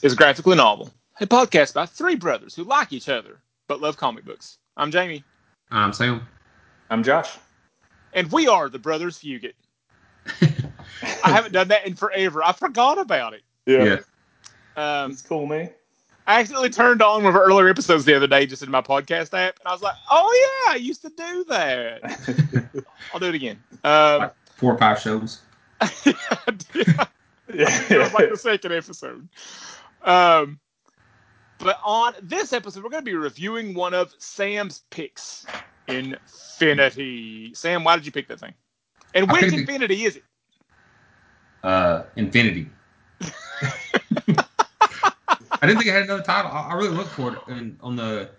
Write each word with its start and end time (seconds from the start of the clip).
This 0.00 0.12
is 0.12 0.14
Graphically 0.16 0.54
Novel, 0.56 0.92
a 1.20 1.26
podcast 1.26 1.74
by 1.74 1.84
three 1.84 2.14
brothers 2.14 2.54
who 2.54 2.62
like 2.62 2.92
each 2.92 3.08
other 3.08 3.40
but 3.66 3.80
love 3.80 3.96
comic 3.96 4.24
books. 4.24 4.58
I'm 4.76 4.92
Jamie, 4.92 5.24
I'm 5.72 5.92
Sam. 5.92 6.24
I'm 6.88 7.02
Josh. 7.02 7.36
and 8.12 8.30
we 8.30 8.46
are 8.46 8.68
the 8.68 8.78
Brothers 8.78 9.18
Fugit. 9.18 9.54
I 11.02 11.30
haven't 11.32 11.50
done 11.50 11.66
that 11.66 11.84
in 11.84 11.96
forever. 11.96 12.44
I 12.44 12.52
forgot 12.52 12.98
about 12.98 13.34
it. 13.34 13.42
Yeah. 13.66 13.96
Um, 14.76 15.10
It's 15.10 15.22
cool, 15.22 15.46
man. 15.46 15.70
I 16.28 16.38
accidentally 16.38 16.70
turned 16.70 17.02
on 17.02 17.24
one 17.24 17.34
of 17.34 17.36
our 17.36 17.42
earlier 17.44 17.68
episodes 17.68 18.04
the 18.04 18.14
other 18.14 18.28
day 18.28 18.46
just 18.46 18.62
in 18.62 18.70
my 18.70 18.80
podcast 18.82 19.34
app, 19.36 19.58
and 19.58 19.66
I 19.66 19.72
was 19.72 19.82
like, 19.82 19.96
"Oh 20.12 20.64
yeah, 20.68 20.74
I 20.74 20.76
used 20.76 21.02
to 21.02 21.08
do 21.08 21.44
that." 21.48 22.84
I'll 23.12 23.18
do 23.18 23.26
it 23.26 23.34
again. 23.34 23.60
Um, 23.82 24.20
Like 24.20 24.34
four 24.54 24.74
or 24.74 24.78
five 24.78 25.00
shows. 25.00 25.40
yeah. 27.52 27.98
was 27.98 28.14
like 28.14 28.30
the 28.30 28.36
second 28.38 28.72
episode. 28.72 29.28
Um, 30.02 30.60
but 31.58 31.78
on 31.84 32.14
this 32.22 32.52
episode, 32.52 32.84
we're 32.84 32.90
going 32.90 33.04
to 33.04 33.10
be 33.10 33.16
reviewing 33.16 33.74
one 33.74 33.94
of 33.94 34.14
Sam's 34.18 34.82
picks, 34.90 35.46
Infinity. 35.88 37.52
Sam, 37.54 37.84
why 37.84 37.96
did 37.96 38.06
you 38.06 38.12
pick 38.12 38.28
that 38.28 38.40
thing? 38.40 38.54
And 39.14 39.30
which 39.30 39.52
Infinity 39.52 40.04
is 40.04 40.16
it? 40.16 40.24
Uh, 41.62 42.04
Infinity. 42.16 42.68
I 45.60 45.66
didn't 45.66 45.78
think 45.78 45.90
I 45.90 45.94
had 45.94 46.04
another 46.04 46.22
title. 46.22 46.50
I, 46.52 46.68
I 46.70 46.74
really 46.74 46.94
looked 46.94 47.10
for 47.10 47.32
it, 47.32 47.38
and 47.48 47.76
on 47.82 47.96
the 47.96 48.30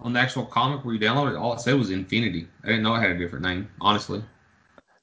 on 0.00 0.12
the 0.12 0.18
actual 0.20 0.44
comic 0.44 0.84
where 0.84 0.94
you 0.94 1.00
download 1.00 1.30
it, 1.30 1.36
all 1.36 1.52
it 1.52 1.60
said 1.60 1.74
was 1.74 1.90
Infinity. 1.90 2.48
I 2.64 2.66
didn't 2.66 2.82
know 2.82 2.94
it 2.94 3.00
had 3.00 3.12
a 3.12 3.18
different 3.18 3.44
name, 3.44 3.68
honestly. 3.80 4.22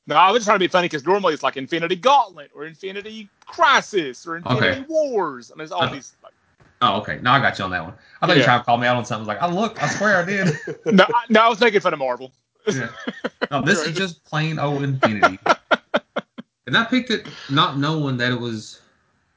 No, 0.06 0.16
I 0.16 0.32
was 0.32 0.44
trying 0.44 0.56
to 0.56 0.59
be 0.59 0.68
funny 0.68 0.86
because 0.86 1.06
normally 1.06 1.34
it's 1.34 1.44
like 1.44 1.56
Infinity 1.56 1.96
Gauntlet 1.96 2.52
or 2.54 2.66
Infinity 2.66 3.30
Crisis 3.46 4.28
or 4.28 4.36
Infinity 4.38 4.68
Okay. 4.82 4.86
Wars. 4.90 5.52
I 5.52 5.56
mean, 5.56 5.64
it's 5.64 5.72
all 5.72 5.84
Uh, 5.84 5.94
these. 5.94 6.14
Like, 6.22 6.34
Oh, 6.82 7.00
okay. 7.00 7.20
Now 7.22 7.34
I 7.34 7.40
got 7.40 7.58
you 7.58 7.64
on 7.64 7.72
that 7.72 7.84
one. 7.84 7.94
I 8.22 8.28
thought 8.28 8.34
you 8.36 8.42
Yeah. 8.42 8.42
were 8.42 8.45
trying 8.45 8.60
to 8.60 8.66
call 8.66 8.78
me 8.78 8.88
out 8.88 8.98
on 8.98 9.06
something. 9.06 9.30
I 9.30 9.34
was 9.36 9.42
like, 9.42 9.42
I 9.42 9.62
look, 9.62 9.82
I 9.82 9.88
swear 9.88 10.18
I 10.18 10.26
did. 10.26 10.60
no, 10.86 11.06
I, 11.06 11.23
no, 11.30 11.40
I 11.42 11.48
was 11.48 11.62
making 11.62 11.80
fun 11.80 11.94
of 11.94 12.00
Marvel. 12.00 12.32
Yeah. 12.68 12.90
No, 13.52 13.62
this 13.62 13.86
is 13.86 13.95
just 13.95 14.23
plain 14.26 14.58
old 14.58 14.84
Infinity. 14.84 15.38
and 16.67 16.76
I 16.76 16.84
picked 16.86 17.12
it 17.12 17.26
not 17.50 17.78
knowing 17.78 18.17
that 18.17 18.32
it 18.32 18.40
was 18.40 18.82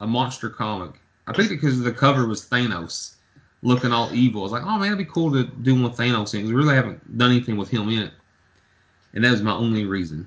a 0.01 0.07
monster 0.07 0.49
comic. 0.49 0.93
I 1.27 1.33
picked 1.33 1.51
it 1.51 1.57
because 1.57 1.81
the 1.81 1.93
cover 1.93 2.27
was 2.27 2.47
Thanos 2.49 3.17
looking 3.63 3.93
all 3.93 4.11
evil. 4.15 4.41
I 4.41 4.45
was 4.45 4.53
like, 4.53 4.63
oh 4.63 4.79
man, 4.79 4.87
it'd 4.87 4.99
be 4.99 5.05
cool 5.05 5.31
to 5.33 5.45
do 5.45 5.75
one 5.75 5.83
with 5.83 5.97
Thanos 5.99 6.35
in. 6.39 6.47
We 6.47 6.55
really 6.55 6.75
haven't 6.75 7.19
done 7.19 7.31
anything 7.31 7.57
with 7.59 7.69
him 7.69 7.89
in 7.91 7.99
it. 8.05 8.13
And 9.13 9.23
that 9.25 9.33
was 9.33 9.43
my 9.43 9.53
only 9.53 9.85
reason. 9.85 10.27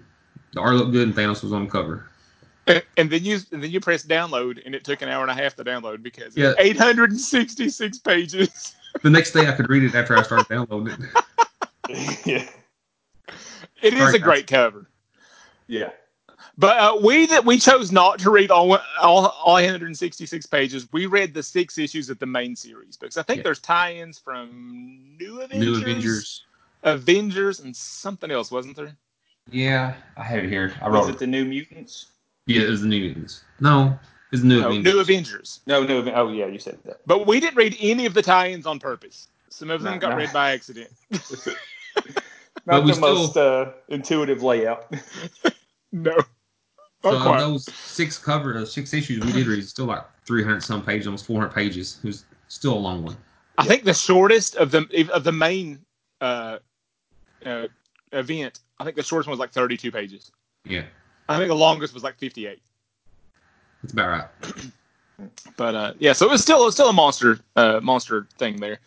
The 0.54 0.62
art 0.62 0.76
looked 0.76 0.92
good 0.92 1.08
and 1.08 1.16
Thanos 1.16 1.44
was 1.44 1.54
on 1.54 1.66
the 1.66 1.72
cover. 1.72 2.10
And, 2.68 2.84
and 2.98 3.10
then 3.10 3.24
you 3.24 3.40
and 3.52 3.64
then 3.64 3.72
you 3.72 3.80
press 3.80 4.04
download, 4.06 4.62
and 4.66 4.76
it 4.76 4.84
took 4.84 5.02
an 5.02 5.10
hour 5.10 5.22
and 5.24 5.32
a 5.32 5.34
half 5.34 5.56
to 5.56 5.64
download 5.64 6.04
because 6.04 6.36
Yeah. 6.38 6.54
866 6.58 7.98
pages. 8.00 8.76
The 9.04 9.10
next 9.10 9.34
day 9.34 9.46
I 9.48 9.52
could 9.52 9.70
read 9.70 9.84
it 9.84 9.94
after 9.94 10.18
I 10.18 10.24
started 10.24 10.48
downloading 10.50 10.98
it. 11.88 12.20
yeah. 12.26 12.44
It 13.84 13.94
is 13.94 14.00
Right, 14.00 14.16
a 14.16 14.20
great 14.20 14.48
cover. 14.48 14.90
Yeah. 15.68 15.92
But 16.58 16.78
uh, 16.78 17.00
we 17.04 17.28
that 17.28 17.46
we 17.46 17.60
chose 17.60 17.92
not 17.92 18.18
to 18.20 18.32
read 18.32 18.50
all, 18.50 18.80
all 19.00 19.28
all 19.28 19.54
166 19.54 20.46
pages. 20.48 20.88
We 20.92 21.06
read 21.06 21.36
the 21.36 21.44
six 21.44 21.78
issues 21.78 22.10
of 22.10 22.18
the 22.18 22.26
main 22.26 22.56
series 22.56 22.98
because 22.98 23.16
I 23.18 23.22
think 23.22 23.38
Yeah. 23.38 23.44
there's 23.44 23.60
tie-ins 23.60 24.18
from 24.18 25.16
New 25.20 25.42
Avengers, 25.42 25.68
New 25.68 25.82
Avengers. 25.82 26.44
Avengers, 26.82 27.60
and 27.60 27.76
something 27.76 28.32
else, 28.32 28.50
wasn't 28.50 28.76
there? 28.76 28.96
Yeah, 29.52 29.96
I 30.18 30.24
have 30.24 30.44
it 30.44 30.50
here. 30.50 30.74
I 30.82 30.90
Was 30.90 30.94
wrote 31.06 31.10
it 31.10 31.16
it. 31.16 31.20
the 31.20 31.28
New 31.28 31.46
Mutants? 31.46 32.08
Yeah, 32.46 32.64
it 32.64 32.70
was 32.70 32.82
the 32.82 32.88
New 32.88 33.00
Mutants. 33.02 33.44
No, 33.60 33.98
it's 34.32 34.42
the 34.42 34.48
New 34.48 34.62
No, 34.62 34.68
Avengers. 34.70 34.94
New 34.94 35.00
Avengers. 35.00 35.60
No, 35.68 35.84
no. 35.84 36.12
Oh, 36.14 36.32
yeah, 36.32 36.46
you 36.48 36.60
said 36.60 36.78
that. 36.86 37.02
But 37.06 37.26
we 37.28 37.40
didn't 37.40 37.56
read 37.58 37.76
any 37.80 38.06
of 38.06 38.14
the 38.14 38.22
tie-ins 38.22 38.66
on 38.66 38.80
purpose. 38.80 39.28
Some 39.50 39.72
of 39.72 39.82
them 39.82 39.96
No, 39.96 40.00
got 40.00 40.10
no. 40.12 40.18
read 40.18 40.32
by 40.34 40.52
accident. 40.52 40.90
Not 42.66 42.86
the 42.86 42.94
still- 42.94 43.16
most 43.16 43.38
uh, 43.38 43.72
intuitive 43.88 44.44
layout. 44.44 44.94
no, 45.92 46.16
So 47.02 47.12
not 47.12 47.40
those 47.40 47.66
six 47.74 48.18
cover, 48.20 48.58
uh, 48.60 48.66
six 48.66 48.94
issues 48.94 49.26
we 49.26 49.32
did 49.32 49.48
read, 49.48 49.68
still 49.68 49.86
like 49.86 50.04
300 50.28 50.62
some 50.62 50.84
pages, 50.86 51.08
almost 51.08 51.26
400 51.26 51.50
pages. 51.54 52.00
It 52.04 52.08
was 52.08 52.26
still 52.48 52.74
a 52.74 52.78
long 52.78 53.04
one. 53.04 53.18
I 53.58 53.66
think 53.66 53.86
the 53.86 53.94
shortest 53.94 54.56
of 54.58 54.70
the 54.72 55.10
of 55.12 55.24
the 55.24 55.32
main 55.32 55.80
uh, 56.22 56.60
uh, 57.46 57.68
event. 58.12 58.60
I 58.80 58.84
think 58.84 58.96
the 58.96 59.04
shortest 59.04 59.28
one 59.28 59.34
was 59.34 59.40
like 59.40 59.52
32 59.52 59.92
pages. 59.92 60.32
Yeah, 60.66 60.84
I 61.28 61.38
think 61.38 61.50
the 61.50 61.56
longest 61.56 61.94
was 61.94 62.04
like 62.04 62.18
58. 62.18 62.62
that's 63.82 63.94
about 63.94 64.10
right. 64.10 64.64
But 65.58 65.76
uh, 65.76 65.94
yeah, 66.00 66.14
so 66.14 66.26
it 66.28 66.32
was 66.32 66.42
still 66.42 66.62
it 66.62 66.66
was 66.66 66.76
still 66.76 66.88
a 66.88 66.94
monster 66.94 67.40
uh, 67.58 67.82
monster 67.84 68.28
thing 68.38 68.56
there. 68.56 68.80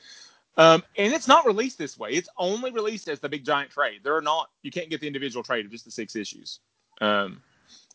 Um, 0.56 0.82
and 0.96 1.12
it's 1.12 1.28
not 1.28 1.46
released 1.46 1.78
this 1.78 1.98
way. 1.98 2.10
It's 2.10 2.28
only 2.38 2.70
released 2.70 3.08
as 3.08 3.20
the 3.20 3.28
big 3.28 3.44
giant 3.44 3.70
trade. 3.70 4.00
There 4.02 4.16
are 4.16 4.22
not 4.22 4.50
you 4.62 4.70
can't 4.70 4.88
get 4.90 5.00
the 5.00 5.06
individual 5.06 5.42
trade 5.42 5.64
of 5.66 5.70
just 5.70 5.84
the 5.84 5.90
six 5.90 6.16
issues. 6.16 6.60
Um, 7.00 7.42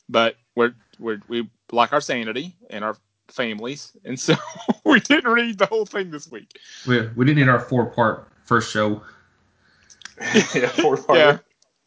but 0.10 0.36
we're 0.56 0.74
we're 1.00 1.22
we 1.28 1.50
like 1.72 1.94
our 1.94 2.02
sanity 2.02 2.56
and 2.70 2.84
our 2.84 2.98
families, 3.28 3.92
and 4.06 4.20
so 4.20 4.36
we 4.86 5.00
didn't 5.00 5.32
read 5.32 5.58
the 5.58 5.66
whole 5.66 5.86
thing 5.86 6.12
this 6.12 6.32
week. 6.32 6.60
We, 6.88 7.08
we 7.10 7.26
didn't 7.26 7.40
need 7.40 7.50
our 7.50 7.60
four 7.60 7.86
part 7.88 8.28
first 8.44 8.72
show. 8.72 9.02
yeah, 10.56 10.68
four 10.68 10.98
part. 10.98 11.20
Yeah, 11.20 11.38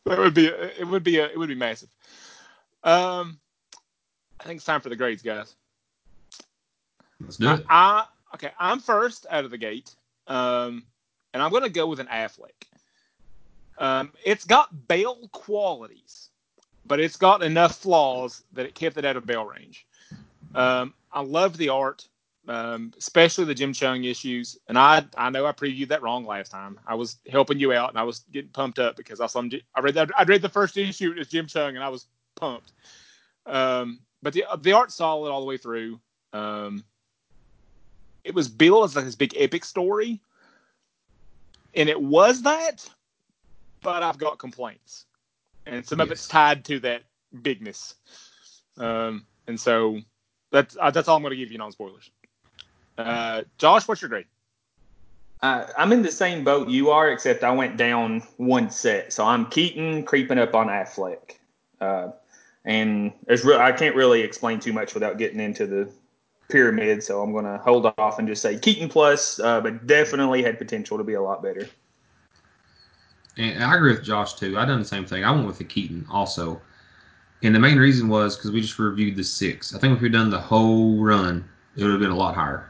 that 0.07 0.19
would 0.19 0.35
be 0.35 0.47
it 0.47 0.87
would 0.87 1.05
be 1.05 1.19
a, 1.19 1.27
it 1.27 1.39
would 1.39 1.49
be 1.49 1.55
massive. 1.55 1.89
Um, 2.83 3.39
I 4.41 4.45
think 4.45 4.57
it's 4.57 4.65
time 4.65 4.81
for 4.81 4.89
the 4.89 4.97
grades, 4.97 5.23
guys. 5.23 5.55
Let's 7.21 7.37
do 7.37 7.51
it. 7.51 7.67
I, 7.69 8.05
I 8.05 8.35
okay, 8.35 8.51
I'm 8.59 8.81
first 8.81 9.27
out 9.31 9.45
of 9.45 9.51
the 9.51 9.59
gate, 9.59 9.95
um, 10.27 10.85
and 11.35 11.43
I'm 11.43 11.51
going 11.51 11.65
to 11.65 11.71
go 11.71 11.87
with 11.87 12.01
an 12.01 12.07
Affleck. 12.07 12.67
Um, 13.79 14.13
it's 14.25 14.45
got 14.45 14.89
Bale 14.89 15.29
qualities, 15.33 16.31
but 16.87 17.01
it's 17.01 17.17
got 17.17 17.43
enough 17.43 17.77
flaws 17.77 18.43
that 18.53 18.67
it 18.67 18.75
kept 18.75 18.97
it 18.97 19.05
out 19.05 19.17
of 19.17 19.27
Bale 19.27 19.45
range. 19.45 19.87
Um, 20.55 20.95
I 21.13 21.23
love 21.23 21.57
the 21.57 21.71
art, 21.71 22.07
um, 22.49 22.93
especially 22.99 23.45
the 23.45 23.55
Jim 23.55 23.73
Cheung 23.73 24.09
issues, 24.09 24.59
and 24.69 24.79
I 24.79 25.05
I 25.17 25.31
know 25.31 25.47
I 25.47 25.53
previewed 25.53 25.89
that 25.89 26.03
wrong 26.03 26.25
last 26.25 26.51
time. 26.51 26.79
I 26.87 26.95
was 26.95 27.17
helping 27.31 27.59
you 27.59 27.73
out, 27.73 27.91
and 27.91 27.99
I 27.99 28.03
was 28.03 28.21
getting 28.33 28.51
pumped 28.51 28.79
up 28.79 28.97
because 28.97 29.21
I 29.21 29.27
saw 29.27 29.41
him, 29.41 29.53
I 29.75 29.81
read 29.81 29.97
I 29.97 30.23
read 30.25 30.43
the 30.43 30.49
first 30.49 30.77
issue 30.77 31.15
as 31.19 31.29
Jim 31.29 31.47
Cheung, 31.47 31.71
and 31.71 31.85
I 31.85 31.89
was 31.89 32.07
pumped. 32.37 32.73
Um, 33.47 34.01
but 34.23 34.33
the 34.33 34.45
the 34.61 34.73
art's 34.73 34.95
solid 34.95 35.31
all 35.31 35.41
the 35.41 35.47
way 35.47 35.57
through. 35.57 36.01
Um, 36.33 36.85
it 38.25 38.35
was 38.35 38.49
billed 38.49 38.85
as 38.85 38.97
like 38.97 39.05
this 39.05 39.17
big 39.17 39.35
epic 39.37 39.65
story, 39.65 40.21
and 41.75 41.89
it 41.89 42.01
was 42.01 42.43
that, 42.43 42.89
but 43.83 44.03
I've 44.03 44.19
got 44.19 44.39
complaints, 44.39 45.07
and 45.67 45.85
some 45.87 46.01
of 46.01 46.11
it's 46.11 46.27
tied 46.27 46.65
to 46.67 46.81
that 46.81 47.03
bigness. 47.43 47.95
Um, 48.79 49.27
and 49.47 49.59
so 49.59 50.01
that's 50.51 50.77
uh, 50.81 50.91
that's 50.91 51.09
all 51.09 51.17
I'm 51.17 51.23
going 51.23 51.31
to 51.31 51.37
give 51.37 51.53
you 51.53 51.59
non 51.59 51.73
spoilers. 51.73 52.11
Uh, 53.07 53.43
Josh, 53.59 53.87
what's 53.89 54.03
your 54.03 54.09
grade? 54.09 54.27
Uh, 55.43 55.67
I'm 55.79 55.93
in 55.93 56.03
the 56.03 56.13
same 56.13 56.45
boat 56.45 56.69
you 56.69 56.91
are, 56.91 57.11
except 57.11 57.45
I 57.45 57.51
went 57.51 57.77
down 57.77 58.23
one 58.37 58.71
set. 58.71 59.13
So 59.13 59.25
I'm 59.25 59.47
Keaton 59.47 60.05
creeping 60.05 60.39
up 60.39 60.55
on 60.55 60.69
Affleck. 60.69 61.37
Uh, 61.81 62.09
and 62.65 63.13
there's 63.27 63.45
re- 63.45 63.57
I 63.57 63.73
can't 63.73 63.97
really 63.97 64.21
explain 64.21 64.61
too 64.61 64.73
much 64.73 64.93
without 64.93 65.17
getting 65.17 65.41
into 65.41 65.67
the 65.67 65.91
pyramid. 66.51 67.03
So 67.03 67.23
I'm 67.23 67.33
going 67.33 67.47
to 67.47 67.57
hold 67.59 67.87
off 67.97 68.19
and 68.19 68.29
just 68.29 68.43
say 68.43 68.59
Keaton 68.59 68.89
plus, 68.89 69.41
uh, 69.41 69.63
but 69.63 69.87
definitely 69.87 70.43
had 70.43 70.59
potential 70.59 70.99
to 70.99 71.05
be 71.05 71.15
a 71.15 71.23
lot 71.23 71.43
better. 71.43 71.67
And 73.39 73.65
I 73.65 73.77
agree 73.77 73.93
with 73.93 74.05
Josh 74.05 74.35
too. 74.35 74.59
I 74.59 74.67
done 74.67 74.81
the 74.81 74.85
same 74.85 75.07
thing. 75.07 75.25
I 75.25 75.31
went 75.31 75.47
with 75.47 75.57
the 75.57 75.65
Keaton 75.65 76.07
also. 76.11 76.61
And 77.43 77.55
the 77.55 77.59
main 77.59 77.79
reason 77.79 78.09
was 78.09 78.37
because 78.37 78.51
we 78.51 78.61
just 78.61 78.79
reviewed 78.79 79.17
the 79.17 79.25
six. 79.25 79.75
I 79.75 79.79
think 79.79 79.97
if 79.97 80.03
we'd 80.03 80.13
done 80.13 80.29
the 80.29 80.39
whole 80.39 80.99
run, 80.99 81.49
it 81.77 81.83
would 81.83 81.93
have 81.93 82.01
been 82.01 82.11
a 82.11 82.17
lot 82.17 82.35
higher. 82.35 82.70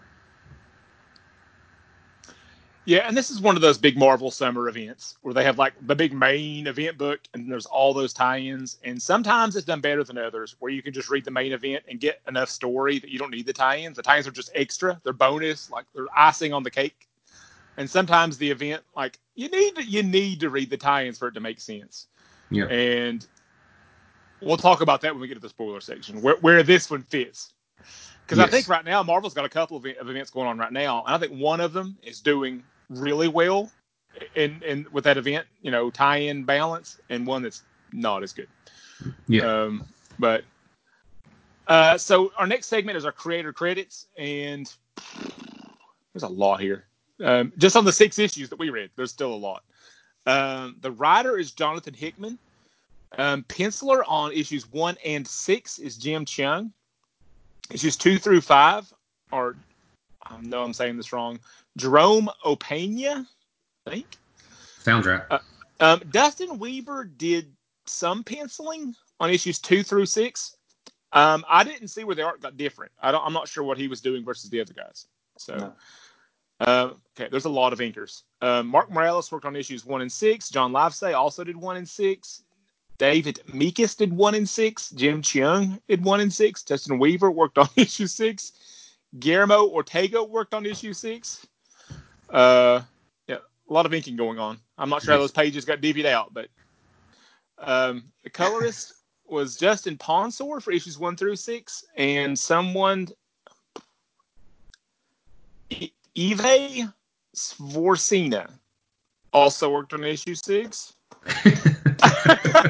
Yeah, 2.90 3.06
and 3.06 3.16
this 3.16 3.30
is 3.30 3.40
one 3.40 3.54
of 3.54 3.62
those 3.62 3.78
big 3.78 3.96
Marvel 3.96 4.32
summer 4.32 4.68
events 4.68 5.16
where 5.22 5.32
they 5.32 5.44
have 5.44 5.58
like 5.58 5.74
the 5.86 5.94
big 5.94 6.12
main 6.12 6.66
event 6.66 6.98
book 6.98 7.20
and 7.32 7.48
there's 7.48 7.66
all 7.66 7.94
those 7.94 8.12
tie-ins. 8.12 8.78
And 8.82 9.00
sometimes 9.00 9.54
it's 9.54 9.64
done 9.64 9.80
better 9.80 10.02
than 10.02 10.18
others 10.18 10.56
where 10.58 10.72
you 10.72 10.82
can 10.82 10.92
just 10.92 11.08
read 11.08 11.24
the 11.24 11.30
main 11.30 11.52
event 11.52 11.84
and 11.88 12.00
get 12.00 12.20
enough 12.26 12.48
story 12.48 12.98
that 12.98 13.08
you 13.08 13.16
don't 13.16 13.30
need 13.30 13.46
the 13.46 13.52
tie-ins. 13.52 13.96
The 13.96 14.02
tie-ins 14.02 14.26
are 14.26 14.32
just 14.32 14.50
extra, 14.56 15.00
they're 15.04 15.12
bonus, 15.12 15.70
like 15.70 15.84
they're 15.94 16.08
icing 16.16 16.52
on 16.52 16.64
the 16.64 16.70
cake. 16.72 17.06
And 17.76 17.88
sometimes 17.88 18.38
the 18.38 18.50
event, 18.50 18.82
like 18.96 19.20
you 19.36 19.48
need 19.48 19.76
to, 19.76 19.84
you 19.84 20.02
need 20.02 20.40
to 20.40 20.50
read 20.50 20.68
the 20.68 20.76
tie-ins 20.76 21.16
for 21.16 21.28
it 21.28 21.34
to 21.34 21.40
make 21.40 21.60
sense. 21.60 22.08
Yeah. 22.50 22.64
And 22.64 23.24
we'll 24.42 24.56
talk 24.56 24.80
about 24.80 25.00
that 25.02 25.12
when 25.12 25.20
we 25.20 25.28
get 25.28 25.34
to 25.34 25.40
the 25.40 25.48
spoiler 25.48 25.80
section, 25.80 26.22
where 26.22 26.38
where 26.40 26.64
this 26.64 26.90
one 26.90 27.04
fits. 27.04 27.52
Because 28.26 28.40
I 28.40 28.48
think 28.48 28.68
right 28.68 28.84
now 28.84 29.04
Marvel's 29.04 29.34
got 29.34 29.44
a 29.44 29.48
couple 29.48 29.76
of, 29.76 29.86
of 29.86 30.10
events 30.10 30.30
going 30.30 30.48
on 30.48 30.58
right 30.58 30.72
now, 30.72 31.04
and 31.04 31.14
I 31.14 31.18
think 31.18 31.40
one 31.40 31.60
of 31.60 31.72
them 31.72 31.96
is 32.02 32.20
doing 32.20 32.64
really 32.90 33.28
well 33.28 33.70
in 34.34 34.60
in 34.62 34.86
with 34.92 35.04
that 35.04 35.16
event, 35.16 35.46
you 35.62 35.70
know, 35.70 35.90
tie-in 35.90 36.44
balance, 36.44 37.00
and 37.08 37.26
one 37.26 37.42
that's 37.42 37.62
not 37.92 38.22
as 38.22 38.32
good. 38.32 38.48
Yeah. 39.28 39.44
Um, 39.44 39.86
but 40.18 40.44
uh, 41.66 41.96
so 41.96 42.32
our 42.36 42.46
next 42.46 42.66
segment 42.66 42.98
is 42.98 43.04
our 43.04 43.12
creator 43.12 43.52
credits, 43.52 44.08
and 44.18 44.70
there's 46.12 46.24
a 46.24 46.28
lot 46.28 46.60
here. 46.60 46.84
Um, 47.24 47.52
just 47.58 47.76
on 47.76 47.84
the 47.84 47.92
six 47.92 48.18
issues 48.18 48.48
that 48.48 48.58
we 48.58 48.70
read, 48.70 48.90
there's 48.96 49.10
still 49.10 49.32
a 49.32 49.36
lot. 49.36 49.62
Um, 50.26 50.76
the 50.80 50.90
writer 50.90 51.38
is 51.38 51.52
Jonathan 51.52 51.94
Hickman. 51.94 52.38
Um, 53.18 53.44
penciler 53.48 54.02
on 54.06 54.32
issues 54.32 54.70
one 54.70 54.96
and 55.04 55.26
six 55.26 55.78
is 55.78 55.96
Jim 55.96 56.24
Cheung. 56.24 56.70
Issues 57.70 57.96
two 57.96 58.18
through 58.18 58.40
five 58.40 58.92
are, 59.32 59.56
I 60.22 60.40
know 60.40 60.62
I'm 60.62 60.72
saying 60.72 60.96
this 60.96 61.12
wrong, 61.12 61.40
Jerome 61.76 62.28
Opeña, 62.44 63.26
I 63.86 63.90
think. 63.90 64.06
Sounds 64.80 65.06
right. 65.06 65.22
Uh, 65.30 65.38
um, 65.80 66.02
Dustin 66.10 66.58
Weaver 66.58 67.04
did 67.04 67.52
some 67.86 68.22
penciling 68.24 68.94
on 69.18 69.30
issues 69.30 69.58
two 69.58 69.82
through 69.82 70.06
six. 70.06 70.56
Um, 71.12 71.44
I 71.48 71.64
didn't 71.64 71.88
see 71.88 72.04
where 72.04 72.14
the 72.14 72.22
art 72.22 72.40
got 72.40 72.56
different. 72.56 72.92
I 73.00 73.10
don't, 73.10 73.24
I'm 73.24 73.32
not 73.32 73.48
sure 73.48 73.64
what 73.64 73.78
he 73.78 73.88
was 73.88 74.00
doing 74.00 74.24
versus 74.24 74.48
the 74.50 74.60
other 74.60 74.74
guys. 74.74 75.06
So, 75.38 75.56
No. 75.56 75.72
uh, 76.60 76.90
okay, 77.18 77.28
there's 77.30 77.46
a 77.46 77.50
lot 77.50 77.72
of 77.72 77.80
inkers. 77.80 78.22
Um, 78.40 78.68
Mark 78.68 78.90
Morales 78.90 79.30
worked 79.32 79.44
on 79.44 79.56
issues 79.56 79.84
one 79.84 80.02
and 80.02 80.12
six. 80.12 80.50
John 80.50 80.72
Livesay 80.72 81.14
also 81.14 81.42
did 81.44 81.56
one 81.56 81.76
and 81.76 81.88
six. 81.88 82.42
David 82.98 83.40
Meikis 83.48 83.96
did 83.96 84.12
one 84.12 84.34
and 84.34 84.48
six. 84.48 84.90
Jim 84.90 85.22
Cheung 85.22 85.80
did 85.88 86.04
one 86.04 86.20
and 86.20 86.32
six. 86.32 86.62
Dustin 86.62 86.98
Weaver 86.98 87.30
worked 87.30 87.58
on 87.58 87.68
issue 87.76 88.06
six. 88.06 88.52
Guillermo 89.18 89.66
Ortega 89.68 90.22
worked 90.22 90.54
on 90.54 90.64
issue 90.66 90.92
six. 90.92 91.46
Uh, 92.30 92.82
yeah, 93.26 93.36
a 93.68 93.72
lot 93.72 93.86
of 93.86 93.94
inking 93.94 94.16
going 94.16 94.38
on. 94.38 94.58
I'm 94.78 94.88
not 94.88 95.02
sure 95.02 95.14
how 95.14 95.20
those 95.20 95.32
pages 95.32 95.64
got 95.64 95.80
divvied 95.80 96.06
out, 96.06 96.32
but 96.32 96.48
um, 97.58 98.04
the 98.22 98.30
colorist 98.30 98.94
was 99.26 99.56
Justin 99.56 99.96
Ponsor 99.96 100.60
for 100.60 100.72
issues 100.72 100.98
one 100.98 101.16
through 101.16 101.36
six, 101.36 101.84
and 101.96 102.38
someone 102.38 103.08
Eve 106.14 106.90
Svorcina 107.36 108.50
also 109.32 109.70
worked 109.70 109.92
on 109.92 110.04
issue 110.04 110.34
six. 110.34 110.94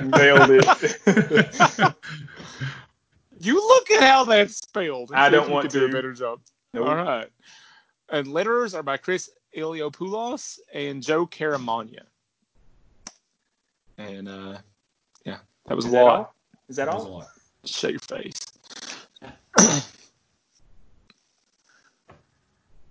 Nailed 0.03 0.51
it. 0.51 1.95
You 3.43 3.55
look 3.55 3.91
at 3.91 4.03
how 4.03 4.25
that's 4.25 4.59
spelled. 4.59 5.13
I 5.15 5.31
don't 5.31 5.51
want 5.51 5.71
to 5.71 5.81
do 5.81 5.87
a 5.87 5.89
better 5.89 6.13
job. 6.13 6.41
Nope. 6.75 6.87
All 6.87 6.95
right. 6.95 7.29
And 8.11 8.29
letters 8.29 8.75
are 8.75 8.83
by 8.83 8.99
Chris 8.99 9.31
Eliopoulos 9.57 10.59
and 10.73 11.03
Joe 11.03 11.27
Caramagna. 11.27 12.03
And 13.99 14.29
uh, 14.29 14.59
yeah, 15.25 15.39
that 15.67 15.77
was 15.77 15.85
Is 15.87 15.93
a 15.93 15.95
that 15.97 16.05
lot. 16.05 16.15
all? 16.17 16.35
Is 16.69 16.77
that 16.77 16.85
That 16.87 16.95
was 16.95 17.05
a 17.05 17.09
all? 17.09 17.19
lot. 17.19 17.29
Show 17.65 17.89
your 17.89 18.01
face. 18.01 18.41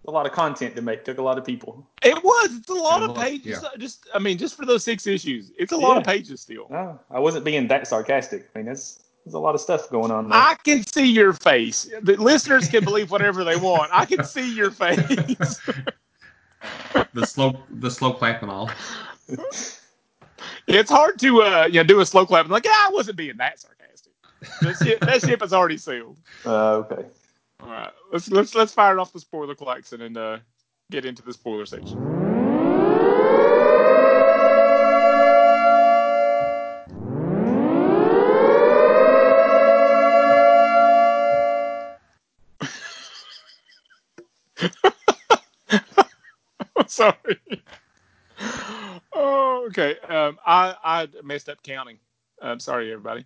A 0.07 0.11
lot 0.11 0.25
of 0.25 0.31
content 0.31 0.75
to 0.75 0.81
make. 0.81 1.05
Took 1.05 1.19
a 1.19 1.21
lot 1.21 1.37
of 1.37 1.45
people. 1.45 1.85
It 2.01 2.23
was. 2.23 2.55
It's 2.57 2.69
a 2.69 2.73
lot 2.73 3.03
It 3.03 3.09
of 3.11 3.15
was, 3.15 3.19
pages. 3.23 3.61
yeah. 3.61 3.69
Just, 3.77 4.07
I 4.11 4.17
mean, 4.17 4.39
just 4.39 4.55
for 4.55 4.65
those 4.65 4.83
six 4.83 5.05
issues, 5.05 5.51
it's 5.59 5.71
a 5.71 5.77
lot 5.77 5.97
of 5.97 6.03
pages 6.03 6.41
still. 6.41 6.65
No, 6.71 6.99
I 7.11 7.19
wasn't 7.19 7.45
being 7.45 7.67
that 7.67 7.85
sarcastic. 7.87 8.49
I 8.55 8.59
mean, 8.59 8.65
that's 8.65 9.03
there's 9.23 9.35
a 9.35 9.39
lot 9.39 9.53
of 9.53 9.61
stuff 9.61 9.87
going 9.91 10.09
on 10.09 10.27
there. 10.29 10.39
I 10.39 10.55
can 10.63 10.83
see 10.83 11.05
your 11.11 11.33
face. 11.33 11.91
The 12.01 12.15
listeners 12.15 12.67
can 12.69 12.83
believe 12.83 13.11
whatever 13.11 13.43
they 13.43 13.57
want. 13.57 13.91
I 13.93 14.05
can 14.05 14.23
see 14.23 14.51
your 14.51 14.71
face. 14.71 15.61
The 17.13 17.25
slow, 17.25 17.61
the 17.69 17.91
slow 17.91 18.13
clapping 18.13 18.49
all. 18.49 18.69
it's 20.67 20.91
hard 20.91 21.19
to, 21.19 21.41
uh, 21.41 21.65
you 21.67 21.75
know, 21.75 21.83
do 21.83 21.99
a 21.99 22.05
slow 22.05 22.25
clap 22.25 22.45
and 22.45 22.51
like, 22.51 22.65
ah, 22.67 22.87
I 22.87 22.91
wasn't 22.91 23.17
being 23.17 23.37
that 23.37 23.59
sarcastic. 23.59 24.13
That 24.61 24.77
ship, 24.83 24.99
that 25.01 25.21
ship 25.21 25.43
is 25.43 25.53
already 25.53 25.77
sailed. 25.77 26.17
Uh, 26.45 26.75
okay. 26.75 27.05
All 27.61 27.69
right, 27.69 27.91
let's 28.13 28.29
let's 28.31 28.55
let's 28.55 28.73
fire 28.73 28.99
off 28.99 29.11
the 29.11 29.19
spoiler 29.19 29.53
klaxon 29.53 30.01
and 30.01 30.17
uh, 30.17 30.37
get 30.91 31.03
into 31.03 31.21
the 31.21 31.33
spoiler 31.33 31.65
section. 31.65 32.18
Sorry. 46.99 47.39
Oh, 49.13 49.65
okay. 49.67 49.95
Um, 50.09 50.37
I 50.45 50.75
I 50.83 51.07
messed 51.23 51.47
up 51.47 51.63
counting. 51.63 51.97
I'm 52.41 52.59
sorry, 52.59 52.91
everybody. 52.91 53.23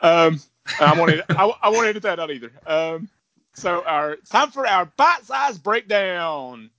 Um, 0.00 0.40
I 0.80 0.98
wanted 0.98 1.22
I, 1.28 1.52
I 1.62 1.68
won't 1.68 1.86
edit 1.86 2.02
that 2.04 2.18
out 2.18 2.30
either. 2.30 2.50
Um, 2.66 3.10
so 3.52 3.84
our 3.84 4.16
time 4.16 4.50
for 4.50 4.66
our 4.66 4.86
bite 4.96 5.22
size 5.24 5.58
breakdown. 5.58 6.70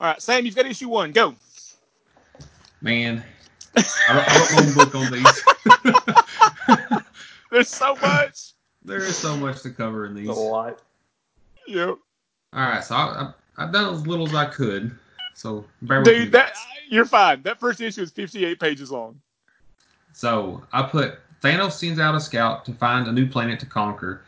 All 0.00 0.08
right, 0.08 0.20
Sam, 0.20 0.44
you've 0.44 0.54
got 0.54 0.66
issue 0.66 0.90
one. 0.90 1.12
Go. 1.12 1.34
Man, 2.82 3.24
I 3.74 4.16
wrote, 4.16 4.28
I 4.28 4.38
wrote 4.38 4.52
my 4.52 4.66
own 4.66 4.74
book 4.74 4.94
on 4.94 5.12
these. 5.12 7.02
There's 7.50 7.68
so 7.70 7.96
much. 8.02 8.52
there 8.84 8.98
is 8.98 9.16
so 9.16 9.34
much 9.34 9.62
to 9.62 9.70
cover 9.70 10.04
in 10.04 10.14
these. 10.14 10.28
It's 10.28 10.38
a 10.38 10.42
lot. 10.42 10.82
Yep. 11.66 11.96
All 12.52 12.60
right, 12.60 12.84
so 12.84 12.94
I, 12.94 12.98
I, 12.98 13.32
I've 13.64 13.72
done 13.72 13.94
as 13.94 14.06
little 14.06 14.26
as 14.26 14.34
I 14.34 14.44
could. 14.44 14.98
So 15.34 15.64
bear 15.82 16.00
with. 16.00 16.08
Dude, 16.08 16.32
that 16.32 16.54
you're 16.88 17.04
fine. 17.04 17.42
That 17.42 17.60
first 17.60 17.80
issue 17.80 18.02
is 18.02 18.10
58 18.10 18.58
pages 18.58 18.90
long. 18.90 19.20
So 20.12 20.62
I 20.72 20.82
put 20.84 21.18
Thanos 21.42 21.72
sends 21.72 21.98
out 21.98 22.14
a 22.14 22.20
scout 22.20 22.64
to 22.64 22.72
find 22.72 23.06
a 23.06 23.12
new 23.12 23.28
planet 23.28 23.60
to 23.60 23.66
conquer. 23.66 24.22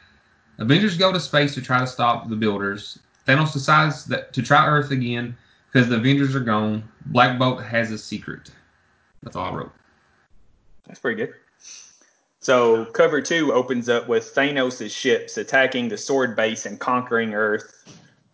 Avengers 0.59 0.97
go 0.97 1.13
to 1.13 1.21
space 1.21 1.55
to 1.55 1.63
try 1.63 1.79
to 1.79 1.87
stop 1.87 2.29
the 2.29 2.37
Builders. 2.37 2.99
Thanos 3.27 3.53
decides 3.53 4.05
that 4.07 4.33
to 4.33 4.43
try 4.43 4.67
Earth 4.67 4.91
again 4.91 5.37
because 5.73 5.89
the 5.89 5.97
Avengers 5.97 6.35
are 6.35 6.41
gone. 6.41 6.87
Black 7.07 7.39
Bolt 7.39 7.63
has 7.63 7.91
a 7.91 7.99
secret. 7.99 8.51
That's 9.23 9.37
all 9.37 9.53
I 9.53 9.57
wrote. 9.57 9.73
That's 10.87 11.01
pretty 11.01 11.17
good. 11.17 11.35
So 12.41 12.85
cover 12.87 13.21
two 13.21 13.53
opens 13.53 13.89
up 13.89 14.09
with 14.09 14.35
Thanos' 14.35 14.91
ships 14.91 15.37
attacking 15.37 15.89
the 15.89 15.99
Sword 15.99 16.37
Base 16.37 16.65
and 16.65 16.79
conquering 16.79 17.35
Earth. 17.35 17.85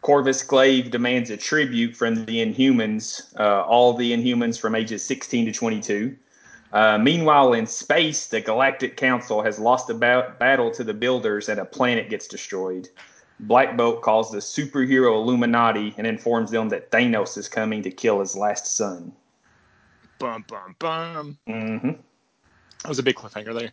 Corvus 0.03 0.43
Glaive 0.43 0.91
demands 0.91 1.31
a 1.31 1.37
tribute 1.37 1.97
from 1.97 2.25
the 2.27 2.45
Inhumans, 2.45 3.33
uh, 3.39 3.63
all 3.63 3.95
the 3.95 4.13
Inhumans 4.13 4.61
from 4.61 4.75
ages 4.75 5.05
16 5.05 5.47
to 5.47 5.53
22. 5.53 6.17
Uh, 6.73 6.99
meanwhile, 6.99 7.53
in 7.53 7.67
space, 7.67 8.27
the 8.27 8.41
Galactic 8.41 8.97
Council 8.97 9.43
has 9.43 9.59
lost 9.59 9.89
a 9.91 9.95
ba- 9.95 10.35
battle 10.41 10.71
to 10.73 10.83
the 10.83 10.95
Builders 10.95 11.49
and 11.49 11.61
a 11.61 11.65
planet 11.65 12.11
gets 12.11 12.27
destroyed. 12.27 12.89
Black 13.41 13.77
Bolt 13.77 14.03
calls 14.03 14.31
the 14.31 14.39
superhero 14.39 15.15
Illuminati 15.15 15.95
and 15.99 16.07
informs 16.07 16.51
them 16.51 16.69
that 16.71 16.91
Thanos 16.91 17.39
is 17.39 17.49
coming 17.49 17.83
to 17.83 17.91
kill 17.91 18.21
his 18.21 18.37
last 18.37 18.77
son. 18.77 19.13
Bum 20.19 20.45
bum 20.49 20.77
bum. 20.79 21.39
Mm-hmm. 21.49 21.89
That 21.89 22.89
was 22.89 22.99
a 22.99 23.03
big 23.03 23.17
cliffhanger 23.17 23.59
there. 23.59 23.73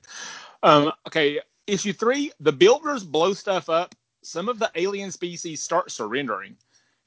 Um, 0.63 0.91
okay, 1.07 1.39
issue 1.67 1.93
three. 1.93 2.31
The 2.39 2.51
builders 2.51 3.03
blow 3.03 3.33
stuff 3.33 3.69
up. 3.69 3.95
Some 4.29 4.47
of 4.47 4.59
the 4.59 4.69
alien 4.75 5.09
species 5.09 5.63
start 5.63 5.89
surrendering. 5.89 6.55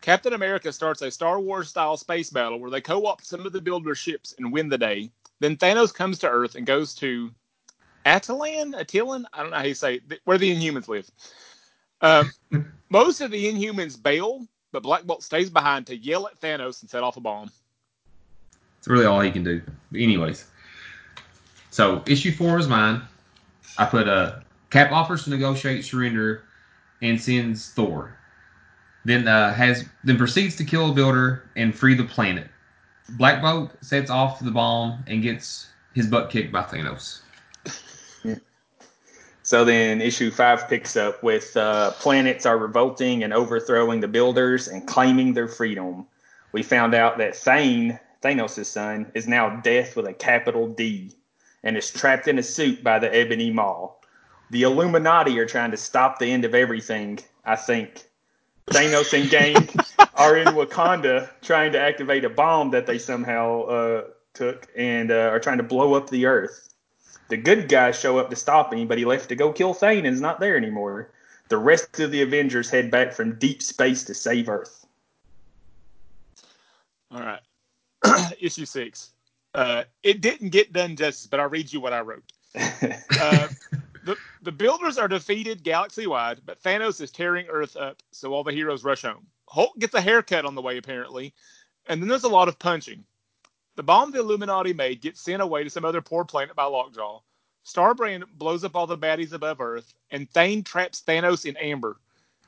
Captain 0.00 0.32
America 0.32 0.72
starts 0.72 1.02
a 1.02 1.10
Star 1.12 1.38
Wars 1.38 1.68
style 1.68 1.96
space 1.96 2.30
battle 2.30 2.58
where 2.58 2.68
they 2.68 2.80
co 2.80 3.06
opt 3.06 3.24
some 3.24 3.46
of 3.46 3.52
the 3.52 3.60
builder 3.60 3.94
ships 3.94 4.34
and 4.38 4.52
win 4.52 4.68
the 4.68 4.76
day. 4.76 5.08
Then 5.38 5.56
Thanos 5.56 5.94
comes 5.94 6.18
to 6.18 6.28
Earth 6.28 6.56
and 6.56 6.66
goes 6.66 6.96
to 6.96 7.30
Atalan? 8.04 8.74
Attilan? 8.74 9.24
I 9.32 9.42
don't 9.42 9.52
know 9.52 9.56
how 9.58 9.62
you 9.62 9.74
say 9.74 10.00
it, 10.10 10.20
where 10.24 10.36
the 10.36 10.52
Inhumans 10.52 10.88
live. 10.88 11.08
Um, 12.00 12.32
most 12.90 13.20
of 13.20 13.30
the 13.30 13.44
Inhumans 13.44 14.02
bail, 14.02 14.44
but 14.72 14.82
Black 14.82 15.04
Bolt 15.04 15.22
stays 15.22 15.48
behind 15.48 15.86
to 15.86 15.96
yell 15.96 16.26
at 16.26 16.40
Thanos 16.40 16.80
and 16.80 16.90
set 16.90 17.04
off 17.04 17.18
a 17.18 17.20
bomb. 17.20 17.52
It's 18.78 18.88
really 18.88 19.06
all 19.06 19.20
he 19.20 19.30
can 19.30 19.44
do. 19.44 19.62
Anyways, 19.94 20.44
so 21.70 22.02
issue 22.04 22.32
four 22.32 22.58
is 22.58 22.66
mine. 22.66 23.00
I 23.78 23.84
put 23.84 24.08
uh, 24.08 24.40
Cap 24.70 24.90
offers 24.90 25.22
to 25.22 25.30
negotiate 25.30 25.84
surrender 25.84 26.46
and 27.02 27.21
sends 27.21 27.71
Thor. 27.71 28.16
Then 29.04 29.28
uh, 29.28 29.52
has 29.52 29.85
then 30.04 30.16
proceeds 30.16 30.56
to 30.56 30.64
kill 30.64 30.90
a 30.90 30.94
builder 30.94 31.50
and 31.56 31.75
free 31.75 31.94
the 31.94 32.04
planet. 32.04 32.49
Black 33.11 33.42
Bolt 33.42 33.73
sets 33.82 34.11
off 34.11 34.40
the 34.40 34.50
bomb 34.50 35.04
and 35.06 35.23
gets 35.23 35.68
his 35.94 36.06
butt 36.06 36.30
kicked 36.30 36.52
by 36.52 36.62
Thanos. 36.62 37.21
So 39.44 39.64
then 39.64 40.00
issue 40.00 40.30
five 40.30 40.68
picks 40.68 40.97
up 40.97 41.21
with 41.23 41.56
uh, 41.56 41.90
planets 41.92 42.47
are 42.47 42.56
revolting 42.56 43.25
and 43.25 43.32
overthrowing 43.32 44.00
the 44.00 44.09
builders 44.09 44.68
and 44.68 44.87
claiming 44.87 45.35
their 45.35 45.49
freedom. 45.49 46.06
We 46.52 46.62
found 46.62 46.94
out 46.94 47.18
that 47.18 47.35
Thane, 47.35 47.99
Thanos' 48.23 48.66
son, 48.66 49.11
is 49.14 49.26
now 49.26 49.61
death 49.62 49.97
with 49.97 50.06
a 50.06 50.12
capital 50.12 50.68
D 50.68 51.12
and 51.64 51.76
is 51.76 51.90
trapped 51.90 52.28
in 52.28 52.38
a 52.38 52.42
suit 52.42 52.85
by 52.85 53.00
the 53.00 53.12
Ebony 53.12 53.50
Maw. 53.50 53.90
The 54.52 54.64
Illuminati 54.64 55.38
are 55.38 55.47
trying 55.47 55.71
to 55.71 55.78
stop 55.78 56.18
the 56.18 56.26
end 56.26 56.44
of 56.44 56.54
everything, 56.54 57.21
I 57.47 57.56
think. 57.56 58.04
Thanos 58.66 59.18
and 59.18 59.30
gang 59.30 59.56
are 60.14 60.37
in 60.37 60.49
Wakanda 60.49 61.30
trying 61.40 61.73
to 61.73 61.80
activate 61.80 62.26
a 62.26 62.28
bomb 62.28 62.71
that 62.73 62.85
they 62.85 62.99
somehow 62.99 63.62
uh, 63.62 64.04
took 64.35 64.68
and 64.76 65.11
uh, 65.11 65.30
are 65.32 65.40
trying 65.40 65.56
to 65.56 65.62
blow 65.62 65.94
up 65.94 66.11
the 66.11 66.26
earth. 66.26 66.68
The 67.28 67.38
good 67.38 67.66
guys 67.71 67.99
show 67.99 68.18
up 68.18 68.28
to 68.28 68.37
stop 68.37 68.75
him, 68.75 68.87
but 68.87 68.99
he 68.99 69.06
left 69.06 69.30
to 69.30 69.35
go 69.35 69.54
kill 69.54 69.73
Thane 69.73 70.04
and 70.04 70.14
is 70.14 70.21
not 70.21 70.38
there 70.38 70.59
anymore. 70.59 71.11
the 71.49 71.56
rest 71.56 71.99
of 72.00 72.11
the 72.11 72.21
Avengers 72.21 72.68
head 72.68 72.90
back 72.90 73.14
from 73.14 73.38
deep 73.38 73.62
space 73.62 74.04
to 74.04 74.12
save 74.12 74.50
Earth. 74.50 74.87
All 77.11 77.23
right. 77.23 77.40
Issue 78.38 78.66
six. 78.66 79.12
Uh, 79.54 79.85
it 80.02 80.21
didn't 80.21 80.50
get 80.50 80.75
done 80.75 80.94
justice, 80.94 81.26
but 81.26 81.40
I'll 81.40 81.49
read 81.49 81.73
you 81.73 81.80
what 81.80 81.94
I 81.94 82.00
wrote. 82.00 82.25
Uh, 83.18 83.49
the, 84.04 84.16
the 84.42 84.52
builders 84.52 84.99
are 84.99 85.09
defeated 85.09 85.62
galaxy 85.62 86.06
wide, 86.06 86.40
but 86.44 86.62
Thanos 86.62 87.00
is 87.00 87.11
tearing 87.11 87.47
Earth 87.49 87.76
up, 87.76 88.02
so 88.11 88.32
all 88.32 88.44
the 88.44 88.52
heroes 88.52 88.85
rush 88.85 89.02
home. 89.02 89.26
Hulk 89.49 89.78
gets 89.78 89.94
a 89.94 90.00
haircut 90.00 90.44
on 90.44 90.54
the 90.54 90.62
way, 90.62 90.78
apparently, 90.78 91.35
and 91.87 92.00
then 92.00 92.09
there's 92.09 92.25
a 92.25 92.28
lot 92.28 92.49
of 92.49 92.59
punching. 92.59 93.04
The 93.76 93.82
bomb 93.82 94.11
the 94.11 94.21
Illuminati 94.21 94.73
made 94.73 95.00
gets 95.00 95.21
sent 95.21 95.42
away 95.42 95.64
to 95.64 95.71
some 95.71 95.85
other 95.85 96.02
poor 96.02 96.25
planet 96.25 96.54
by 96.54 96.64
Lockjaw. 96.64 97.21
Starbrand 97.64 98.25
blows 98.35 98.64
up 98.64 98.75
all 98.75 98.87
the 98.87 98.99
baddies 98.99 99.32
above 99.32 99.61
Earth, 99.61 99.94
and 100.11 100.28
Thane 100.30 100.62
traps 100.62 101.02
Thanos 101.06 101.47
in 101.47 101.56
amber. 101.56 101.99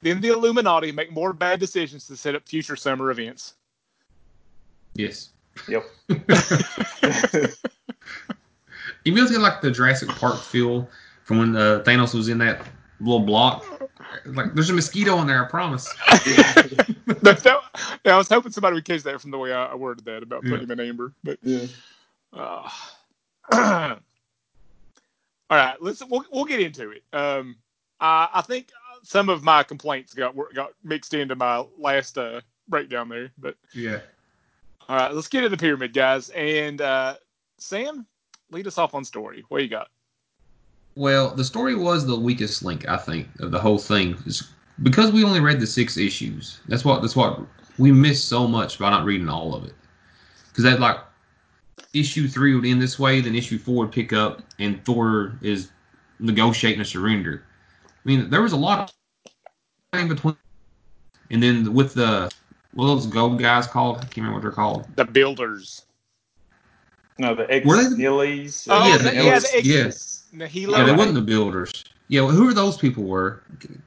Then 0.02 0.20
the 0.20 0.28
Illuminati 0.28 0.92
make 0.92 1.12
more 1.12 1.32
bad 1.32 1.60
decisions 1.60 2.06
to 2.08 2.16
set 2.16 2.34
up 2.34 2.46
future 2.48 2.76
summer 2.76 3.10
events. 3.10 3.54
Yes. 4.94 5.30
Yep. 5.68 5.84
You 9.04 9.14
feels 9.14 9.36
like 9.36 9.60
the 9.60 9.70
Jurassic 9.70 10.08
Park 10.08 10.40
feel 10.40 10.88
from 11.24 11.38
when 11.38 11.56
uh, 11.56 11.82
Thanos 11.84 12.14
was 12.14 12.28
in 12.28 12.38
that 12.38 12.66
little 13.00 13.20
block. 13.20 13.64
Like 14.26 14.54
there's 14.54 14.70
a 14.70 14.74
mosquito 14.74 15.20
in 15.20 15.26
there, 15.26 15.44
I 15.44 15.48
promise. 15.48 15.92
that, 17.22 17.40
that, 17.42 17.58
yeah, 18.04 18.14
I 18.14 18.18
was 18.18 18.28
hoping 18.28 18.52
somebody 18.52 18.74
would 18.74 18.84
catch 18.84 19.02
that 19.02 19.20
from 19.20 19.30
the 19.30 19.38
way 19.38 19.52
I, 19.52 19.66
I 19.66 19.74
worded 19.74 20.04
that 20.04 20.22
about 20.22 20.42
putting 20.42 20.58
Yeah. 20.58 20.62
him 20.64 20.70
in 20.72 20.80
amber. 20.80 21.12
But 21.24 21.38
Yeah. 21.42 21.66
uh, 22.32 22.68
all 25.50 25.58
right, 25.58 25.76
let's 25.80 26.04
we'll, 26.06 26.24
we'll 26.32 26.44
get 26.44 26.60
into 26.60 26.90
it. 26.90 27.02
Um, 27.12 27.56
I, 28.00 28.28
I 28.34 28.42
think 28.42 28.68
some 29.02 29.28
of 29.28 29.42
my 29.42 29.62
complaints 29.62 30.14
got 30.14 30.34
got 30.54 30.72
mixed 30.82 31.14
into 31.14 31.34
my 31.34 31.64
last 31.78 32.16
uh, 32.18 32.40
breakdown 32.68 33.08
there. 33.08 33.30
But 33.38 33.56
Yeah. 33.72 34.00
all 34.88 34.96
right, 34.96 35.12
let's 35.12 35.28
get 35.28 35.42
to 35.42 35.48
the 35.48 35.56
pyramid, 35.56 35.92
guys. 35.92 36.30
And 36.30 36.80
uh, 36.80 37.16
Sam, 37.58 38.06
lead 38.50 38.66
us 38.66 38.78
off 38.78 38.94
on 38.94 39.04
story. 39.04 39.44
What 39.48 39.62
you 39.62 39.68
got? 39.68 39.88
Well, 40.96 41.34
the 41.34 41.44
story 41.44 41.74
was 41.74 42.06
the 42.06 42.16
weakest 42.16 42.62
link, 42.62 42.88
I 42.88 42.96
think, 42.96 43.28
of 43.40 43.50
the 43.50 43.58
whole 43.58 43.78
thing. 43.78 44.16
It's 44.26 44.48
because 44.82 45.12
we 45.12 45.24
only 45.24 45.40
read 45.40 45.60
the 45.60 45.66
six 45.66 45.96
issues. 45.96 46.60
That's 46.68 46.84
what 46.84 47.02
that's 47.02 47.16
what 47.16 47.40
we 47.78 47.90
missed 47.90 48.28
so 48.28 48.46
much 48.46 48.78
by 48.78 48.90
not 48.90 49.04
reading 49.04 49.28
all 49.28 49.54
of 49.54 49.64
it. 49.64 49.74
Because 50.48 50.64
that 50.64 50.80
like 50.80 50.98
issue 51.92 52.28
three 52.28 52.54
would 52.54 52.64
end 52.64 52.80
this 52.80 52.98
way, 52.98 53.20
then 53.20 53.34
issue 53.34 53.58
four 53.58 53.84
would 53.84 53.92
pick 53.92 54.12
up, 54.12 54.42
and 54.58 54.84
Thor 54.84 55.36
is 55.42 55.70
negotiating 56.20 56.80
a 56.80 56.84
surrender. 56.84 57.44
I 57.86 57.88
mean, 58.04 58.30
there 58.30 58.42
was 58.42 58.52
a 58.52 58.56
lot 58.56 58.92
of 59.92 60.00
in 60.00 60.08
between, 60.08 60.36
and 61.30 61.42
then 61.42 61.72
with 61.72 61.94
the 61.94 62.30
what 62.74 62.86
those 62.86 63.06
gold 63.06 63.38
guys 63.38 63.66
called? 63.66 63.98
I 63.98 64.00
can't 64.00 64.18
remember 64.18 64.34
what 64.34 64.42
they're 64.42 64.50
called. 64.50 64.86
The 64.96 65.04
builders. 65.04 65.86
No, 67.18 67.34
the 67.34 67.50
ex 67.52 67.64
Were 67.66 67.76
they 67.76 67.88
the- 67.90 67.96
Nihilies. 67.96 68.66
Oh, 68.70 68.88
Yeah, 68.88 68.96
the, 68.98 69.04
the- 69.04 69.14
yeah, 69.14 69.38
the 69.38 69.48
yeah. 69.62 69.74
Exodus. 69.84 70.24
Nihilo. 70.32 70.78
Yeah, 70.78 70.84
they 70.84 70.92
wasn't 70.92 71.14
the 71.14 71.20
builders. 71.20 71.84
Yeah, 72.08 72.22
well, 72.22 72.32
who 72.32 72.48
are 72.48 72.54
those 72.54 72.76
people 72.76 73.04
were? 73.04 73.42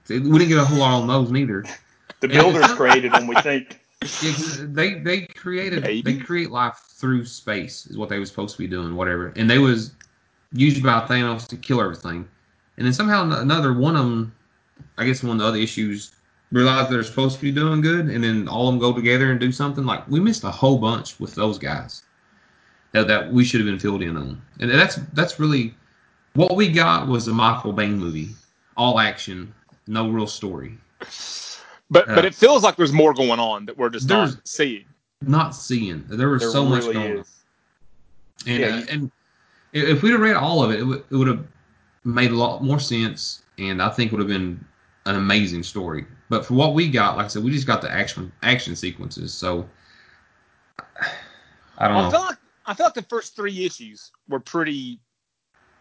We 0.10 0.20
didn't 0.20 0.48
get 0.48 0.58
a 0.58 0.66
whole 0.66 0.80
lot 0.80 1.02
on 1.02 1.08
those 1.08 1.32
neither. 1.32 1.64
The 2.20 2.28
builders 2.30 2.66
created 2.74 3.12
them, 3.12 3.28
we 3.28 3.36
think. 3.44 3.80
Yeah, 4.02 4.08
'cause 4.32 4.74
they 4.74 4.96
they 4.96 5.22
created 5.28 5.84
Maybe. 5.84 6.14
they 6.14 6.18
create 6.18 6.50
life 6.50 6.78
through 6.88 7.26
space 7.26 7.86
is 7.86 7.96
what 7.96 8.10
they 8.10 8.18
was 8.18 8.30
supposed 8.30 8.56
to 8.56 8.60
be 8.60 8.66
doing, 8.68 8.96
whatever. 8.96 9.32
And 9.36 9.48
they 9.48 9.60
was 9.60 9.92
used 10.52 10.82
by 10.82 11.02
Thanos 11.02 11.48
to 11.50 11.56
kill 11.58 11.80
everything. 11.80 12.28
And 12.78 12.88
then 12.88 12.94
somehow 12.94 13.30
another 13.40 13.74
one 13.74 13.96
of 13.96 14.06
them, 14.06 14.34
I 14.98 15.06
guess 15.06 15.22
one 15.22 15.34
of 15.34 15.38
the 15.44 15.46
other 15.46 15.60
issues, 15.60 16.10
realized 16.52 16.90
they're 16.90 17.04
supposed 17.04 17.36
to 17.36 17.42
be 17.44 17.52
doing 17.52 17.82
good, 17.82 18.08
and 18.08 18.24
then 18.24 18.48
all 18.48 18.68
of 18.68 18.74
them 18.74 18.80
go 18.80 18.94
together 18.94 19.30
and 19.30 19.40
do 19.40 19.52
something. 19.52 19.86
Like 19.86 20.08
we 20.08 20.20
missed 20.20 20.44
a 20.44 20.50
whole 20.50 20.80
bunch 20.80 21.20
with 21.20 21.36
those 21.36 21.60
guys 21.60 22.02
that 22.94 23.08
that 23.08 23.32
we 23.32 23.44
should 23.44 23.60
have 23.60 23.68
been 23.68 23.80
filled 23.80 24.02
in 24.02 24.18
on. 24.18 24.42
And 24.60 24.72
that's 24.72 24.96
that's 25.14 25.40
really 25.40 25.74
what 26.34 26.56
we 26.56 26.72
got 26.72 27.08
was 27.08 27.28
a 27.28 27.34
Michael 27.34 27.74
Bay 27.74 27.90
movie, 27.90 28.30
all 28.76 29.00
action, 29.00 29.54
no 29.88 30.10
real 30.10 30.28
story. 30.28 30.78
But 31.90 32.08
but 32.08 32.26
Uh, 32.26 32.28
it 32.28 32.36
feels 32.36 32.64
like 32.64 32.76
there's 32.76 32.94
more 32.94 33.14
going 33.14 33.40
on 33.40 33.66
that 33.66 33.78
we're 33.78 33.90
just 33.90 34.10
not 34.10 34.36
seeing. 34.48 34.86
Not 35.22 35.56
seeing 35.56 36.04
there 36.08 36.30
was 36.30 36.42
There 36.42 36.52
so 36.52 36.66
much 36.66 36.84
really 36.84 36.94
going 36.94 37.18
on. 37.20 37.26
And, 38.46 38.60
Yeah, 38.60 38.68
uh, 38.68 38.86
and 38.90 39.12
if 39.74 40.02
we'd 40.04 40.12
have 40.12 40.22
read 40.22 40.36
all 40.36 40.64
of 40.64 40.72
it, 40.72 40.80
it 40.80 40.84
would, 40.84 41.04
it 41.10 41.16
would 41.16 41.28
have 41.28 41.44
made 42.04 42.32
a 42.32 42.36
lot 42.36 42.64
more 42.64 42.80
sense, 42.80 43.44
and 43.58 43.82
I 43.82 43.90
think 43.90 44.12
would 44.12 44.20
have 44.20 44.28
been 44.28 44.64
an 45.06 45.16
amazing 45.16 45.64
story. 45.64 46.06
But 46.30 46.46
for 46.46 46.54
what 46.54 46.74
we 46.74 46.90
got, 46.90 47.18
like 47.18 47.26
I 47.26 47.30
said, 47.30 47.44
we 47.44 47.52
just 47.52 47.68
got 47.68 47.82
the 47.82 47.92
action 47.92 48.32
action 48.44 48.76
sequences. 48.76 49.34
So 49.34 49.68
I 51.78 51.88
don't 51.88 51.98
I 51.98 52.02
know. 52.04 52.12
feel 52.12 52.20
like 52.22 52.37
I 52.68 52.74
feel 52.74 52.86
like 52.86 52.94
the 52.94 53.02
first 53.04 53.36
three 53.36 53.66
issues 53.66 54.12
were 54.28 54.42
pretty, 54.42 55.00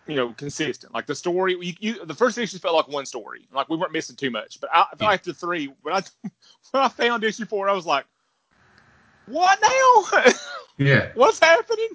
you 0.07 0.15
know, 0.15 0.33
consistent. 0.35 0.95
Like 0.95 1.07
the 1.07 1.17
story, 1.17 1.57
you, 1.61 1.75
you 1.81 2.07
the 2.07 2.15
first 2.15 2.39
issues 2.39 2.61
felt 2.61 2.77
like 2.77 2.89
one 2.89 3.07
story. 3.07 3.49
Like 3.53 3.69
we 3.69 3.77
weren't 3.77 3.93
missing 3.93 4.17
too 4.17 4.31
much. 4.31 4.61
But 4.61 4.71
I, 4.73 4.87
I 4.93 4.97
feel 4.97 5.09
like 5.09 5.21
after 5.21 5.33
three, 5.33 5.73
when 5.83 5.95
I 5.95 6.03
when 6.71 6.83
I 6.85 6.89
found 6.89 7.25
issue 7.25 7.45
four, 7.45 7.69
I 7.69 7.73
was 7.73 7.87
like, 7.87 8.07
what 9.27 9.59
now? 9.61 10.33
yeah, 10.79 11.11
What's 11.15 11.41
happening? 11.41 11.89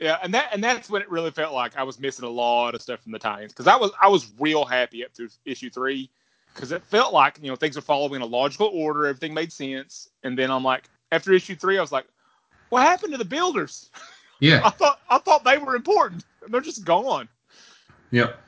Yeah, 0.00 0.18
and 0.22 0.32
that 0.32 0.48
and 0.52 0.64
that's 0.64 0.88
when 0.88 1.02
it 1.02 1.10
really 1.10 1.30
felt 1.30 1.52
like 1.52 1.76
I 1.76 1.82
was 1.82 2.00
missing 2.00 2.24
a 2.24 2.30
lot 2.30 2.74
of 2.74 2.80
stuff 2.80 3.00
from 3.02 3.12
the 3.12 3.18
tie-ins 3.18 3.52
because 3.52 3.66
I 3.66 3.76
was 3.76 3.90
I 4.00 4.08
was 4.08 4.32
real 4.38 4.64
happy 4.64 5.04
up 5.04 5.12
through 5.12 5.28
issue 5.44 5.68
three 5.68 6.10
because 6.54 6.72
it 6.72 6.82
felt 6.82 7.12
like 7.12 7.38
you 7.42 7.50
know 7.50 7.56
things 7.56 7.76
were 7.76 7.82
following 7.82 8.22
a 8.22 8.26
logical 8.26 8.68
order, 8.68 9.06
everything 9.06 9.34
made 9.34 9.52
sense, 9.52 10.08
and 10.24 10.38
then 10.38 10.50
I'm 10.50 10.64
like 10.64 10.88
after 11.12 11.34
issue 11.34 11.54
three, 11.54 11.76
I 11.76 11.82
was 11.82 11.92
like, 11.92 12.06
what 12.70 12.82
happened 12.82 13.12
to 13.12 13.18
the 13.18 13.24
builders? 13.24 13.90
Yeah. 14.42 14.62
I 14.64 14.70
thought 14.70 15.00
I 15.10 15.18
thought 15.18 15.44
they 15.44 15.58
were 15.58 15.76
important, 15.76 16.24
and 16.42 16.50
they're 16.54 16.62
just 16.62 16.82
gone. 16.82 17.28
yep, 18.10 18.40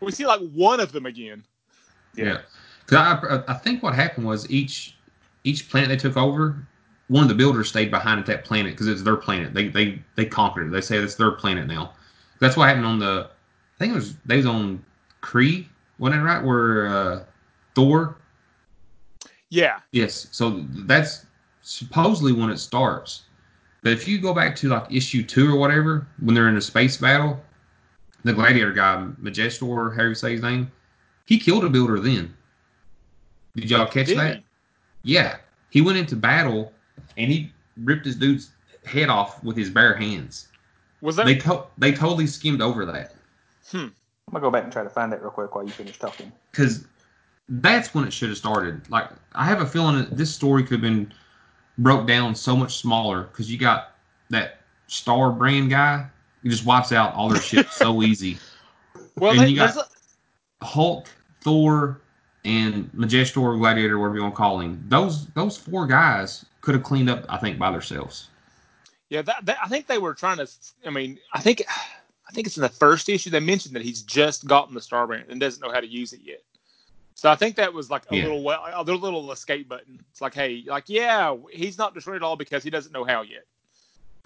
We 0.00 0.10
see 0.10 0.24
like 0.26 0.40
one 0.54 0.80
of 0.80 0.90
them 0.90 1.04
again. 1.04 1.44
yeah. 2.14 2.38
Because 2.86 2.96
I 2.96 3.42
I 3.46 3.52
think 3.52 3.82
what 3.82 3.94
happened 3.94 4.26
was 4.26 4.50
each 4.50 4.96
each 5.44 5.68
planet 5.68 5.90
they 5.90 5.98
took 5.98 6.16
over, 6.16 6.66
one 7.08 7.22
of 7.24 7.28
the 7.28 7.34
builders 7.34 7.68
stayed 7.68 7.90
behind 7.90 8.18
at 8.18 8.24
that 8.24 8.44
planet 8.46 8.72
because 8.72 8.88
it's 8.88 9.02
their 9.02 9.16
planet. 9.16 9.52
They 9.52 9.68
they 9.68 10.02
they 10.16 10.24
conquered 10.24 10.68
it. 10.68 10.70
They 10.70 10.80
say 10.80 10.96
it's 10.96 11.16
their 11.16 11.32
planet 11.32 11.66
now. 11.66 11.92
That's 12.40 12.56
what 12.56 12.66
happened 12.68 12.86
on 12.86 12.98
the. 12.98 13.28
I 13.28 13.78
think 13.78 13.92
it 13.92 13.96
was 13.96 14.14
they 14.24 14.38
was 14.38 14.46
on 14.46 14.82
Kree, 15.22 15.66
wasn't 15.98 16.22
it 16.22 16.24
right? 16.24 16.42
Where 16.42 16.86
uh, 16.86 17.24
Thor. 17.74 18.16
Yeah, 19.50 19.80
Yes. 19.92 20.26
So 20.32 20.64
that's 20.70 21.26
supposedly 21.60 22.32
when 22.32 22.48
it 22.50 22.58
starts. 22.58 23.24
But 23.84 23.92
if 23.92 24.08
you 24.08 24.18
go 24.18 24.34
back 24.34 24.56
to 24.56 24.68
like 24.68 24.90
issue 24.90 25.22
two 25.22 25.54
or 25.54 25.58
whatever, 25.58 26.06
when 26.20 26.34
they're 26.34 26.48
in 26.48 26.56
a 26.56 26.60
space 26.60 26.96
battle, 26.96 27.38
the 28.24 28.32
gladiator 28.32 28.72
guy, 28.72 29.06
Majestor, 29.22 29.94
how 29.94 30.02
you 30.04 30.14
say 30.14 30.32
his 30.32 30.42
name, 30.42 30.72
he 31.26 31.38
killed 31.38 31.64
a 31.64 31.68
builder 31.70 32.00
then. 32.00 32.34
Did 33.54 33.70
y'all 33.70 33.86
catch 33.86 34.06
Did 34.06 34.18
that? 34.18 34.36
he? 35.02 35.14
Yeah. 35.14 35.36
He 35.70 35.82
went 35.82 35.98
into 35.98 36.16
battle 36.16 36.72
and 37.18 37.30
he 37.30 37.52
ripped 37.76 38.06
his 38.06 38.16
dude's 38.16 38.50
head 38.86 39.10
off 39.10 39.44
with 39.44 39.56
his 39.56 39.68
bare 39.68 39.94
hands. 39.94 40.48
Was 41.02 41.16
that? 41.16 41.26
They 41.26 41.36
to- 41.36 41.66
they 41.76 41.92
totally 41.92 42.26
skimmed 42.26 42.62
over 42.62 42.86
that 42.86 43.14
hmm. 43.70 43.78
I'm 43.78 43.92
gonna 44.32 44.40
go 44.40 44.50
back 44.50 44.64
and 44.64 44.72
try 44.72 44.82
to 44.82 44.90
find 44.90 45.12
that 45.12 45.22
real 45.22 45.30
quick 45.30 45.54
while 45.54 45.64
you 45.64 45.70
finish 45.70 45.98
talking. 45.98 46.32
because 46.50 46.86
that's 47.48 47.94
when 47.94 48.04
it 48.04 48.12
should 48.12 48.30
have 48.30 48.38
started. 48.38 48.88
Like 48.90 49.10
I 49.34 49.44
have 49.44 49.60
a 49.60 49.66
feeling 49.66 49.98
that 49.98 50.16
this 50.16 50.34
story 50.34 50.62
could 50.62 50.72
have 50.72 50.80
been 50.80 51.12
broke 51.78 52.06
down 52.06 52.34
so 52.34 52.56
much 52.56 52.76
smaller 52.78 53.24
because 53.24 53.50
you 53.50 53.58
got 53.58 53.94
that 54.30 54.60
Star 54.86 55.30
Brand 55.30 55.70
guy. 55.70 56.06
He 56.42 56.48
just 56.48 56.64
wipes 56.66 56.92
out 56.92 57.14
all 57.14 57.28
their 57.28 57.40
shit 57.40 57.68
so 57.70 58.02
easy. 58.02 58.38
Well, 59.16 59.32
And 59.32 59.40
they, 59.40 59.48
you 59.48 59.56
got- 59.56 59.76
a, 59.76 60.64
Hulk, 60.64 61.08
Thor, 61.42 62.00
and 62.44 62.90
Majestor, 62.92 63.58
Gladiator, 63.58 63.98
whatever 63.98 64.16
you 64.16 64.22
want 64.22 64.34
to 64.34 64.38
call 64.38 64.60
him. 64.60 64.82
Those 64.88 65.26
those 65.28 65.56
four 65.56 65.86
guys 65.86 66.44
could 66.60 66.74
have 66.74 66.84
cleaned 66.84 67.10
up, 67.10 67.24
I 67.28 67.38
think, 67.38 67.58
by 67.58 67.70
themselves. 67.70 68.28
Yeah, 69.10 69.22
that, 69.22 69.44
that 69.46 69.58
I 69.62 69.68
think 69.68 69.86
they 69.86 69.98
were 69.98 70.14
trying 70.14 70.38
to. 70.38 70.48
I 70.86 70.90
mean, 70.90 71.18
I 71.32 71.40
think 71.40 71.62
I 71.68 72.32
think 72.32 72.46
it's 72.46 72.56
in 72.56 72.62
the 72.62 72.68
first 72.68 73.08
issue 73.08 73.30
they 73.30 73.40
mentioned 73.40 73.74
that 73.76 73.82
he's 73.82 74.02
just 74.02 74.46
gotten 74.46 74.74
the 74.74 74.80
star 74.80 75.06
brand 75.06 75.26
and 75.28 75.40
doesn't 75.40 75.62
know 75.62 75.72
how 75.72 75.80
to 75.80 75.86
use 75.86 76.12
it 76.12 76.20
yet. 76.22 76.42
So 77.24 77.30
I 77.30 77.36
think 77.36 77.56
that 77.56 77.72
was 77.72 77.88
like 77.88 78.02
a 78.10 78.16
Yeah. 78.16 78.24
little 78.24 78.42
well, 78.42 78.62
a 78.70 78.82
little, 78.82 79.32
escape 79.32 79.66
button. 79.66 79.98
It's 80.10 80.20
like, 80.20 80.34
hey, 80.34 80.62
like 80.66 80.90
yeah, 80.90 81.34
he's 81.50 81.78
not 81.78 81.94
destroyed 81.94 82.16
it 82.16 82.22
all 82.22 82.36
because 82.36 82.62
he 82.62 82.68
doesn't 82.68 82.92
know 82.92 83.02
how 83.02 83.22
yet. 83.22 83.46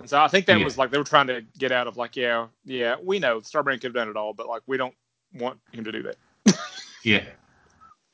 And 0.01 0.11
so 0.11 0.21
I 0.21 0.27
think 0.27 0.47
that 0.47 0.59
Yeah. 0.59 0.65
was 0.65 0.77
like 0.77 0.91
they 0.91 0.99
were 0.99 1.05
trying 1.05 1.29
to 1.29 1.43
get 1.59 1.71
out 1.71 1.87
of 1.87 1.97
like, 1.97 2.17
yeah, 2.17 2.49
yeah, 2.65 2.97
we 3.01 3.21
know 3.21 3.39
Starbrand 3.39 3.75
could 3.83 3.85
have 3.85 3.95
done 3.95 4.09
it 4.09 4.17
all, 4.17 4.33
but 4.35 4.49
like 4.49 4.63
we 4.67 4.77
don't 4.77 4.97
want 5.35 5.61
him 5.71 5.85
to 5.85 5.93
do 5.93 6.03
that. 6.03 6.17
Yeah. 7.05 7.23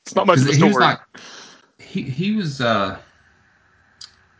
It's 0.05 0.15
not 0.15 0.27
much 0.27 0.37
of 0.37 0.49
a 0.49 0.51
he 0.51 0.57
story. 0.57 0.71
was 0.71 0.79
like 0.79 0.99
he 1.79 2.03
he 2.03 2.35
was 2.35 2.61
uh 2.61 2.99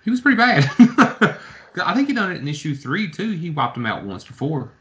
he 0.04 0.12
was 0.12 0.22
pretty 0.22 0.38
bad. 0.38 0.70
I 1.84 1.96
think 1.96 2.08
he 2.08 2.14
done 2.14 2.32
it 2.32 2.38
in 2.38 2.48
issue 2.48 2.76
three 2.76 3.10
too. 3.10 3.32
He 3.32 3.50
wiped 3.50 3.78
him 3.78 3.88
out 3.88 4.04
once 4.04 4.24
before. 4.24 4.72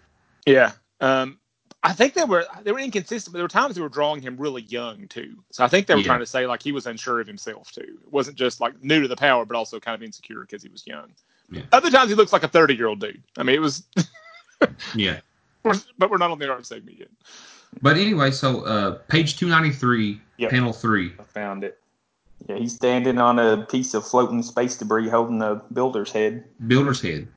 Yeah. 0.45 0.73
Um, 1.01 1.39
I 1.87 1.93
think 1.93 2.15
they 2.15 2.25
were 2.25 2.47
they 2.63 2.73
were 2.73 2.79
inconsistent, 2.81 3.33
but 3.33 3.37
there 3.39 3.45
were 3.45 3.49
times 3.49 3.75
they 3.77 3.83
were 3.83 3.91
drawing 3.91 4.23
him 4.23 4.37
really 4.39 4.63
young 4.63 5.07
too. 5.09 5.37
So 5.51 5.63
I 5.65 5.69
think 5.69 5.87
they 5.87 5.95
were 5.95 6.01
Yeah. 6.01 6.07
trying 6.07 6.21
to 6.21 6.27
say 6.27 6.47
like 6.47 6.63
he 6.63 6.73
was 6.73 6.87
unsure 6.87 7.21
of 7.21 7.27
himself 7.27 7.71
too. 7.73 7.83
It 8.07 8.11
wasn't 8.13 8.37
just 8.39 8.61
like 8.61 8.83
new 8.83 9.03
to 9.03 9.09
the 9.09 9.17
power, 9.17 9.45
but 9.45 9.55
also 9.57 9.79
kind 9.79 9.95
of 9.95 10.03
insecure 10.03 10.41
because 10.41 10.63
he 10.63 10.71
was 10.71 10.87
young. 10.87 11.13
Yeah. 11.51 11.63
Other 11.73 11.91
times 11.91 12.09
he 12.09 12.17
looks 12.17 12.33
like 12.33 12.43
a 12.43 12.49
thirty 12.49 12.75
year 12.75 12.87
old 12.87 13.01
dude. 13.01 13.23
I 13.37 13.43
mean, 13.43 13.55
it 13.55 13.61
was, 13.61 13.85
Yeah. 14.95 15.21
but 15.63 16.11
we're 16.11 16.17
not 16.17 16.31
on 16.31 16.39
the 16.39 16.51
art 16.51 16.65
segment 16.65 16.99
yet. 16.99 17.11
But 17.83 17.97
anyway, 17.99 18.31
so 18.31 18.63
uh, 18.65 18.93
page 19.09 19.37
293, 19.37 20.21
Yep. 20.39 20.51
panel 20.51 20.73
three. 20.73 21.13
I 21.19 21.23
found 21.25 21.65
it. 21.65 21.79
Yeah, 22.49 22.57
he's 22.57 22.75
standing 22.75 23.19
on 23.19 23.39
a 23.39 23.65
piece 23.67 23.95
of 23.95 24.07
floating 24.07 24.43
space 24.43 24.77
debris 24.77 25.09
holding 25.09 25.43
a 25.43 25.57
builder's 25.73 26.13
head. 26.13 26.45
Builder's 26.67 27.01
head. 27.03 27.29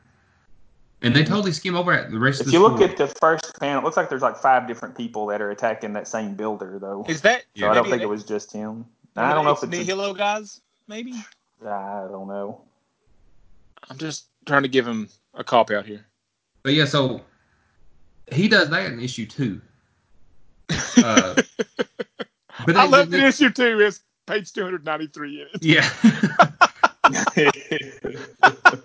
And 1.04 1.16
they 1.16 1.24
totally 1.24 1.52
skim 1.52 1.76
over 1.76 1.94
at 1.94 2.10
the 2.12 2.18
rest 2.18 2.42
of 2.42 2.48
If 2.48 2.52
the 2.52 2.58
you 2.58 2.64
look 2.64 2.78
story. 2.78 2.90
at 2.90 2.98
the 2.98 3.08
first 3.08 3.60
panel, 3.60 3.82
it 3.82 3.84
looks 3.86 3.98
like 3.98 4.10
there's 4.10 4.24
like 4.24 4.36
five 4.38 4.68
different 4.68 4.98
people 4.98 5.28
that 5.28 5.42
are 5.42 5.52
attacking 5.52 5.94
that 5.94 6.08
same 6.08 6.34
builder, 6.34 6.80
though. 6.80 7.06
Is 7.08 7.22
that? 7.22 7.44
So 7.56 7.70
I 7.70 7.76
don't 7.76 7.84
think 7.84 7.98
an- 7.98 8.02
it 8.02 8.10
was 8.10 8.24
just 8.24 8.52
him. 8.52 8.86
one 9.14 9.26
I 9.26 9.34
don't 9.34 9.46
know 9.46 9.52
if 9.52 9.58
ex 9.58 9.64
it's. 9.64 9.74
A, 9.76 9.78
nihilo 9.78 10.14
guys. 10.16 10.62
Maybe. 10.88 11.14
I 11.64 12.08
don't 12.10 12.28
know. 12.28 12.62
I'm 13.90 13.98
just 13.98 14.26
trying 14.46 14.64
to 14.64 14.68
give 14.70 14.88
him 14.88 15.08
a 15.36 15.44
cop 15.44 15.70
out 15.72 15.86
here. 15.86 16.04
But 16.64 16.74
yeah, 16.74 16.86
so 16.86 17.22
he 18.32 18.48
does 18.48 18.70
that 18.70 18.92
in 18.92 19.00
issue 19.00 19.26
two. 19.28 19.62
Uh, 20.98 21.36
but 22.66 22.76
I 22.76 22.86
love 22.88 23.12
they- 23.12 23.20
the 23.20 23.28
issue 23.28 23.52
two 23.52 23.80
is 23.80 24.02
page 24.26 24.52
293 24.52 25.42
in 25.42 25.48
it. 25.54 25.64
Yeah. 25.64 25.88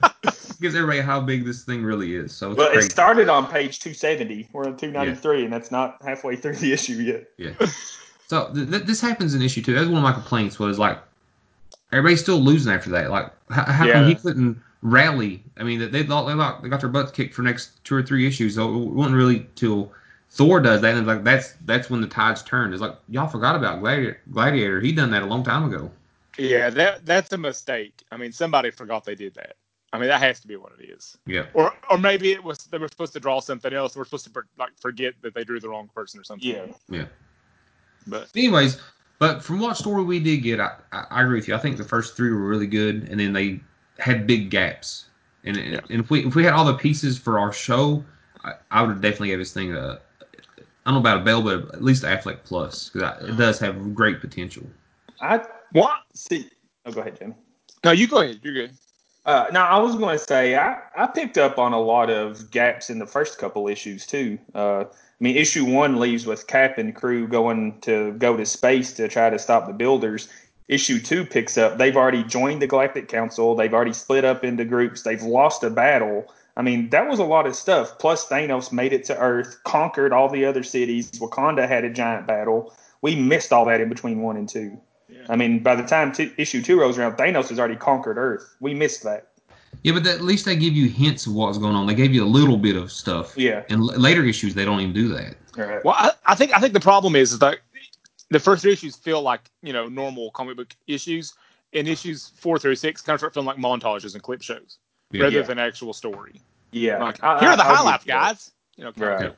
Gives 0.61 0.76
everybody 0.76 1.00
how 1.00 1.21
big 1.21 1.45
this 1.45 1.64
thing 1.64 1.83
really 1.83 2.14
is. 2.14 2.33
So 2.33 2.50
it's 2.50 2.57
But 2.57 2.76
it 2.76 2.91
started 2.91 3.29
on 3.29 3.47
page 3.47 3.81
270. 3.81 4.49
We're 4.52 4.67
on 4.67 4.76
293, 4.76 5.45
and 5.45 5.52
that's 5.52 5.73
not 5.73 5.97
halfway 6.05 6.37
through 6.37 6.57
the 6.57 6.73
issue 6.73 6.95
yet. 6.95 7.29
Yeah. 7.37 7.67
So 8.29 8.50
th- 8.55 8.71
th- 8.71 8.83
this 8.85 9.00
happens 9.00 9.35
in 9.35 9.43
issue 9.43 9.61
two. 9.61 9.75
That's 9.75 9.88
one 9.88 9.99
of 9.99 10.02
my 10.02 10.12
complaints 10.12 10.59
was 10.59 10.79
like 10.79 10.99
everybody's 11.93 12.23
still 12.23 12.38
losing 12.38 12.73
after 12.73 12.88
that. 12.91 13.11
Like 13.11 13.31
how, 13.50 13.64
how 13.64 13.93
come 13.93 14.07
he 14.07 14.14
couldn't 14.14 14.59
rally? 14.81 15.43
I 15.59 15.64
mean, 15.64 15.91
they 15.91 16.02
thought 16.02 16.26
they, 16.26 16.33
thought 16.33 16.62
they 16.62 16.69
got 16.69 16.81
their 16.81 16.88
butts 16.88 17.12
kicked 17.12 17.35
for 17.35 17.43
next 17.43 17.85
two 17.85 17.95
or 17.95 18.02
three 18.02 18.26
issues. 18.26 18.55
So 18.55 18.75
it 18.75 18.88
wasn't 18.88 19.17
really 19.17 19.47
till 19.55 19.93
Thor 20.31 20.61
does 20.61 20.81
that, 20.81 20.95
and 20.95 21.00
it's 21.00 21.07
like 21.07 21.25
that's 21.25 21.55
that's 21.67 21.91
when 21.91 22.00
the 22.00 22.07
tides 22.07 22.43
turned. 22.43 22.73
It's 22.73 22.81
like 22.81 22.97
y'all 23.09 23.29
forgot 23.29 23.55
about 23.55 23.81
Gladiator. 23.81 24.21
Gladiator. 24.31 24.81
He 24.81 24.93
done 24.93 25.11
that 25.11 25.23
a 25.23 25.26
long 25.26 25.45
time 25.45 25.64
ago. 25.64 25.91
Yeah, 26.38 26.71
that 26.71 27.05
that's 27.05 27.33
a 27.33 27.38
mistake. 27.38 28.02
I 28.11 28.17
mean, 28.17 28.33
somebody 28.33 28.71
forgot 28.71 29.05
they 29.05 29.14
did 29.14 29.35
that. 29.35 29.57
I 29.92 29.99
mean, 29.99 30.08
that 30.08 30.20
has 30.22 30.40
to 30.40 30.49
be 30.49 30.56
what 30.56 30.72
it 30.78 30.84
is. 30.84 31.18
Yeah. 31.26 31.46
Or 31.52 31.75
or 31.90 31.99
maybe 31.99 32.32
it 32.32 32.42
was 32.42 32.58
they 32.58 32.78
were 32.78 32.88
supposed 32.88 33.12
to 33.12 33.20
draw 33.20 33.40
something 33.40 33.72
else. 33.72 33.94
We're 33.94 34.04
supposed 34.04 34.32
to 34.32 34.42
like 34.58 34.70
forget 34.80 35.14
that 35.22 35.34
they 35.34 35.44
drew 35.44 35.61
the 35.61 35.68
wrong 35.68 35.90
person 35.94 36.18
or 36.18 36.25
something. 36.25 36.49
Yeah. 36.49 36.66
Yeah. 36.88 37.04
But 38.06 38.28
Anyways, 38.34 38.80
but 39.18 39.42
from 39.44 39.61
what 39.61 39.76
story 39.76 40.02
we 40.02 40.18
did 40.18 40.38
get, 40.38 40.61
I, 40.61 40.72
I, 40.92 41.04
I 41.11 41.22
agree 41.22 41.38
with 41.38 41.46
you. 41.49 41.54
I 41.54 41.58
think 41.58 41.76
the 41.76 41.84
first 41.84 42.16
three 42.16 42.30
were 42.32 42.49
really 42.49 42.66
good, 42.66 43.08
and 43.11 43.20
then 43.20 43.32
they 43.32 43.61
had 43.99 44.26
big 44.26 44.50
gaps. 44.50 45.06
And, 45.44 45.56
and 45.56 45.72
Yeah. 45.75 45.80
and 45.90 46.00
if 46.00 46.11
we 46.11 46.26
if 46.26 46.34
we 46.34 46.42
had 46.44 46.54
all 46.54 46.64
the 46.64 46.75
pieces 46.75 47.18
for 47.18 47.38
our 47.38 47.52
show, 47.52 48.02
I, 48.44 48.54
I 48.70 48.80
would 48.82 48.90
have 48.90 49.00
definitely 49.02 49.28
give 49.28 49.40
this 49.40 49.52
thing 49.52 49.75
a 49.75 50.00
I 50.84 50.90
don't 50.90 50.94
know 50.94 51.00
about 51.00 51.20
a 51.20 51.25
bell, 51.25 51.42
but 51.42 51.75
at 51.75 51.84
least 51.84 52.02
Affleck 52.02 52.38
plus 52.44 52.88
because 52.88 53.28
it 53.28 53.37
does 53.37 53.58
have 53.61 53.94
great 53.94 54.20
potential. 54.20 54.64
I 55.20 55.44
what? 55.72 56.00
see. 56.14 56.49
Oh, 56.87 56.92
go 56.92 57.02
ahead, 57.02 57.18
Jim. 57.18 57.34
No, 57.84 57.92
you 57.92 58.08
go 58.08 58.22
ahead. 58.22 58.40
You're 58.42 58.54
good. 58.54 58.72
Uh, 59.25 59.47
now, 59.52 59.69
I 59.69 59.79
was 59.79 59.95
going 59.95 60.19
to 60.19 60.25
say 60.25 60.57
I, 60.57 60.79
I 60.97 61.07
picked 61.07 61.38
up 61.38 61.59
on 61.59 61.73
a 61.73 61.81
lot 61.81 62.11
of 62.11 62.50
gaps 62.50 62.91
in 62.91 62.99
the 62.99 63.07
first 63.07 63.38
couple 63.38 63.69
issues 63.69 64.05
too. 64.05 64.38
Uh, 64.55 64.81
I 64.81 64.87
mean, 65.20 65.37
issue 65.37 65.64
one 65.64 66.01
leaves 66.01 66.27
with 66.27 66.49
Cap 66.49 66.79
and 66.79 66.94
crew 66.94 67.29
going 67.29 67.81
to 67.83 68.12
go 68.14 68.37
to 68.37 68.44
space 68.44 68.92
to 68.94 69.07
try 69.07 69.31
to 69.31 69.38
stop 69.38 69.68
the 69.68 69.73
builders. 69.73 70.29
Issue 70.66 70.99
two 70.99 71.25
picks 71.25 71.57
up. 71.57 71.79
They've 71.79 71.96
already 71.96 72.25
joined 72.25 72.62
the 72.62 72.66
Galactic 72.66 73.09
Council. 73.09 73.55
They've 73.55 73.73
already 73.73 73.92
split 73.92 74.25
up 74.25 74.42
into 74.42 74.64
groups. 74.64 75.03
They've 75.03 75.23
lost 75.23 75.62
a 75.62 75.70
battle. 75.70 76.27
I 76.57 76.62
mean, 76.62 76.90
that 76.90 77.09
was 77.09 77.20
a 77.20 77.25
lot 77.25 77.46
of 77.46 77.55
stuff. 77.55 77.99
Plus, 77.99 78.27
Thanos 78.27 78.73
made 78.73 78.92
it 78.92 79.05
to 79.05 79.18
Earth, 79.18 79.59
conquered 79.64 80.12
all 80.12 80.29
the 80.29 80.44
other 80.44 80.62
cities. 80.62 81.11
Wakanda 81.12 81.68
had 81.68 81.85
a 81.85 81.90
giant 81.90 82.27
battle. 82.27 82.75
We 83.01 83.14
missed 83.16 83.53
all 83.53 83.64
that 83.66 83.81
in 83.81 83.88
between 83.88 84.20
one 84.20 84.37
and 84.37 84.49
two. 84.49 84.81
Yeah. 85.22 85.32
I 85.32 85.37
mean, 85.37 85.61
by 85.62 85.74
the 85.74 85.82
time 85.82 86.12
t- 86.12 86.32
issue 86.37 86.62
two 86.62 86.78
rolls 86.80 86.98
around, 86.98 87.16
Thanos 87.16 87.48
has 87.48 87.58
already 87.58 87.76
conquered 87.76 88.18
Earth. 88.18 88.54
We 88.61 88.74
missed 88.74 89.02
that. 89.04 89.28
Yeah, 89.82 89.94
but 89.94 90.06
at 90.06 90.20
least 90.20 90.44
they 90.44 90.54
give 90.54 90.74
you 90.74 90.88
hints 90.88 91.26
of 91.26 91.35
what's 91.35 91.58
going 91.58 91.74
on. 91.74 91.87
They 91.87 91.94
gave 91.94 92.14
you 92.14 92.22
a 92.22 92.26
little 92.26 92.56
bit 92.56 92.76
of 92.76 92.92
stuff. 92.92 93.37
Yeah. 93.37 93.62
And 93.68 93.80
l- 93.80 93.98
later 93.98 94.24
issues, 94.24 94.54
they 94.54 94.64
don't 94.64 94.80
even 94.80 94.92
do 94.92 95.08
that. 95.08 95.35
All 95.58 95.64
right. 95.64 95.85
Well, 95.85 95.94
I, 95.98 96.12
I 96.26 96.35
think 96.35 96.54
I 96.56 96.61
think 96.61 96.72
the 96.72 96.80
problem 96.80 97.16
is, 97.16 97.32
is 97.32 97.38
that 97.40 97.58
the 98.30 98.38
first 98.40 98.62
three 98.62 98.72
issues 98.72 98.96
feel 98.96 99.22
like 99.22 99.40
you 99.62 99.72
know 99.72 99.88
normal 99.88 100.30
comic 100.30 100.56
book 100.56 100.74
issues, 100.87 101.35
and 101.72 101.88
issues 101.88 102.30
four 102.37 102.58
through 102.58 102.76
six 102.76 103.02
kind 103.02 103.14
of 103.14 103.20
start 103.20 103.35
feeling 103.35 103.46
like 103.46 103.56
montages 103.56 104.14
and 104.14 104.22
clip 104.22 104.42
shows 104.42 104.78
Yeah. 105.11 105.24
rather 105.24 105.37
Yeah. 105.38 105.42
than 105.42 105.58
actual 105.58 105.92
story. 105.92 106.40
Yeah. 106.70 107.02
Like, 107.02 107.22
I- 107.22 107.40
here 107.40 107.48
are 107.50 107.56
the 107.56 107.62
highlights, 107.64 108.04
give 108.04 108.14
you 108.14 108.20
that. 108.20 108.28
guys. 108.28 108.50
You 108.76 108.85
know, 108.85 108.92
kind 108.92 109.24
of 109.24 109.30
Right. 109.30 109.37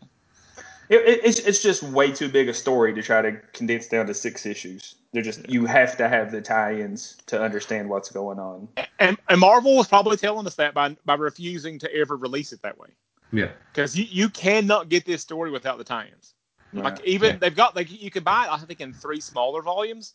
Deal. 0.88 0.98
It, 1.00 1.08
it, 1.08 1.20
it's 1.24 1.38
it's 1.40 1.62
just 1.62 1.82
way 1.82 2.12
too 2.12 2.28
big 2.28 2.48
a 2.48 2.54
story 2.54 2.94
to 2.94 3.02
try 3.02 3.22
to 3.22 3.32
condense 3.52 3.88
down 3.88 4.06
to 4.06 4.14
six 4.14 4.46
issues. 4.46 4.96
They're 5.12 5.22
just 5.22 5.48
you 5.48 5.66
have 5.66 5.96
to 5.98 6.08
have 6.08 6.32
the 6.32 6.40
tie-ins 6.40 7.16
to 7.26 7.40
understand 7.40 7.88
what's 7.88 8.10
going 8.10 8.38
on. 8.38 8.68
And, 8.98 9.16
and 9.28 9.40
Marvel 9.40 9.76
was 9.76 9.88
probably 9.88 10.16
telling 10.16 10.46
us 10.46 10.56
that 10.56 10.74
by 10.74 10.96
by 11.04 11.14
refusing 11.14 11.78
to 11.80 11.94
ever 11.94 12.16
release 12.16 12.52
it 12.52 12.62
that 12.62 12.78
way. 12.78 12.88
Yeah. 13.32 13.50
Because 13.72 13.96
you, 13.96 14.06
you 14.08 14.28
cannot 14.30 14.88
get 14.88 15.04
this 15.04 15.22
story 15.22 15.50
without 15.50 15.78
the 15.78 15.84
tie-ins. 15.84 16.34
Like 16.72 17.00
even 17.04 17.32
Yeah. 17.32 17.38
they've 17.38 17.54
got 17.54 17.76
like 17.76 17.90
you 17.90 18.10
can 18.10 18.24
buy 18.24 18.44
it 18.46 18.52
I 18.52 18.58
think 18.58 18.80
in 18.80 18.92
three 18.92 19.20
smaller 19.20 19.62
volumes, 19.62 20.14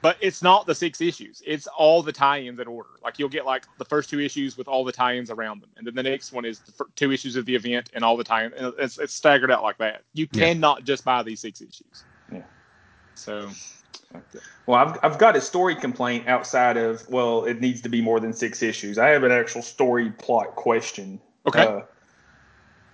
but 0.00 0.16
it's 0.20 0.42
not 0.42 0.66
the 0.66 0.74
six 0.74 1.00
issues. 1.00 1.42
It's 1.46 1.66
all 1.66 2.02
the 2.02 2.12
tie-ins 2.12 2.60
in 2.60 2.66
order. 2.66 2.90
Like 3.02 3.18
you'll 3.18 3.28
get 3.28 3.44
like 3.46 3.64
the 3.78 3.84
first 3.84 4.10
two 4.10 4.20
issues 4.20 4.56
with 4.56 4.68
all 4.68 4.84
the 4.84 4.92
tie-ins 4.92 5.30
around 5.30 5.60
them, 5.62 5.70
and 5.76 5.86
then 5.86 5.94
the 5.94 6.02
next 6.02 6.32
one 6.32 6.44
is 6.44 6.60
the 6.60 6.84
two 6.94 7.12
issues 7.12 7.36
of 7.36 7.44
the 7.46 7.54
event 7.54 7.90
and 7.94 8.04
all 8.04 8.16
the 8.16 8.24
tie-ins. 8.24 8.54
And 8.56 8.72
It's, 8.78 8.98
it's 8.98 9.14
staggered 9.14 9.50
out 9.50 9.62
like 9.62 9.78
that. 9.78 10.02
You 10.14 10.28
Yeah. 10.32 10.46
cannot 10.46 10.84
just 10.84 11.04
buy 11.04 11.22
these 11.22 11.40
six 11.40 11.60
issues. 11.60 12.04
Yeah. 12.32 12.42
So 13.14 13.50
Well, 14.66 14.78
I've 14.78 14.98
I've 15.02 15.18
got 15.18 15.36
a 15.36 15.40
story 15.40 15.74
complaint 15.74 16.28
outside 16.28 16.76
of 16.76 17.08
well, 17.08 17.44
it 17.44 17.60
needs 17.60 17.80
to 17.82 17.88
be 17.88 18.00
more 18.00 18.20
than 18.20 18.32
six 18.32 18.62
issues. 18.62 18.98
I 18.98 19.08
have 19.08 19.24
an 19.24 19.32
actual 19.32 19.62
story 19.62 20.10
plot 20.10 20.54
question. 20.56 21.20
Okay. 21.46 21.62
Uh, 21.62 21.80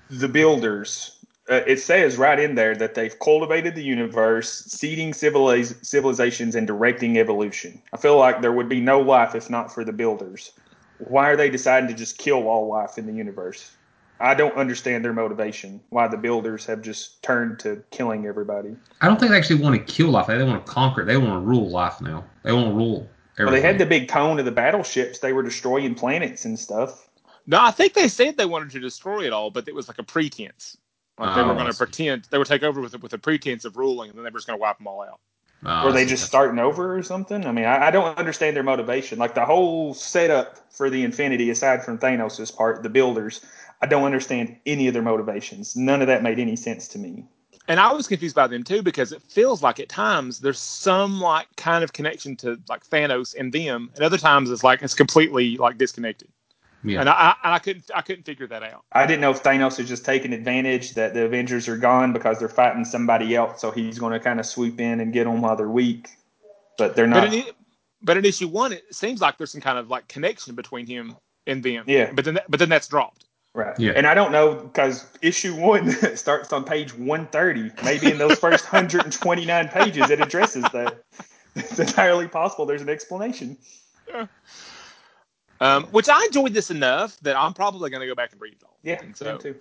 the 0.08 0.28
builders. 0.28 1.23
Uh, 1.50 1.60
it 1.66 1.78
says 1.78 2.16
right 2.16 2.40
in 2.40 2.54
there 2.54 2.74
that 2.74 2.94
they've 2.94 3.18
cultivated 3.18 3.74
the 3.74 3.82
universe, 3.82 4.64
seeding 4.66 5.12
civiliz- 5.12 5.84
civilizations 5.84 6.54
and 6.54 6.66
directing 6.66 7.18
evolution. 7.18 7.82
I 7.92 7.98
feel 7.98 8.16
like 8.18 8.40
there 8.40 8.52
would 8.52 8.68
be 8.68 8.80
no 8.80 9.00
life 9.00 9.34
if 9.34 9.50
not 9.50 9.72
for 9.72 9.84
the 9.84 9.92
builders. 9.92 10.52
Why 10.98 11.28
are 11.30 11.36
they 11.36 11.50
deciding 11.50 11.88
to 11.88 11.94
just 11.94 12.16
kill 12.16 12.48
all 12.48 12.66
life 12.66 12.96
in 12.96 13.06
the 13.06 13.12
universe? 13.12 13.72
I 14.20 14.34
don't 14.34 14.54
understand 14.54 15.04
their 15.04 15.12
motivation. 15.12 15.80
Why 15.90 16.08
the 16.08 16.16
builders 16.16 16.64
have 16.66 16.80
just 16.80 17.22
turned 17.22 17.58
to 17.58 17.82
killing 17.90 18.26
everybody. 18.26 18.76
I 19.00 19.08
don't 19.08 19.18
think 19.18 19.32
they 19.32 19.36
actually 19.36 19.60
want 19.60 19.74
to 19.76 19.92
kill 19.92 20.10
life. 20.10 20.28
They 20.28 20.42
want 20.42 20.64
to 20.64 20.72
conquer. 20.72 21.04
They 21.04 21.16
want 21.16 21.32
to 21.32 21.40
rule 21.40 21.68
life 21.68 22.00
now. 22.00 22.24
They 22.42 22.52
want 22.52 22.68
to 22.68 22.74
rule. 22.74 23.08
Well, 23.38 23.50
they 23.50 23.60
had 23.60 23.78
the 23.78 23.86
big 23.86 24.08
cone 24.08 24.38
of 24.38 24.44
the 24.44 24.52
battleships. 24.52 25.18
They 25.18 25.32
were 25.32 25.42
destroying 25.42 25.94
planets 25.96 26.44
and 26.44 26.58
stuff. 26.58 27.08
no, 27.46 27.60
I 27.60 27.72
think 27.72 27.94
they 27.94 28.08
said 28.08 28.36
they 28.36 28.46
wanted 28.46 28.70
to 28.70 28.80
destroy 28.80 29.26
it 29.26 29.32
all, 29.32 29.50
but 29.50 29.66
it 29.66 29.74
was 29.74 29.88
like 29.88 29.98
a 29.98 30.04
pretense. 30.04 30.78
Like 31.18 31.32
they 31.32 31.42
Oh, 31.42 31.48
were 31.48 31.54
going 31.54 31.66
to 31.68 31.74
pretend 31.74 32.26
they 32.30 32.38
would 32.38 32.46
take 32.48 32.62
over 32.62 32.80
with 32.80 33.00
with 33.00 33.12
a 33.12 33.18
pretense 33.18 33.64
of 33.64 33.76
ruling, 33.76 34.10
and 34.10 34.18
then 34.18 34.24
they 34.24 34.30
were 34.30 34.38
just 34.38 34.46
going 34.46 34.58
to 34.58 34.62
wipe 34.62 34.78
them 34.78 34.86
all 34.88 35.02
out. 35.02 35.20
Oh, 35.64 35.86
Were 35.86 35.92
they 35.92 36.06
just 36.06 36.24
starting 36.26 36.58
over 36.58 36.96
or 36.96 37.02
something? 37.02 37.46
I 37.46 37.52
mean, 37.52 37.64
I, 37.66 37.86
I 37.88 37.90
don't 37.92 38.16
understand 38.18 38.56
their 38.56 38.62
motivation. 38.64 39.18
Like 39.18 39.34
the 39.34 39.44
whole 39.46 39.94
setup 39.94 40.72
for 40.72 40.90
the 40.90 41.04
Infinity, 41.04 41.50
aside 41.50 41.84
from 41.84 41.98
Thanos' 41.98 42.54
part, 42.54 42.82
the 42.82 42.90
builders, 42.90 43.40
I 43.82 43.86
don't 43.86 44.04
understand 44.04 44.56
any 44.66 44.88
of 44.88 44.94
their 44.94 45.02
motivations. 45.02 45.76
None 45.76 46.00
of 46.02 46.08
that 46.08 46.22
made 46.22 46.38
any 46.40 46.56
sense 46.56 46.88
to 46.88 46.98
me. 46.98 47.26
and 47.68 47.80
I 47.80 47.92
was 47.92 48.06
confused 48.08 48.34
by 48.36 48.46
them 48.46 48.62
too 48.64 48.82
because 48.82 49.12
it 49.12 49.22
feels 49.22 49.62
like 49.62 49.80
at 49.80 49.88
times 49.88 50.40
there's 50.40 50.58
some 50.58 51.20
like 51.20 51.48
kind 51.56 51.82
of 51.84 51.92
connection 51.92 52.36
to 52.38 52.58
like 52.68 52.86
Thanos 52.86 53.34
and 53.38 53.52
them, 53.52 53.90
and 53.94 54.04
other 54.04 54.18
times 54.18 54.50
it's 54.50 54.64
like 54.64 54.82
it's 54.82 54.94
completely 54.94 55.56
like 55.56 55.78
disconnected. 55.78 56.28
Yeah. 56.84 57.00
And 57.00 57.08
I, 57.08 57.34
I, 57.42 57.54
I 57.54 57.58
couldn't 57.58 57.90
I 57.94 58.02
couldn't 58.02 58.24
figure 58.24 58.46
that 58.48 58.62
out. 58.62 58.84
I 58.92 59.06
didn't 59.06 59.22
know 59.22 59.30
if 59.30 59.42
Thanos 59.42 59.80
is 59.80 59.88
just 59.88 60.04
taking 60.04 60.32
advantage 60.32 60.94
that 60.94 61.14
the 61.14 61.24
Avengers 61.24 61.66
are 61.68 61.76
gone 61.78 62.12
because 62.12 62.38
they're 62.38 62.48
fighting 62.48 62.84
somebody 62.84 63.34
else, 63.34 63.60
so 63.60 63.70
he's 63.70 63.98
going 63.98 64.12
to 64.12 64.20
kind 64.20 64.38
of 64.38 64.46
swoop 64.46 64.78
in 64.80 65.00
and 65.00 65.12
get 65.12 65.24
them 65.24 65.40
while 65.40 65.56
they're 65.56 65.68
weak. 65.68 66.08
But 66.76 66.94
they're 66.94 67.06
But 67.08 67.24
not. 67.24 67.34
in, 67.34 67.44
but 68.02 68.16
in 68.18 68.24
issue 68.24 68.48
one, 68.48 68.72
it 68.72 68.94
seems 68.94 69.20
like 69.20 69.38
there's 69.38 69.52
some 69.52 69.60
kind 69.62 69.78
of 69.78 69.88
like 69.88 70.08
connection 70.08 70.54
between 70.54 70.86
him 70.86 71.16
and 71.46 71.62
them. 71.62 71.84
Yeah. 71.86 72.12
But 72.12 72.24
then 72.26 72.38
but 72.48 72.60
then 72.60 72.68
that's 72.68 72.88
dropped. 72.88 73.24
Right. 73.54 73.78
Yeah. 73.78 73.92
And 73.94 74.06
I 74.06 74.14
don't 74.14 74.32
know 74.32 74.54
because 74.54 75.06
issue 75.22 75.54
one 75.54 75.90
starts 76.16 76.52
on 76.52 76.64
page 76.64 76.92
130. 76.94 77.70
Maybe 77.84 78.10
in 78.10 78.18
those 78.18 78.38
first 78.38 78.64
129 78.64 79.68
pages 79.68 80.10
it 80.10 80.20
addresses 80.20 80.64
that. 80.72 81.02
It's 81.56 81.78
entirely 81.78 82.26
possible 82.26 82.66
there's 82.66 82.82
an 82.82 82.88
explanation. 82.88 83.56
Um, 85.60 85.84
which 85.84 86.08
I 86.08 86.24
enjoyed 86.24 86.52
this 86.52 86.70
enough 86.70 87.18
that 87.20 87.36
I'm 87.36 87.54
probably 87.54 87.88
going 87.90 88.00
to 88.00 88.06
go 88.06 88.14
back 88.14 88.32
and 88.32 88.40
read 88.40 88.54
it 88.54 88.62
all. 88.64 88.76
Yeah, 88.82 89.00
And 89.00 89.16
so, 89.16 89.34
me 89.34 89.38
too. 89.38 89.56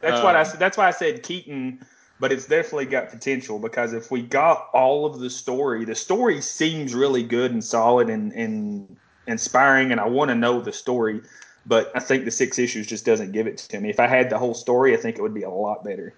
That's 0.00 0.18
um, 0.18 0.24
what 0.24 0.34
I 0.34 0.42
said. 0.42 0.58
That's 0.58 0.76
why 0.76 0.88
I 0.88 0.90
said 0.90 1.22
Keaton 1.22 1.84
but 2.18 2.32
it's 2.32 2.46
definitely 2.46 2.86
got 2.86 3.10
potential 3.10 3.58
because 3.58 3.92
if 3.92 4.10
we 4.10 4.22
got 4.22 4.68
all 4.72 5.04
of 5.06 5.18
the 5.20 5.28
story, 5.28 5.84
the 5.84 5.94
story 5.94 6.40
seems 6.40 6.94
really 6.94 7.22
good 7.22 7.52
and 7.52 7.62
solid 7.62 8.08
and, 8.08 8.32
and 8.32 8.96
inspiring, 9.26 9.92
and 9.92 10.00
I 10.00 10.06
want 10.06 10.30
to 10.30 10.34
know 10.34 10.60
the 10.60 10.72
story. 10.72 11.20
But 11.66 11.90
I 11.94 12.00
think 12.00 12.24
the 12.24 12.30
six 12.30 12.58
issues 12.58 12.86
just 12.86 13.04
doesn't 13.04 13.32
give 13.32 13.46
it 13.46 13.58
to 13.58 13.80
me. 13.80 13.90
If 13.90 14.00
I 14.00 14.06
had 14.06 14.30
the 14.30 14.38
whole 14.38 14.54
story, 14.54 14.94
I 14.94 14.96
think 14.96 15.18
it 15.18 15.22
would 15.22 15.34
be 15.34 15.42
a 15.42 15.50
lot 15.50 15.84
better. 15.84 16.14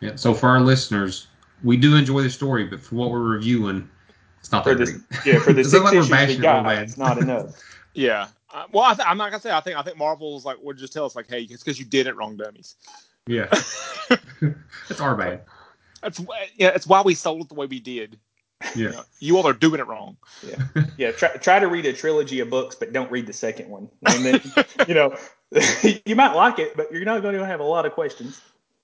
Yeah. 0.00 0.16
So 0.16 0.34
for 0.34 0.48
our 0.48 0.60
listeners, 0.60 1.28
we 1.62 1.76
do 1.76 1.94
enjoy 1.94 2.22
the 2.22 2.30
story, 2.30 2.64
but 2.64 2.80
for 2.80 2.96
what 2.96 3.10
we're 3.10 3.20
reviewing, 3.20 3.88
it's 4.40 4.50
not 4.52 4.64
For 4.64 4.74
that 4.74 4.84
this, 4.84 4.90
great. 4.90 5.34
yeah, 5.34 5.40
for 5.40 5.52
the 5.52 5.60
It's 5.60 5.70
six 5.70 5.84
like 5.84 5.94
issues 5.94 6.36
we 6.36 6.42
got, 6.42 6.66
it's 6.78 6.98
not 6.98 7.18
enough. 7.18 7.56
Yeah. 7.94 8.28
Uh, 8.52 8.64
well, 8.72 8.84
I 8.84 8.94
th- 8.94 9.06
I'm 9.08 9.16
not 9.18 9.30
gonna 9.30 9.40
say. 9.40 9.50
I 9.50 9.60
think 9.60 9.76
I 9.78 9.82
think 9.82 9.96
Marvel's 9.96 10.44
like 10.44 10.58
would 10.62 10.76
just 10.78 10.92
tell 10.92 11.04
us 11.04 11.16
like, 11.16 11.28
hey, 11.28 11.42
it's 11.42 11.62
because 11.62 11.78
you 11.78 11.84
did 11.84 12.06
it 12.06 12.16
wrong, 12.16 12.36
dummies. 12.36 12.76
Yeah. 13.26 13.48
it's 14.90 15.00
our 15.00 15.16
bad. 15.16 15.42
That's 16.02 16.18
wh- 16.18 16.28
yeah. 16.56 16.68
It's 16.68 16.86
why 16.86 17.02
we 17.02 17.14
sold 17.14 17.42
it 17.42 17.48
the 17.48 17.54
way 17.54 17.66
we 17.66 17.80
did. 17.80 18.18
You, 18.76 18.84
Yeah. 18.84 18.90
know, 18.90 19.02
you 19.18 19.36
all 19.36 19.46
are 19.46 19.52
doing 19.52 19.80
it 19.80 19.86
wrong. 19.86 20.16
Yeah, 20.46 20.84
Yeah. 20.96 21.12
try, 21.12 21.30
try 21.36 21.58
to 21.58 21.66
read 21.66 21.86
a 21.86 21.92
trilogy 21.92 22.40
of 22.40 22.50
books, 22.50 22.74
but 22.74 22.92
don't 22.92 23.10
read 23.10 23.26
the 23.26 23.32
second 23.32 23.68
one. 23.68 23.88
And 24.06 24.24
then, 24.24 24.40
you 24.88 24.94
know, 24.94 25.16
you 26.04 26.14
might 26.16 26.34
like 26.34 26.58
it, 26.58 26.76
but 26.76 26.92
you're 26.92 27.04
not 27.04 27.22
going 27.22 27.34
to 27.36 27.44
have 27.46 27.60
a 27.60 27.64
lot 27.64 27.86
of 27.86 27.92
questions. 27.92 28.40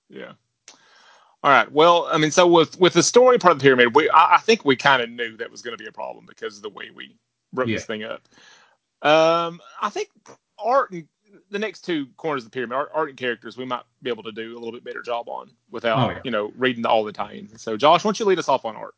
Yeah. 0.09 0.33
All 1.43 1.49
right. 1.51 1.71
Well, 1.71 2.07
I 2.11 2.17
mean, 2.17 2.31
so 2.31 2.45
with 2.47 2.79
with 2.79 2.93
the 2.93 3.01
story 3.03 3.39
part 3.39 3.53
of 3.53 3.59
the 3.59 3.63
pyramid, 3.63 3.95
we 3.95 4.09
I, 4.09 4.35
I 4.35 4.37
think 4.39 4.63
we 4.65 4.75
kind 4.75 5.01
of 5.01 5.09
knew 5.09 5.37
that 5.37 5.49
was 5.49 5.61
going 5.61 5.75
to 5.75 5.81
be 5.83 5.87
a 5.87 5.91
problem 5.91 6.25
because 6.27 6.57
of 6.57 6.63
the 6.63 6.69
way 6.69 6.89
we 6.93 7.15
wrote 7.53 7.67
this 7.67 7.85
thing 7.85 8.03
up. 8.03 8.21
Um, 9.01 9.59
I 9.81 9.89
think 9.89 10.09
art 10.59 10.91
and 10.91 11.07
the 11.49 11.59
next 11.59 11.81
two 11.85 12.07
corners 12.17 12.43
of 12.43 12.51
the 12.51 12.53
pyramid, 12.53 12.75
art, 12.75 12.91
art 12.93 13.09
and 13.09 13.17
characters, 13.17 13.57
we 13.57 13.65
might 13.65 13.83
be 14.01 14.09
able 14.09 14.23
to 14.23 14.31
do 14.31 14.53
a 14.53 14.59
little 14.59 14.71
bit 14.71 14.83
better 14.83 15.01
job 15.01 15.27
on 15.27 15.49
without 15.69 15.97
Oh, 15.97 16.11
yeah. 16.11 16.19
you 16.23 16.31
know 16.31 16.51
reading 16.57 16.85
all 16.85 17.03
the 17.03 17.11
tie-ins. 17.11 17.61
So, 17.61 17.77
Josh, 17.77 18.03
why 18.03 18.09
don't 18.09 18.19
you 18.19 18.25
lead 18.25 18.39
us 18.39 18.49
off 18.49 18.65
on 18.65 18.75
art? 18.75 18.93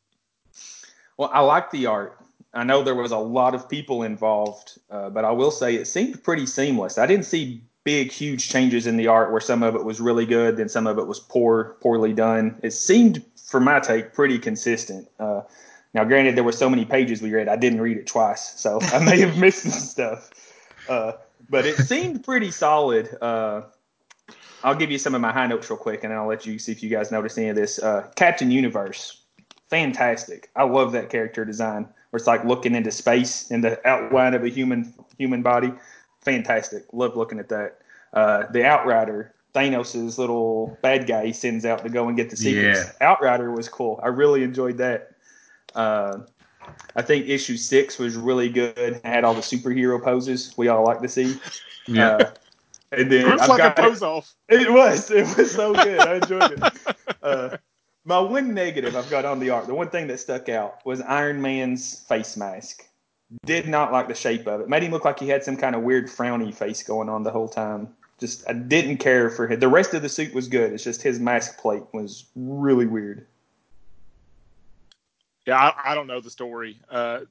Well, 1.18 1.30
I 1.34 1.42
like 1.42 1.72
the 1.72 1.86
art. 1.86 2.18
I 2.56 2.63
know 2.63 2.84
there 2.84 2.96
was 2.96 3.12
a 3.12 3.18
lot 3.18 3.56
of 3.56 3.68
people 3.70 4.04
involved, 4.04 4.80
uh, 4.92 5.10
but 5.10 5.26
I 5.26 5.32
will 5.32 5.52
say 5.52 5.76
it 5.76 5.86
seemed 5.88 6.24
pretty 6.24 6.46
seamless. 6.46 6.98
I 6.98 7.06
didn't 7.08 7.26
see 7.26 7.63
big, 7.84 8.12
huge 8.12 8.48
changes 8.50 8.88
in 8.88 8.96
the 8.98 9.08
art 9.08 9.32
where 9.32 9.42
some 9.42 9.63
of 9.63 9.76
it 9.76 9.84
was 9.84 10.00
really 10.00 10.26
good, 10.26 10.58
then 10.58 10.70
some 10.70 10.86
of 10.88 10.98
it 11.00 11.08
was 11.08 11.20
poor, 11.20 11.78
poorly 11.82 12.13
done. 12.13 12.60
It 12.63 12.72
seemed, 12.72 13.24
for 13.48 13.60
my 13.60 13.80
take, 13.80 14.13
pretty 14.13 14.38
consistent. 14.39 15.08
Uh, 15.20 15.42
now, 15.93 16.03
granted, 16.03 16.36
there 16.36 16.43
were 16.43 16.51
so 16.51 16.69
many 16.69 16.86
pages 16.86 17.21
we 17.21 17.32
read, 17.34 17.47
I 17.47 17.56
didn't 17.56 17.82
read 17.82 17.97
it 17.97 18.08
twice, 18.08 18.60
so 18.60 18.79
I 18.82 18.99
may 19.03 19.19
have 19.19 19.38
missed 19.38 19.63
some 19.63 19.71
stuff. 19.71 20.32
Uh, 20.89 21.13
but 21.49 21.65
it 21.65 21.77
seemed 21.77 22.23
pretty 22.23 22.51
solid. 22.51 23.15
Uh, 23.21 23.63
I'll 24.63 24.75
give 24.75 24.89
you 24.89 24.97
some 24.97 25.13
of 25.13 25.21
my 25.21 25.32
high 25.32 25.45
notes 25.45 25.69
real 25.69 25.77
quick, 25.77 26.03
and 26.03 26.12
then 26.12 26.17
I'll 26.17 26.27
let 26.27 26.45
you 26.45 26.58
see 26.58 26.71
if 26.71 26.82
you 26.82 26.89
guys 26.89 27.12
notice 27.12 27.38
any 27.38 27.49
of 27.49 27.56
this. 27.56 27.79
Uh, 27.79 28.10
Captain 28.15 28.49
Universe, 28.49 29.21
fantastic. 29.69 30.49
I 30.56 30.63
love 30.63 30.93
that 30.93 31.10
character 31.10 31.45
design. 31.45 31.88
Where 32.10 32.17
it's 32.17 32.27
like 32.27 32.45
looking 32.45 32.75
into 32.75 32.91
space 32.91 33.49
in 33.49 33.62
the 33.62 33.86
outline 33.88 34.36
of 34.36 34.43
a 34.43 34.49
human 34.49 34.93
human 35.17 35.41
body. 35.41 35.73
Fantastic. 36.21 36.86
Love 36.93 37.17
looking 37.17 37.39
at 37.39 37.49
that. 37.49 37.79
Uh, 38.13 38.43
the 38.51 38.63
Outrider, 38.63 39.34
Thanos' 39.56 40.19
little 40.19 40.77
bad 40.84 41.08
guy 41.08 41.25
he 41.25 41.34
sends 41.34 41.65
out 41.65 41.84
to 41.84 41.89
go 41.89 42.08
and 42.08 42.15
get 42.15 42.29
the 42.29 42.38
secrets. 42.38 42.82
Outrider 43.01 43.51
was 43.51 43.67
cool. 43.67 43.99
I 44.03 44.08
really 44.08 44.43
enjoyed 44.43 44.77
that. 44.77 45.12
Uh, 45.75 46.19
I 46.95 47.01
think 47.01 47.27
issue 47.27 47.57
six 47.57 47.99
was 47.99 48.15
really 48.15 48.49
good. 48.49 48.77
It 48.77 49.01
had 49.05 49.23
all 49.23 49.33
the 49.33 49.41
superhero 49.41 50.01
poses 50.01 50.53
we 50.57 50.67
all 50.69 50.83
like 50.86 51.01
to 51.01 51.09
see. 51.09 51.38
Yeah. 51.88 52.09
Uh, 52.15 52.31
and 52.93 53.12
then 53.12 53.27
Looks 53.27 53.41
I've 53.43 53.49
like 53.49 53.59
a 53.59 53.63
got- 53.63 53.75
pose 53.77 54.01
off. 54.01 54.33
it 54.49 54.71
was. 54.71 55.12
It 55.12 55.38
was 55.38 55.51
so 55.51 55.73
good. 55.73 55.99
I 55.99 56.15
enjoyed 56.15 56.51
it. 56.63 56.95
Uh, 57.21 57.57
my 58.05 58.19
one 58.19 58.53
negative 58.53 58.95
I've 58.95 59.09
got 59.09 59.25
on 59.25 59.39
the 59.39 59.49
art, 59.49 59.65
the 59.67 59.73
one 59.73 59.89
thing 59.89 60.07
that 60.07 60.19
stuck 60.19 60.47
out 60.49 60.86
was 60.86 61.01
Iron 61.01 61.41
Man's 61.41 61.99
face 62.01 62.38
mask. 62.38 62.83
Did 63.45 63.67
not 63.67 63.91
like 63.91 64.07
the 64.07 64.13
shape 64.13 64.45
of 64.47 64.62
it. 64.62 64.69
Made 64.69 64.83
him 64.83 64.91
look 64.91 65.05
like 65.05 65.19
he 65.19 65.27
had 65.27 65.43
some 65.43 65.57
kind 65.57 65.75
of 65.75 65.81
weird 65.81 66.07
frowny 66.07 66.53
face 66.53 66.83
going 66.83 67.09
on 67.09 67.23
the 67.23 67.31
whole 67.31 67.47
time. 67.49 67.89
Just 68.19 68.47
I 68.47 68.53
didn't 68.53 68.97
care 68.97 69.29
for 69.29 69.47
him. 69.47 69.59
The 69.59 69.67
rest 69.67 69.93
of 69.95 70.01
the 70.03 70.09
suit 70.09 70.33
was 70.33 70.47
good. 70.47 70.71
It's 70.71 70.83
just 70.83 71.01
his 71.01 71.19
mask 71.19 71.57
plate 71.57 71.83
was 71.93 72.25
really 72.36 72.86
weird. 72.86 73.25
Yeah, 75.45 75.58
I, 75.58 75.91
I 75.91 75.95
don't 75.95 76.08
know 76.08 76.21
the 76.21 76.29
story. 76.29 76.79
Uh, 76.89 77.21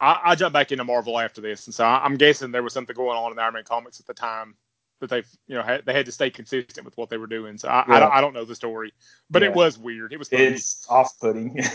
I, 0.00 0.20
I 0.24 0.34
jumped 0.34 0.52
back 0.52 0.72
into 0.72 0.84
Marvel 0.84 1.18
after 1.18 1.40
this, 1.40 1.66
and 1.66 1.74
so 1.74 1.84
I, 1.84 2.04
I'm 2.04 2.16
guessing 2.16 2.50
there 2.52 2.62
was 2.62 2.72
something 2.72 2.94
going 2.94 3.16
on 3.16 3.30
in 3.32 3.36
the 3.36 3.42
Iron 3.42 3.54
Man 3.54 3.64
comics 3.64 3.98
at 4.00 4.06
the 4.06 4.14
time 4.14 4.54
that 5.00 5.10
they, 5.10 5.18
you 5.46 5.54
know, 5.56 5.62
had, 5.62 5.84
they 5.84 5.92
had 5.92 6.06
to 6.06 6.12
stay 6.12 6.30
consistent 6.30 6.84
with 6.84 6.96
what 6.96 7.10
they 7.10 7.16
were 7.18 7.26
doing. 7.26 7.58
So 7.58 7.68
I, 7.68 7.84
I, 7.86 8.00
don't, 8.00 8.12
I 8.14 8.20
don't 8.20 8.32
know 8.32 8.44
the 8.44 8.54
story, 8.54 8.92
but 9.30 9.42
Yeah. 9.42 9.48
it 9.48 9.54
was 9.54 9.78
weird. 9.78 10.12
It 10.12 10.18
was 10.18 10.28
funny. 10.28 10.44
It's 10.44 10.86
off-putting. 10.88 11.58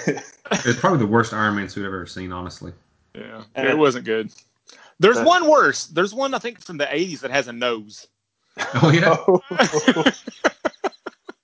It's 0.52 0.80
probably 0.80 1.00
the 1.00 1.08
worst 1.08 1.34
Iron 1.34 1.56
Man 1.56 1.70
suit 1.70 1.82
I've 1.82 1.88
ever 1.94 2.06
seen, 2.06 2.32
honestly. 2.32 2.74
yeah, 3.16 3.44
And 3.56 3.68
it 3.68 3.72
it- 3.74 3.78
wasn't 3.78 4.06
good. 4.06 4.32
There's 5.00 5.18
Uh, 5.18 5.24
one 5.24 5.50
worse. 5.50 5.88
There's 5.88 6.14
one 6.14 6.34
I 6.36 6.40
think 6.40 6.62
from 6.62 6.78
the 6.78 6.86
80s 6.86 7.20
that 7.22 7.32
has 7.32 7.48
a 7.48 7.54
nose. 7.54 8.08
Oh 8.76 8.92
yeah. 8.92 9.16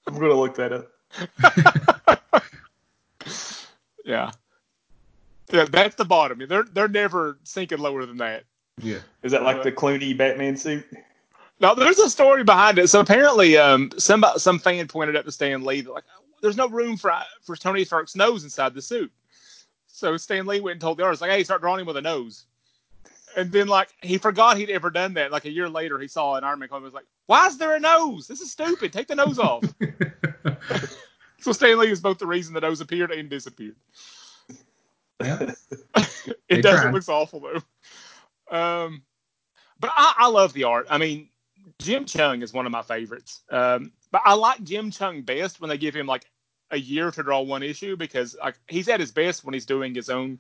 I'm 0.08 0.14
gonna 0.14 0.34
look 0.34 0.56
that 0.56 0.74
up. 0.74 0.88
Yeah. 4.08 4.32
Yeah, 5.52 5.66
that's 5.66 5.96
the 5.96 6.06
bottom. 6.06 6.42
They're 6.48 6.64
they're 6.64 6.88
never 6.88 7.38
sinking 7.44 7.80
lower 7.80 8.06
than 8.06 8.18
that. 8.18 8.44
Yeah. 8.82 9.00
Is 9.24 9.32
that 9.32 9.44
like 9.44 9.64
the 9.64 9.72
Clooney 9.72 10.18
Batman 10.18 10.58
suit? 10.58 10.86
Now, 11.60 11.74
there's 11.74 12.00
a 12.00 12.10
story 12.10 12.44
behind 12.44 12.78
it. 12.78 12.88
So 12.88 13.00
apparently, 13.00 13.58
um, 13.58 13.92
some 13.98 14.26
some 14.38 14.60
fan 14.60 14.88
pointed 14.88 15.16
out 15.16 15.26
to 15.26 15.32
Stan 15.32 15.64
Lee 15.64 15.82
that 15.82 15.92
like, 15.92 16.04
there's 16.42 16.58
no 16.58 16.68
room 16.68 16.98
for 16.98 17.14
for 17.42 17.56
Tony 17.56 17.84
Stark's 17.86 18.16
nose 18.16 18.44
inside 18.44 18.74
the 18.74 18.82
suit. 18.82 19.12
So 19.88 20.18
Stan 20.18 20.46
Lee 20.46 20.60
went 20.60 20.74
and 20.74 20.82
told 20.82 20.98
the 20.98 21.04
artist 21.04 21.22
like, 21.22 21.32
hey, 21.32 21.44
start 21.44 21.62
drawing 21.62 21.82
him 21.82 21.88
with 21.88 21.98
a 21.98 22.02
nose. 22.02 22.46
And 23.36 23.52
then 23.52 23.68
like 23.68 23.90
he 24.02 24.18
forgot 24.18 24.58
he'd 24.58 24.70
ever 24.70 24.90
done 24.90 25.14
that. 25.16 25.32
Like 25.32 25.46
a 25.46 25.52
year 25.52 25.70
later, 25.70 25.98
he 26.00 26.08
saw 26.08 26.36
an 26.36 26.44
Iron 26.44 26.60
Man 26.60 26.70
comic. 26.70 26.84
and 26.84 26.86
Was 26.86 26.94
like, 26.94 27.08
why 27.26 27.48
is 27.48 27.58
there 27.58 27.76
a 27.76 27.80
nose? 27.80 28.28
This 28.28 28.42
is 28.42 28.52
stupid. 28.52 28.94
Take 28.94 29.08
the 29.08 29.16
nose 29.16 29.40
off. 29.40 29.64
so 31.40 31.52
Stan 31.52 31.78
Lee 31.80 31.92
is 31.92 32.02
both 32.02 32.20
the 32.20 32.28
reason 32.28 32.54
the 32.54 32.62
nose 32.62 32.82
appeared 32.82 33.12
and 33.12 33.30
disappeared. 33.30 33.76
yeah. 35.22 35.52
it 36.50 36.58
They 36.58 36.62
does. 36.62 36.84
It 36.84 36.90
tried. 36.90 36.92
looks 36.92 37.10
awful 37.10 37.42
though. 37.42 38.56
Um, 38.58 39.04
but 39.80 39.92
I, 39.96 40.14
I 40.20 40.28
love 40.30 40.54
the 40.54 40.66
art. 40.66 40.88
I 40.90 40.98
mean, 40.98 41.30
Jim 41.80 42.06
Cheung 42.06 42.44
is 42.44 42.54
one 42.54 42.66
of 42.66 42.72
my 42.72 42.82
favorites. 42.82 43.44
Um, 43.52 43.92
but 44.12 44.22
I 44.26 44.34
like 44.34 44.64
Jim 44.64 44.92
Cheung 44.92 45.26
best 45.26 45.62
when 45.62 45.70
they 45.70 45.78
give 45.78 45.96
him 45.96 46.08
like 46.08 46.26
a 46.72 46.78
year 46.78 47.12
to 47.12 47.24
draw 47.24 47.42
one 47.42 47.64
issue 47.64 47.96
because 47.98 48.36
like 48.42 48.56
he's 48.68 48.90
at 48.90 49.00
his 49.00 49.12
best 49.12 49.44
when 49.46 49.54
he's 49.54 49.66
doing 49.66 49.94
his 49.96 50.10
own 50.10 50.40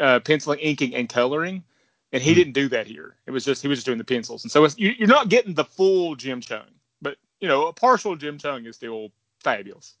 uh, 0.00 0.20
penciling, 0.20 0.60
inking, 0.60 0.94
and 0.94 1.08
coloring. 1.08 1.64
And 2.12 2.22
he 2.22 2.32
Hmm. 2.32 2.34
didn't 2.34 2.52
do 2.52 2.68
that 2.68 2.86
here. 2.86 3.16
It 3.26 3.32
was 3.32 3.44
just 3.44 3.62
he 3.62 3.68
was 3.68 3.78
just 3.78 3.86
doing 3.86 3.98
the 3.98 4.04
pencils, 4.04 4.44
and 4.44 4.52
so 4.52 4.64
it's, 4.64 4.78
you, 4.78 4.90
you're 4.98 5.08
not 5.08 5.28
getting 5.30 5.54
the 5.54 5.64
full 5.64 6.14
Jim 6.14 6.40
Cheung, 6.40 6.70
but 7.02 7.16
you 7.40 7.48
know 7.48 7.66
a 7.66 7.72
partial 7.72 8.14
Jim 8.16 8.38
Cheung 8.38 8.66
is 8.68 8.76
still 8.76 9.10
fabulous. 9.44 9.94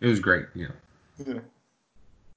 It 0.00 0.06
was 0.06 0.18
great. 0.18 0.46
Yeah. 0.54 0.68
Yeah. 1.24 1.40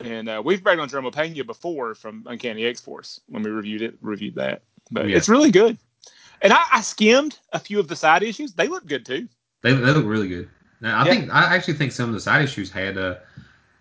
And 0.02 0.30
uh, 0.30 0.42
we've 0.44 0.64
bragged 0.64 0.82
on 0.82 0.90
Jerome 0.90 1.12
Pena 1.12 1.44
before 1.44 1.96
from 1.96 2.24
Uncanny 2.28 2.66
X 2.66 2.82
Force 2.82 3.22
when 3.28 3.44
we 3.44 3.50
reviewed 3.50 3.82
it, 3.82 3.98
reviewed 4.02 4.36
that. 4.36 4.62
But 4.92 5.08
Yeah. 5.10 5.18
it's 5.18 5.30
really 5.30 5.52
good. 5.52 5.78
And 6.42 6.52
I, 6.52 6.64
I 6.72 6.82
skimmed 6.82 7.40
a 7.54 7.60
few 7.60 7.80
of 7.80 7.88
the 7.88 7.96
side 7.96 8.24
issues. 8.24 8.54
They 8.54 8.68
look 8.68 8.86
good 8.86 9.06
too. 9.06 9.28
They, 9.62 9.74
they 9.74 9.92
look 9.92 10.06
really 10.06 10.28
good. 10.28 10.50
Now, 10.82 11.00
I 11.00 11.06
Yeah. 11.06 11.12
think 11.12 11.34
I 11.34 11.56
actually 11.56 11.76
think 11.76 11.92
some 11.92 12.10
of 12.10 12.14
the 12.14 12.20
side 12.20 12.44
issues 12.44 12.72
had 12.72 12.98
uh, 12.98 13.16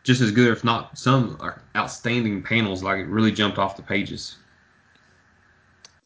just 0.05 0.21
as 0.21 0.31
good, 0.31 0.53
if 0.53 0.63
not 0.63 0.99
some 0.99 1.39
outstanding 1.75 2.43
panels. 2.43 2.83
Like 2.83 2.99
it 2.99 3.07
really 3.07 3.33
jumped 3.33 3.59
off 3.59 3.77
the 3.77 3.83
pages. 3.83 4.37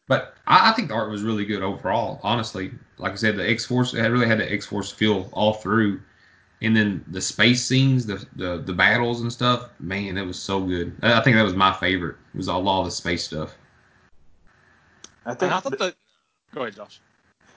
But 0.07 0.35
I, 0.47 0.69
I 0.69 0.73
think 0.73 0.87
the 0.87 0.93
art 0.93 1.09
was 1.09 1.23
really 1.23 1.45
good 1.45 1.61
overall. 1.61 2.21
Honestly, 2.23 2.71
like 2.99 3.11
I 3.11 3.15
said, 3.15 3.35
the 3.35 3.49
X 3.49 3.65
Force 3.65 3.93
it 3.93 3.99
had 3.99 4.11
really 4.11 4.27
had 4.27 4.39
the 4.39 4.49
X 4.49 4.65
Force 4.65 4.89
feel 4.91 5.29
all 5.33 5.55
through, 5.55 5.99
and 6.65 6.75
then 6.75 7.05
the 7.07 7.21
space 7.21 7.63
scenes, 7.63 8.05
the, 8.05 8.25
the 8.35 8.57
the 8.57 8.73
battles 8.73 9.21
and 9.21 9.31
stuff. 9.31 9.69
Man, 9.79 10.17
it 10.17 10.25
was 10.25 10.39
so 10.39 10.59
good. 10.59 10.95
I 11.01 11.19
I 11.19 11.21
think 11.21 11.35
that 11.35 11.43
was 11.43 11.55
my 11.55 11.71
favorite. 11.73 12.17
It 12.33 12.37
was 12.37 12.47
a 12.47 12.53
lot 12.53 12.79
of 12.79 12.85
the 12.85 12.91
space 12.91 13.23
stuff. 13.23 13.55
I 15.25 15.31
think 15.31 15.43
And 15.43 15.53
I 15.53 15.59
thought 15.59 15.77
that. 15.77 15.95
Go 16.53 16.61
ahead, 16.61 16.75
Josh. 16.75 16.99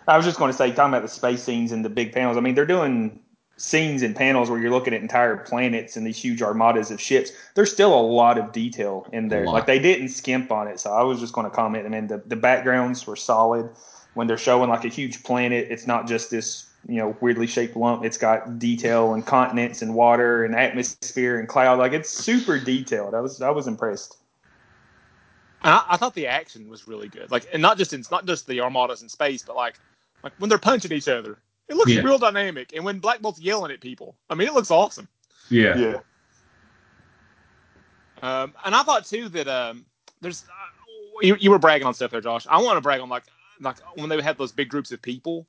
I 0.07 0.17
was 0.17 0.25
just 0.25 0.39
going 0.39 0.51
to 0.51 0.57
say, 0.57 0.73
talking 0.73 0.95
about 0.95 1.03
the 1.03 1.09
space 1.09 1.43
scenes 1.43 1.71
and 1.71 1.85
the 1.85 1.91
big 1.91 2.13
panels. 2.13 2.37
I 2.37 2.41
mean, 2.41 2.55
they're 2.55 2.67
doing 2.67 3.21
scenes 3.59 4.03
and 4.03 4.17
panels 4.17 4.49
where 4.49 4.59
you're 4.59 4.71
looking 4.71 4.95
at 4.95 5.03
entire 5.03 5.37
planets 5.37 5.97
and 5.97 6.07
these 6.07 6.17
huge 6.17 6.41
armadas 6.43 6.91
of 6.91 7.01
ships. 7.01 7.31
There's 7.55 7.73
still 7.73 7.93
a 7.93 8.01
lot 8.01 8.39
of 8.39 8.53
detail 8.53 9.07
in 9.13 9.29
there. 9.29 9.45
Like 9.45 9.67
they 9.67 9.79
didn't 9.79 10.09
skimp 10.09 10.51
on 10.51 10.69
it. 10.69 10.81
So 10.81 10.93
I 10.93 11.03
was 11.03 11.21
just 11.21 11.35
going 11.35 11.45
to 11.45 11.55
comment. 11.55 11.85
I 11.85 11.89
mean, 11.91 12.07
the, 12.07 12.23
the 12.27 12.37
backgrounds 12.37 13.07
were 13.07 13.17
solid. 13.17 13.69
When 14.15 14.27
they're 14.27 14.39
showing 14.39 14.71
like 14.71 14.85
a 14.85 14.89
huge 14.89 15.23
planet, 15.23 15.69
it's 15.71 15.87
not 15.87 16.09
just 16.09 16.31
this 16.31 16.68
you 16.87 16.97
know 16.97 17.17
weirdly 17.21 17.47
shaped 17.47 17.77
lump. 17.77 18.05
It's 18.05 18.19
got 18.19 18.59
detail 18.59 19.15
and 19.15 19.27
continents 19.27 19.83
and 19.83 19.95
water 19.95 20.45
and 20.45 20.55
atmosphere 20.55 21.39
and 21.39 21.49
cloud. 21.49 21.79
Like 21.79 21.93
it's 21.93 22.11
super 22.11 22.59
detailed. 22.59 23.15
I 23.15 23.21
was 23.21 23.43
I 23.43 23.51
was 23.51 23.67
impressed. 23.67 24.19
And 25.63 25.75
I, 25.75 25.85
I 25.91 25.97
thought 25.97 26.15
the 26.15 26.29
action 26.29 26.69
was 26.69 26.87
really 26.87 27.09
good. 27.09 27.33
Like, 27.33 27.49
and 27.53 27.61
not 27.61 27.79
just 27.79 27.93
in, 27.93 28.05
not 28.13 28.27
just 28.27 28.47
the 28.47 28.61
armadas 28.61 29.03
in 29.03 29.09
space, 29.09 29.43
but 29.43 29.57
like, 29.57 29.75
like 30.23 30.33
when 30.39 30.49
they're 30.49 30.57
punching 30.59 30.93
each 30.93 31.09
other. 31.09 31.39
It 31.69 31.77
looks 31.77 31.91
Yeah. 31.91 32.01
real 32.03 32.17
dynamic, 32.17 32.73
and 32.75 32.85
when 32.85 32.99
Black 32.99 33.21
Bolt's 33.21 33.41
yelling 33.41 33.71
at 33.73 33.81
people, 33.81 34.15
I 34.31 34.35
mean, 34.35 34.49
it 34.49 34.55
looks 34.55 34.71
awesome. 34.71 35.07
Yeah. 35.51 35.77
Yeah. 35.77 36.01
Um, 38.23 38.55
and 38.65 38.75
I 38.75 38.83
thought 38.83 39.05
too 39.05 39.29
that 39.31 39.49
um, 39.49 39.85
there's 40.21 40.45
uh, 40.45 41.21
you, 41.21 41.37
you 41.39 41.51
were 41.51 41.59
bragging 41.59 41.87
on 41.87 41.93
stuff 41.95 42.11
there, 42.11 42.21
Josh. 42.21 42.47
I 42.49 42.61
want 42.63 42.77
to 42.77 42.81
brag 42.81 43.01
on 43.01 43.09
like 43.09 43.25
like 43.61 43.77
when 43.97 44.09
they 44.09 44.21
had 44.23 44.39
those 44.39 44.53
big 44.53 44.69
groups 44.69 44.93
of 44.93 45.03
people. 45.03 45.47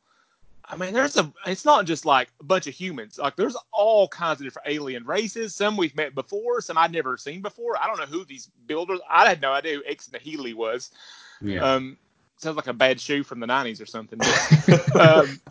I 0.71 0.75
mean, 0.75 0.93
there's 0.93 1.17
a. 1.17 1.31
It's 1.47 1.65
not 1.65 1.85
just 1.85 2.05
like 2.05 2.29
a 2.39 2.43
bunch 2.43 2.67
of 2.67 2.75
humans. 2.75 3.17
Like 3.17 3.35
there's 3.35 3.57
all 3.71 4.07
kinds 4.07 4.39
of 4.39 4.45
different 4.45 4.67
alien 4.67 5.03
races. 5.03 5.55
Some 5.55 5.75
we've 5.75 5.95
met 5.95 6.13
before. 6.13 6.61
Some 6.61 6.77
I'd 6.77 6.91
never 6.91 7.17
seen 7.17 7.41
before. 7.41 7.75
I 7.81 7.87
don't 7.87 7.97
know 7.97 8.05
who 8.05 8.23
these 8.23 8.49
builders. 8.67 8.99
I 9.09 9.27
had 9.27 9.41
no 9.41 9.51
idea 9.51 9.77
who 9.77 9.83
Ix 9.87 10.09
Nahili 10.09 10.53
was. 10.53 10.91
Yeah. 11.41 11.61
Um, 11.61 11.97
sounds 12.37 12.55
like 12.55 12.67
a 12.67 12.73
bad 12.73 13.01
shoe 13.01 13.23
from 13.23 13.39
the 13.39 13.47
'90s 13.47 13.81
or 13.81 13.87
something. 13.87 14.19
But, 14.19 14.95
um, 14.95 15.41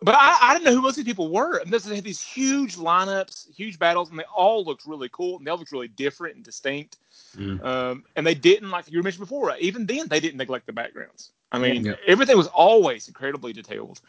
but 0.00 0.14
I, 0.14 0.38
I 0.40 0.52
didn't 0.54 0.64
know 0.64 0.74
who 0.74 0.82
most 0.82 0.98
of 0.98 1.04
these 1.04 1.12
people 1.12 1.30
were. 1.30 1.58
And 1.58 1.70
this, 1.70 1.84
they 1.84 1.96
had 1.96 2.04
these 2.04 2.22
huge 2.22 2.76
lineups, 2.76 3.54
huge 3.54 3.78
battles, 3.78 4.10
and 4.10 4.18
they 4.18 4.24
all 4.34 4.64
looked 4.64 4.86
really 4.86 5.10
cool 5.10 5.36
and 5.36 5.46
they 5.46 5.50
all 5.50 5.58
looked 5.58 5.72
really 5.72 5.88
different 5.88 6.36
and 6.36 6.44
distinct. 6.44 6.96
Mm. 7.36 7.62
Um, 7.62 8.04
and 8.16 8.26
they 8.26 8.34
didn't, 8.34 8.70
like 8.70 8.90
you 8.90 9.02
mentioned 9.02 9.20
before, 9.20 9.54
even 9.58 9.86
then 9.86 10.08
they 10.08 10.20
didn't 10.20 10.38
neglect 10.38 10.66
the 10.66 10.72
backgrounds. 10.72 11.32
I 11.50 11.58
mean, 11.58 11.84
Yeah. 11.84 11.94
everything 12.06 12.36
was 12.36 12.46
always 12.48 13.08
incredibly 13.08 13.52
detailed. 13.52 14.00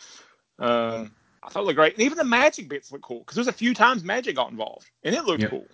Um, 0.59 1.11
I 1.43 1.49
thought 1.49 1.61
it 1.63 1.65
looked 1.65 1.77
great. 1.77 1.93
And 1.93 2.01
even 2.03 2.17
the 2.17 2.23
magic 2.23 2.67
bits 2.69 2.91
look 2.91 3.01
cool 3.01 3.19
because 3.19 3.35
there's 3.35 3.47
a 3.47 3.53
few 3.53 3.73
times 3.73 4.03
magic 4.03 4.35
got 4.35 4.51
involved 4.51 4.89
and 5.03 5.15
it 5.15 5.23
looked 5.25 5.41
Yep. 5.41 5.51
cool. 5.51 5.65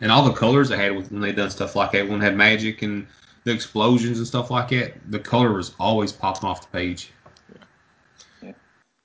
and 0.00 0.10
all 0.10 0.24
the 0.24 0.32
colors 0.32 0.68
they 0.68 0.76
had 0.76 0.94
when 1.10 1.20
they 1.20 1.32
done 1.32 1.50
stuff 1.50 1.76
like 1.76 1.92
that, 1.92 2.08
when 2.08 2.18
they 2.20 2.24
had 2.24 2.36
magic 2.36 2.82
and 2.82 3.06
the 3.44 3.52
explosions 3.52 4.18
and 4.18 4.26
stuff 4.26 4.50
like 4.50 4.68
that, 4.70 4.94
the 5.10 5.18
color 5.18 5.52
was 5.52 5.74
always 5.80 6.12
popping 6.12 6.48
off 6.48 6.60
the 6.62 6.78
page. 6.78 7.10
Yeah. 7.52 8.48
yeah. 8.48 8.52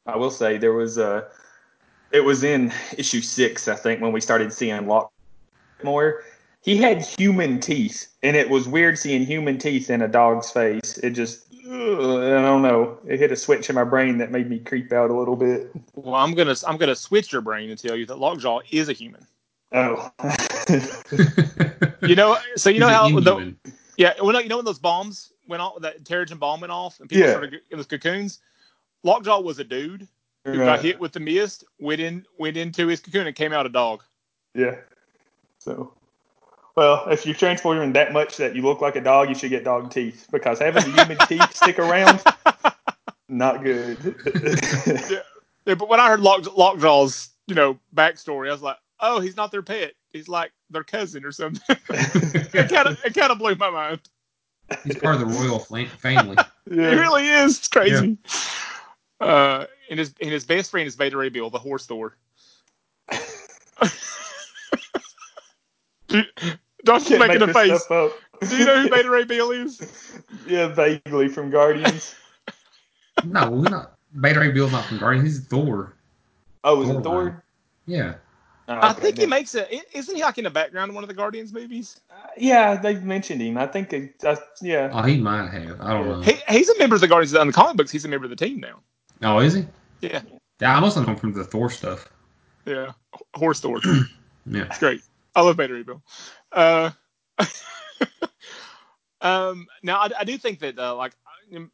I 0.05 0.15
will 0.15 0.31
say 0.31 0.57
there 0.57 0.73
was 0.73 0.97
a. 0.97 1.27
It 2.11 2.21
was 2.21 2.43
in 2.43 2.71
issue 2.97 3.21
six, 3.21 3.67
I 3.67 3.75
think, 3.75 4.01
when 4.01 4.11
we 4.11 4.21
started 4.21 4.53
seeing 4.53 4.87
Lock 4.87 5.11
more. 5.83 6.23
He 6.61 6.77
had 6.77 7.01
human 7.01 7.59
teeth, 7.59 8.07
and 8.23 8.35
it 8.35 8.49
was 8.49 8.67
weird 8.67 8.97
seeing 8.97 9.25
human 9.25 9.57
teeth 9.57 9.89
in 9.89 10.01
a 10.01 10.07
dog's 10.07 10.49
face. 10.51 10.97
It 10.99 11.11
just, 11.11 11.46
ugh, 11.46 11.46
I 11.69 12.41
don't 12.41 12.61
know. 12.61 12.99
It 13.05 13.19
hit 13.19 13.31
a 13.31 13.35
switch 13.35 13.69
in 13.69 13.75
my 13.75 13.83
brain 13.83 14.17
that 14.19 14.31
made 14.31 14.49
me 14.49 14.59
creep 14.59 14.93
out 14.93 15.09
a 15.09 15.13
little 15.13 15.35
bit. 15.35 15.69
Well, 15.95 16.15
I'm 16.15 16.33
gonna 16.33 16.55
I'm 16.65 16.77
gonna 16.77 16.95
switch 16.95 17.31
your 17.31 17.41
brain 17.41 17.69
and 17.69 17.77
tell 17.77 17.95
you 17.95 18.05
that 18.05 18.19
Lockjaw 18.19 18.61
is 18.71 18.89
a 18.89 18.93
human. 18.93 19.25
Oh, 19.73 20.09
You 22.01 22.15
know, 22.15 22.37
so 22.55 22.69
you 22.69 22.79
know 22.79 22.87
how 22.87 23.09
the, 23.19 23.53
Yeah, 23.97 24.13
well, 24.21 24.41
you 24.41 24.47
know 24.47 24.55
when 24.57 24.65
those 24.65 24.79
bombs 24.79 25.33
went 25.47 25.61
off, 25.61 25.81
that 25.81 26.03
Terrigen 26.03 26.39
bomb 26.39 26.61
went 26.61 26.71
off, 26.71 26.99
and 26.99 27.09
people 27.09 27.25
Yeah. 27.25 27.31
started 27.31 27.61
in 27.69 27.77
those 27.77 27.87
cocoons. 27.87 28.39
Lockjaw 29.03 29.41
was 29.41 29.59
a 29.59 29.63
dude 29.63 30.07
who 30.45 30.57
got 30.59 30.79
hit 30.81 30.97
with 30.99 31.11
the 31.11 31.19
mist, 31.19 31.65
went 31.79 31.99
in, 31.99 32.25
went 32.39 32.55
into 32.55 32.87
his 32.87 33.01
cocoon, 33.01 33.27
and 33.27 33.35
came 33.35 33.51
out 33.51 33.65
a 33.65 33.69
dog. 33.69 34.03
Yeah. 34.55 34.75
So, 35.59 35.93
well, 36.77 37.09
if 37.09 37.25
you're 37.25 37.33
transforming 37.33 37.91
that 37.93 38.13
much 38.13 38.37
that 38.37 38.55
you 38.55 38.61
look 38.61 38.81
like 38.81 38.95
a 38.95 39.01
dog, 39.01 39.29
you 39.29 39.35
should 39.35 39.49
get 39.49 39.63
dog 39.63 39.89
teeth 39.89 40.27
because 40.31 40.59
having 40.59 40.83
the 40.83 40.91
human 40.91 41.17
teeth 41.27 41.55
stick 41.55 41.79
around, 41.79 42.21
not 43.27 43.63
good. 43.63 43.97
Yeah, 45.65 45.75
but 45.75 45.89
when 45.89 45.99
I 45.99 46.07
heard 46.07 46.21
Lock, 46.21 46.43
Lockjaw's, 46.43 47.31
you 47.47 47.53
know, 47.53 47.77
backstory, 47.93 48.47
I 48.47 48.53
was 48.53 48.61
like, 48.61 48.77
oh, 49.01 49.19
he's 49.19 49.35
not 49.35 49.51
their 49.51 49.61
pet. 49.61 49.95
He's 50.11 50.29
like 50.29 50.53
their 50.69 50.85
cousin 50.85 51.25
or 51.25 51.33
something. 51.33 51.75
it 51.89 52.69
kind 52.69 52.87
of, 52.87 52.97
it 53.03 53.13
kind 53.13 53.33
of 53.33 53.37
blew 53.37 53.53
my 53.55 53.69
mind. 53.69 53.99
He's 54.85 54.97
part 54.97 55.15
of 55.15 55.19
the 55.19 55.25
royal 55.25 55.59
fla- 55.59 55.87
family. 55.87 56.37
It 56.67 56.77
really 56.77 57.27
is. 57.27 57.57
It's 57.57 57.67
crazy. 57.67 58.17
Uh, 59.19 59.65
and 59.89 59.99
his 59.99 60.13
and 60.21 60.31
his 60.31 60.45
best 60.45 60.71
friend 60.71 60.87
is 60.87 60.95
Beta 60.95 61.17
Ray 61.17 61.27
Bill, 61.27 61.49
the 61.49 61.59
horse 61.59 61.85
Thor. 61.85 62.15
Do- 66.07 66.23
Josh 66.87 67.01
is 67.03 67.07
Can't 67.09 67.19
making 67.19 67.45
make 67.45 67.49
a 67.49 67.77
face. 67.77 67.85
Do 68.49 68.57
you 68.57 68.65
know 68.65 68.81
who 68.81 68.89
Beta 68.89 69.09
Ray 69.17 69.25
Bill 69.25 69.51
is? 69.51 69.81
Yeah, 70.47 70.67
vaguely 70.67 71.27
from 71.27 71.49
Guardians. 71.51 72.15
No, 73.23 73.49
we're 73.49 73.69
not. 73.69 73.97
Beta 74.21 74.39
Ray 74.39 74.51
Bill's 74.51 74.71
not 74.71 74.85
from 74.85 74.99
Guardians. 74.99 75.27
He's 75.27 75.45
Thor. 75.47 75.93
Oh, 76.63 76.81
is 76.83 76.87
Thor 76.89 76.99
it 76.99 77.03
Thor? 77.03 77.43
Yeah. 77.87 78.13
Oh, 78.67 78.73
I 78.75 78.91
okay, 78.91 79.01
think 79.01 79.17
he 79.17 79.25
makes 79.25 79.55
a. 79.55 79.67
Isn't 79.97 80.15
he 80.15 80.21
like 80.21 80.37
in 80.37 80.43
the 80.43 80.51
background 80.51 80.89
of 80.89 80.95
one 80.95 81.03
of 81.03 81.07
the 81.07 81.15
Guardians 81.15 81.51
movies? 81.51 81.99
Uh, 82.11 82.27
yeah, 82.37 82.75
they've 82.75 83.03
mentioned 83.03 83.41
him. 83.41 83.57
I 83.57 83.65
think. 83.65 83.91
It, 83.91 84.23
uh, 84.23 84.35
yeah. 84.61 84.91
Oh, 84.93 85.01
he 85.01 85.17
might 85.17 85.49
have. 85.49 85.81
I 85.81 85.93
don't 85.93 86.07
know. 86.07 86.21
He, 86.21 86.33
he's 86.49 86.69
a 86.69 86.77
member 86.77 86.93
of 86.95 87.01
the 87.01 87.07
Guardians 87.07 87.33
In 87.33 87.47
the 87.47 87.53
comic 87.53 87.75
books. 87.77 87.89
He's 87.89 88.05
a 88.05 88.07
member 88.07 88.25
of 88.25 88.29
the 88.29 88.35
team 88.35 88.59
now. 88.59 88.79
Oh, 89.23 89.39
is 89.39 89.55
he? 89.55 89.65
Yeah, 90.01 90.21
Yeah, 90.61 90.77
I 90.77 90.79
must 90.79 90.95
have 90.95 91.07
known 91.07 91.15
from 91.15 91.33
the 91.33 91.43
Thor 91.43 91.71
stuff. 91.71 92.07
yeah. 92.67 92.91
Horse 93.33 93.59
Thor. 93.61 93.81
Yeah. 94.49 94.65
It's 94.65 94.77
great. 94.79 95.01
I 95.35 95.41
love 95.41 95.57
Beta 95.57 95.73
Ray 95.73 95.83
Bill. 95.83 96.01
Uh, 96.51 96.91
um, 99.21 99.67
now 99.83 99.97
I, 99.99 100.09
I 100.19 100.23
do 100.23 100.37
think 100.37 100.59
that 100.59 100.77
uh, 100.77 100.95
like 100.95 101.13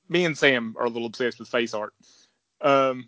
me 0.10 0.26
and 0.26 0.38
Sam 0.38 0.76
are 0.78 0.86
a 0.86 0.90
little 0.90 1.08
obsessed 1.08 1.40
with 1.40 1.48
face 1.48 1.74
art. 1.74 1.94
Um, 2.62 3.08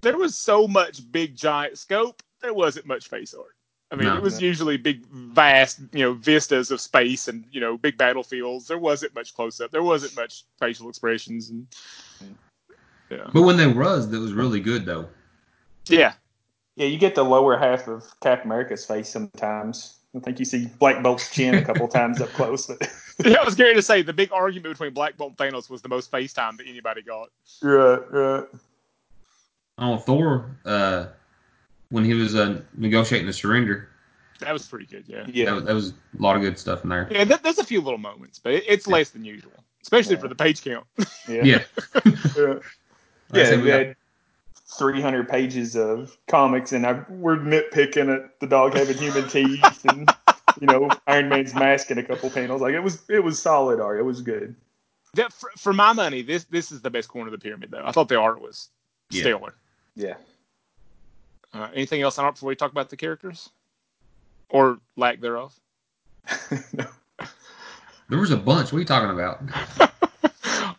there 0.00 0.16
was 0.16 0.36
so 0.36 0.66
much 0.68 1.10
big 1.10 1.36
giant 1.36 1.78
scope. 1.78 2.22
There 2.40 2.54
wasn't 2.54 2.86
much 2.86 3.08
face 3.08 3.34
art. 3.34 3.54
I 3.90 3.94
mean, 3.94 4.06
No. 4.08 4.16
it 4.16 4.22
was 4.22 4.42
usually 4.42 4.76
big, 4.76 5.06
vast, 5.06 5.80
you 5.92 6.02
know, 6.02 6.12
vistas 6.14 6.70
of 6.72 6.80
space 6.80 7.28
and 7.28 7.44
you 7.52 7.60
know, 7.60 7.76
big 7.76 7.96
battlefields. 7.96 8.66
There 8.66 8.78
wasn't 8.78 9.14
much 9.14 9.34
close 9.34 9.60
up. 9.60 9.70
There 9.70 9.82
wasn't 9.82 10.16
much 10.16 10.44
facial 10.58 10.88
expressions 10.88 11.50
and 11.50 11.66
yeah, 13.10 13.28
But 13.32 13.42
when 13.42 13.56
there 13.56 13.72
was, 13.72 14.08
that 14.10 14.18
was 14.18 14.32
really 14.32 14.60
good 14.60 14.84
though. 14.84 15.08
yeah. 15.86 16.14
Yeah, 16.74 16.86
you 16.88 16.98
get 16.98 17.14
the 17.14 17.24
lower 17.24 17.56
half 17.56 17.88
of 17.88 18.04
Cap 18.20 18.44
America's 18.44 18.84
face 18.84 19.08
sometimes. 19.08 19.95
I 20.16 20.20
think 20.20 20.38
you 20.38 20.44
see 20.46 20.66
Black 20.78 21.02
Bolt's 21.02 21.30
chin 21.30 21.54
a 21.56 21.62
couple 21.64 21.86
times 21.88 22.20
up 22.22 22.30
close, 22.30 22.66
but 22.66 22.78
Yeah, 23.24 23.38
I 23.40 23.44
was 23.44 23.54
going 23.54 23.74
to 23.76 23.82
say 23.82 24.02
the 24.02 24.12
big 24.12 24.32
argument 24.32 24.74
between 24.74 24.92
Black 24.94 25.16
Bolt 25.16 25.34
and 25.38 25.52
Thanos 25.52 25.68
was 25.68 25.82
the 25.82 25.88
most 25.88 26.10
FaceTime 26.10 26.56
that 26.58 26.66
anybody 26.66 27.02
got. 27.02 27.28
right, 27.62 28.00
right. 28.12 28.44
Oh, 29.78 29.98
Thor, 29.98 30.50
uh, 30.64 31.06
when 31.90 32.04
he 32.04 32.14
was 32.14 32.34
uh, 32.34 32.60
negotiating 32.76 33.26
the 33.26 33.32
surrender, 33.32 33.88
That 34.40 34.52
was 34.52 34.66
pretty 34.66 34.86
good, 34.86 35.04
yeah. 35.06 35.24
that, 35.24 35.34
Yeah, 35.34 35.52
was, 35.52 35.64
that 35.64 35.74
was 35.74 35.90
a 35.90 35.94
lot 36.22 36.36
of 36.36 36.42
good 36.42 36.58
stuff 36.58 36.82
in 36.82 36.88
there. 36.90 37.08
Yeah, 37.10 37.24
th- 37.24 37.42
there's 37.42 37.58
a 37.58 37.64
few 37.64 37.80
little 37.82 37.98
moments, 37.98 38.38
but 38.38 38.54
it, 38.54 38.64
it's 38.66 38.86
less 38.86 39.10
than 39.10 39.24
usual, 39.24 39.52
especially 39.82 40.14
Yeah. 40.14 40.20
for 40.22 40.28
the 40.28 40.34
page 40.34 40.62
count. 40.62 40.86
yeah, 41.28 41.44
Yeah. 41.44 41.62
yeah. 42.36 42.54
Like 43.30 43.42
Yeah, 43.50 43.56
we 43.56 43.62
we 43.62 43.68
had 43.70 43.96
300 44.68 45.28
pages 45.28 45.76
of 45.76 46.16
comics, 46.28 46.72
and 46.72 46.86
I, 46.86 47.04
we're 47.08 47.36
nitpicking 47.36 48.14
at 48.14 48.40
the 48.40 48.46
dog 48.46 48.74
having 48.74 48.96
human 48.98 49.28
teeth, 49.28 49.84
and 49.84 50.08
you 50.60 50.66
know 50.66 50.90
Iron 51.06 51.28
Man's 51.28 51.54
mask 51.54 51.90
in 51.90 51.98
a 51.98 52.02
couple 52.02 52.30
panels. 52.30 52.60
Like 52.60 52.74
it 52.74 52.80
was, 52.80 53.02
it 53.08 53.22
was 53.22 53.40
solid 53.40 53.80
art. 53.80 53.98
It 53.98 54.02
was 54.04 54.22
good. 54.22 54.54
That, 55.14 55.32
for, 55.32 55.50
for 55.56 55.72
my 55.72 55.92
money, 55.92 56.22
this 56.22 56.44
this 56.44 56.72
is 56.72 56.82
the 56.82 56.90
best 56.90 57.08
corner 57.08 57.28
of 57.28 57.32
the 57.32 57.38
pyramid, 57.38 57.70
though. 57.70 57.82
I 57.84 57.92
thought 57.92 58.08
the 58.08 58.18
art 58.18 58.40
was 58.40 58.68
Yeah. 59.10 59.22
stellar. 59.22 59.54
Yeah. 59.94 60.14
Uh, 61.54 61.68
anything 61.72 62.02
else 62.02 62.18
on 62.18 62.24
art 62.24 62.34
before 62.34 62.48
we 62.48 62.56
talk 62.56 62.72
about 62.72 62.90
the 62.90 62.96
characters, 62.96 63.48
or 64.50 64.78
lack 64.96 65.20
thereof? 65.20 65.58
there 66.50 68.18
was 68.18 68.30
a 68.32 68.36
bunch. 68.36 68.72
What 68.72 68.78
are 68.78 68.80
you 68.80 68.84
talking 68.84 69.10
about? 69.10 69.40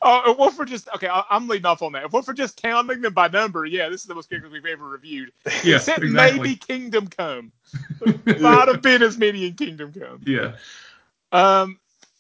Oh, 0.10 0.34
what 0.38 0.54
for 0.54 0.64
just 0.64 0.88
okay? 0.96 1.10
I, 1.10 1.24
I'm 1.30 1.50
leading 1.50 1.66
off 1.66 1.82
on 1.82 1.92
that. 1.92 2.14
What 2.14 2.24
for 2.24 2.34
just 2.34 2.62
counting 2.62 3.02
them 3.02 3.14
by 3.14 3.28
number? 3.28 3.66
Yeah, 3.66 3.90
this 3.90 4.02
is 4.02 4.08
the 4.08 4.16
most 4.16 4.30
characters 4.30 4.54
we've 4.54 4.66
ever 4.66 4.88
reviewed, 4.88 5.34
Yeah, 5.66 5.76
except 5.76 6.02
exactly. 6.02 6.40
maybe 6.40 6.56
Kingdom 6.56 7.08
Come. 7.08 7.52
Might 8.40 8.70
have 8.70 8.82
been 8.82 9.04
as 9.04 9.18
many 9.18 9.46
in 9.48 9.56
Kingdom 9.56 9.92
Come. 9.92 10.22
Yeah. 10.26 10.56
Um, 11.34 11.78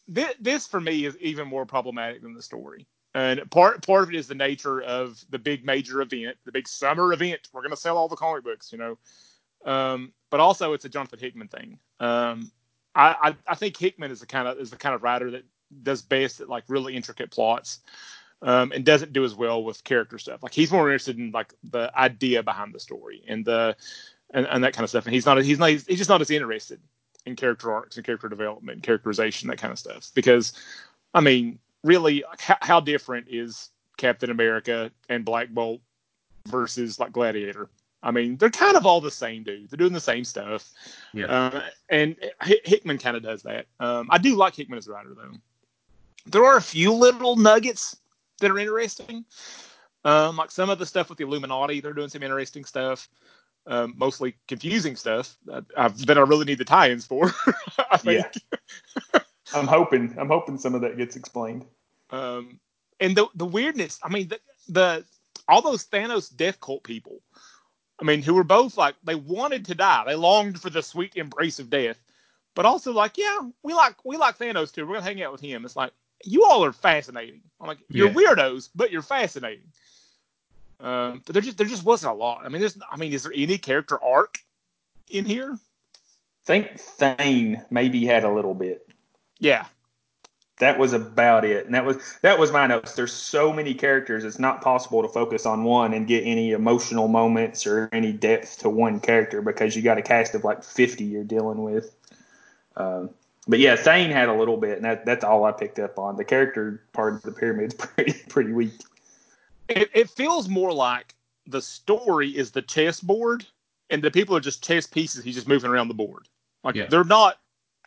this, 0.09 0.33
this 0.41 0.67
for 0.67 0.81
me 0.81 1.05
is 1.05 1.17
even 1.19 1.47
more 1.47 1.65
problematic 1.65 2.21
than 2.21 2.33
the 2.33 2.41
story, 2.41 2.85
and 3.15 3.49
part 3.51 3.87
part 3.87 4.03
of 4.03 4.09
it 4.09 4.15
is 4.15 4.27
the 4.27 4.35
nature 4.35 4.81
of 4.81 5.23
the 5.29 5.39
big 5.39 5.65
major 5.65 6.01
event, 6.01 6.35
the 6.43 6.51
big 6.51 6.67
summer 6.67 7.13
event. 7.13 7.47
We're 7.53 7.61
gonna 7.61 7.77
sell 7.77 7.97
all 7.97 8.09
the 8.09 8.17
comic 8.17 8.43
books, 8.43 8.73
you 8.73 8.79
know. 8.79 8.97
Um, 9.65 10.11
but 10.29 10.41
also 10.41 10.73
it's 10.73 10.83
a 10.83 10.89
Jonathan 10.89 11.19
Hickman 11.19 11.47
thing. 11.47 11.79
Um, 12.01 12.51
I, 12.95 13.15
I 13.21 13.35
I 13.47 13.55
think 13.55 13.77
Hickman 13.77 14.11
is 14.11 14.19
the 14.19 14.25
kind 14.25 14.47
of 14.49 14.57
is 14.59 14.71
the 14.71 14.77
kind 14.77 14.93
of 14.93 15.03
writer 15.03 15.31
that 15.31 15.45
does 15.83 16.01
best 16.01 16.41
at 16.41 16.49
like 16.49 16.63
really 16.67 16.95
intricate 16.95 17.31
plots. 17.31 17.79
Um, 18.43 18.71
and 18.71 18.85
doesn't 18.85 19.13
do 19.13 19.23
as 19.23 19.33
well 19.33 19.63
with 19.63 19.83
character 19.83 20.19
stuff. 20.19 20.43
Like 20.43 20.53
he's 20.53 20.71
more 20.71 20.87
interested 20.91 21.17
in 21.17 21.31
like 21.31 21.55
the 21.63 21.91
idea 21.97 22.43
behind 22.43 22.71
the 22.71 22.79
story 22.79 23.23
and 23.27 23.43
the 23.43 23.75
and, 24.29 24.45
and 24.45 24.63
that 24.63 24.73
kind 24.73 24.83
of 24.83 24.91
stuff. 24.91 25.05
And 25.05 25.13
he's 25.15 25.25
not 25.25 25.43
he's 25.43 25.57
not 25.57 25.69
he's 25.69 25.97
just 25.97 26.07
not 26.07 26.21
as 26.21 26.29
interested 26.29 26.79
in 27.25 27.35
character 27.35 27.71
arcs 27.71 27.97
and 27.97 28.05
character 28.05 28.29
development 28.29 28.75
and 28.75 28.83
characterization, 28.83 29.49
that 29.49 29.57
kind 29.57 29.71
of 29.71 29.79
stuff. 29.79 30.11
Because, 30.13 30.53
I 31.15 31.19
mean, 31.21 31.57
really, 31.83 32.23
how, 32.37 32.57
how 32.61 32.79
different 32.79 33.27
is 33.27 33.71
Captain 33.97 34.29
America 34.29 34.91
and 35.09 35.25
Black 35.25 35.49
Bolt 35.49 35.81
versus 36.47 36.99
like 36.99 37.11
Gladiator? 37.11 37.69
I 38.03 38.11
mean, 38.11 38.37
they're 38.37 38.51
kind 38.51 38.77
of 38.77 38.85
all 38.85 39.01
the 39.01 39.09
same 39.09 39.43
dude. 39.43 39.69
They're 39.69 39.77
doing 39.77 39.93
the 39.93 39.99
same 39.99 40.23
stuff. 40.23 40.71
Yeah. 41.13 41.25
Uh, 41.25 41.63
and 41.89 42.15
Hi- 42.39 42.61
Hickman 42.63 42.99
kind 42.99 43.17
of 43.17 43.23
does 43.23 43.41
that. 43.43 43.65
Um, 43.79 44.07
I 44.11 44.19
do 44.19 44.35
like 44.35 44.55
Hickman 44.55 44.77
as 44.77 44.87
a 44.87 44.91
writer, 44.91 45.15
though. 45.15 45.33
There 46.31 46.45
are 46.45 46.57
a 46.57 46.61
few 46.61 46.93
little 46.93 47.35
nuggets 47.35 47.97
that 48.39 48.51
are 48.51 48.59
interesting. 48.59 49.25
Um, 50.03 50.37
like 50.37 50.51
some 50.51 50.69
of 50.69 50.79
the 50.79 50.85
stuff 50.85 51.09
with 51.09 51.17
the 51.17 51.25
Illuminati, 51.25 51.81
they're 51.81 51.93
doing 51.93 52.09
some 52.09 52.23
interesting 52.23 52.65
stuff. 52.65 53.09
Um, 53.65 53.93
mostly 53.97 54.35
confusing 54.47 54.95
stuff. 54.95 55.35
that 55.45 55.65
I've, 55.75 56.05
that 56.05 56.17
I 56.17 56.21
really 56.21 56.45
need 56.45 56.57
the 56.57 56.65
tie-ins 56.65 57.05
for. 57.05 57.33
I 57.91 57.97
think. 57.97 58.25
Yeah. 59.13 59.19
I'm 59.53 59.67
hoping. 59.67 60.15
I'm 60.17 60.29
hoping 60.29 60.57
some 60.57 60.75
of 60.75 60.81
that 60.81 60.97
gets 60.97 61.15
explained. 61.15 61.65
Um, 62.09 62.59
and 62.99 63.15
the 63.15 63.27
the 63.35 63.45
weirdness. 63.45 63.99
I 64.03 64.09
mean, 64.09 64.29
the, 64.29 64.39
the 64.69 65.05
all 65.47 65.61
those 65.61 65.85
Thanos 65.85 66.33
death 66.33 66.59
cult 66.59 66.83
people. 66.83 67.21
I 67.99 68.05
mean, 68.05 68.21
who 68.21 68.33
were 68.35 68.43
both 68.43 68.77
like 68.77 68.95
they 69.03 69.15
wanted 69.15 69.65
to 69.65 69.75
die. 69.75 70.03
They 70.05 70.15
longed 70.15 70.61
for 70.61 70.69
the 70.69 70.83
sweet 70.83 71.15
embrace 71.15 71.59
of 71.59 71.69
death, 71.69 71.99
but 72.55 72.65
also 72.65 72.91
like, 72.93 73.17
yeah, 73.17 73.39
we 73.63 73.73
like 73.73 73.95
we 74.05 74.17
like 74.17 74.37
Thanos 74.37 74.73
too. 74.73 74.85
We're 74.85 74.95
gonna 74.95 75.05
hang 75.05 75.21
out 75.21 75.31
with 75.31 75.41
him. 75.41 75.65
It's 75.65 75.75
like 75.75 75.91
you 76.23 76.45
all 76.45 76.63
are 76.65 76.73
fascinating. 76.73 77.41
I'm 77.59 77.67
like, 77.67 77.79
you're 77.89 78.07
Yeah. 78.07 78.13
weirdos, 78.13 78.69
but 78.75 78.91
you're 78.91 79.01
fascinating. 79.01 79.71
Um, 80.79 81.23
but 81.25 81.33
there 81.33 81.41
just 81.41 81.57
there 81.57 81.67
just 81.67 81.83
wasn't 81.83 82.13
a 82.13 82.15
lot. 82.15 82.45
I 82.45 82.49
mean, 82.49 82.59
there's 82.61 82.77
I 82.91 82.97
mean, 82.97 83.11
is 83.13 83.23
there 83.23 83.31
any 83.35 83.57
character 83.57 84.01
arc 84.03 84.39
in 85.09 85.25
here? 85.25 85.57
think 86.45 86.79
Thane 86.79 87.61
maybe 87.69 88.05
had 88.05 88.23
a 88.23 88.31
little 88.31 88.53
bit. 88.53 88.87
Yeah, 89.39 89.65
That 90.59 90.79
was 90.79 90.93
about 90.93 91.43
it, 91.45 91.65
and 91.65 91.75
that 91.75 91.83
was 91.85 91.97
that 92.21 92.39
was 92.39 92.51
my 92.51 92.65
notes. 92.67 92.95
There's 92.95 93.11
so 93.11 93.51
many 93.51 93.73
characters; 93.73 94.23
it's 94.23 94.39
not 94.39 94.61
possible 94.61 95.01
to 95.01 95.09
focus 95.09 95.45
on 95.45 95.63
one 95.63 95.93
and 95.93 96.07
get 96.07 96.21
any 96.25 96.51
emotional 96.51 97.07
moments 97.07 97.67
or 97.67 97.89
any 97.91 98.13
depth 98.13 98.59
to 98.59 98.69
one 98.69 98.99
character 98.99 99.41
because 99.41 99.75
you 99.75 99.81
got 99.81 99.97
a 99.97 100.01
cast 100.01 100.35
of 100.35 100.43
like 100.43 100.63
50 100.63 101.03
you're 101.03 101.23
dealing 101.23 101.61
with. 101.63 101.93
Um, 102.75 103.09
but 103.47 103.59
yeah, 103.59 103.75
Thane 103.75 104.11
had 104.11 104.29
a 104.29 104.33
little 104.33 104.57
bit, 104.57 104.77
and 104.77 104.85
that, 104.85 105.05
that's 105.05 105.23
all 105.23 105.45
I 105.45 105.51
picked 105.51 105.79
up 105.79 105.97
on. 105.99 106.15
The 106.17 106.25
character 106.25 106.83
part 106.93 107.15
of 107.15 107.21
the 107.23 107.31
pyramid's 107.31 107.73
pretty 107.75 108.13
pretty 108.29 108.51
weak. 108.53 108.73
it, 109.69 109.89
it 109.93 110.09
feels 110.09 110.47
more 110.49 110.73
like 110.73 111.13
the 111.47 111.61
story 111.61 112.29
is 112.29 112.51
the 112.51 112.61
chessboard, 112.61 113.45
and 113.89 114.03
the 114.03 114.11
people 114.11 114.35
are 114.35 114.39
just 114.41 114.63
chess 114.63 114.85
pieces. 114.87 115.23
He's 115.23 115.35
just 115.35 115.47
moving 115.47 115.71
around 115.71 115.87
the 115.87 115.93
board. 115.93 116.27
Like 116.63 116.75
Yeah. 116.75 116.87
they're 116.87 117.03
not 117.03 117.39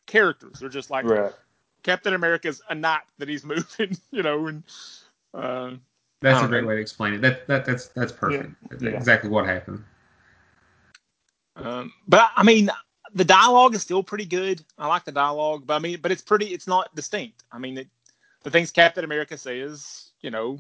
characters. 0.07 0.59
They're 0.61 0.69
just 0.69 0.91
like 0.91 1.05
Right. 1.05 1.33
Captain 1.83 2.15
America's 2.15 2.63
a 2.71 2.75
knight 2.75 3.03
that 3.19 3.29
he's 3.29 3.45
moving, 3.45 3.97
you 4.11 4.23
know, 4.23 4.47
and 4.47 4.63
uh, 5.35 5.73
That's 6.23 6.43
a 6.43 6.47
great 6.49 6.63
know. 6.63 6.69
way 6.69 6.75
to 6.77 6.81
explain 6.81 7.15
it. 7.15 7.21
That 7.21 7.47
that 7.49 7.65
that's 7.65 7.89
that's 7.89 8.13
perfect. 8.13 8.55
That's 8.71 8.83
Yeah. 8.83 8.91
Exactly 8.91 9.29
what 9.31 9.47
happened. 9.47 9.85
um, 11.57 11.93
but 12.09 12.31
I 12.37 12.43
mean, 12.43 12.71
the 13.15 13.25
dialogue 13.25 13.75
is 13.75 13.83
still 13.83 14.03
pretty 14.03 14.25
good. 14.25 14.63
I 14.79 14.87
like 14.87 15.05
the 15.05 15.13
dialogue, 15.13 15.65
but 15.67 15.75
I 15.75 15.79
mean, 15.79 15.99
but 16.01 16.11
it's 16.13 16.23
pretty. 16.23 16.47
It's 16.47 16.67
not 16.67 16.95
distinct. 16.95 17.45
I 17.53 17.59
mean, 17.59 17.79
it, 17.79 17.89
the 18.43 18.51
things 18.51 18.71
Captain 18.71 19.05
America 19.05 19.37
says, 19.37 20.11
you 20.21 20.31
know, 20.31 20.59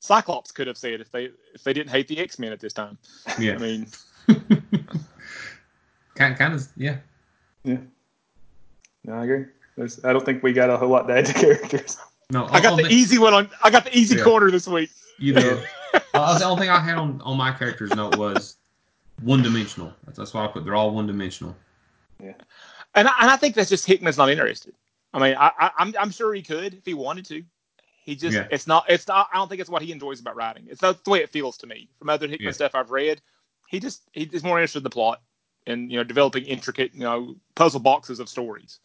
Cyclops 0.00 0.50
could 0.52 0.66
have 0.66 0.76
said 0.78 1.00
if 1.00 1.10
they 1.10 1.30
if 1.54 1.62
they 1.64 1.72
didn't 1.72 1.90
hate 1.90 2.08
the 2.08 2.18
X 2.18 2.38
Men 2.38 2.52
at 2.52 2.60
this 2.60 2.72
time. 2.72 2.98
Yeah. 3.38 3.54
I 3.54 3.58
mean, 3.58 3.86
kind 6.14 6.36
kind 6.36 6.54
of 6.54 6.66
yeah. 6.76 6.96
yeah. 7.64 7.78
No, 9.04 9.14
I 9.14 9.24
agree. 9.24 9.46
There's, 9.76 10.04
I 10.04 10.12
don't 10.12 10.24
think 10.24 10.42
we 10.42 10.52
got 10.52 10.70
a 10.70 10.76
whole 10.76 10.88
lot 10.88 11.08
to 11.08 11.14
add 11.14 11.26
to 11.26 11.32
characters. 11.34 11.98
No, 12.30 12.46
I 12.50 12.60
got 12.60 12.74
on 12.74 12.82
the 12.82 12.88
easy 12.88 13.18
one 13.18 13.34
on. 13.34 13.50
I 13.62 13.70
got 13.70 13.84
the 13.84 13.96
easy 13.96 14.16
Yeah. 14.16 14.24
corner 14.24 14.50
this 14.50 14.66
week. 14.66 14.90
You 15.18 15.34
did. 15.34 15.58
uh, 16.14 16.38
the 16.38 16.44
only 16.44 16.62
thing 16.62 16.70
I 16.70 16.80
had 16.80 16.96
on, 16.96 17.20
on 17.22 17.36
my 17.36 17.52
character's 17.52 17.94
note 17.94 18.16
was 18.16 18.56
one 19.22 19.42
dimensional. 19.42 19.92
That's, 20.04 20.18
that's 20.18 20.34
why 20.34 20.44
I 20.44 20.48
put. 20.48 20.64
They're 20.64 20.74
all 20.74 20.92
one 20.92 21.06
dimensional. 21.06 21.54
And 22.94 23.08
I, 23.08 23.12
and 23.20 23.30
I 23.30 23.36
think 23.36 23.54
that's 23.54 23.70
just 23.70 23.86
Hickman's 23.86 24.18
not 24.18 24.30
interested. 24.30 24.74
I 25.14 25.18
mean, 25.18 25.34
I, 25.38 25.50
I, 25.58 25.70
I'm 25.78 25.94
I'm 25.98 26.10
sure 26.10 26.34
he 26.34 26.42
could 26.42 26.74
if 26.74 26.84
he 26.84 26.94
wanted 26.94 27.26
to. 27.26 27.42
He 28.04 28.16
just 28.16 28.36
Yeah. 28.36 28.46
it's 28.50 28.66
not 28.66 28.84
it's 28.88 29.06
not. 29.06 29.28
I 29.32 29.36
don't 29.36 29.48
think 29.48 29.60
it's 29.60 29.70
what 29.70 29.82
he 29.82 29.92
enjoys 29.92 30.20
about 30.20 30.36
writing. 30.36 30.66
It's 30.68 30.82
not 30.82 31.04
the 31.04 31.10
way 31.10 31.22
it 31.22 31.30
feels 31.30 31.56
to 31.58 31.66
me 31.66 31.88
from 31.98 32.08
other 32.10 32.26
Hickman 32.28 32.46
Yeah. 32.48 32.52
stuff 32.52 32.74
I've 32.74 32.90
read. 32.90 33.20
He 33.68 33.80
just 33.80 34.02
he's 34.12 34.42
more 34.44 34.58
interested 34.58 34.78
in 34.80 34.84
the 34.84 34.90
plot 34.90 35.20
and 35.66 35.90
you 35.90 35.98
know 35.98 36.04
developing 36.04 36.44
intricate 36.44 36.94
you 36.94 37.00
know 37.00 37.36
puzzle 37.54 37.80
boxes 37.80 38.20
of 38.20 38.28
stories. 38.28 38.80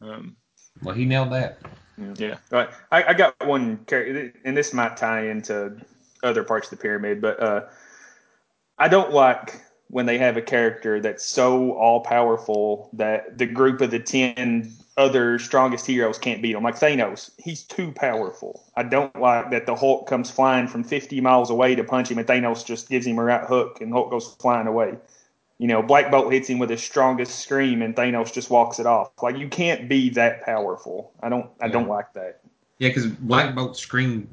Um, 0.00 0.36
Well, 0.82 0.94
he 0.94 1.04
nailed 1.04 1.32
that. 1.32 1.58
yeah. 2.16 2.36
Right. 2.50 2.68
I, 2.92 3.04
I 3.04 3.14
got 3.14 3.34
one 3.46 3.78
character, 3.86 4.32
and 4.44 4.56
this 4.56 4.72
might 4.74 4.96
tie 4.96 5.28
into 5.28 5.76
other 6.22 6.44
parts 6.44 6.70
of 6.70 6.78
the 6.78 6.82
pyramid, 6.82 7.20
but 7.20 7.42
uh, 7.42 7.62
I 8.78 8.88
don't 8.88 9.12
like 9.12 9.62
when 9.88 10.06
they 10.06 10.18
have 10.18 10.36
a 10.36 10.42
character 10.42 11.00
that's 11.00 11.24
so 11.24 11.72
all 11.72 12.00
powerful 12.00 12.90
that 12.92 13.38
the 13.38 13.46
group 13.46 13.80
of 13.80 13.90
the 13.90 14.00
10 14.00 14.72
other 14.96 15.38
strongest 15.38 15.86
heroes 15.86 16.18
can't 16.18 16.40
beat 16.40 16.54
him. 16.54 16.62
Like 16.62 16.78
Thanos, 16.78 17.30
he's 17.38 17.62
too 17.62 17.92
powerful. 17.92 18.64
I 18.76 18.82
don't 18.82 19.14
like 19.20 19.50
that 19.50 19.66
the 19.66 19.74
Hulk 19.74 20.08
comes 20.08 20.30
flying 20.30 20.66
from 20.66 20.82
50 20.82 21.20
miles 21.20 21.50
away 21.50 21.74
to 21.74 21.84
punch 21.84 22.10
him, 22.10 22.18
and 22.18 22.26
Thanos 22.26 22.64
just 22.64 22.88
gives 22.88 23.06
him 23.06 23.18
a 23.18 23.22
right 23.22 23.44
hook, 23.44 23.80
and 23.80 23.92
Hulk 23.92 24.10
goes 24.10 24.34
flying 24.40 24.66
away. 24.66 24.94
You 25.58 25.68
know, 25.68 25.82
Black 25.82 26.10
Bolt 26.10 26.32
hits 26.32 26.48
him 26.48 26.58
with 26.58 26.70
his 26.70 26.82
strongest 26.82 27.40
scream, 27.40 27.80
and 27.82 27.94
Thanos 27.94 28.32
just 28.32 28.50
walks 28.50 28.78
it 28.78 28.86
off. 28.86 29.10
Like 29.22 29.38
you 29.38 29.48
can't 29.48 29.88
be 29.88 30.10
that 30.10 30.44
powerful. 30.44 31.12
I 31.22 31.28
don't. 31.28 31.50
I 31.60 31.68
don't 31.68 31.88
like 31.88 32.12
that. 32.14 32.40
Yeah, 32.78 32.88
because 32.88 33.06
Black 33.06 33.54
Bolt 33.54 33.76
scream 33.76 34.28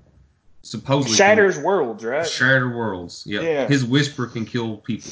supposedly 0.63 1.15
Shatters 1.15 1.57
worlds, 1.59 2.03
right? 2.03 2.27
shatter 2.27 2.75
worlds. 2.75 3.23
Yeah. 3.25 3.41
Yeah. 3.41 3.67
His 3.67 3.85
whisper 3.85 4.27
can 4.27 4.45
kill 4.45 4.77
people. 4.77 5.11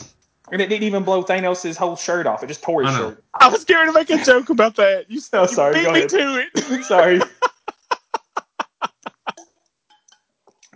And 0.51 0.61
it 0.61 0.67
didn't 0.67 0.83
even 0.83 1.03
blow 1.03 1.23
Thanos' 1.23 1.75
whole 1.77 1.95
shirt 1.95 2.27
off. 2.27 2.43
It 2.43 2.47
just 2.47 2.61
tore 2.61 2.83
his 2.83 2.93
I 2.93 2.97
shirt. 2.97 3.23
I 3.39 3.47
was 3.47 3.61
scared 3.61 3.87
to 3.87 3.93
make 3.93 4.09
a 4.09 4.23
joke 4.23 4.49
about 4.49 4.75
that. 4.75 5.09
You, 5.09 5.21
Oh, 5.33 5.43
you 5.43 5.47
sorry, 5.47 5.73
beat 5.75 5.83
go 5.85 5.91
me 5.93 5.99
ahead. 5.99 6.09
to 6.09 6.47
it. 6.55 6.83
Sorry. 6.83 7.21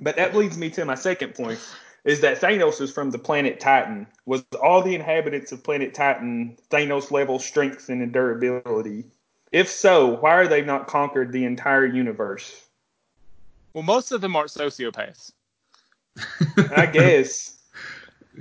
but 0.02 0.16
that 0.16 0.36
leads 0.36 0.58
me 0.58 0.70
to 0.72 0.86
my 0.86 0.96
second 0.96 1.36
point 1.36 1.60
is 2.06 2.22
that 2.22 2.40
Thanos 2.40 2.80
is 2.80 2.92
from 2.92 3.10
the 3.12 3.18
planet 3.18 3.60
Titan. 3.60 4.08
Was 4.26 4.46
all 4.62 4.82
the 4.82 4.94
inhabitants 4.96 5.52
of 5.52 5.64
planet 5.64 5.94
Titan 5.94 6.56
Thanos 6.70 7.12
level 7.12 7.40
strength 7.40 7.90
and 7.90 8.14
durability? 8.14 9.06
If 9.52 9.70
so, 9.70 10.18
why 10.20 10.36
are 10.36 10.48
they 10.48 10.62
not 10.62 10.88
conquered 10.88 11.32
the 11.32 11.46
entire 11.46 11.86
universe? 11.86 12.62
Well, 13.74 13.84
most 13.84 14.12
of 14.12 14.22
them 14.22 14.36
aren't 14.36 14.52
sociopaths. 14.52 15.32
I 16.76 16.86
guess. 16.86 17.58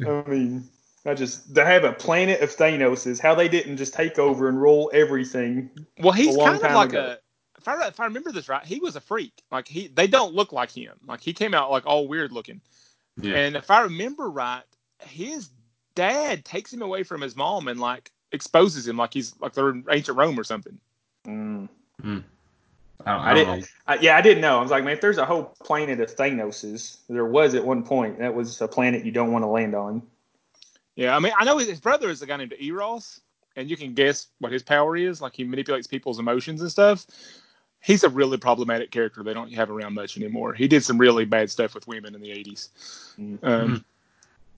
I 0.07 0.23
mean, 0.29 0.69
I 1.07 1.15
just 1.15 1.55
to 1.55 1.65
have 1.65 1.85
a 1.85 1.93
planet 1.93 2.41
of 2.41 2.55
Thanos 2.57 3.19
how 3.21 3.35
they 3.35 3.49
didn't 3.49 3.77
just 3.77 3.93
take 3.95 4.19
over 4.19 4.49
and 4.49 4.61
rule 4.61 4.91
everything. 4.95 5.71
Well, 6.01 6.13
he's 6.13 6.35
A 6.35 6.39
long 6.39 6.53
kind 6.59 6.65
of 6.67 6.73
like 6.75 6.89
ago. 6.91 7.01
a. 7.01 7.19
If 7.59 7.69
I 7.69 7.87
if 7.89 8.01
I 8.01 8.05
remember 8.05 8.33
this 8.33 8.49
right, 8.49 8.65
he 8.65 8.79
was 8.81 8.97
a 8.97 9.01
freak. 9.01 9.43
Like 9.51 9.69
he, 9.69 9.89
they 9.89 10.07
don't 10.07 10.35
look 10.35 10.53
like 10.53 10.71
him. 10.71 10.95
Like 11.07 11.21
he 11.21 11.33
came 11.33 11.55
out 11.55 11.71
like 11.71 11.87
all 11.87 12.09
weird 12.09 12.33
looking. 12.33 12.61
Yeah. 13.21 13.37
And 13.37 13.57
if 13.57 13.71
I 13.71 13.83
remember 13.83 14.31
right, 14.31 14.63
his 15.07 15.51
dad 15.95 16.45
takes 16.45 16.73
him 16.73 16.83
away 16.83 17.03
from 17.05 17.21
his 17.21 17.37
mom 17.37 17.69
and 17.69 17.79
like 17.81 18.11
exposes 18.33 18.87
him 18.89 18.97
like 18.97 19.13
he's 19.15 19.35
like 19.41 19.53
they're 19.53 19.71
in 19.71 19.85
ancient 19.91 20.17
Rome 20.19 20.39
or 20.39 20.45
something. 20.45 20.79
Mm. 21.27 21.69
I 22.03 22.11
don't, 22.11 22.25
I 23.07 23.31
I 23.31 23.35
don't 23.35 23.47
didn't- 23.55 23.71
I, 23.87 23.95
yeah, 23.97 24.17
I 24.17 24.21
didn't 24.23 24.41
know. 24.41 24.59
I 24.59 24.63
was 24.63 24.71
like, 24.71 24.85
man, 24.85 24.95
if 24.95 25.01
there's 25.01 25.19
a 25.19 25.27
whole 25.27 25.55
planet 25.63 26.01
of 26.01 26.15
Thanoses, 26.15 26.99
there 27.09 27.27
was 27.27 27.55
at 27.55 27.65
one 27.65 27.83
point. 27.83 28.19
That 28.19 28.35
was 28.35 28.61
a 28.61 28.69
planet 28.69 29.05
you 29.05 29.13
don't 29.13 29.33
want 29.33 29.43
to 29.43 29.49
land 29.49 29.75
on. 29.75 30.03
Yeah, 30.97 31.17
I 31.17 31.19
mean, 31.19 31.33
I 31.39 31.45
know 31.45 31.59
his 31.59 31.81
brother 31.81 32.09
is 32.11 32.23
a 32.23 32.27
guy 32.27 32.37
named 32.37 32.55
Eros, 32.61 33.21
and 33.57 33.69
you 33.69 33.77
can 33.77 33.95
guess 33.95 34.29
what 34.39 34.53
his 34.53 34.63
power 34.63 34.97
is. 34.97 35.21
Like 35.21 35.35
he 35.35 35.45
manipulates 35.45 35.87
people's 35.87 36.19
emotions 36.19 36.61
and 36.61 36.71
stuff. 36.71 37.07
He's 37.83 38.05
a 38.05 38.09
really 38.09 38.39
problematic 38.39 38.91
character. 38.91 39.23
They 39.23 39.35
don't 39.35 39.53
have 39.53 39.71
around 39.71 39.95
much 39.95 40.17
anymore. 40.17 40.55
He 40.55 40.69
did 40.69 40.83
some 40.85 40.97
really 40.97 41.25
bad 41.25 41.51
stuff 41.51 41.75
with 41.75 41.87
women 41.87 42.15
in 42.15 42.21
the 42.21 42.31
'80s. 42.31 42.69
Mm. 43.19 43.39
Um, 43.43 43.85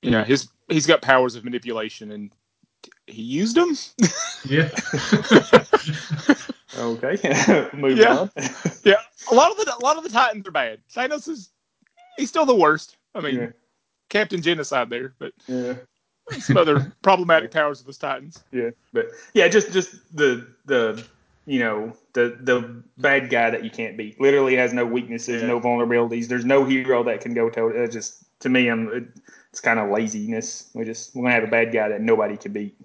Yeah, 0.02 0.24
his 0.24 0.48
he's 0.68 0.86
got 0.86 1.02
powers 1.02 1.34
of 1.34 1.44
manipulation, 1.44 2.12
and 2.12 2.30
he 3.06 3.22
used 3.22 3.56
them. 3.56 3.76
Yeah. 4.48 4.68
Okay, 6.78 7.16
move 7.72 7.96
Yeah. 7.96 8.18
on. 8.18 8.30
yeah, 8.84 8.96
a 9.30 9.34
lot 9.34 9.50
of 9.50 9.56
the 9.56 9.74
a 9.74 9.82
lot 9.82 9.96
of 9.96 10.02
the 10.04 10.10
Titans 10.10 10.46
are 10.46 10.50
bad. 10.50 10.78
Thanos 10.94 11.26
is 11.28 11.50
he's 12.18 12.28
still 12.28 12.44
the 12.44 12.54
worst. 12.54 12.96
I 13.14 13.20
mean, 13.20 13.36
yeah, 13.36 13.46
Captain 14.10 14.42
Genocide 14.42 14.90
there, 14.90 15.14
but 15.18 15.32
yeah, 15.46 15.74
some 16.38 16.56
other 16.56 16.92
problematic 17.02 17.50
powers 17.50 17.80
of 17.80 17.86
the 17.86 17.92
Titans. 17.92 18.42
yeah. 18.52 18.70
But 18.92 19.06
yeah, 19.34 19.48
just 19.48 19.72
just 19.72 19.94
the 20.16 20.46
the 20.64 21.04
you 21.46 21.58
know 21.60 21.92
the 22.14 22.36
the 22.40 22.82
bad 22.98 23.30
guy 23.30 23.50
that 23.50 23.62
you 23.64 23.70
can't 23.70 23.96
beat. 23.96 24.20
Literally 24.20 24.56
has 24.56 24.72
no 24.72 24.84
weaknesses, 24.84 25.42
Yeah. 25.42 25.48
no 25.48 25.60
vulnerabilities. 25.60 26.26
There's 26.28 26.44
no 26.44 26.64
hero 26.64 27.02
that 27.04 27.20
can 27.20 27.34
go 27.34 27.48
toe. 27.50 27.68
It 27.68 27.90
just 27.92 28.24
to 28.40 28.48
me, 28.48 28.68
I'm 28.68 28.88
it, 28.92 29.04
it's 29.50 29.60
kind 29.60 29.78
of 29.78 29.90
laziness. 29.90 30.70
We 30.74 30.84
just 30.84 31.14
we're 31.14 31.22
gonna 31.22 31.34
have 31.34 31.44
a 31.44 31.48
bad 31.48 31.72
guy 31.72 31.88
that 31.88 32.00
nobody 32.00 32.36
can 32.36 32.52
beat. 32.52 32.76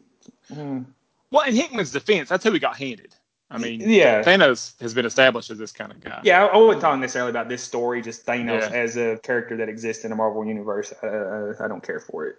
Mm. 0.51 0.85
Well, 1.31 1.47
in 1.47 1.55
Hickman's 1.55 1.91
defense, 1.91 2.29
that's 2.29 2.43
who 2.43 2.51
he 2.51 2.59
got 2.59 2.77
handed. 2.77 3.15
I 3.49 3.57
mean, 3.57 3.81
yeah, 3.81 4.21
Thanos 4.23 4.79
has 4.79 4.93
been 4.93 5.05
established 5.05 5.49
as 5.49 5.57
this 5.57 5.73
kind 5.73 5.91
of 5.91 5.99
guy. 5.99 6.21
Yeah, 6.23 6.45
I 6.45 6.47
I 6.47 6.57
wasn't 6.57 6.81
talking 6.81 7.01
necessarily 7.01 7.31
about 7.31 7.49
this 7.49 7.61
story, 7.61 8.01
just 8.01 8.25
Thanos 8.25 8.61
Yeah. 8.61 8.77
as 8.77 8.95
a 8.95 9.17
character 9.23 9.57
that 9.57 9.67
exists 9.67 10.05
in 10.05 10.09
the 10.11 10.15
Marvel 10.15 10.45
universe. 10.45 10.93
Uh, 11.03 11.53
I 11.59 11.67
don't 11.67 11.83
care 11.83 11.99
for 11.99 12.27
it. 12.27 12.37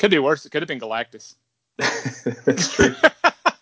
Could 0.00 0.10
be 0.10 0.18
worse. 0.18 0.44
It 0.44 0.50
could 0.50 0.62
have 0.62 0.68
been 0.68 0.80
Galactus. 0.80 1.34
That's 1.78 2.72
true. 2.72 2.94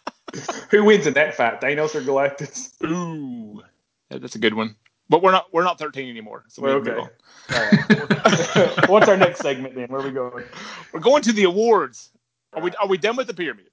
Who 0.71 0.85
wins 0.85 1.07
in 1.07 1.13
that 1.15 1.35
fight, 1.35 1.61
Thanos 1.61 1.95
or 1.95 2.01
Galactus? 2.01 2.73
Ooh, 2.85 3.63
that's 4.11 4.35
a 4.35 4.39
good 4.39 4.55
one. 4.55 4.77
but 5.09 5.23
we're 5.23 5.33
not 5.33 5.47
we're 5.53 5.65
not 5.65 5.79
13 5.79 6.09
anymore. 6.09 6.45
So 6.49 6.63
we 6.63 6.69
Well, 6.69 6.81
can 6.83 6.95
move 6.95 7.05
okay. 7.05 7.11
on. 7.55 7.57
All 7.57 8.67
right. 8.77 8.89
What's 8.91 9.09
our 9.09 9.17
next 9.17 9.41
segment 9.41 9.75
then? 9.75 9.89
Where 9.89 10.01
are 10.01 10.05
we 10.05 10.11
going? 10.13 10.45
We're 10.93 11.01
going 11.01 11.23
to 11.23 11.33
the 11.33 11.45
awards. 11.45 12.11
Are 12.53 12.63
we 12.63 12.71
are 12.81 12.87
we 12.87 12.99
done 12.99 13.17
with 13.17 13.27
the 13.27 13.35
pyramid? 13.35 13.71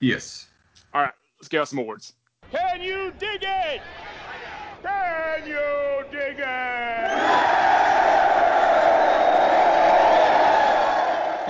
Yes. 0.00 0.46
All 0.92 1.00
right, 1.02 1.12
let's 1.40 1.48
get 1.48 1.60
out 1.60 1.68
some 1.68 1.78
awards. 1.80 2.12
Can 2.52 2.80
you 2.82 3.12
dig 3.18 3.42
it? 3.42 3.80
Can 4.82 5.46
you 5.46 6.04
dig 6.12 6.36
it? 6.38 7.73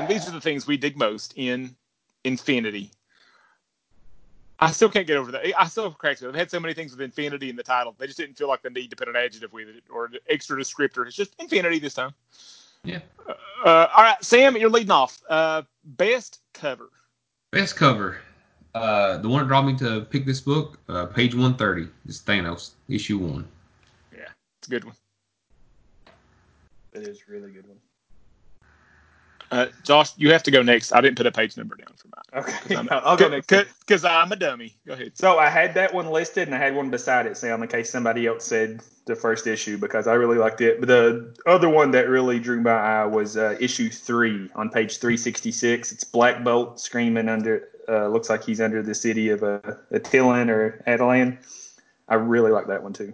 And 0.04 0.12
these 0.14 0.28
are 0.28 0.32
the 0.32 0.40
things 0.40 0.66
we 0.66 0.76
dig 0.76 0.98
most 0.98 1.32
in 1.36 1.74
Infinity. 2.24 2.90
I 4.60 4.70
still 4.70 4.90
can't 4.90 5.06
get 5.06 5.16
over 5.16 5.32
that. 5.32 5.58
I 5.58 5.66
still 5.66 5.84
have 5.84 5.96
cracks 5.96 6.20
me. 6.20 6.26
They've 6.26 6.34
had 6.34 6.50
so 6.50 6.60
many 6.60 6.74
things 6.74 6.92
with 6.92 7.00
Infinity 7.00 7.48
in 7.48 7.56
the 7.56 7.62
title. 7.62 7.94
They 7.96 8.04
just 8.04 8.18
didn't 8.18 8.36
feel 8.36 8.48
like 8.48 8.60
the 8.60 8.68
need 8.68 8.90
to 8.90 8.96
put 8.96 9.08
an 9.08 9.16
adjective 9.16 9.50
with 9.54 9.68
it 9.68 9.84
or 9.90 10.04
an 10.04 10.16
extra 10.28 10.58
descriptor. 10.58 11.06
It's 11.06 11.16
just 11.16 11.34
Infinity 11.38 11.78
this 11.78 11.94
time. 11.94 12.12
Yeah. 12.82 12.98
Uh, 13.64 13.86
all 13.96 14.02
right, 14.02 14.22
Sam, 14.22 14.58
you're 14.58 14.68
leading 14.68 14.90
off. 14.90 15.22
Uh, 15.26 15.62
best 15.84 16.40
cover. 16.52 16.90
Best 17.50 17.74
cover. 17.74 18.18
Uh, 18.74 19.16
the 19.16 19.28
one 19.30 19.40
that 19.40 19.48
brought 19.48 19.64
me 19.64 19.74
to 19.78 20.02
pick 20.10 20.26
this 20.26 20.42
book, 20.42 20.78
uh, 20.90 21.06
page 21.06 21.32
130, 21.32 21.88
is 22.06 22.20
Thanos, 22.20 22.72
issue 22.90 23.16
one. 23.16 23.48
Yeah, 24.14 24.28
it's 24.58 24.68
a 24.68 24.70
good 24.70 24.84
one. 24.84 24.96
It 26.92 27.08
is 27.08 27.22
a 27.26 27.32
really 27.32 27.52
good 27.52 27.66
one. 27.66 27.78
Uh, 29.50 29.66
Josh, 29.82 30.10
you 30.16 30.32
have 30.32 30.42
to 30.44 30.50
go 30.50 30.62
next. 30.62 30.92
I 30.92 31.00
didn't 31.00 31.16
put 31.16 31.26
a 31.26 31.32
page 31.32 31.56
number 31.56 31.76
down 31.76 31.94
for 31.96 32.08
mine. 32.08 32.44
Okay, 32.44 32.74
I'm- 32.74 32.88
I'll 32.92 33.16
go 33.16 33.28
next. 33.28 33.46
Because 33.80 34.04
I'm 34.04 34.32
a 34.32 34.36
dummy. 34.36 34.74
Go 34.86 34.94
ahead. 34.94 35.12
So 35.14 35.38
I 35.38 35.48
had 35.48 35.74
that 35.74 35.92
one 35.94 36.08
listed, 36.10 36.48
and 36.48 36.54
I 36.54 36.58
had 36.58 36.74
one 36.74 36.90
beside 36.90 37.26
it, 37.26 37.36
Sam, 37.36 37.62
in 37.62 37.68
case 37.68 37.90
somebody 37.90 38.26
else 38.26 38.44
said 38.44 38.82
the 39.06 39.14
first 39.14 39.46
issue 39.46 39.76
because 39.78 40.06
I 40.06 40.14
really 40.14 40.38
liked 40.38 40.60
it. 40.62 40.80
But 40.80 40.88
the 40.88 41.34
other 41.46 41.68
one 41.68 41.90
that 41.92 42.08
really 42.08 42.38
drew 42.40 42.60
my 42.60 42.70
eye 42.72 43.04
was 43.04 43.36
uh, 43.36 43.56
issue 43.60 43.90
three 43.90 44.50
on 44.54 44.70
page 44.70 44.98
three 44.98 45.16
sixty 45.18 45.52
six. 45.52 45.92
It's 45.92 46.04
Black 46.04 46.42
Bolt 46.42 46.80
screaming 46.80 47.28
under. 47.28 47.68
Uh, 47.86 48.08
looks 48.08 48.30
like 48.30 48.42
he's 48.42 48.62
under 48.62 48.82
the 48.82 48.94
city 48.94 49.28
of 49.28 49.42
uh, 49.42 49.60
Attilan 49.92 50.48
or 50.48 50.82
Atalan. 50.86 51.36
I 52.08 52.14
really 52.14 52.50
like 52.50 52.66
that 52.68 52.82
one 52.82 52.94
too. 52.94 53.12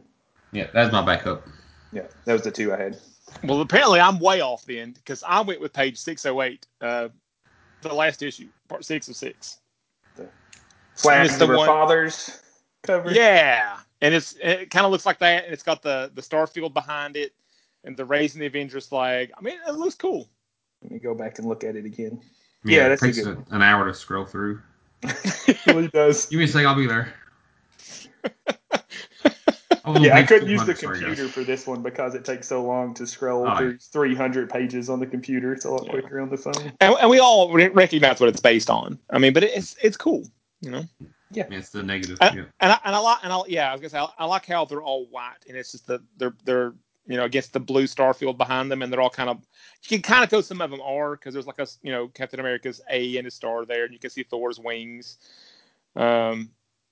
Yeah, 0.53 0.69
that's 0.73 0.93
my 0.93 1.05
backup. 1.05 1.45
Yeah, 1.93 2.07
that 2.25 2.33
was 2.33 2.43
the 2.43 2.53
two 2.53 2.73
I 2.73 2.77
had. 2.77 2.97
Well, 3.45 3.61
apparently 3.61 4.01
I'm 4.01 4.19
way 4.19 4.41
off 4.41 4.65
then 4.67 4.93
because 4.93 5.23
I 5.27 5.41
went 5.41 5.61
with 5.61 5.73
page 5.73 5.97
608, 5.99 6.67
uh, 6.81 7.09
the 7.83 7.95
last 7.95 8.23
issue, 8.23 8.49
part 8.69 8.85
six 8.85 9.09
of 9.09 9.17
six. 9.17 9.59
Flash 10.97 11.27
it's 11.27 11.39
the 11.39 11.45
of 11.51 11.57
one- 11.57 11.67
fathers 11.67 12.43
cover. 12.83 13.11
Yeah, 13.13 13.79
and 14.03 14.13
it's 14.15 14.35
it 14.43 14.71
kind 14.71 14.85
of 14.85 14.93
looks 14.93 15.07
like 15.07 15.19
that, 15.21 15.45
and 15.45 15.53
it's 15.53 15.63
got 15.63 15.83
the 15.83 16.11
the 16.15 16.21
Starfield 16.21 16.75
behind 16.75 17.17
it, 17.17 17.33
and 17.85 17.97
the 17.97 18.05
raising 18.05 18.41
the 18.41 18.47
Avengers 18.47 18.87
flag. 18.87 19.31
I 19.39 19.41
mean, 19.41 19.59
it 19.67 19.73
looks 19.73 19.95
cool. 19.95 20.29
Let 20.83 20.93
me 20.93 20.99
go 20.99 21.15
back 21.15 21.39
and 21.39 21.49
look 21.49 21.65
at 21.65 21.77
it 21.77 21.87
again. 21.87 22.21
Yeah, 22.65 22.89
that's 22.89 23.03
it 23.03 23.07
a 23.11 23.13
takes 23.15 23.27
good 23.27 23.45
a- 23.51 23.55
an 23.55 23.63
hour 23.63 23.87
to 23.87 23.95
scroll 23.95 24.27
through. 24.27 24.61
it 25.03 25.67
really 25.67 25.89
does. 25.89 26.31
You 26.31 26.37
mean 26.39 26.49
a 26.49 26.51
second, 26.51 26.67
I'll 26.67 26.75
be 26.75 26.87
there. 26.87 27.15
Oh, 29.85 29.99
Yeah, 29.99 30.17
I 30.17 30.23
couldn't 30.23 30.49
use 30.49 30.65
the 30.65 30.75
200, 30.75 30.79
sorry, 30.79 30.95
guys. 31.01 31.05
computer 31.07 31.29
for 31.31 31.45
this 31.45 31.67
one 31.67 31.83
because 31.83 32.15
it 32.15 32.25
takes 32.25 32.47
so 32.49 32.63
long 32.63 32.95
to 32.95 33.07
scroll 33.07 33.47
Oh, 33.49 33.57
through 33.57 33.79
300 33.79 34.51
pages 34.51 34.89
on 34.91 35.01
the 35.01 35.07
computer. 35.07 35.53
It's 35.53 35.65
a 35.65 35.71
lot 35.71 35.85
Yeah. 35.87 35.93
quicker 35.93 36.21
on 36.21 36.29
the 36.29 36.37
phone. 36.37 36.73
And, 36.81 36.95
and 37.01 37.11
we 37.11 37.19
all 37.19 37.53
re- 37.53 37.69
recognize 37.69 38.21
what 38.21 38.29
it's 38.29 38.41
based 38.41 38.71
on. 38.71 38.99
I 39.11 39.19
mean, 39.19 39.33
but 39.33 39.43
it's 39.45 39.77
it's 39.83 39.97
cool, 39.97 40.27
you 40.61 40.71
know. 40.71 40.85
Yeah, 41.31 41.45
it's 41.51 41.71
the 41.71 41.83
negative. 41.83 42.19
I- 42.21 42.31
yeah. 42.35 42.45
And 42.61 42.73
I, 42.73 42.79
and 42.85 42.95
I 42.97 42.99
like 42.99 43.19
and 43.23 43.33
I 43.33 43.41
yeah, 43.49 43.71
I 43.71 43.73
was 43.73 43.81
gonna 43.81 43.91
say 43.91 43.99
I, 43.99 44.09
I 44.19 44.25
like 44.27 44.47
how 44.47 44.65
they're 44.65 44.83
all 44.83 45.07
white, 45.07 45.39
and 45.49 45.57
it's 45.57 45.73
just 45.73 45.87
the 45.87 46.03
they're 46.17 46.35
they're 46.45 46.75
you 47.07 47.17
know 47.17 47.25
against 47.25 47.53
the 47.53 47.61
blue 47.61 47.85
Starfield 47.85 48.37
behind 48.37 48.71
them, 48.71 48.83
and 48.83 48.93
they're 48.93 49.01
all 49.01 49.11
kind 49.11 49.31
of 49.31 49.39
you 49.83 49.89
can 49.89 50.03
kind 50.03 50.23
of 50.25 50.31
tell 50.31 50.43
some 50.43 50.61
of 50.61 50.71
them 50.71 50.81
are 50.81 51.17
because 51.17 51.33
there's 51.33 51.47
like 51.47 51.59
a 51.61 51.67
you 51.83 51.93
know 51.93 52.09
Captain 52.09 52.41
America's 52.41 52.81
A 52.91 53.17
and 53.17 53.25
his 53.25 53.35
star 53.35 53.65
there, 53.65 53.85
and 53.85 53.93
you 53.93 53.99
can 54.01 54.11
see 54.11 54.25
Thor's 54.25 54.59
wings. 54.61 55.19
Um, 55.97 56.51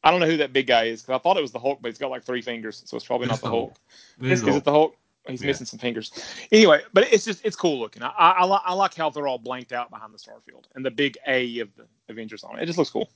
I 0.08 0.10
don't 0.10 0.20
know 0.20 0.26
who 0.26 0.38
that 0.38 0.54
big 0.54 0.66
guy 0.66 0.84
is 0.84 1.02
because 1.02 1.16
I 1.16 1.22
thought 1.22 1.36
it 1.36 1.42
was 1.42 1.52
the 1.52 1.58
Hulk, 1.58 1.80
but 1.82 1.88
he's 1.88 1.98
got 1.98 2.10
like 2.10 2.24
three 2.24 2.40
fingers, 2.40 2.82
so 2.86 2.96
it's 2.96 3.04
probably 3.04 3.26
It's 3.26 3.32
not 3.32 3.40
the 3.42 3.46
the 3.48 3.50
Hulk. 3.50 3.74
It 4.22 4.32
is 4.32 4.42
Is 4.42 4.56
it 4.56 4.64
the 4.64 4.70
Hulk? 4.72 4.96
He's 5.26 5.42
Yeah. 5.42 5.48
missing 5.48 5.66
some 5.66 5.78
fingers. 5.78 6.10
Anyway, 6.50 6.80
but 6.94 7.12
it's 7.12 7.26
just 7.26 7.44
it's 7.44 7.54
cool 7.56 7.78
looking. 7.78 8.02
I 8.02 8.08
I, 8.08 8.30
I, 8.30 8.44
li- 8.46 8.60
I 8.64 8.72
like 8.72 8.94
how 8.94 9.10
they're 9.10 9.28
all 9.28 9.36
blanked 9.36 9.72
out 9.74 9.90
behind 9.90 10.14
the 10.14 10.18
Starfield 10.18 10.64
and 10.74 10.82
the 10.82 10.90
big 10.90 11.18
A 11.26 11.58
of 11.58 11.68
the 11.76 11.84
Avengers 12.08 12.42
on 12.42 12.58
it. 12.58 12.62
It 12.62 12.66
just 12.66 12.78
looks 12.78 12.88
cool. 12.90 13.10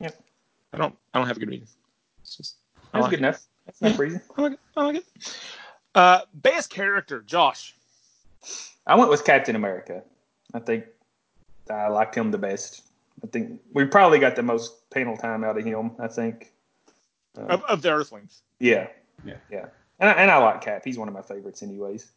Yeah. 0.00 0.10
I 0.72 0.78
don't 0.78 0.96
I 1.14 1.18
don't 1.18 1.28
have 1.28 1.36
a 1.36 1.40
good 1.40 1.50
reason. 1.50 1.68
It's 2.22 2.36
just 2.36 2.56
I 2.92 2.98
That's 2.98 3.02
like 3.02 3.10
good 3.10 3.16
it. 3.20 3.22
enough. 3.22 3.40
That's 3.66 3.80
enough 3.80 3.98
reason. 4.00 4.20
I 4.36 4.42
like 4.42 4.52
it. 4.54 4.58
I 4.76 4.84
like 4.84 4.96
it. 4.96 5.36
Uh, 5.94 6.20
best 6.34 6.70
character, 6.70 7.22
Josh. 7.22 7.76
I 8.86 8.96
went 8.96 9.10
with 9.10 9.24
Captain 9.24 9.54
America. 9.54 10.02
I 10.54 10.58
think 10.58 10.86
I 11.70 11.86
liked 11.86 12.16
him 12.16 12.32
the 12.32 12.38
best. 12.38 12.82
I 13.22 13.26
think 13.28 13.60
we 13.72 13.84
probably 13.84 14.18
got 14.18 14.36
the 14.36 14.42
most 14.42 14.90
panel 14.90 15.16
time 15.16 15.44
out 15.44 15.58
of 15.58 15.64
him. 15.64 15.92
I 15.98 16.08
think. 16.08 16.52
Uh, 17.36 17.42
Of, 17.42 17.64
of 17.64 17.82
the 17.82 17.90
Earthlings. 17.90 18.42
yeah. 18.60 18.88
Yeah. 19.24 19.36
Yeah. 19.50 19.66
And 20.00 20.10
I, 20.10 20.12
and 20.14 20.30
I 20.30 20.36
like 20.38 20.62
Cap. 20.62 20.82
He's 20.84 20.98
one 20.98 21.08
of 21.08 21.14
my 21.14 21.22
favorites, 21.22 21.62
anyways. 21.62 22.10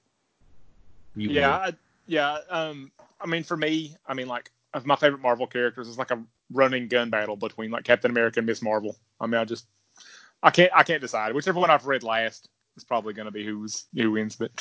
You 1.16 1.30
Yeah. 1.30 1.56
I, 1.56 1.74
yeah. 2.08 2.40
Um, 2.50 2.92
I 3.22 3.28
mean, 3.28 3.44
for 3.44 3.56
me, 3.56 3.96
I 4.08 4.14
mean, 4.14 4.28
like, 4.28 4.52
of 4.74 4.86
my 4.86 4.96
favorite 4.96 5.22
Marvel 5.22 5.48
characters 5.48 5.88
is 5.88 5.98
like 5.98 6.12
a 6.12 6.22
running 6.52 6.88
gun 6.88 7.10
battle 7.10 7.36
between 7.36 7.72
like 7.72 7.84
Captain 7.84 8.12
America 8.12 8.40
and 8.40 8.48
Miss 8.48 8.62
Marvel. 8.62 8.98
I 9.22 9.28
mean, 9.28 9.40
I 9.40 9.46
just, 9.46 9.68
I 10.44 10.50
can't, 10.50 10.72
I 10.76 10.84
can't 10.84 11.02
decide. 11.02 11.34
Whichever 11.34 11.60
one 11.60 11.70
I've 11.70 11.86
read 11.86 12.04
last 12.04 12.50
is 12.76 12.84
probably 12.84 13.14
going 13.14 13.26
to 13.26 13.32
be 13.32 13.46
who's 13.46 13.86
who 13.96 14.12
wins. 14.12 14.36
But, 14.36 14.52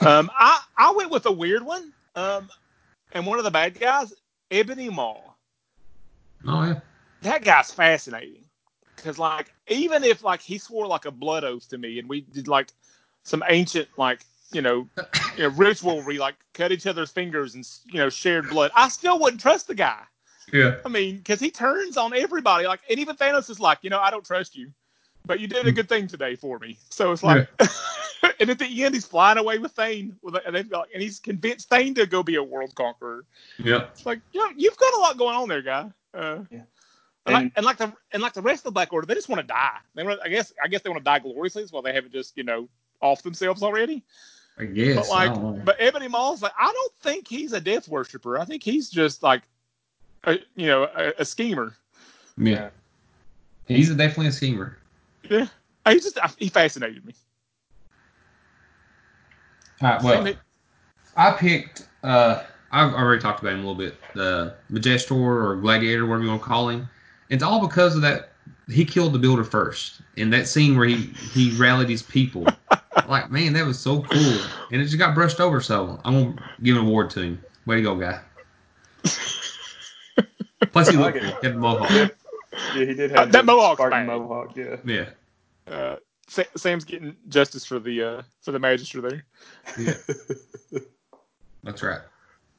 um, 0.00 0.30
I, 0.34 0.60
I 0.76 0.90
went 0.92 1.10
with 1.10 1.26
a 1.26 1.32
weird 1.32 1.64
one. 1.64 1.92
Um, 2.16 2.48
and 3.12 3.26
one 3.26 3.38
of 3.38 3.44
the 3.44 3.50
bad 3.50 3.78
guys, 3.78 4.12
Ebony 4.50 4.88
Maw. 4.88 5.33
Oh 6.46 6.64
yeah. 6.64 6.80
that 7.22 7.44
guy's 7.44 7.70
fascinating 7.70 8.44
because 8.96 9.18
like 9.18 9.52
even 9.68 10.04
if 10.04 10.22
like 10.22 10.40
he 10.40 10.58
swore 10.58 10.86
like 10.86 11.04
a 11.04 11.10
blood 11.10 11.44
oath 11.44 11.68
to 11.70 11.78
me 11.78 11.98
and 11.98 12.08
we 12.08 12.22
did 12.22 12.48
like 12.48 12.70
some 13.22 13.42
ancient 13.48 13.88
like 13.96 14.24
you 14.52 14.62
know, 14.62 14.86
you 15.36 15.42
know 15.44 15.48
ritual 15.50 15.96
where 15.96 16.06
we 16.06 16.18
like 16.18 16.36
cut 16.52 16.70
each 16.70 16.86
other's 16.86 17.10
fingers 17.10 17.54
and 17.54 17.66
you 17.86 17.98
know 17.98 18.08
shared 18.08 18.48
blood 18.50 18.70
i 18.76 18.88
still 18.88 19.18
wouldn't 19.18 19.40
trust 19.40 19.66
the 19.66 19.74
guy 19.74 20.00
Yeah. 20.52 20.76
i 20.84 20.88
mean 20.88 21.16
because 21.16 21.40
he 21.40 21.50
turns 21.50 21.96
on 21.96 22.14
everybody 22.14 22.66
like 22.66 22.80
and 22.88 22.98
even 22.98 23.16
thanos 23.16 23.50
is 23.50 23.58
like 23.58 23.78
you 23.82 23.90
know 23.90 24.00
i 24.00 24.10
don't 24.10 24.24
trust 24.24 24.54
you 24.54 24.70
but 25.26 25.40
you 25.40 25.48
did 25.48 25.66
a 25.66 25.72
mm. 25.72 25.74
good 25.74 25.88
thing 25.88 26.06
today 26.06 26.36
for 26.36 26.58
me 26.58 26.78
so 26.90 27.10
it's 27.10 27.22
like 27.22 27.48
and 28.40 28.50
at 28.50 28.58
the 28.58 28.84
end 28.84 28.94
he's 28.94 29.06
flying 29.06 29.38
away 29.38 29.58
with 29.58 29.72
thane 29.72 30.14
with 30.22 30.36
and, 30.46 30.54
they've 30.54 30.70
got, 30.70 30.88
and 30.92 31.02
he's 31.02 31.18
convinced 31.18 31.68
thane 31.68 31.94
to 31.94 32.06
go 32.06 32.22
be 32.22 32.36
a 32.36 32.42
world 32.42 32.74
conqueror 32.74 33.24
Yeah. 33.58 33.86
it's 33.92 34.06
like, 34.06 34.20
you 34.32 34.40
know, 34.40 34.52
you've 34.56 34.76
got 34.76 34.94
a 34.94 34.98
lot 34.98 35.16
going 35.16 35.36
on 35.36 35.48
there, 35.48 35.62
guy. 35.62 35.90
Uh, 36.14 36.44
Yeah. 36.50 36.62
And, 37.26 37.32
like, 37.34 37.42
And- 37.44 37.52
and 37.56 37.66
like 37.66 37.76
the 37.78 37.92
and 38.12 38.22
like 38.22 38.34
the 38.34 38.42
rest 38.42 38.60
of 38.60 38.64
the 38.64 38.70
Black 38.72 38.92
Order, 38.92 39.06
they 39.06 39.14
just 39.14 39.28
want 39.30 39.40
to 39.40 39.46
die. 39.46 39.78
They 39.94 40.02
want, 40.04 40.20
I 40.22 40.28
guess, 40.28 40.52
I 40.62 40.68
guess 40.68 40.82
they 40.82 40.90
want 40.90 41.00
to 41.00 41.04
die 41.04 41.18
gloriously, 41.20 41.64
while 41.70 41.80
they 41.82 41.94
haven't 41.94 42.12
just, 42.12 42.36
you 42.36 42.44
know, 42.44 42.68
off 43.00 43.22
themselves 43.22 43.62
already. 43.62 44.04
I 44.58 44.66
guess. 44.66 44.96
but 44.96 45.08
like, 45.08 45.30
I 45.30 45.34
don't 45.34 45.56
know. 45.56 45.62
but 45.64 45.76
Ebony 45.80 46.06
Maw's 46.08 46.42
like, 46.42 46.52
I 46.58 46.70
don't 46.70 46.92
think 47.00 47.26
he's 47.26 47.52
a 47.54 47.60
death 47.60 47.88
worshiper. 47.88 48.38
I 48.38 48.44
think 48.44 48.62
he's 48.62 48.90
just 48.90 49.22
like, 49.22 49.42
a, 50.24 50.38
you 50.54 50.66
know, 50.66 50.84
a, 50.94 51.12
a 51.18 51.24
schemer. 51.24 51.74
yeah. 52.36 52.68
He's 53.66 53.88
definitely 53.88 54.26
a 54.26 54.32
schemer. 54.32 54.76
Yeah, 55.30 55.46
he 55.88 55.94
just 56.00 56.18
he 56.38 56.50
fascinated 56.50 57.04
me. 57.06 57.14
All 59.80 59.88
right. 59.88 60.02
Well, 60.02 60.34
I 61.16 61.30
picked. 61.32 61.88
Uh, 62.02 62.42
I've 62.74 62.92
already 62.92 63.22
talked 63.22 63.40
about 63.40 63.52
him 63.52 63.60
a 63.60 63.62
little 63.62 63.74
bit. 63.76 63.94
The 64.14 64.54
Majestor 64.70 65.12
or 65.12 65.56
Gladiator, 65.56 66.04
whatever 66.06 66.24
you 66.24 66.30
want 66.30 66.42
to 66.42 66.46
call 66.48 66.68
him. 66.68 66.88
It's 67.30 67.42
all 67.42 67.66
because 67.66 67.94
of 67.96 68.02
that. 68.02 68.30
He 68.68 68.84
killed 68.84 69.12
the 69.12 69.18
builder 69.18 69.44
first, 69.44 70.00
in 70.16 70.30
that 70.30 70.48
scene 70.48 70.76
where 70.76 70.86
he 70.86 70.96
he 71.32 71.56
rallied 71.56 71.88
his 71.88 72.02
people. 72.02 72.46
like 73.08 73.30
man, 73.30 73.52
that 73.52 73.64
was 73.66 73.78
so 73.78 74.02
cool, 74.02 74.38
and 74.72 74.80
it 74.80 74.84
just 74.86 74.98
got 74.98 75.14
brushed 75.14 75.40
over. 75.40 75.60
So 75.60 76.00
I'm 76.04 76.34
gonna 76.34 76.42
give 76.62 76.76
an 76.76 76.82
award 76.86 77.10
to 77.10 77.20
him. 77.22 77.44
Way 77.66 77.76
to 77.76 77.82
go, 77.82 77.94
guy. 77.96 78.20
Plus 80.72 80.88
he 80.88 80.96
looked 80.96 81.16
like 81.16 81.22
cool. 81.22 81.36
He 81.40 81.46
had 81.46 81.54
the 81.54 81.58
mohawk. 81.58 81.90
Yeah, 81.90 82.08
he 82.84 82.94
did 82.94 83.12
Uh, 83.12 83.20
have 83.20 83.32
that 83.32 83.46
the 83.46 83.52
mohawk's 83.52 83.78
Spartan 83.78 84.06
bad. 84.06 84.18
mohawk. 84.18 84.56
Yeah. 84.56 84.76
Yeah. 84.84 85.06
uh, 85.72 85.96
Sam's 86.28 86.84
getting 86.84 87.16
justice 87.28 87.64
for 87.64 87.78
the 87.78 88.02
uh, 88.02 88.22
for 88.42 88.52
the 88.52 88.58
Majestor 88.58 89.02
there. 89.08 89.24
Yeah. 89.78 90.80
That's 91.62 91.82
right. 91.82 92.00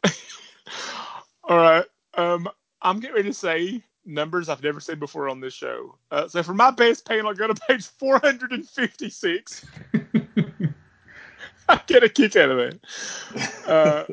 All 1.43 1.57
right. 1.57 1.85
Um, 2.15 2.49
I'm 2.81 2.99
getting 2.99 3.15
ready 3.15 3.29
to 3.29 3.33
say 3.33 3.81
numbers 4.05 4.49
I've 4.49 4.63
never 4.63 4.79
said 4.79 4.99
before 4.99 5.29
on 5.29 5.39
this 5.39 5.53
show. 5.53 5.97
Uh, 6.11 6.27
so 6.27 6.43
for 6.43 6.53
my 6.53 6.71
best 6.71 7.05
panel, 7.05 7.33
go 7.33 7.47
to 7.47 7.55
page 7.55 7.85
456. 7.99 9.65
I 11.67 11.81
get 11.87 12.03
a 12.03 12.09
kick 12.09 12.35
out 12.35 12.51
of 12.51 12.57
that. 12.57 12.79
Uh, 13.67 14.03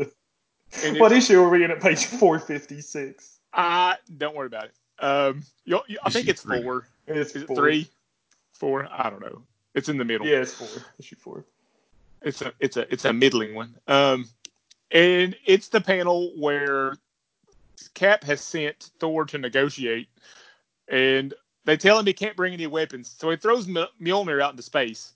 what 0.99 1.13
issue 1.13 1.43
are 1.43 1.51
we 1.51 1.65
in 1.65 1.71
at 1.71 1.81
page 1.81 2.07
456? 2.07 3.41
I 3.53 3.97
don't 4.17 4.35
worry 4.35 4.47
about 4.47 4.65
it. 4.65 4.73
Um, 4.99 5.43
you, 5.65 5.81
you, 5.87 5.99
I 6.03 6.11
think 6.11 6.29
it's 6.29 6.43
three. 6.43 6.63
four. 6.63 6.87
It's 7.07 7.35
Is 7.35 7.43
it 7.43 7.55
three? 7.55 7.89
Four? 8.53 8.89
I 8.91 9.11
don't 9.11 9.21
know. 9.21 9.43
It's 9.75 9.89
in 9.89 9.99
the 9.99 10.05
middle. 10.05 10.27
Yeah, 10.27 10.39
it's 10.39 10.55
four. 10.55 10.69
Issue 10.99 11.17
four. 11.17 11.45
It's 12.23 12.41
a 12.41 12.53
it's 12.61 12.77
a 12.77 12.93
it's 12.93 13.05
a 13.05 13.13
middling 13.13 13.55
one. 13.55 13.75
Um, 13.89 14.29
and 14.93 15.37
it's 15.47 15.69
the 15.69 15.81
panel 15.81 16.33
where 16.37 16.97
Cap 17.95 18.23
has 18.25 18.41
sent 18.41 18.91
Thor 19.01 19.25
to 19.25 19.39
negotiate, 19.39 20.09
and 20.89 21.35
they 21.65 21.77
tell 21.77 21.99
him 21.99 22.07
he 22.07 22.13
can't 22.13 22.37
bring 22.37 22.53
any 22.53 22.67
weapons, 22.67 23.15
so 23.19 23.31
he 23.31 23.37
throws 23.37 23.69
M- 23.69 23.87
Mjolnir 24.01 24.43
out 24.43 24.53
into 24.53 24.63
space. 24.63 25.15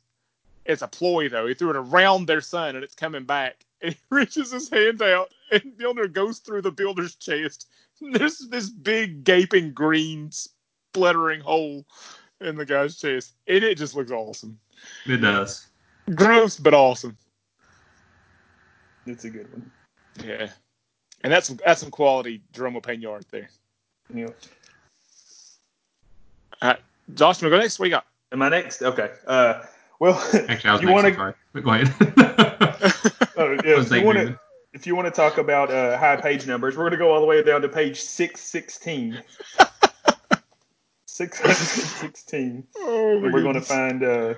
It's 0.65 0.83
a 0.83 0.89
ploy 0.89 1.29
though. 1.29 1.47
He 1.47 1.55
threw 1.55 1.71
it 1.71 1.77
around 1.77 2.27
their 2.27 2.41
sun, 2.41 2.75
and 2.75 2.85
it's 2.85 2.95
coming 2.95 3.25
back. 3.25 3.57
And 3.83 3.93
he 3.93 4.01
reaches 4.09 4.53
his 4.53 4.71
hand 4.71 5.03
out, 5.03 5.29
and 5.53 5.63
Mjolnir 5.79 6.11
goes 6.11 6.39
through 6.39 6.63
the 6.63 6.73
builder's 6.73 7.15
chest. 7.15 7.69
There's 8.01 8.39
this 8.49 8.71
big 8.71 9.23
gaping 9.23 9.75
green 9.75 10.31
splattering 10.33 11.43
hole 11.43 11.85
in 12.41 12.57
the 12.57 12.65
guy's 12.65 12.97
chest, 12.97 13.35
and 13.47 13.63
it 13.63 13.77
just 13.77 13.95
looks 13.95 14.11
awesome. 14.11 14.59
It 15.05 15.19
does. 15.19 15.67
Gross, 16.15 16.59
but 16.59 16.73
awesome. 16.73 17.19
It's 19.07 19.25
a 19.25 19.31
good 19.31 19.51
one. 19.53 19.71
Yeah, 20.25 20.49
and 21.23 21.33
that's 21.33 21.49
that's 21.49 21.81
some 21.81 21.91
quality 21.91 22.43
Jerome 22.53 22.81
Pena 22.81 23.11
art 23.11 23.27
there. 23.31 23.49
You 24.13 24.27
know, 24.27 24.35
Josh, 27.15 27.37
want 27.37 27.39
to 27.39 27.51
go 27.51 27.59
next? 27.59 27.79
What 27.79 27.87
you 27.87 27.91
got? 27.91 28.07
am 28.33 28.43
I 28.43 28.49
next? 28.49 28.83
Okay. 28.83 29.11
Uh, 29.27 29.63
well, 30.01 30.15
Actually, 30.49 30.71
I 30.71 30.73
was 30.73 30.83
you 30.83 30.89
next. 30.89 31.19
wanna- 31.19 31.35
I'm 31.55 31.63
go 31.63 31.71
ahead. 31.73 31.95
oh, 33.37 33.57
yeah, 33.65 33.77
I 33.77 33.81
if 33.81 33.91
you 33.93 34.03
want 34.03 34.19
to 34.19 34.39
if 34.73 34.87
you 34.87 34.95
want 34.95 35.07
to 35.07 35.11
talk 35.11 35.39
about 35.39 35.71
uh, 35.71 35.97
high 35.97 36.17
page 36.17 36.47
numbers, 36.47 36.77
we're 36.77 36.83
going 36.85 36.93
to 36.93 36.99
go 36.99 37.13
all 37.15 37.21
the 37.21 37.27
way 37.27 37.43
down 37.43 37.63
to 37.63 37.69
page 37.69 38.01
six 38.01 38.41
sixteen. 38.41 39.23
Six 41.09 41.41
hundred 41.41 41.55
sixteen. 41.55 42.67
Oh, 42.77 43.19
we're 43.21 43.41
going 43.41 43.55
to 43.55 43.63
find. 43.63 44.05
Uh, 44.05 44.35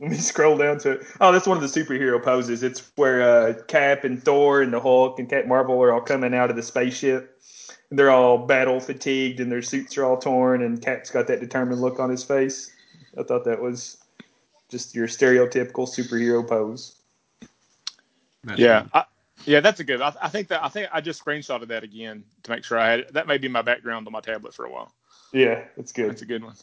let 0.00 0.10
me 0.10 0.16
scroll 0.16 0.56
down 0.56 0.78
to. 0.80 1.04
Oh, 1.20 1.32
that's 1.32 1.46
one 1.46 1.62
of 1.62 1.72
the 1.72 1.80
superhero 1.80 2.22
poses. 2.22 2.62
It's 2.62 2.90
where 2.96 3.22
uh, 3.22 3.54
Cap 3.66 4.04
and 4.04 4.22
Thor 4.22 4.62
and 4.62 4.72
the 4.72 4.80
Hulk 4.80 5.18
and 5.18 5.28
Cap 5.28 5.46
Marvel 5.46 5.82
are 5.82 5.92
all 5.92 6.00
coming 6.00 6.34
out 6.34 6.50
of 6.50 6.56
the 6.56 6.62
spaceship. 6.62 7.40
And 7.90 7.98
they're 7.98 8.10
all 8.10 8.38
battle 8.38 8.80
fatigued 8.80 9.40
and 9.40 9.50
their 9.50 9.62
suits 9.62 9.96
are 9.98 10.04
all 10.04 10.18
torn. 10.18 10.62
And 10.62 10.80
Cap's 10.80 11.10
got 11.10 11.26
that 11.26 11.40
determined 11.40 11.80
look 11.80 11.98
on 11.98 12.10
his 12.10 12.22
face. 12.22 12.70
I 13.18 13.22
thought 13.22 13.44
that 13.46 13.60
was 13.60 13.98
just 14.68 14.94
your 14.94 15.08
stereotypical 15.08 15.88
superhero 15.88 16.46
pose. 16.46 16.94
That's 18.44 18.60
Yeah. 18.60 18.86
I, 18.92 19.04
yeah, 19.44 19.60
that's 19.60 19.80
a 19.80 19.84
good. 19.84 20.00
I, 20.00 20.12
I 20.20 20.28
think 20.28 20.48
that 20.48 20.62
I 20.62 20.68
think 20.68 20.88
I 20.92 21.00
just 21.00 21.24
screenshotted 21.24 21.68
that 21.68 21.84
again 21.84 22.24
to 22.42 22.50
make 22.50 22.64
sure 22.64 22.78
I 22.78 22.90
had 22.90 23.00
it. 23.00 23.12
That 23.14 23.26
may 23.26 23.38
be 23.38 23.48
my 23.48 23.62
background 23.62 24.06
on 24.06 24.12
my 24.12 24.20
tablet 24.20 24.52
for 24.52 24.64
a 24.64 24.70
while. 24.70 24.92
Yeah, 25.32 25.64
it's 25.76 25.92
good. 25.92 26.10
That's 26.10 26.22
a 26.22 26.26
good 26.26 26.44
one. 26.44 26.54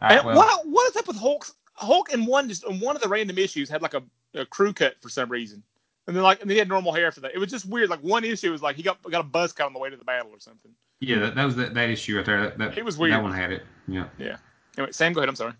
All 0.00 0.08
right, 0.08 0.18
and 0.18 0.26
well, 0.26 0.36
what 0.36 0.66
what 0.66 0.90
is 0.90 0.96
up 0.96 1.08
with 1.08 1.16
Hulk? 1.16 1.46
Hulk 1.78 2.12
in 2.12 2.26
one 2.26 2.48
just 2.48 2.64
in 2.64 2.80
one 2.80 2.96
of 2.96 3.02
the 3.02 3.08
random 3.08 3.38
issues 3.38 3.68
had 3.70 3.82
like 3.82 3.94
a, 3.94 4.02
a 4.34 4.44
crew 4.46 4.72
cut 4.72 4.96
for 5.00 5.08
some 5.08 5.30
reason, 5.30 5.62
and 6.06 6.16
then 6.16 6.22
like 6.22 6.40
and 6.40 6.50
then 6.50 6.54
he 6.54 6.58
had 6.58 6.68
normal 6.68 6.92
hair 6.92 7.12
for 7.12 7.20
that. 7.20 7.32
It 7.34 7.38
was 7.38 7.50
just 7.50 7.66
weird. 7.66 7.88
Like 7.90 8.00
one 8.00 8.24
issue 8.24 8.50
was 8.50 8.62
like 8.62 8.76
he 8.76 8.82
got 8.82 9.02
got 9.10 9.20
a 9.20 9.24
buzz 9.24 9.52
cut 9.52 9.66
on 9.66 9.72
the 9.72 9.78
way 9.78 9.90
to 9.90 9.96
the 9.96 10.04
battle 10.04 10.30
or 10.32 10.40
something. 10.40 10.72
yeah, 11.00 11.18
that, 11.20 11.34
that 11.34 11.44
was 11.44 11.56
that, 11.56 11.74
that 11.74 11.88
issue 11.90 12.16
right 12.16 12.26
there. 12.26 12.40
That, 12.42 12.58
that, 12.58 12.78
It 12.78 12.84
was 12.84 12.98
weird. 12.98 13.12
That 13.14 13.22
one 13.22 13.32
had 13.32 13.52
it. 13.52 13.62
Yeah. 13.86 14.06
Yeah. 14.18 14.36
Anyway, 14.76 14.92
Sam, 14.92 15.12
go 15.12 15.20
ahead. 15.20 15.28
I'm 15.28 15.36
sorry. 15.36 15.52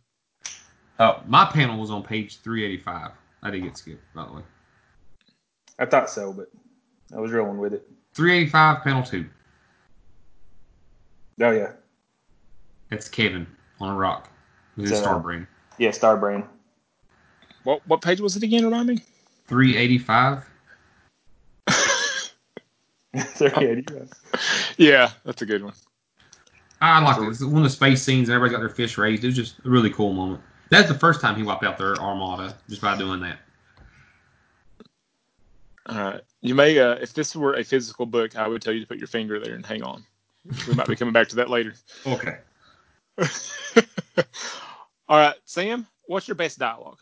Uh, 0.99 1.21
my 1.27 1.45
panel 1.45 1.79
was 1.79 1.91
on 1.91 2.03
page 2.03 2.39
385. 2.41 3.13
I 3.43 3.51
didn't 3.51 3.65
get 3.67 3.77
skipped, 3.77 4.03
by 4.15 4.27
the 4.27 4.33
way. 4.33 4.43
I 5.79 5.87
thought 5.87 6.11
so, 6.11 6.33
but 6.33 6.51
I 7.17 7.21
was 7.21 7.31
rolling 7.31 7.59
with 7.59 7.73
it. 7.73 7.89
385, 8.15 8.83
panel 8.83 9.03
two. 9.05 9.27
Oh 11.41 11.51
yeah, 11.53 11.71
That's 12.91 13.09
Kevin 13.09 13.47
on 13.81 13.95
a 13.95 13.97
rock 13.97 14.29
with 14.77 14.91
his 14.91 14.99
So- 14.99 15.05
Starbrand. 15.07 15.47
Yeah, 15.79 15.91
Starbrand. 15.91 16.47
What 17.65 17.87
what 17.87 18.01
page 18.01 18.21
was 18.21 18.37
it 18.37 18.43
again? 18.43 18.65
Remind 18.65 18.89
me. 18.89 18.99
385. 19.47 20.45
Sorry, 23.35 23.83
yeah. 23.91 24.05
Yeah, 24.77 25.11
that's 25.25 25.43
a 25.43 25.47
good 25.47 25.65
one. 25.65 25.73
I 26.81 27.03
like 27.03 27.21
it. 27.21 27.29
It's 27.29 27.43
one 27.43 27.59
of 27.59 27.63
the 27.65 27.71
space 27.71 28.03
scenes. 28.03 28.29
Everybody 28.31 28.53
got 28.53 28.61
their 28.61 28.69
fish 28.69 28.99
raised. 28.99 29.25
It 29.25 29.29
was 29.29 29.37
just 29.37 29.59
a 29.65 29.69
really 29.69 29.91
cool 29.91 30.13
moment. 30.13 30.41
That's 30.71 30.89
the 30.89 30.99
first 30.99 31.21
time 31.21 31.35
he 31.35 31.43
wiped 31.43 31.65
out 31.65 31.79
their 31.79 31.97
armada 31.97 32.55
just 32.69 32.83
by 32.83 32.97
doing 32.97 33.21
that. 33.21 33.39
All 35.87 35.97
right. 35.97 36.21
You 36.43 36.55
may, 36.55 36.79
uh, 36.79 36.93
if 36.95 37.15
this 37.15 37.35
were 37.35 37.55
a 37.55 37.65
physical 37.65 38.07
book, 38.07 38.37
I 38.37 38.47
would 38.47 38.63
tell 38.63 38.73
you 38.73 38.81
to 38.81 38.87
put 38.87 38.99
your 38.99 39.09
finger 39.09 39.41
there 39.41 39.55
and 39.55 39.65
hang 39.65 39.83
on. 39.83 40.05
We 40.69 40.75
might 40.75 40.87
be 40.87 40.95
coming 40.95 41.13
back 41.13 41.29
to 41.29 41.37
that 41.37 41.51
later. 41.51 41.75
Okay. 42.07 42.37
All 45.09 45.19
right, 45.19 45.37
Sam, 45.47 45.87
what's 46.07 46.29
your 46.29 46.35
best 46.35 46.59
dialogue? 46.59 46.99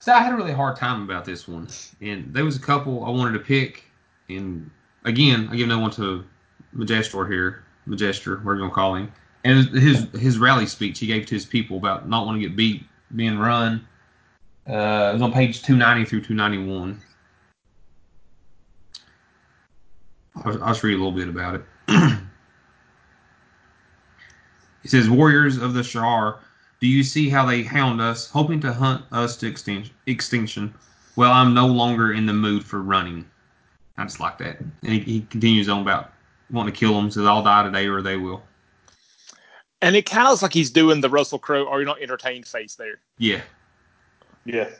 So 0.00 0.12
I 0.12 0.20
had 0.20 0.32
a 0.32 0.36
really 0.36 0.52
hard 0.52 0.76
time 0.76 1.02
about 1.02 1.24
this 1.24 1.46
one, 1.46 1.68
and 2.00 2.32
there 2.34 2.44
was 2.44 2.56
a 2.56 2.60
couple 2.60 3.04
I 3.04 3.10
wanted 3.10 3.38
to 3.38 3.44
pick, 3.44 3.84
and 4.28 4.68
again, 5.04 5.48
I 5.52 5.56
give 5.56 5.68
no 5.68 5.78
one 5.78 5.92
to 5.92 6.24
Majestor 6.76 7.30
here, 7.30 7.64
Majestor, 7.86 8.38
whatever 8.38 8.54
you 8.54 8.60
gonna 8.62 8.74
call 8.74 8.96
him, 8.96 9.12
and 9.44 9.68
his 9.68 10.08
his 10.18 10.38
rally 10.38 10.66
speech 10.66 10.98
he 10.98 11.06
gave 11.06 11.26
to 11.26 11.34
his 11.36 11.46
people 11.46 11.76
about 11.76 12.08
not 12.08 12.26
wanting 12.26 12.42
to 12.42 12.48
get 12.48 12.56
beat, 12.56 12.84
being 13.14 13.38
run. 13.38 13.86
Uh, 14.68 15.10
it 15.10 15.12
was 15.14 15.22
on 15.22 15.32
page 15.32 15.62
290 15.62 16.08
through 16.10 16.20
291. 16.22 17.00
I'll, 20.44 20.62
I'll 20.62 20.68
just 20.72 20.82
read 20.82 20.94
a 20.94 20.96
little 20.96 21.12
bit 21.12 21.28
about 21.28 21.54
it. 21.54 21.62
It 24.88 24.92
says, 24.92 25.10
Warriors 25.10 25.58
of 25.58 25.74
the 25.74 25.82
Shi'ar, 25.82 26.38
do 26.80 26.86
you 26.86 27.02
see 27.02 27.28
how 27.28 27.44
they 27.44 27.62
hound 27.62 28.00
us, 28.00 28.28
hoping 28.28 28.60
to 28.60 28.72
hunt 28.72 29.04
us 29.12 29.36
to 29.38 29.50
extin- 29.50 29.90
extinction? 30.06 30.72
Well, 31.16 31.32
I'm 31.32 31.54
no 31.54 31.66
longer 31.66 32.12
in 32.12 32.26
the 32.26 32.32
mood 32.32 32.64
for 32.64 32.82
running. 32.82 33.28
I 33.96 34.04
just 34.04 34.20
like 34.20 34.38
that. 34.38 34.60
And 34.60 34.92
he, 34.92 35.00
he 35.00 35.20
continues 35.22 35.68
on 35.68 35.82
about 35.82 36.12
wanting 36.50 36.72
to 36.72 36.78
kill 36.78 36.94
them, 36.94 37.10
says, 37.10 37.26
I'll 37.26 37.42
die 37.42 37.64
today 37.64 37.86
or 37.88 38.00
they 38.00 38.16
will. 38.16 38.42
And 39.82 39.96
it 39.96 40.06
kind 40.06 40.26
of 40.26 40.30
looks 40.30 40.42
like 40.42 40.52
he's 40.52 40.70
doing 40.70 41.00
the 41.00 41.08
Russell 41.08 41.38
Crowe, 41.38 41.68
"Are 41.68 41.78
you 41.78 41.86
not 41.86 42.00
entertained?" 42.02 42.46
face 42.46 42.74
there. 42.74 42.98
Yeah. 43.18 43.42
Yeah. 44.44 44.70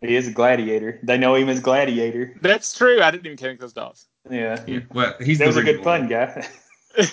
He 0.00 0.14
is 0.14 0.28
a 0.28 0.32
gladiator. 0.32 1.00
They 1.02 1.18
know 1.18 1.34
him 1.34 1.48
as 1.48 1.58
Gladiator. 1.60 2.36
That's 2.40 2.76
true. 2.76 3.02
I 3.02 3.10
didn't 3.10 3.26
even 3.26 3.38
connect 3.38 3.60
those 3.60 3.72
dots. 3.72 4.06
Yeah. 4.30 4.62
Yeah. 4.66 4.80
Well, 4.92 5.14
he's 5.20 5.38
That 5.38 5.44
the 5.44 5.48
was 5.48 5.56
a 5.56 5.62
good 5.62 5.76
original 5.76 5.84
pun, 5.84 6.08
guy. 6.08 6.46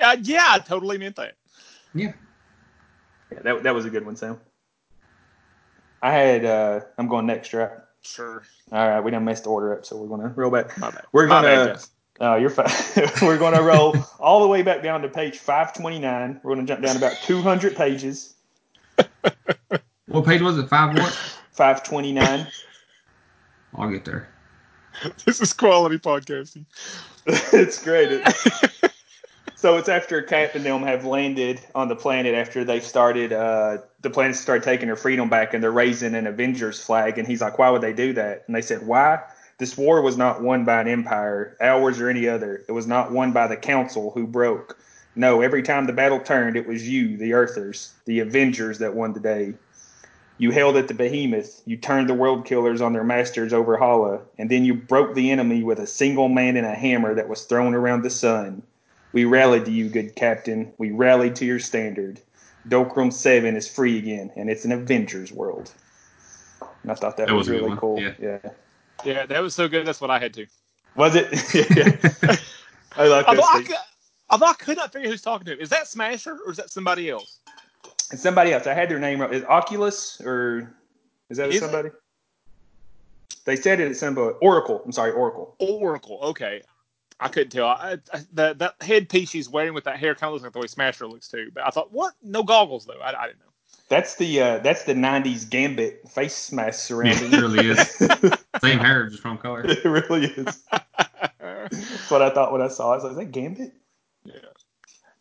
Uh, 0.00 0.16
yeah, 0.22 0.46
I 0.48 0.58
totally 0.58 0.98
meant 0.98 1.14
that. 1.14 1.34
Yeah. 1.94 2.12
Yeah, 3.32 3.40
that, 3.42 3.62
that 3.62 3.74
was 3.74 3.84
a 3.84 3.90
good 3.90 4.04
one, 4.04 4.16
Sam. 4.16 4.40
I 6.02 6.12
had, 6.12 6.44
uh, 6.44 6.80
I'm 6.98 7.08
going 7.08 7.26
next, 7.26 7.52
right? 7.54 7.70
Sure. 8.02 8.42
All 8.72 8.88
right, 8.88 9.00
we 9.00 9.10
done 9.12 9.24
messed 9.24 9.44
the 9.44 9.50
order 9.50 9.72
up, 9.78 9.86
so 9.86 9.96
we're 9.96 10.08
going 10.08 10.20
to 10.22 10.28
roll 10.28 10.50
back. 10.50 10.76
My 10.78 10.90
bad. 10.90 11.04
We're 11.12 11.26
My 11.28 11.42
bad, 11.42 11.56
gonna, 11.56 11.72
Jess. 11.74 11.90
oh, 12.20 12.34
you're 12.36 12.50
fine. 12.50 12.66
we're 13.22 13.38
going 13.38 13.54
to 13.54 13.62
roll 13.62 13.94
all 14.18 14.40
the 14.42 14.48
way 14.48 14.62
back 14.62 14.82
down 14.82 15.02
to 15.02 15.08
page 15.08 15.38
529. 15.38 16.40
We're 16.42 16.54
going 16.54 16.66
to 16.66 16.72
jump 16.72 16.84
down 16.84 16.96
about 16.96 17.16
200 17.22 17.76
pages. 17.76 18.34
What 20.06 20.26
page 20.26 20.42
was 20.42 20.58
it? 20.58 20.68
Five 20.68 20.96
what? 20.98 21.12
529. 21.52 22.46
I'll 23.76 23.90
get 23.90 24.04
there. 24.04 24.28
This 25.24 25.40
is 25.40 25.54
quality 25.54 25.98
podcasting. 25.98 26.66
it's 27.26 27.82
great. 27.82 28.08
It- 28.12 28.92
so 29.62 29.76
it's 29.76 29.88
after 29.88 30.20
Cap 30.22 30.56
and 30.56 30.64
them 30.64 30.82
have 30.82 31.04
landed 31.04 31.60
on 31.72 31.86
the 31.86 31.94
planet 31.94 32.34
after 32.34 32.64
they 32.64 32.80
started, 32.80 33.32
uh, 33.32 33.78
the 34.00 34.10
planet 34.10 34.34
started 34.34 34.64
taking 34.64 34.88
their 34.88 34.96
freedom 34.96 35.28
back 35.28 35.54
and 35.54 35.62
they're 35.62 35.70
raising 35.70 36.16
an 36.16 36.26
Avengers 36.26 36.82
flag. 36.82 37.16
And 37.16 37.28
he's 37.28 37.40
like, 37.40 37.60
why 37.60 37.70
would 37.70 37.80
they 37.80 37.92
do 37.92 38.12
that? 38.14 38.42
And 38.48 38.56
they 38.56 38.60
said, 38.60 38.84
why? 38.84 39.20
This 39.58 39.78
war 39.78 40.02
was 40.02 40.16
not 40.16 40.42
won 40.42 40.64
by 40.64 40.80
an 40.80 40.88
empire, 40.88 41.56
ours 41.60 42.00
or 42.00 42.10
any 42.10 42.26
other. 42.26 42.64
It 42.68 42.72
was 42.72 42.88
not 42.88 43.12
won 43.12 43.30
by 43.30 43.46
the 43.46 43.56
council 43.56 44.10
who 44.10 44.26
broke. 44.26 44.76
No, 45.14 45.42
every 45.42 45.62
time 45.62 45.86
the 45.86 45.92
battle 45.92 46.18
turned, 46.18 46.56
it 46.56 46.66
was 46.66 46.88
you, 46.88 47.16
the 47.16 47.32
Earthers, 47.32 47.92
the 48.04 48.18
Avengers 48.18 48.78
that 48.78 48.96
won 48.96 49.12
the 49.12 49.20
day. 49.20 49.54
You 50.38 50.50
held 50.50 50.76
at 50.76 50.88
the 50.88 50.94
behemoth. 50.94 51.62
You 51.66 51.76
turned 51.76 52.08
the 52.08 52.14
world 52.14 52.46
killers 52.46 52.80
on 52.80 52.94
their 52.94 53.04
masters 53.04 53.52
over 53.52 53.76
Hala, 53.76 54.22
and 54.38 54.50
then 54.50 54.64
you 54.64 54.74
broke 54.74 55.14
the 55.14 55.30
enemy 55.30 55.62
with 55.62 55.78
a 55.78 55.86
single 55.86 56.28
man 56.28 56.56
and 56.56 56.66
a 56.66 56.74
hammer 56.74 57.14
that 57.14 57.28
was 57.28 57.44
thrown 57.44 57.74
around 57.74 58.02
the 58.02 58.10
sun. 58.10 58.64
We 59.12 59.24
rallied 59.24 59.64
to 59.66 59.70
you, 59.70 59.88
good 59.88 60.16
captain. 60.16 60.72
We 60.78 60.90
rallied 60.90 61.36
to 61.36 61.44
your 61.44 61.58
standard. 61.58 62.20
Dokrum 62.68 63.12
7 63.12 63.56
is 63.56 63.68
free 63.68 63.98
again, 63.98 64.30
and 64.36 64.48
it's 64.48 64.64
an 64.64 64.72
Avengers 64.72 65.32
world. 65.32 65.72
And 66.82 66.90
I 66.90 66.94
thought 66.94 67.16
that, 67.16 67.26
That 67.28 67.34
was, 67.34 67.48
was 67.48 67.56
really 67.56 67.70
one, 67.70 67.78
cool. 67.78 68.00
yeah. 68.00 68.14
yeah. 68.20 68.38
Yeah, 69.04 69.26
that 69.26 69.42
was 69.42 69.54
so 69.54 69.68
good. 69.68 69.86
That's 69.86 70.00
what 70.00 70.10
I 70.10 70.18
had 70.18 70.32
to. 70.34 70.46
Was 70.94 71.14
it? 71.16 71.26
yeah. 71.54 72.36
I 72.96 73.06
like 73.08 73.26
that. 73.26 73.28
Although 73.28 73.42
I, 73.42 73.62
speech. 73.64 73.76
although 74.30 74.46
I 74.46 74.52
could 74.54 74.76
not 74.76 74.92
figure 74.92 75.10
who's 75.10 75.22
talking 75.22 75.44
to 75.46 75.52
him. 75.54 75.60
Is 75.60 75.70
that 75.70 75.88
Smasher 75.88 76.38
or 76.46 76.52
is 76.52 76.56
that 76.58 76.70
somebody 76.70 77.10
else? 77.10 77.38
And 78.10 78.20
somebody 78.20 78.52
else. 78.52 78.66
I 78.66 78.74
had 78.74 78.88
their 78.88 78.98
name 78.98 79.20
wrong. 79.20 79.32
Is 79.32 79.44
Oculus 79.44 80.20
or 80.20 80.74
is 81.30 81.38
that 81.38 81.48
Is 81.48 81.56
it? 81.56 81.60
somebody? 81.60 81.90
They 83.44 83.56
said 83.56 83.80
it 83.80 83.90
at 83.90 83.96
some 83.96 84.14
point. 84.14 84.36
Oracle. 84.40 84.82
I'm 84.84 84.92
sorry, 84.92 85.12
Oracle. 85.12 85.56
Oracle. 85.58 86.18
Okay. 86.22 86.62
I 87.22 87.28
couldn't 87.28 87.50
tell. 87.50 87.66
I, 87.68 87.98
I, 88.12 88.20
that 88.34 88.58
that 88.58 88.74
headpiece 88.80 89.30
she's 89.30 89.48
wearing 89.48 89.74
with 89.74 89.84
that 89.84 89.98
hair 89.98 90.14
kind 90.14 90.28
of 90.28 90.32
looks 90.34 90.44
like 90.44 90.52
the 90.52 90.58
way 90.58 90.66
Smasher 90.66 91.06
looks 91.06 91.28
too. 91.28 91.50
But 91.54 91.64
I 91.66 91.70
thought, 91.70 91.92
what? 91.92 92.14
No 92.22 92.42
goggles 92.42 92.84
though. 92.84 93.00
I, 93.00 93.18
I 93.22 93.26
didn't 93.28 93.40
know. 93.40 93.46
That's 93.88 94.16
the 94.16 94.40
uh, 94.40 94.58
that's 94.58 94.84
the 94.84 94.94
'90s 94.94 95.48
Gambit 95.48 96.08
face 96.08 96.50
mask 96.52 96.90
Yeah, 96.90 97.12
surrounding. 97.12 97.32
it 97.32 97.40
really 97.40 97.66
is. 97.66 97.96
Same 98.60 98.78
hair, 98.78 99.08
just 99.08 99.22
from 99.22 99.38
color. 99.38 99.64
it 99.66 99.84
really 99.84 100.26
is. 100.26 100.62
That's 101.70 102.10
what 102.10 102.22
I 102.22 102.30
thought 102.30 102.52
when 102.52 102.60
I 102.62 102.68
saw 102.68 102.90
it. 102.92 102.92
I 102.92 102.96
was 102.96 103.04
like, 103.04 103.12
is 103.12 103.16
that 103.18 103.32
Gambit? 103.32 103.72
yeah. 104.24 104.34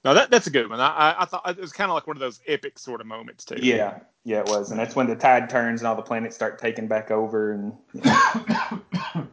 No, 0.04 0.14
that 0.16 0.32
that's 0.32 0.48
a 0.48 0.50
good 0.52 0.70
one. 0.70 0.80
I 0.80 0.88
I, 0.90 1.22
I 1.22 1.26
thought 1.26 1.48
it 1.50 1.58
was 1.60 1.72
kind 1.72 1.92
of 1.92 1.96
like 1.96 2.08
one 2.08 2.16
of 2.16 2.22
those 2.22 2.40
epic 2.48 2.80
sort 2.80 3.02
of 3.02 3.08
moments 3.08 3.46
too. 3.46 3.58
Yeah, 3.62 4.00
yeah, 4.24 4.40
it 4.40 4.48
was, 4.48 4.72
and 4.72 4.80
that's 4.80 4.96
when 4.96 5.08
the 5.08 5.16
tide 5.16 5.50
turns 5.50 5.82
and 5.82 5.88
all 5.88 5.96
the 5.96 6.02
planets 6.02 6.36
start 6.36 6.58
taking 6.60 6.88
back 6.88 7.12
over, 7.12 7.52
and 7.54 7.74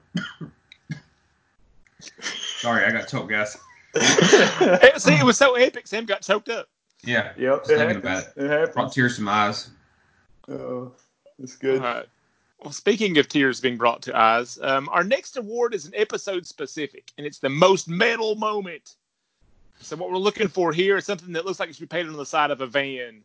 Sorry, 2.59 2.84
I 2.84 2.90
got 2.90 3.09
choked, 3.09 3.30
guys. 3.30 3.56
Eh, 3.94 4.98
See, 4.98 5.14
it 5.14 5.24
was 5.24 5.38
so 5.38 5.54
epic. 5.54 5.86
Sam 5.86 6.04
got 6.04 6.22
choked 6.22 6.48
up. 6.48 6.68
Yeah, 7.04 7.32
Yep, 7.38 7.62
it 7.62 7.66
thinking 7.66 7.78
happens. 7.78 7.98
about 8.04 8.22
It 8.24 8.34
brought 8.36 8.68
happens. 8.68 8.94
tears 8.94 9.16
to 9.16 9.22
my 9.22 9.32
eyes. 9.48 9.70
Oh, 10.48 10.92
it's 11.38 11.56
good. 11.56 11.80
right. 11.80 12.06
Well, 12.61 12.72
speaking 12.72 13.16
of 13.18 13.28
tears 13.28 13.61
being 13.61 13.76
brought 13.76 14.02
to 14.02 14.16
eyes, 14.16 14.59
um, 14.62 14.88
our 14.90 15.04
next 15.04 15.36
award 15.36 15.74
is 15.74 15.86
an 15.86 15.92
episode 15.94 16.44
specific, 16.46 17.12
and 17.16 17.26
it's 17.26 17.38
the 17.38 17.48
most 17.48 17.88
metal 17.88 18.34
moment. 18.34 18.96
So 19.80 19.94
what 19.96 20.11
we're 20.11 20.16
looking 20.18 20.48
for 20.48 20.72
here 20.72 20.96
is 20.96 21.04
something 21.06 21.32
that 21.34 21.46
looks 21.46 21.61
like 21.61 21.68
it 21.68 21.76
should 21.76 21.88
be 21.88 21.94
painted 21.96 22.11
on 22.11 22.16
the 22.16 22.26
side 22.26 22.50
of 22.50 22.61
a 22.61 22.66
van, 22.66 23.22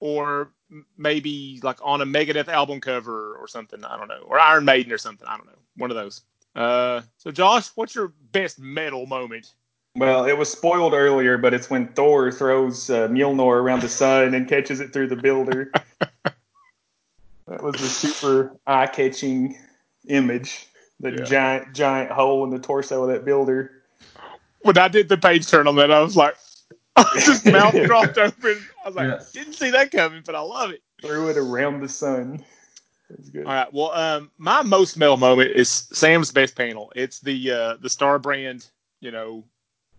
or 0.00 0.50
maybe 0.98 1.58
like 1.62 1.78
on 1.82 2.02
a 2.02 2.06
Megadeth 2.06 2.48
album 2.48 2.80
cover 2.82 3.34
or 3.36 3.48
something. 3.48 3.82
I 3.84 3.96
don't 3.96 4.08
know, 4.08 4.22
or 4.26 4.38
Iron 4.38 4.66
Maiden 4.66 4.92
or 4.92 4.98
something. 4.98 5.26
I 5.26 5.36
don't 5.38 5.46
know, 5.46 5.58
one 5.78 5.90
of 5.90 5.96
those. 5.96 6.20
Uh, 6.56 7.02
so 7.18 7.30
Josh, 7.30 7.68
what's 7.74 7.94
your 7.94 8.12
best 8.32 8.58
metal 8.58 9.06
moment? 9.06 9.52
Well, 9.94 10.24
it 10.26 10.36
was 10.36 10.50
spoiled 10.50 10.94
earlier, 10.94 11.38
but 11.38 11.54
it's 11.54 11.70
when 11.70 11.88
Thor 11.88 12.32
throws 12.32 12.90
uh, 12.90 13.08
Mjolnir 13.08 13.60
around 13.60 13.82
the 13.82 13.88
sun 13.88 14.34
and 14.34 14.48
catches 14.48 14.80
it 14.80 14.92
through 14.92 15.08
the 15.08 15.16
builder. 15.16 15.70
that 16.00 17.62
was 17.62 17.74
a 17.76 17.88
super 17.88 18.56
eye-catching 18.66 19.56
image. 20.08 20.66
The 21.00 21.12
Yeah. 21.12 21.24
giant, 21.24 21.74
giant 21.74 22.10
hole 22.10 22.42
in 22.44 22.50
the 22.50 22.58
torso 22.58 23.02
of 23.04 23.10
that 23.10 23.24
builder. 23.26 23.82
When 24.62 24.78
I 24.78 24.88
did 24.88 25.08
the 25.10 25.18
page 25.18 25.46
turn 25.46 25.66
on 25.66 25.76
that, 25.76 25.90
I 25.90 26.00
was 26.00 26.16
like, 26.16 26.36
just 27.14 27.44
mouth 27.44 27.74
dropped 27.86 28.16
open. 28.16 28.66
I 28.82 28.88
was 28.88 28.96
like, 28.96 29.08
Yeah. 29.08 29.20
didn't 29.34 29.54
see 29.54 29.70
that 29.70 29.90
coming, 29.90 30.22
but 30.24 30.34
I 30.34 30.40
love 30.40 30.70
it. 30.70 30.82
Threw 31.02 31.28
it 31.28 31.36
around 31.36 31.80
the 31.80 31.88
sun. 31.88 32.42
That's 33.10 33.28
good. 33.30 33.46
All 33.46 33.52
right. 33.52 33.72
Well, 33.72 33.92
um, 33.92 34.30
my 34.38 34.62
most 34.62 34.96
metal 34.96 35.16
moment 35.16 35.52
is 35.52 35.68
Sam's 35.92 36.32
best 36.32 36.56
panel. 36.56 36.92
It's 36.96 37.20
the 37.20 37.50
uh, 37.52 37.76
the 37.80 37.88
Star 37.88 38.18
Brand. 38.18 38.66
You 39.00 39.10
know, 39.12 39.44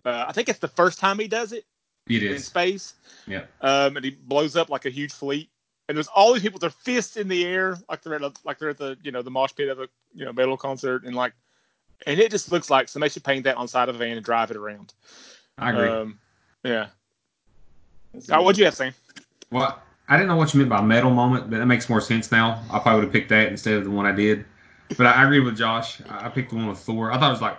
uh, 0.04 0.24
I 0.28 0.32
think 0.32 0.48
it's 0.48 0.58
the 0.58 0.68
first 0.68 0.98
time 0.98 1.18
he 1.18 1.28
does 1.28 1.52
it 1.52 1.64
It 2.08 2.22
in 2.22 2.32
is. 2.34 2.44
space. 2.46 2.94
Yeah. 3.26 3.44
Um, 3.62 3.96
and 3.96 4.04
he 4.04 4.10
blows 4.10 4.56
up 4.56 4.68
like 4.70 4.84
a 4.86 4.90
huge 4.90 5.12
fleet. 5.12 5.48
And 5.88 5.96
there's 5.96 6.08
all 6.08 6.34
these 6.34 6.42
people 6.42 6.56
with 6.56 6.60
their 6.60 6.70
fists 6.70 7.16
in 7.16 7.28
the 7.28 7.46
air, 7.46 7.78
like 7.88 8.02
they're 8.02 8.14
at 8.14 8.22
a, 8.22 8.30
like 8.44 8.58
they're 8.58 8.68
at 8.70 8.76
the 8.76 8.98
you 9.02 9.10
know 9.10 9.22
the 9.22 9.30
mosh 9.30 9.52
pit 9.56 9.70
of 9.70 9.80
a 9.80 9.88
you 10.14 10.26
know 10.26 10.32
metal 10.34 10.58
concert, 10.58 11.04
and 11.04 11.16
like, 11.16 11.32
and 12.06 12.20
it 12.20 12.30
just 12.30 12.52
looks 12.52 12.68
like 12.68 12.88
somebody 12.90 13.08
should 13.10 13.24
paint 13.24 13.44
that 13.44 13.56
on 13.56 13.64
the 13.64 13.68
side 13.68 13.88
of 13.88 13.94
a 13.94 13.98
van 13.98 14.16
and 14.18 14.24
drive 14.24 14.50
it 14.50 14.58
around. 14.58 14.92
I 15.56 15.70
agree. 15.70 15.88
Um, 15.88 16.18
yeah. 16.62 16.88
That's 18.12 18.30
Uh, 18.30 18.40
what'd 18.42 18.58
you 18.58 18.66
have, 18.66 18.74
Sam? 18.74 18.92
well, 19.50 19.80
I 20.08 20.16
didn't 20.16 20.28
know 20.28 20.36
what 20.36 20.54
you 20.54 20.58
meant 20.58 20.70
by 20.70 20.80
metal 20.80 21.10
moment, 21.10 21.50
but 21.50 21.58
that 21.58 21.66
makes 21.66 21.88
more 21.88 22.00
sense 22.00 22.32
now. 22.32 22.62
I 22.70 22.78
probably 22.78 22.94
would 22.94 23.04
have 23.04 23.12
picked 23.12 23.28
that 23.28 23.48
instead 23.48 23.74
of 23.74 23.84
the 23.84 23.90
one 23.90 24.06
I 24.06 24.12
did. 24.12 24.44
But 24.96 25.06
I, 25.06 25.12
I 25.12 25.24
agree 25.24 25.40
with 25.40 25.56
Josh. 25.56 26.00
I 26.08 26.28
picked 26.30 26.50
the 26.50 26.56
one 26.56 26.66
with 26.68 26.78
Thor. 26.78 27.12
I 27.12 27.18
thought 27.18 27.28
it 27.28 27.32
was 27.32 27.42
like 27.42 27.58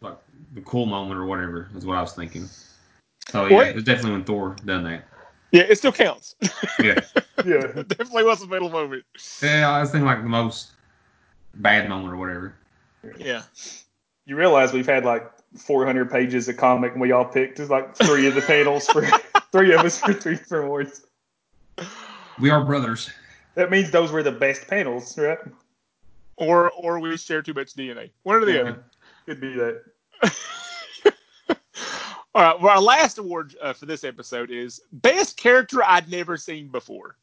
like 0.00 0.16
the 0.54 0.60
cool 0.62 0.86
moment 0.86 1.18
or 1.20 1.24
whatever 1.24 1.68
is 1.76 1.86
what 1.86 1.96
I 1.96 2.00
was 2.00 2.14
thinking. 2.14 2.48
So 3.28 3.46
yeah, 3.46 3.54
What? 3.54 3.66
it 3.68 3.74
was 3.76 3.84
definitely 3.84 4.12
when 4.12 4.24
Thor 4.24 4.56
done 4.64 4.82
that. 4.84 5.04
Yeah, 5.52 5.62
it 5.62 5.76
still 5.78 5.92
counts. 5.92 6.34
Yeah. 6.82 7.00
Yeah. 7.44 7.82
definitely 7.86 8.24
was 8.24 8.42
a 8.42 8.46
metal 8.48 8.70
moment. 8.70 9.04
Yeah, 9.42 9.70
I 9.70 9.80
was 9.80 9.90
thinking 9.90 10.06
like 10.06 10.22
the 10.22 10.28
most 10.28 10.72
bad 11.54 11.88
moment 11.88 12.12
or 12.12 12.16
whatever. 12.16 12.54
Yeah. 13.18 13.42
You 14.26 14.36
realize 14.36 14.72
we've 14.72 14.86
had 14.86 15.04
like 15.04 15.30
400 15.56 16.10
pages 16.10 16.48
of 16.48 16.56
comic, 16.56 16.92
and 16.92 17.00
we 17.00 17.12
all 17.12 17.24
picked 17.24 17.58
like 17.58 17.94
three 17.96 18.26
of 18.26 18.34
the 18.34 18.40
panels 18.42 18.86
for 18.86 19.06
three 19.52 19.72
of 19.74 19.80
us 19.80 19.98
for 19.98 20.12
three 20.12 20.36
for 20.36 20.62
awards. 20.62 21.04
We 22.40 22.50
are 22.50 22.64
brothers. 22.64 23.10
That 23.54 23.70
means 23.70 23.90
those 23.90 24.10
were 24.10 24.22
the 24.22 24.32
best 24.32 24.66
panels, 24.68 25.16
right? 25.18 25.38
Or 26.36 26.70
or 26.70 26.98
we 26.98 27.16
share 27.16 27.42
too 27.42 27.54
much 27.54 27.74
DNA. 27.74 28.10
One 28.22 28.36
or 28.36 28.44
the 28.44 28.60
other. 28.60 28.84
Could 29.26 29.40
be 29.40 29.54
that. 29.54 29.82
All 32.34 32.42
right. 32.42 32.60
Well, 32.60 32.74
our 32.74 32.80
last 32.80 33.18
award 33.18 33.54
uh, 33.60 33.74
for 33.74 33.86
this 33.86 34.04
episode 34.04 34.50
is 34.50 34.80
best 34.92 35.36
character 35.36 35.84
I'd 35.84 36.10
never 36.10 36.36
seen 36.36 36.68
before. 36.68 37.16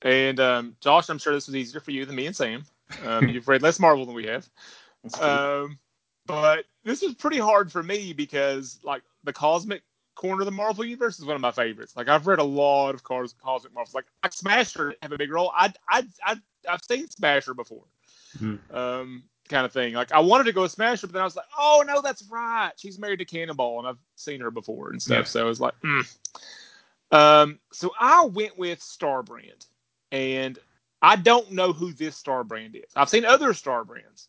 And 0.00 0.40
um, 0.40 0.76
Josh, 0.80 1.10
I'm 1.10 1.18
sure 1.18 1.34
this 1.34 1.46
was 1.46 1.54
easier 1.54 1.80
for 1.80 1.90
you 1.90 2.06
than 2.06 2.16
me 2.16 2.26
and 2.26 2.34
Sam. 2.34 2.64
Um, 3.04 3.28
you've 3.28 3.48
read 3.48 3.62
less 3.62 3.78
Marvel 3.78 4.06
than 4.06 4.14
we 4.14 4.26
have. 4.26 4.48
Um, 5.20 5.78
but 6.26 6.64
this 6.84 7.02
was 7.02 7.14
pretty 7.14 7.38
hard 7.38 7.70
for 7.70 7.82
me 7.82 8.12
because 8.12 8.78
like 8.82 9.02
the 9.24 9.32
cosmic 9.32 9.82
corner 10.22 10.42
of 10.42 10.46
the 10.46 10.52
Marvel 10.52 10.84
universe 10.84 11.18
is 11.18 11.24
one 11.24 11.34
of 11.34 11.42
my 11.42 11.50
favorites. 11.50 11.96
Like 11.96 12.08
I've 12.08 12.28
read 12.28 12.38
a 12.38 12.44
lot 12.44 12.94
of 12.94 13.02
cos- 13.02 13.34
cosmic 13.42 13.74
Marvels. 13.74 13.94
Like, 13.94 14.06
like 14.22 14.32
Smasher 14.32 14.94
have 15.02 15.10
a 15.10 15.18
big 15.18 15.32
role. 15.32 15.52
I 15.54 15.72
I 15.88 16.04
I 16.24 16.36
I've 16.68 16.82
seen 16.84 17.08
Smasher 17.10 17.54
before. 17.54 17.84
Hmm. 18.38 18.56
Um, 18.70 19.24
kind 19.48 19.66
of 19.66 19.72
thing. 19.72 19.94
Like 19.94 20.12
I 20.12 20.20
wanted 20.20 20.44
to 20.44 20.52
go 20.52 20.62
with 20.62 20.70
Smasher, 20.70 21.08
but 21.08 21.14
then 21.14 21.22
I 21.22 21.24
was 21.24 21.34
like, 21.34 21.46
oh 21.58 21.82
no, 21.86 22.00
that's 22.00 22.22
right. 22.30 22.70
She's 22.76 23.00
married 23.00 23.18
to 23.18 23.24
Cannonball, 23.24 23.80
and 23.80 23.88
I've 23.88 23.98
seen 24.14 24.40
her 24.40 24.52
before 24.52 24.90
and 24.90 25.02
stuff. 25.02 25.18
Yeah. 25.18 25.24
So 25.24 25.40
I 25.40 25.44
was 25.44 25.60
like, 25.60 25.74
hmm. 25.82 26.00
Um, 27.10 27.58
so 27.72 27.90
I 27.98 28.24
went 28.24 28.56
with 28.56 28.78
Starbrand, 28.80 29.66
and 30.12 30.58
I 31.02 31.16
don't 31.16 31.50
know 31.50 31.72
who 31.72 31.92
this 31.92 32.22
Starbrand 32.22 32.76
is. 32.76 32.92
I've 32.94 33.10
seen 33.10 33.24
other 33.24 33.52
Starbrands, 33.52 34.28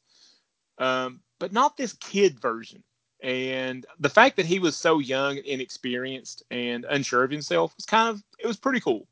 um, 0.80 1.22
but 1.40 1.54
not 1.54 1.78
this 1.78 1.94
kid 1.94 2.40
version. 2.40 2.84
And 3.24 3.86
the 4.00 4.10
fact 4.10 4.36
that 4.36 4.46
he 4.46 4.60
was 4.60 4.76
so 4.76 5.00
young, 5.00 5.38
and 5.38 5.46
inexperienced, 5.46 6.44
and 6.52 6.86
unsure 6.90 7.24
of 7.24 7.32
himself 7.32 7.74
was 7.78 7.86
kind 7.86 8.10
of 8.10 8.22
it 8.38 8.46
was 8.46 8.58
pretty 8.58 8.82
cool. 8.82 9.08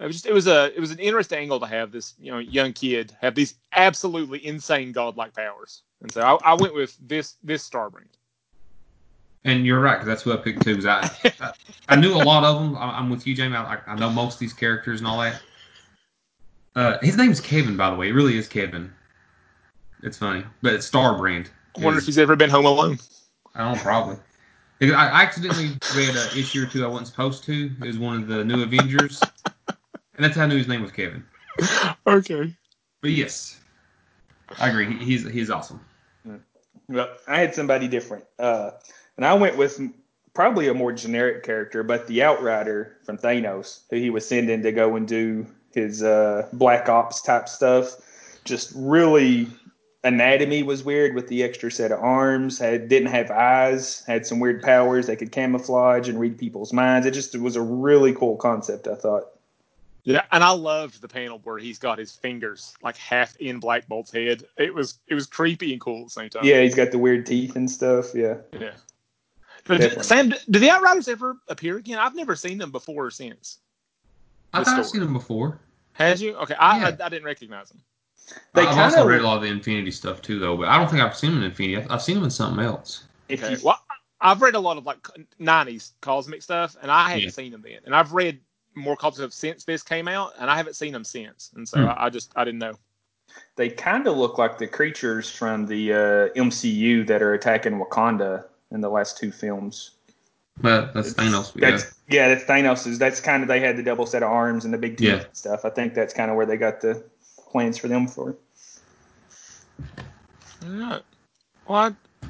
It 0.00 0.06
was 0.06 0.16
just 0.16 0.26
it 0.26 0.32
was 0.34 0.48
a 0.48 0.74
it 0.76 0.80
was 0.80 0.90
an 0.90 0.98
interesting 0.98 1.38
angle 1.38 1.60
to 1.60 1.66
have 1.66 1.92
this 1.92 2.14
you 2.18 2.32
know 2.32 2.38
young 2.38 2.72
kid 2.72 3.16
have 3.20 3.34
these 3.36 3.54
absolutely 3.72 4.44
insane 4.44 4.90
godlike 4.92 5.32
powers. 5.32 5.82
And 6.02 6.12
so 6.12 6.20
I, 6.22 6.50
I 6.50 6.54
went 6.54 6.74
with 6.74 6.96
this 7.06 7.36
this 7.44 7.68
Starbrand. 7.68 8.10
And 9.44 9.64
you're 9.64 9.80
right, 9.80 9.96
'cause 9.96 10.06
that's 10.06 10.22
who 10.22 10.32
I 10.32 10.38
picked 10.38 10.64
too. 10.64 10.74
'cause 10.74 10.86
I, 10.86 11.08
I 11.40 11.52
I 11.88 11.96
knew 11.96 12.14
a 12.14 12.18
lot 12.18 12.42
of 12.42 12.56
them. 12.60 12.76
I- 12.76 12.98
I'm 12.98 13.08
with 13.08 13.28
you, 13.28 13.34
Jamie. 13.36 13.54
I, 13.56 13.78
I 13.86 13.94
know 13.94 14.10
most 14.10 14.34
of 14.34 14.40
these 14.40 14.52
characters 14.52 14.98
and 15.00 15.06
all 15.06 15.20
that. 15.20 15.40
Uh, 16.74 16.98
his 17.00 17.16
name's 17.16 17.40
Kevin, 17.40 17.76
by 17.76 17.90
the 17.90 17.96
way. 17.96 18.08
It 18.08 18.12
really 18.12 18.36
is 18.36 18.48
Kevin. 18.48 18.92
It's 20.02 20.18
funny, 20.18 20.44
but 20.62 20.74
it's 20.74 20.90
Starbrand. 20.90 21.46
I 21.78 21.80
wonder 21.84 21.98
if 21.98 22.06
he's 22.06 22.18
ever 22.18 22.34
been 22.36 22.50
home 22.50 22.66
alone. 22.66 22.98
I 23.56 23.64
don't 23.64 23.76
know, 23.76 23.82
probably. 23.82 24.16
I 24.82 25.22
accidentally 25.22 25.70
read 25.96 26.10
an 26.10 26.38
issue 26.38 26.64
or 26.64 26.66
two 26.66 26.84
I 26.84 26.88
wasn't 26.88 27.08
supposed 27.08 27.44
to. 27.44 27.70
It 27.80 27.86
was 27.86 27.98
one 27.98 28.22
of 28.22 28.28
the 28.28 28.44
new 28.44 28.62
Avengers, 28.62 29.22
and 29.66 30.24
that's 30.24 30.36
how 30.36 30.44
I 30.44 30.46
knew 30.46 30.58
his 30.58 30.68
name 30.68 30.82
was 30.82 30.92
Kevin. 30.92 31.24
Okay. 32.06 32.54
But 33.00 33.10
yes, 33.12 33.58
I 34.58 34.68
agree. 34.68 34.94
He's 34.98 35.26
he's 35.30 35.48
awesome. 35.48 35.80
Well, 36.88 37.08
I 37.26 37.40
had 37.40 37.54
somebody 37.54 37.88
different, 37.88 38.24
uh, 38.38 38.72
and 39.16 39.24
I 39.24 39.32
went 39.32 39.56
with 39.56 39.80
probably 40.34 40.68
a 40.68 40.74
more 40.74 40.92
generic 40.92 41.42
character, 41.42 41.82
but 41.82 42.06
the 42.06 42.22
Outrider 42.22 42.98
from 43.02 43.16
Thanos, 43.16 43.80
who 43.90 43.96
he 43.96 44.10
was 44.10 44.28
sending 44.28 44.62
to 44.62 44.70
go 44.70 44.94
and 44.96 45.08
do 45.08 45.46
his 45.74 46.02
uh, 46.02 46.46
Black 46.52 46.88
Ops 46.90 47.22
type 47.22 47.48
stuff. 47.48 47.96
Just 48.44 48.72
really, 48.76 49.48
anatomy 50.06 50.62
was 50.62 50.84
weird 50.84 51.14
with 51.14 51.28
the 51.28 51.42
extra 51.42 51.70
set 51.70 51.92
of 51.92 52.00
arms. 52.00 52.58
Had 52.58 52.88
didn't 52.88 53.08
have 53.10 53.30
eyes. 53.30 54.02
Had 54.06 54.26
some 54.26 54.40
weird 54.40 54.62
powers. 54.62 55.06
They 55.06 55.16
could 55.16 55.32
camouflage 55.32 56.08
and 56.08 56.18
read 56.18 56.38
people's 56.38 56.72
minds. 56.72 57.06
It 57.06 57.12
just 57.12 57.34
it 57.34 57.40
was 57.40 57.56
a 57.56 57.62
really 57.62 58.12
cool 58.14 58.36
concept. 58.36 58.86
I 58.88 58.94
thought. 58.94 59.24
Yeah, 60.04 60.22
and 60.30 60.44
I 60.44 60.50
loved 60.50 61.02
the 61.02 61.08
panel 61.08 61.40
where 61.42 61.58
he's 61.58 61.80
got 61.80 61.98
his 61.98 62.12
fingers 62.12 62.74
like 62.80 62.96
half 62.96 63.36
in 63.38 63.58
Black 63.58 63.88
Bolt's 63.88 64.12
head. 64.12 64.44
It 64.56 64.72
was 64.72 64.98
it 65.08 65.14
was 65.14 65.26
creepy 65.26 65.72
and 65.72 65.80
cool 65.80 66.02
at 66.02 66.04
the 66.06 66.10
same 66.10 66.30
time. 66.30 66.44
Yeah, 66.44 66.62
he's 66.62 66.76
got 66.76 66.92
the 66.92 66.98
weird 66.98 67.26
teeth 67.26 67.56
and 67.56 67.68
stuff. 67.68 68.14
Yeah. 68.14 68.36
Yeah. 68.52 68.70
But 69.64 69.80
Definitely. 69.80 70.04
Sam, 70.04 70.34
do 70.48 70.60
the 70.60 70.70
Outriders 70.70 71.08
ever 71.08 71.38
appear 71.48 71.76
again? 71.78 71.98
I've 71.98 72.14
never 72.14 72.36
seen 72.36 72.56
them 72.56 72.70
before 72.70 73.06
or 73.06 73.10
since. 73.10 73.58
I 74.54 74.60
The 74.60 74.64
thought 74.64 74.78
I've 74.78 74.86
story. 74.86 75.00
seen 75.00 75.04
them 75.06 75.12
before. 75.12 75.58
Has 75.94 76.22
you? 76.22 76.36
Okay, 76.36 76.54
I, 76.54 76.78
Yeah. 76.78 76.96
I, 77.00 77.06
I 77.06 77.08
didn't 77.08 77.24
recognize 77.24 77.70
them. 77.70 77.80
They 78.54 78.62
I've 78.62 78.68
kinda- 78.68 78.82
also 78.84 79.06
read 79.06 79.20
a 79.20 79.24
lot 79.24 79.36
of 79.36 79.42
the 79.42 79.48
Infinity 79.48 79.90
stuff 79.90 80.20
too, 80.22 80.38
though. 80.38 80.56
But 80.56 80.68
I 80.68 80.78
don't 80.78 80.88
think 80.90 81.02
I've 81.02 81.16
seen 81.16 81.32
him 81.32 81.38
in 81.38 81.44
Infinity. 81.44 81.76
I've, 81.78 81.90
I've 81.90 82.02
seen 82.02 82.16
him 82.16 82.24
in 82.24 82.30
something 82.30 82.64
else. 82.64 83.04
If 83.28 83.42
Okay. 83.42 83.52
you, 83.54 83.58
Well, 83.62 83.80
I've 84.20 84.40
read 84.42 84.54
a 84.54 84.60
lot 84.60 84.78
of 84.78 84.86
like 84.86 84.98
'90s 85.40 85.92
cosmic 86.00 86.42
stuff, 86.42 86.76
and 86.82 86.90
I 86.90 87.08
hadn't 87.10 87.24
Yeah. 87.24 87.30
seen 87.30 87.52
them 87.52 87.62
then. 87.62 87.80
And 87.84 87.94
I've 87.94 88.12
read 88.12 88.40
more 88.74 88.96
comics 88.96 89.18
of 89.20 89.32
since 89.32 89.64
this 89.64 89.82
came 89.82 90.08
out, 90.08 90.32
and 90.38 90.50
I 90.50 90.56
haven't 90.56 90.74
seen 90.74 90.92
them 90.92 91.04
since. 91.04 91.50
And 91.54 91.68
so 91.68 91.80
Hmm. 91.82 91.88
I, 91.88 92.06
I 92.06 92.10
just 92.10 92.32
I 92.36 92.44
didn't 92.44 92.60
know. 92.60 92.74
they 93.56 93.68
kind 93.68 94.06
of 94.06 94.16
look 94.16 94.38
like 94.38 94.56
the 94.58 94.66
creatures 94.66 95.28
from 95.30 95.66
the 95.66 95.92
uh, 95.92 96.28
MCU 96.40 97.06
that 97.06 97.20
are 97.22 97.34
attacking 97.34 97.78
Wakanda 97.78 98.44
in 98.70 98.80
the 98.80 98.88
last 98.88 99.18
two 99.18 99.30
films. 99.30 99.90
But 100.58 100.94
that's 100.94 101.12
Thanos. 101.12 101.52
Yeah. 101.54 101.70
That's 101.72 101.94
yeah, 102.08 102.28
that's 102.28 102.44
Thanos. 102.44 102.98
That's 102.98 103.20
kind 103.20 103.42
of 103.42 103.48
they 103.48 103.60
had 103.60 103.76
the 103.76 103.82
double 103.82 104.06
set 104.06 104.22
of 104.22 104.30
arms 104.30 104.64
and 104.64 104.72
the 104.72 104.78
big 104.78 104.96
teeth 104.96 105.08
Yeah. 105.08 105.14
and 105.16 105.26
stuff. 105.36 105.64
I 105.66 105.70
think 105.70 105.92
that's 105.94 106.14
kind 106.14 106.30
of 106.30 106.36
where 106.36 106.46
they 106.46 106.56
got 106.56 106.80
the 106.80 107.04
plans 107.56 107.78
for 107.78 107.88
them 107.88 108.06
for. 108.06 108.36
Yeah. 110.62 110.98
Well, 111.66 111.94
I, 112.22 112.28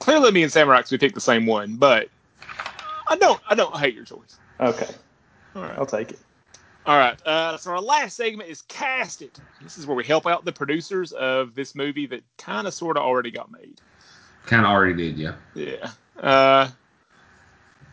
clearly 0.00 0.32
me 0.32 0.42
and 0.42 0.50
Samurai 0.50 0.82
we 0.90 0.98
picked 0.98 1.14
the 1.14 1.20
same 1.20 1.46
one, 1.46 1.76
but 1.76 2.08
I 3.06 3.14
don't 3.14 3.40
I 3.48 3.54
don't 3.54 3.76
hate 3.76 3.94
your 3.94 4.04
choice. 4.04 4.36
Okay, 4.58 4.92
All 5.54 5.62
right. 5.62 5.78
I'll 5.78 5.86
take 5.86 6.10
it. 6.10 6.18
All 6.86 6.98
right. 6.98 7.24
Uh, 7.24 7.56
so 7.56 7.70
our 7.70 7.80
last 7.80 8.16
segment 8.16 8.50
is 8.50 8.62
cast 8.62 9.22
it. 9.22 9.38
This 9.62 9.78
is 9.78 9.86
where 9.86 9.96
we 9.96 10.02
help 10.02 10.26
out 10.26 10.44
the 10.44 10.52
producers 10.52 11.12
of 11.12 11.54
this 11.54 11.76
movie 11.76 12.06
that 12.06 12.24
kind 12.36 12.66
of 12.66 12.74
sort 12.74 12.96
of 12.96 13.04
already 13.04 13.30
got 13.30 13.52
made. 13.52 13.80
Kind 14.46 14.66
of 14.66 14.72
already 14.72 14.94
did, 14.94 15.18
yeah. 15.18 15.34
Yeah. 15.54 15.90
Uh, 16.20 16.68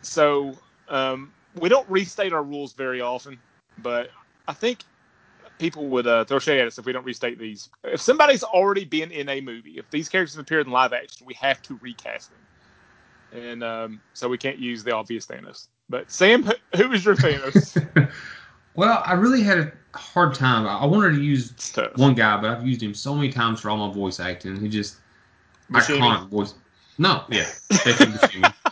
so 0.02 0.58
um, 0.90 1.32
we 1.60 1.70
don't 1.70 1.88
restate 1.88 2.34
our 2.34 2.44
rules 2.44 2.74
very 2.74 3.02
often, 3.02 3.38
but 3.78 4.10
I 4.48 4.54
think 4.54 4.84
people 5.60 5.88
would 5.90 6.08
uh, 6.08 6.26
throw 6.26 6.40
shade 6.40 6.60
at 6.60 6.68
us 6.68 6.78
if 6.78 6.86
we 6.86 6.94
don't 6.94 7.06
restate 7.06 7.40
these. 7.40 7.70
If 7.84 8.02
somebody's 8.02 8.44
already 8.44 8.86
been 8.86 9.12
in 9.12 9.30
a 9.30 9.42
movie, 9.42 9.78
if 9.78 9.90
these 9.92 10.10
characters 10.10 10.36
have 10.36 10.42
appeared 10.42 10.68
in 10.68 10.74
live 10.74 10.94
action, 10.94 11.26
we 11.26 11.34
have 11.36 11.62
to 11.64 11.78
recast 11.82 12.32
them. 12.32 13.42
And 13.44 13.64
um, 13.64 14.02
so 14.14 14.30
we 14.30 14.38
can't 14.38 14.60
use 14.60 14.84
the 14.84 14.92
obvious 14.92 15.26
Thanos. 15.26 15.68
But 15.90 16.12
Sam, 16.12 16.44
who- 16.76 16.92
is 16.92 17.06
your 17.06 17.16
Thanos? 17.16 18.10
Well, 18.76 19.04
I 19.06 19.14
really 19.14 19.44
had 19.44 19.60
a 19.60 19.72
hard 19.96 20.34
time. 20.34 20.66
I 20.66 20.80
I 20.80 20.86
wanted 20.86 21.16
to 21.16 21.22
use 21.22 21.54
one 21.96 22.16
guy, 22.16 22.42
but 22.42 22.50
I've 22.50 22.66
used 22.66 22.82
him 22.82 22.96
so 22.96 23.14
many 23.14 23.30
times 23.32 23.62
for 23.62 23.70
all 23.70 23.78
my 23.78 23.94
voice 23.94 24.20
acting. 24.20 24.60
He 24.60 24.68
just 24.68 24.96
Buscemi? 25.72 26.00
iconic 26.00 26.30
voice. 26.30 26.56
No, 26.98 27.24
yeah. 27.30 27.46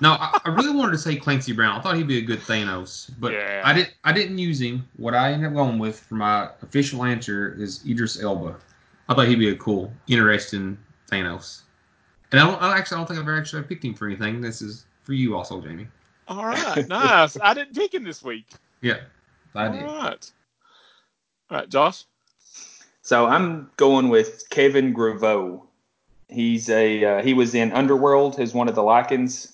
No, 0.00 0.12
I, 0.12 0.38
I 0.44 0.48
really 0.50 0.74
wanted 0.74 0.92
to 0.92 0.98
say 0.98 1.16
Clancy 1.16 1.52
Brown. 1.52 1.78
I 1.78 1.82
thought 1.82 1.96
he'd 1.96 2.06
be 2.06 2.18
a 2.18 2.22
good 2.22 2.40
Thanos, 2.40 3.10
but 3.18 3.32
Yeah. 3.32 3.62
I 3.64 3.72
didn't. 3.72 3.94
I 4.04 4.12
didn't 4.12 4.38
use 4.38 4.60
him. 4.60 4.86
What 4.96 5.14
I 5.14 5.32
ended 5.32 5.48
up 5.48 5.54
going 5.54 5.78
with 5.78 6.00
for 6.00 6.14
my 6.16 6.50
official 6.62 7.04
answer 7.04 7.54
is 7.58 7.82
Idris 7.88 8.20
Elba. 8.22 8.56
I 9.08 9.14
thought 9.14 9.28
he'd 9.28 9.38
be 9.38 9.50
a 9.50 9.56
cool, 9.56 9.92
interesting 10.08 10.76
Thanos. 11.10 11.62
And 12.32 12.40
I 12.40 12.46
don't. 12.46 12.60
I 12.62 12.76
actually 12.76 12.96
I 12.96 12.98
don't 13.00 13.06
think 13.06 13.20
I've 13.20 13.26
ever 13.28 13.38
actually 13.38 13.62
picked 13.62 13.84
him 13.84 13.94
for 13.94 14.06
anything. 14.06 14.40
This 14.40 14.60
is 14.62 14.84
for 15.04 15.12
you 15.12 15.36
also, 15.36 15.60
Jamie. 15.60 15.86
All 16.28 16.44
right, 16.44 16.88
nice. 16.88 17.38
I 17.40 17.54
didn't 17.54 17.74
pick 17.74 17.94
him 17.94 18.02
this 18.02 18.22
week. 18.22 18.46
Yeah, 18.80 18.98
I 19.54 19.66
All 19.66 19.72
did. 19.72 19.82
right. 19.82 20.32
All 21.50 21.58
right, 21.58 21.68
Josh. 21.68 22.04
So 23.02 23.26
I'm 23.26 23.70
going 23.76 24.08
with 24.08 24.42
Kevin 24.50 24.92
Grevioux. 24.92 25.62
He's 26.28 26.68
a 26.68 27.04
uh, 27.04 27.22
he 27.22 27.32
was 27.34 27.54
in 27.54 27.70
Underworld 27.70 28.40
as 28.40 28.52
one 28.52 28.68
of 28.68 28.74
the 28.74 28.82
Lycans. 28.82 29.52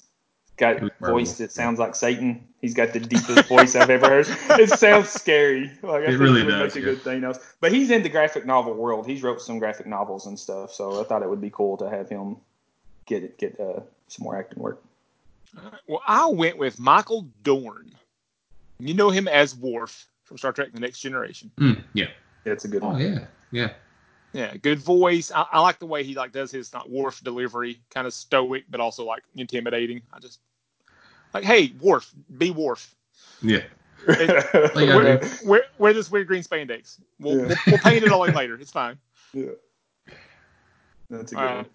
Got 0.62 0.78
He 0.78 0.84
was 0.84 0.92
voice 1.00 1.38
that 1.38 1.50
sounds 1.50 1.80
like 1.80 1.96
Satan. 1.96 2.46
He's 2.60 2.72
got 2.72 2.92
the 2.92 3.00
deepest 3.00 3.48
voice 3.48 3.74
I've 3.74 3.90
ever 3.90 4.08
heard. 4.08 4.26
It 4.60 4.70
sounds 4.70 5.08
scary. 5.08 5.72
Like 5.82 6.02
I 6.02 6.04
It 6.04 6.06
think 6.10 6.20
really 6.20 6.40
he 6.42 6.46
would 6.46 6.52
does, 6.52 6.74
make 6.76 6.84
a 6.84 6.86
yeah. 6.86 6.94
good 6.94 7.02
Thanos. 7.02 7.38
But 7.60 7.72
he's 7.72 7.90
in 7.90 8.04
the 8.04 8.08
graphic 8.08 8.46
novel 8.46 8.74
world. 8.74 9.04
He's 9.04 9.24
wrote 9.24 9.40
some 9.42 9.58
graphic 9.58 9.86
novels 9.86 10.26
and 10.26 10.38
stuff. 10.38 10.72
So 10.72 11.00
I 11.00 11.04
thought 11.04 11.22
it 11.22 11.28
would 11.28 11.40
be 11.40 11.50
cool 11.50 11.76
to 11.78 11.90
have 11.90 12.08
him 12.08 12.36
get 13.06 13.36
get 13.38 13.58
uh, 13.58 13.80
some 14.06 14.22
more 14.22 14.36
acting 14.38 14.62
work. 14.62 14.80
All 15.58 15.64
right, 15.64 15.80
Well, 15.88 16.02
I 16.06 16.26
went 16.26 16.56
with 16.58 16.78
Michael 16.78 17.26
Dorn. 17.42 17.90
You 18.78 18.94
know 18.94 19.10
him 19.10 19.26
as 19.26 19.56
Worf 19.56 20.06
from 20.22 20.38
Star 20.38 20.52
Trek: 20.52 20.72
The 20.72 20.80
Next 20.80 21.00
Generation. 21.00 21.50
Mm, 21.58 21.82
yeah. 21.94 22.06
Yeah, 22.44 22.52
it's 22.52 22.64
a 22.64 22.68
good 22.68 22.82
Oh 22.84 22.90
one. 22.90 23.00
yeah. 23.00 23.26
Yeah. 23.50 23.70
Yeah, 24.32 24.56
good 24.56 24.78
voice. 24.78 25.30
I, 25.30 25.44
I 25.52 25.60
like 25.60 25.78
the 25.78 25.86
way 25.86 26.04
he 26.04 26.14
like 26.14 26.30
does 26.32 26.50
his 26.52 26.72
not 26.72 26.88
Worf 26.88 27.20
delivery, 27.24 27.80
kind 27.90 28.06
of 28.06 28.14
stoic 28.14 28.64
but 28.70 28.80
also 28.80 29.04
like 29.04 29.24
intimidating. 29.34 30.02
I 30.12 30.20
just 30.20 30.38
like, 31.34 31.44
hey, 31.44 31.72
Worf, 31.80 32.12
be 32.38 32.50
Worf. 32.50 32.94
Yeah. 33.42 33.62
It- 34.08 34.74
Like, 34.74 34.88
wear, 34.88 35.22
uh, 35.22 35.28
wear, 35.44 35.62
wear 35.78 35.92
this 35.92 36.10
weird 36.10 36.26
green 36.26 36.42
spandex. 36.42 36.98
We'll, 37.20 37.36
Yeah. 37.38 37.46
we'll, 37.46 37.56
we'll 37.68 37.78
paint 37.78 38.04
it 38.04 38.10
all 38.12 38.24
in 38.24 38.34
later. 38.34 38.54
It's 38.60 38.72
fine. 38.72 38.98
yeah. 39.32 39.46
That's 41.10 41.32
a 41.32 41.34
good 41.34 41.40
right. 41.40 41.56
one. 41.56 41.66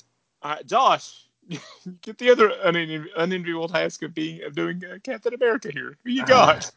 All 0.42 0.52
right, 0.52 0.66
Josh, 0.66 1.28
get 2.02 2.18
the 2.18 2.30
other 2.30 2.50
unen- 2.66 3.08
unenviable 3.16 3.68
task 3.70 4.04
of 4.04 4.14
being 4.14 4.44
of 4.44 4.56
doing 4.56 4.84
uh, 4.84 4.98
Captain 5.04 5.34
America 5.34 5.70
here. 5.72 5.96
Who 6.04 6.12
you 6.12 6.26
got? 6.26 6.72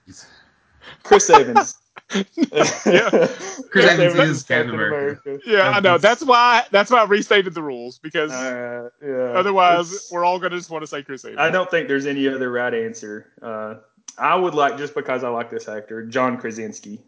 Chris 1.03 1.29
Evans. 1.31 1.77
Yeah. 2.13 3.29
Chris 3.71 3.87
Evans 3.87 4.19
is 4.31 4.43
Captain 4.43 4.75
America. 4.75 5.39
yeah, 5.47 5.71
I 5.71 5.79
know. 5.81 5.97
That's 5.97 6.25
why. 6.25 6.65
That's 6.73 6.91
why 6.91 7.03
I 7.03 7.05
restated 7.05 7.55
the 7.55 7.63
rules 7.63 7.99
because 7.99 8.33
Uh, 8.33 8.89
yeah. 9.01 9.39
otherwise 9.39 9.93
It's- 9.93 10.11
we're 10.11 10.25
all 10.25 10.41
gonna 10.41 10.57
just 10.57 10.71
want 10.71 10.83
to 10.83 10.89
say 10.89 11.03
Chris 11.05 11.25
Evans. 11.25 11.39
I 11.39 11.51
don't 11.51 11.71
think 11.71 11.87
there's 11.87 12.07
any 12.07 12.27
other 12.27 12.51
right 12.51 12.75
answer. 12.75 13.29
Uh, 13.41 13.77
I 14.19 14.35
would 14.35 14.55
like 14.55 14.77
just 14.77 14.95
because 14.95 15.23
I 15.23 15.29
like 15.29 15.51
this 15.51 15.69
actor, 15.69 16.05
John 16.05 16.37
Krasinski. 16.37 17.01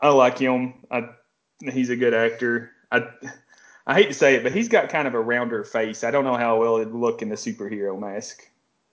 I 0.00 0.10
like 0.10 0.38
him. 0.38 0.74
I, 0.90 1.08
he's 1.72 1.90
a 1.90 1.96
good 1.96 2.14
actor. 2.14 2.70
I 2.92 3.04
I 3.84 3.94
hate 3.94 4.06
to 4.08 4.14
say 4.14 4.36
it, 4.36 4.44
but 4.44 4.52
he's 4.52 4.68
got 4.68 4.90
kind 4.90 5.08
of 5.08 5.14
a 5.14 5.20
rounder 5.20 5.64
face. 5.64 6.04
I 6.04 6.12
don't 6.12 6.22
know 6.24 6.36
how 6.36 6.56
well 6.60 6.76
it'd 6.76 6.94
look 6.94 7.20
in 7.20 7.28
the 7.30 7.34
superhero 7.36 7.98
mask. 7.98 8.48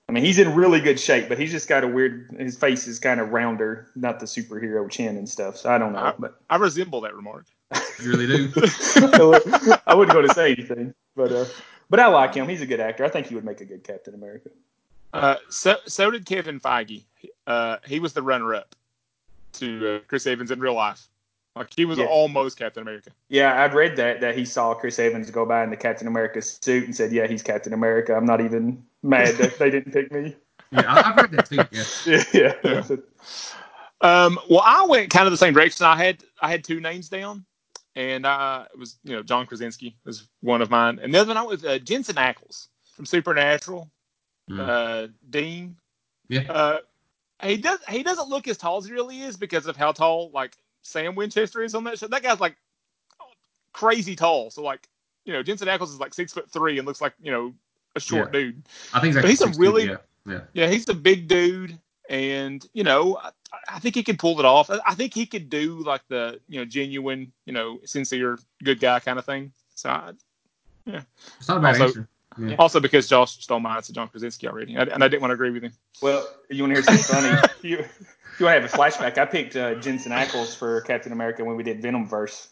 I 0.10 0.12
mean, 0.12 0.24
he's 0.26 0.39
in 0.39 0.55
really 0.55 0.80
good 0.82 0.99
shape, 0.99 1.30
but 1.30 1.38
he's 1.38 1.51
just 1.51 1.70
got 1.70 1.84
a 1.84 1.88
weird. 1.88 2.36
His 2.39 2.57
face 2.57 2.88
is 2.88 2.97
kind 2.97 3.20
of 3.20 3.30
rounder, 3.30 3.91
not 3.95 4.20
the 4.20 4.26
superhero 4.26 4.89
chin 4.89 5.16
and 5.18 5.30
stuff. 5.30 5.55
So 5.55 5.70
I 5.70 5.78
don't 5.78 5.93
know, 5.93 6.16
but 6.18 6.41
I 6.49 6.55
resemble 6.55 6.99
that 7.01 7.16
remark. 7.16 7.45
You 8.01 8.10
really 8.14 8.26
do. 8.26 8.51
I 9.86 9.93
wouldn't 9.93 10.12
go 10.12 10.24
to 10.24 10.34
say 10.34 10.53
anything. 10.53 10.95
But 11.16 11.32
uh, 11.32 11.45
but 11.91 11.99
I 11.99 12.07
like 12.07 12.34
him. 12.34 12.49
He's 12.49 12.62
a 12.62 12.66
good 12.66 12.80
actor. 12.80 13.05
I 13.05 13.10
think 13.10 13.28
he 13.28 13.36
would 13.36 13.45
make 13.45 13.62
a 13.62 13.66
good 13.66 13.84
Captain 13.84 14.16
America. 14.16 14.49
Uh, 15.14 15.36
so 15.49 15.76
so 15.86 16.10
did 16.10 16.26
Kevin 16.26 16.60
Feige. 16.60 17.03
Uh, 17.45 17.78
he 17.86 17.99
was 17.99 18.14
the 18.14 18.24
runner-up 18.24 18.76
to 19.53 19.95
uh, 19.95 19.99
Chris 20.07 20.26
Evans 20.26 20.49
in 20.49 20.60
real 20.60 20.74
life. 20.74 21.07
Like 21.55 21.72
he 21.76 21.86
was 21.86 21.99
Yeah. 21.99 22.05
almost 22.05 22.57
Captain 22.57 22.82
America. 22.82 23.12
Yeah, 23.28 23.64
I'd 23.64 23.76
read 23.76 23.95
that 23.97 24.22
that 24.22 24.36
he 24.36 24.43
saw 24.45 24.74
Chris 24.74 24.97
Evans 24.97 25.30
go 25.30 25.45
by 25.45 25.64
in 25.64 25.70
the 25.70 25.78
Captain 25.78 26.07
America 26.07 26.41
suit 26.41 26.86
and 26.86 26.95
said, 26.95 27.12
"Yeah, 27.12 27.28
he's 27.28 27.43
Captain 27.43 27.74
America." 27.74 28.16
I'm 28.16 28.26
not 28.26 28.41
even 28.41 28.84
mad 29.04 29.36
that 29.36 29.58
they 29.58 29.70
didn't 29.70 29.91
pick 29.91 30.12
me. 30.12 30.36
Yeah, 30.72 30.84
I, 30.88 31.10
I've 31.10 31.16
read 31.18 31.32
that 31.32 31.45
too. 31.45 31.56
Yeah. 32.06 32.24
Yeah, 32.34 32.54
Yeah. 32.64 32.84
yeah. 32.89 32.97
Um, 34.02 34.39
well, 34.50 34.62
I 34.64 34.86
went 34.86 35.10
kind 35.10 35.26
of 35.26 35.32
the 35.32 35.38
same 35.38 35.54
direction. 35.54 35.86
I 35.86 35.95
had 35.95 36.24
I 36.41 36.50
had 36.50 36.64
two 36.64 36.80
names 36.80 37.10
down, 37.10 37.45
and 37.95 38.26
uh, 38.26 38.66
it 38.74 38.80
was 38.80 38.97
you 39.04 39.16
know 39.16 39.24
John 39.24 39.45
Krasinski 39.45 39.97
was 40.06 40.28
one 40.41 40.62
of 40.62 40.70
mine, 40.70 41.00
and 41.02 41.14
the 41.14 41.20
other 41.20 41.30
one 41.30 41.38
I 41.38 41.41
went 41.41 41.62
with 41.62 41.66
uh, 41.70 41.80
Jensen 41.80 42.16
Ackles 42.16 42.68
from 42.95 43.06
Supernatural. 43.06 43.89
Mm. 44.50 44.60
Uh, 44.60 45.08
Dean. 45.30 45.76
Yeah. 46.28 46.52
Uh, 46.52 46.78
he 47.43 47.58
does 47.58 47.80
he 47.89 48.04
doesn't 48.04 48.30
look 48.30 48.47
as 48.47 48.58
tall 48.58 48.78
as 48.78 48.86
he 48.86 48.93
really 48.93 49.22
is 49.22 49.38
because 49.38 49.66
of 49.66 49.76
how 49.76 49.91
tall 49.91 50.32
like 50.34 50.56
Sam 50.82 51.16
Winchester 51.16 51.62
is 51.62 51.76
on 51.76 51.84
that 51.86 52.00
show. 52.00 52.08
That 52.08 52.24
guy's 52.24 52.39
like 52.39 52.56
crazy 53.74 54.16
tall. 54.16 54.50
So 54.50 54.64
like 54.64 54.88
you 55.26 55.34
know 55.34 55.43
Jensen 55.43 55.68
Ackles 55.68 55.89
is 55.89 56.00
like 56.00 56.14
six 56.14 56.34
foot 56.34 56.52
three 56.52 56.78
and 56.78 56.88
looks 56.88 57.02
like 57.02 57.14
you 57.22 57.32
know 57.32 57.54
a 57.95 57.99
short 57.99 58.31
dude. 58.31 58.61
I 58.93 58.99
think 58.99 59.15
But 59.15 59.25
he's 59.25 59.41
a 59.41 59.47
really- 59.59 59.87
60, 59.87 60.03
yeah. 60.27 60.41
Yeah, 60.53 60.67
he's 60.67 60.87
a 60.89 60.93
big 60.93 61.27
dude, 61.27 61.77
and 62.09 62.65
you 62.73 62.83
know, 62.83 63.17
I, 63.17 63.31
I 63.67 63.79
think 63.79 63.95
he 63.95 64.03
could 64.03 64.19
pull 64.19 64.39
it 64.39 64.45
off. 64.45 64.69
I, 64.69 64.79
I 64.85 64.93
think 64.95 65.13
he 65.13 65.25
could 65.25 65.49
do 65.49 65.81
like 65.83 66.01
the 66.07 66.39
you 66.47 66.59
know 66.59 66.65
genuine, 66.65 67.31
you 67.45 67.53
know, 67.53 67.79
sincere, 67.85 68.37
good 68.63 68.79
guy 68.79 68.99
kind 68.99 69.17
of 69.17 69.25
thing. 69.25 69.51
So 69.75 69.89
I, 69.89 70.11
It's 70.85 71.47
not 71.47 71.57
a 71.57 71.61
bad 71.61 71.69
Also- 71.81 71.83
answer. 71.85 72.07
Yeah. 72.37 72.55
also 72.57 72.79
because 72.79 73.09
Josh 73.09 73.43
stole 73.43 73.59
mine, 73.59 73.81
so 73.83 73.91
John 73.91 74.07
Krasinski 74.07 74.47
already, 74.47 74.77
I, 74.77 74.83
and 74.83 75.03
I 75.03 75.07
didn't 75.09 75.21
want 75.21 75.31
to 75.31 75.33
agree 75.33 75.49
with 75.49 75.63
him. 75.63 75.73
Well, 76.01 76.25
you 76.49 76.63
want 76.63 76.75
to 76.75 76.81
hear 76.81 76.97
something 76.97 77.37
funny? 77.37 77.53
You 77.63 77.77
you 78.39 78.45
want 78.45 78.55
to 78.55 78.61
have 78.61 78.73
a 78.73 78.77
flashback? 78.77 79.17
I 79.17 79.25
picked 79.25 79.55
uh, 79.57 79.75
Jensen 79.75 80.11
Ackles 80.13 80.55
for 80.55 80.79
Captain 80.81 81.11
America 81.11 81.43
when 81.43 81.57
we 81.57 81.63
did 81.63 81.81
Venom 81.81 82.07
verse. 82.07 82.47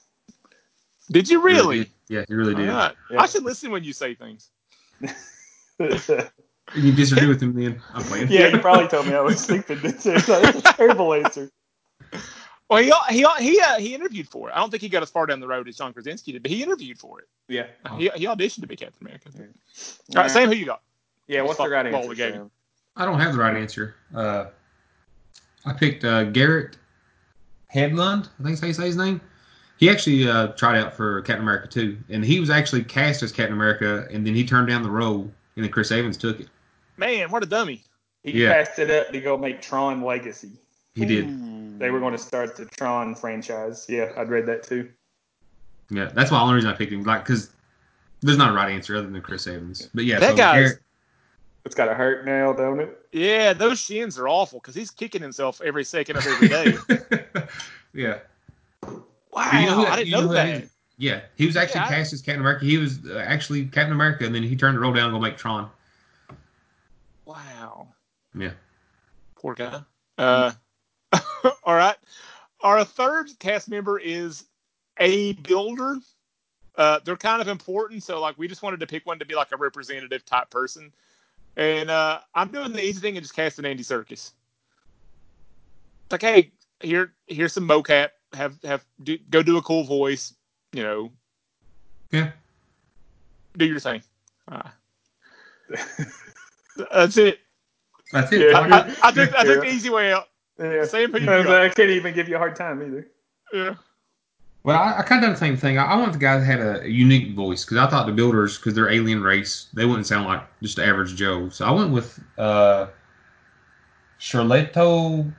Did 1.10 1.30
you 1.30 1.38
You 1.40 1.46
really? 1.46 1.78
did. 1.80 1.90
Yeah, 2.10 2.26
you 2.28 2.36
really 2.36 2.56
did. 2.56 2.68
right. 2.68 2.94
Yeah. 3.12 3.22
I 3.22 3.28
should 3.28 3.44
listen 3.44 3.72
when 3.72 3.84
you 3.86 3.94
say 3.94 4.14
things. 4.16 4.50
You 6.76 6.92
disagree 6.92 7.28
with 7.28 7.42
him 7.42 7.54
then? 7.54 7.82
I'm 7.94 8.04
playing. 8.04 8.28
yeah, 8.30 8.48
you 8.48 8.60
probably 8.60 8.88
told 8.88 9.08
me 9.08 9.14
I 9.14 9.22
was 9.22 9.42
stupid. 9.42 9.80
That's 9.82 10.06
a 10.06 10.62
terrible 10.74 11.14
answer. 11.14 11.50
Well, 12.70 12.84
he 12.84 12.92
he 13.16 13.26
he 13.40 13.62
uh, 13.62 13.80
he 13.80 13.96
interviewed 13.96 14.28
for 14.28 14.50
it. 14.50 14.54
I 14.54 14.60
don't 14.60 14.70
think 14.70 14.82
he 14.82 14.90
got 14.90 15.02
as 15.02 15.10
far 15.10 15.26
down 15.26 15.40
the 15.40 15.48
road 15.48 15.70
as 15.70 15.78
John 15.78 15.94
Krasinski 15.94 16.34
did, 16.34 16.44
but 16.44 16.52
he 16.52 16.62
interviewed 16.62 17.00
for 17.00 17.20
it. 17.20 17.28
Yeah. 17.48 17.68
He, 17.98 18.10
he 18.16 18.26
auditioned 18.26 18.62
to 18.62 18.68
be 18.68 18.76
Captain 18.76 19.08
America. 19.08 19.30
Yeah. 19.34 19.46
All 20.18 20.24
right, 20.24 20.32
Sam, 20.32 20.50
who 20.50 20.56
you 20.56 20.66
got? 20.66 20.82
Yeah, 21.28 21.44
what's 21.44 21.58
the 21.58 21.70
right 21.70 21.86
answer? 21.86 22.10
we 22.10 22.16
gave 22.16 22.34
Sam? 22.34 22.52
I 22.98 23.06
don't 23.06 23.20
have 23.20 23.32
the 23.34 23.40
right 23.40 23.56
answer. 23.56 23.96
Uh, 24.14 24.46
I 25.66 25.72
picked 25.74 26.04
uh, 26.04 26.26
Garrett 26.26 26.78
Hedlund. 27.74 28.28
I 28.40 28.44
think 28.44 28.50
that's 28.50 28.62
how 28.62 28.68
you 28.68 28.74
say 28.74 28.88
his 28.88 28.98
name. 28.98 29.22
He 29.78 29.90
actually 29.90 30.28
uh, 30.28 30.48
tried 30.50 30.80
out 30.80 30.94
for 30.96 31.22
Captain 31.22 31.44
America 31.44 31.68
too, 31.68 31.98
and 32.10 32.26
he 32.26 32.40
was 32.40 32.50
actually 32.50 32.84
cast 32.84 33.22
as 33.24 33.32
Captain 33.32 33.54
America, 33.54 34.08
and 34.12 34.26
then 34.26 34.34
he 34.34 34.46
turned 34.46 34.68
down 34.68 34.82
the 34.84 34.90
role, 34.90 35.32
and 35.56 35.64
then 35.64 35.70
Chris 35.72 35.92
Evans 35.92 36.18
took 36.18 36.40
it. 36.40 36.48
Man, 36.98 37.30
what 37.30 37.44
a 37.44 37.46
dummy! 37.46 37.84
He 38.24 38.44
Yeah. 38.44 38.54
passed 38.54 38.80
it 38.80 38.90
up 38.90 39.12
to 39.12 39.22
go 39.22 39.38
make 39.38 39.62
Tron 39.62 40.02
Legacy. 40.02 40.52
He 40.96 41.06
did. 41.06 41.26
Ooh. 41.30 41.78
They 41.78 41.92
were 41.92 42.00
going 42.00 42.14
to 42.14 42.18
start 42.18 42.56
the 42.56 42.66
Tron 42.66 43.14
franchise. 43.14 43.86
Yeah, 43.88 44.12
I'd 44.18 44.30
read 44.30 44.48
that 44.48 44.64
too. 44.64 44.90
Yeah, 45.92 46.06
that's 46.06 46.32
why 46.32 46.40
the 46.40 46.44
only 46.44 46.56
reason 46.56 46.72
I 46.72 46.74
picked 46.74 46.92
him, 46.92 47.04
like, 47.04 47.24
because 47.24 47.52
there's 48.22 48.38
not 48.38 48.50
a 48.50 48.54
right 48.54 48.72
answer 48.72 48.96
other 48.98 49.08
than 49.08 49.22
Chris 49.22 49.46
Evans. 49.46 49.90
But 49.94 50.06
yeah, 50.06 50.20
That 50.20 50.32
so 50.32 50.36
guy's- 50.38 50.70
Garrett, 50.72 50.80
It's 51.66 51.76
got 51.76 51.86
to 51.86 51.94
hurt 51.94 52.26
now, 52.26 52.52
don't 52.52 52.80
it? 52.80 52.98
Yeah, 53.12 53.54
those 53.54 53.80
shins 53.80 54.18
are 54.18 54.28
awful 54.28 54.60
because 54.60 54.74
he's 54.74 54.90
kicking 54.90 55.22
himself 55.22 55.62
every 55.62 55.84
second 55.84 56.18
of 56.18 56.26
every 56.26 56.48
day. 56.48 56.78
yeah. 57.94 58.18
Wow, 59.38 59.52
You 59.60 59.66
know 59.68 59.76
who 59.76 59.86
I 59.86 59.96
didn't 59.98 60.08
you 60.08 60.12
know 60.14 60.22
who 60.28 60.34
that. 60.34 60.68
Yeah, 60.98 61.22
he 61.36 61.46
was 61.46 61.56
actually 61.56 61.82
Yeah, 61.82 61.86
I- 61.86 61.90
cast 61.90 62.14
as 62.14 62.22
Captain 62.24 62.42
America. 62.42 62.66
He 62.66 62.78
was 62.80 63.06
uh, 63.06 63.20
actually 63.20 63.66
Captain 63.66 63.92
America, 63.94 64.26
and 64.26 64.34
then 64.34 64.42
he 64.42 64.56
turned 64.56 64.76
the 64.76 64.80
role 64.82 64.94
down 64.94 65.06
and 65.06 65.14
go 65.14 65.20
make 65.20 65.38
Tron. 65.38 65.70
Wow, 67.26 67.90
Yeah. 68.36 68.52
poor 69.36 69.54
guy. 69.54 69.82
Uh, 70.18 70.52
all 71.64 71.76
right. 71.76 71.96
Our 72.62 72.84
third 72.84 73.30
cast 73.40 73.70
member 73.70 74.00
is 74.00 74.46
a 75.00 75.34
builder. 75.34 75.98
Uh, 76.76 77.00
they're 77.06 77.16
kind 77.18 77.42
of 77.42 77.48
important, 77.48 78.02
so 78.02 78.20
like 78.20 78.36
we 78.40 78.48
just 78.48 78.64
wanted 78.64 78.80
to 78.80 78.88
pick 78.88 79.06
one 79.06 79.20
to 79.20 79.26
be 79.26 79.36
like 79.36 79.52
a 79.52 79.58
representative 79.58 80.26
type 80.26 80.50
person. 80.50 80.92
And 81.58 81.90
uh, 81.92 82.22
I'm 82.34 82.48
doing 82.50 82.72
the 82.72 82.84
easy 82.84 83.00
thing 83.02 83.18
and 83.18 83.24
just 83.24 83.36
casting 83.36 83.66
Andy 83.66 83.84
Serkis. 83.84 84.32
Like, 86.10 86.22
hey, 86.22 86.52
here, 86.82 87.14
here's 87.28 87.54
some 87.54 87.68
mocap. 87.68 88.10
Have 88.34 88.58
have 88.64 88.86
do, 89.04 89.18
go 89.30 89.42
do 89.42 89.58
a 89.58 89.62
cool 89.62 89.84
voice. 89.84 90.34
You 90.74 90.84
know, 90.84 91.12
Yeah. 92.12 92.32
do 93.58 93.66
your 93.66 93.80
thing. 93.80 94.02
Uh, 94.48 94.70
that's 96.92 97.18
it. 97.18 97.40
That's 98.12 98.32
it. 98.32 98.52
Yeah. 98.52 98.60
I, 98.60 98.80
I, 98.80 98.96
I 99.04 99.12
took 99.12 99.34
I 99.34 99.44
took 99.44 99.62
the 99.62 99.70
easy 99.70 99.90
way 99.90 100.12
out. 100.14 100.28
Yeah. 100.60 100.86
Same 100.86 101.12
for 101.12 101.20
you. 101.20 101.30
I 101.30 101.70
can't 101.70 101.90
even 101.90 102.14
give 102.14 102.28
you 102.28 102.36
a 102.36 102.40
hard 102.40 102.56
time 102.56 102.82
either. 102.82 103.08
Yeah. 103.54 103.76
Well, 104.64 104.78
I, 104.78 105.00
I 105.00 105.02
kind 105.04 105.24
of 105.24 105.28
done 105.28 105.32
the 105.32 105.38
same 105.38 105.56
thing. 105.56 105.78
I, 105.78 105.86
I 105.86 105.96
want 105.96 106.12
the 106.12 106.20
guy 106.20 106.38
that 106.38 106.44
had 106.44 106.60
a 106.60 106.90
unique 106.90 107.34
voice 107.34 107.64
because 107.64 107.78
I 107.78 107.88
thought 107.90 108.06
the 108.06 108.12
builders, 108.12 108.58
because 108.58 108.74
they're 108.76 108.90
alien 108.90 109.22
race, 109.22 109.70
they 109.74 109.86
wouldn't 109.86 110.06
sound 110.06 110.26
like 110.26 110.44
just 110.62 110.78
average 110.80 111.16
Joe. 111.16 111.48
So 111.48 111.66
I 111.66 111.72
went 111.72 111.92
with 111.92 112.20
uh, 112.38 112.88
Sharlto 114.20 115.34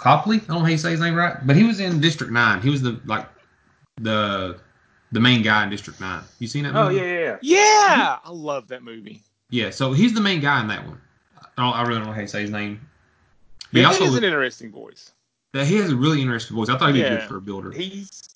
Copley. 0.00 0.36
I 0.36 0.40
don't 0.40 0.48
know 0.48 0.60
how 0.60 0.66
you 0.68 0.78
say 0.78 0.92
his 0.92 1.00
name 1.00 1.14
right, 1.14 1.36
but 1.46 1.54
he 1.54 1.62
was 1.62 1.78
in 1.78 2.00
District 2.00 2.32
Nine. 2.32 2.62
He 2.62 2.70
was 2.70 2.80
the 2.80 2.98
like 3.04 3.28
the 4.00 4.58
the 5.12 5.20
main 5.20 5.42
guy 5.42 5.62
in 5.62 5.68
District 5.68 6.00
Nine. 6.00 6.22
You 6.38 6.46
seen 6.46 6.64
that? 6.64 6.74
Oh 6.74 6.84
movie? 6.88 6.96
yeah, 6.96 7.02
yeah, 7.02 7.38
yeah. 7.42 7.96
Yeah, 7.96 8.18
I 8.24 8.30
love 8.30 8.68
that 8.68 8.82
movie. 8.82 9.22
Yeah. 9.50 9.68
So 9.68 9.92
he's 9.92 10.14
the 10.14 10.22
main 10.22 10.40
guy 10.40 10.58
in 10.62 10.68
that 10.68 10.86
one. 10.86 10.98
I, 11.38 11.62
don't, 11.62 11.74
I 11.76 11.82
really 11.82 11.98
don't 11.98 12.06
know 12.06 12.14
how 12.14 12.22
you 12.22 12.26
say 12.28 12.40
his 12.40 12.50
name. 12.50 12.80
But 13.72 13.76
he 13.76 13.80
Yeah, 13.80 13.88
also 13.88 13.98
he 13.98 14.04
has 14.06 14.16
an 14.16 14.24
interesting 14.24 14.72
voice. 14.72 15.12
That 15.52 15.66
he 15.66 15.76
has 15.76 15.90
a 15.90 15.96
really 15.96 16.22
interesting 16.22 16.56
voice. 16.56 16.70
I 16.70 16.78
thought 16.78 16.94
he'd 16.94 17.02
be 17.02 17.08
good 17.08 17.22
for 17.24 17.36
a 17.36 17.40
builder. 17.42 17.70
He's 17.70 18.34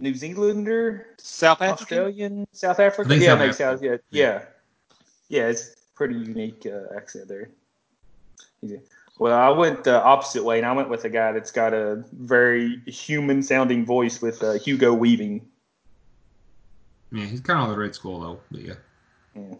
New 0.00 0.14
Zealander, 0.14 1.06
South 1.18 1.62
African. 1.62 1.98
Australian, 1.98 2.48
South 2.52 2.80
Africa. 2.80 3.06
I 3.06 3.08
think 3.10 3.22
Yeah, 3.22 3.28
South 3.28 3.40
Africa. 3.40 3.54
sense. 3.54 3.82
Yeah, 3.82 3.96
yeah, 4.10 4.42
yeah. 5.28 5.46
It's 5.48 5.76
pretty 5.94 6.16
unique 6.16 6.66
uh, 6.66 6.96
accent 6.96 7.28
there. 7.28 7.50
He's 9.20 9.26
a- 9.26 9.30
Well, 9.30 9.38
I 9.38 9.48
went 9.50 9.84
the 9.84 10.02
opposite 10.02 10.44
way, 10.44 10.58
and 10.58 10.66
I 10.66 10.72
went 10.72 10.88
with 10.88 11.04
a 11.04 11.10
guy 11.10 11.32
that's 11.32 11.50
got 11.50 11.74
a 11.74 12.02
very 12.12 12.80
human-sounding 12.86 13.84
voice 13.84 14.22
with 14.22 14.42
uh, 14.42 14.54
Hugo 14.54 14.94
Weaving. 14.94 15.46
Yeah, 17.12 17.26
he's 17.26 17.40
kind 17.40 17.58
of 17.60 17.68
like 17.68 17.76
the 17.76 17.80
Red 17.80 17.94
Skull 17.94 18.20
though. 18.20 18.40
But 18.50 18.60
yeah. 18.62 18.74
Yeah. 19.34 19.54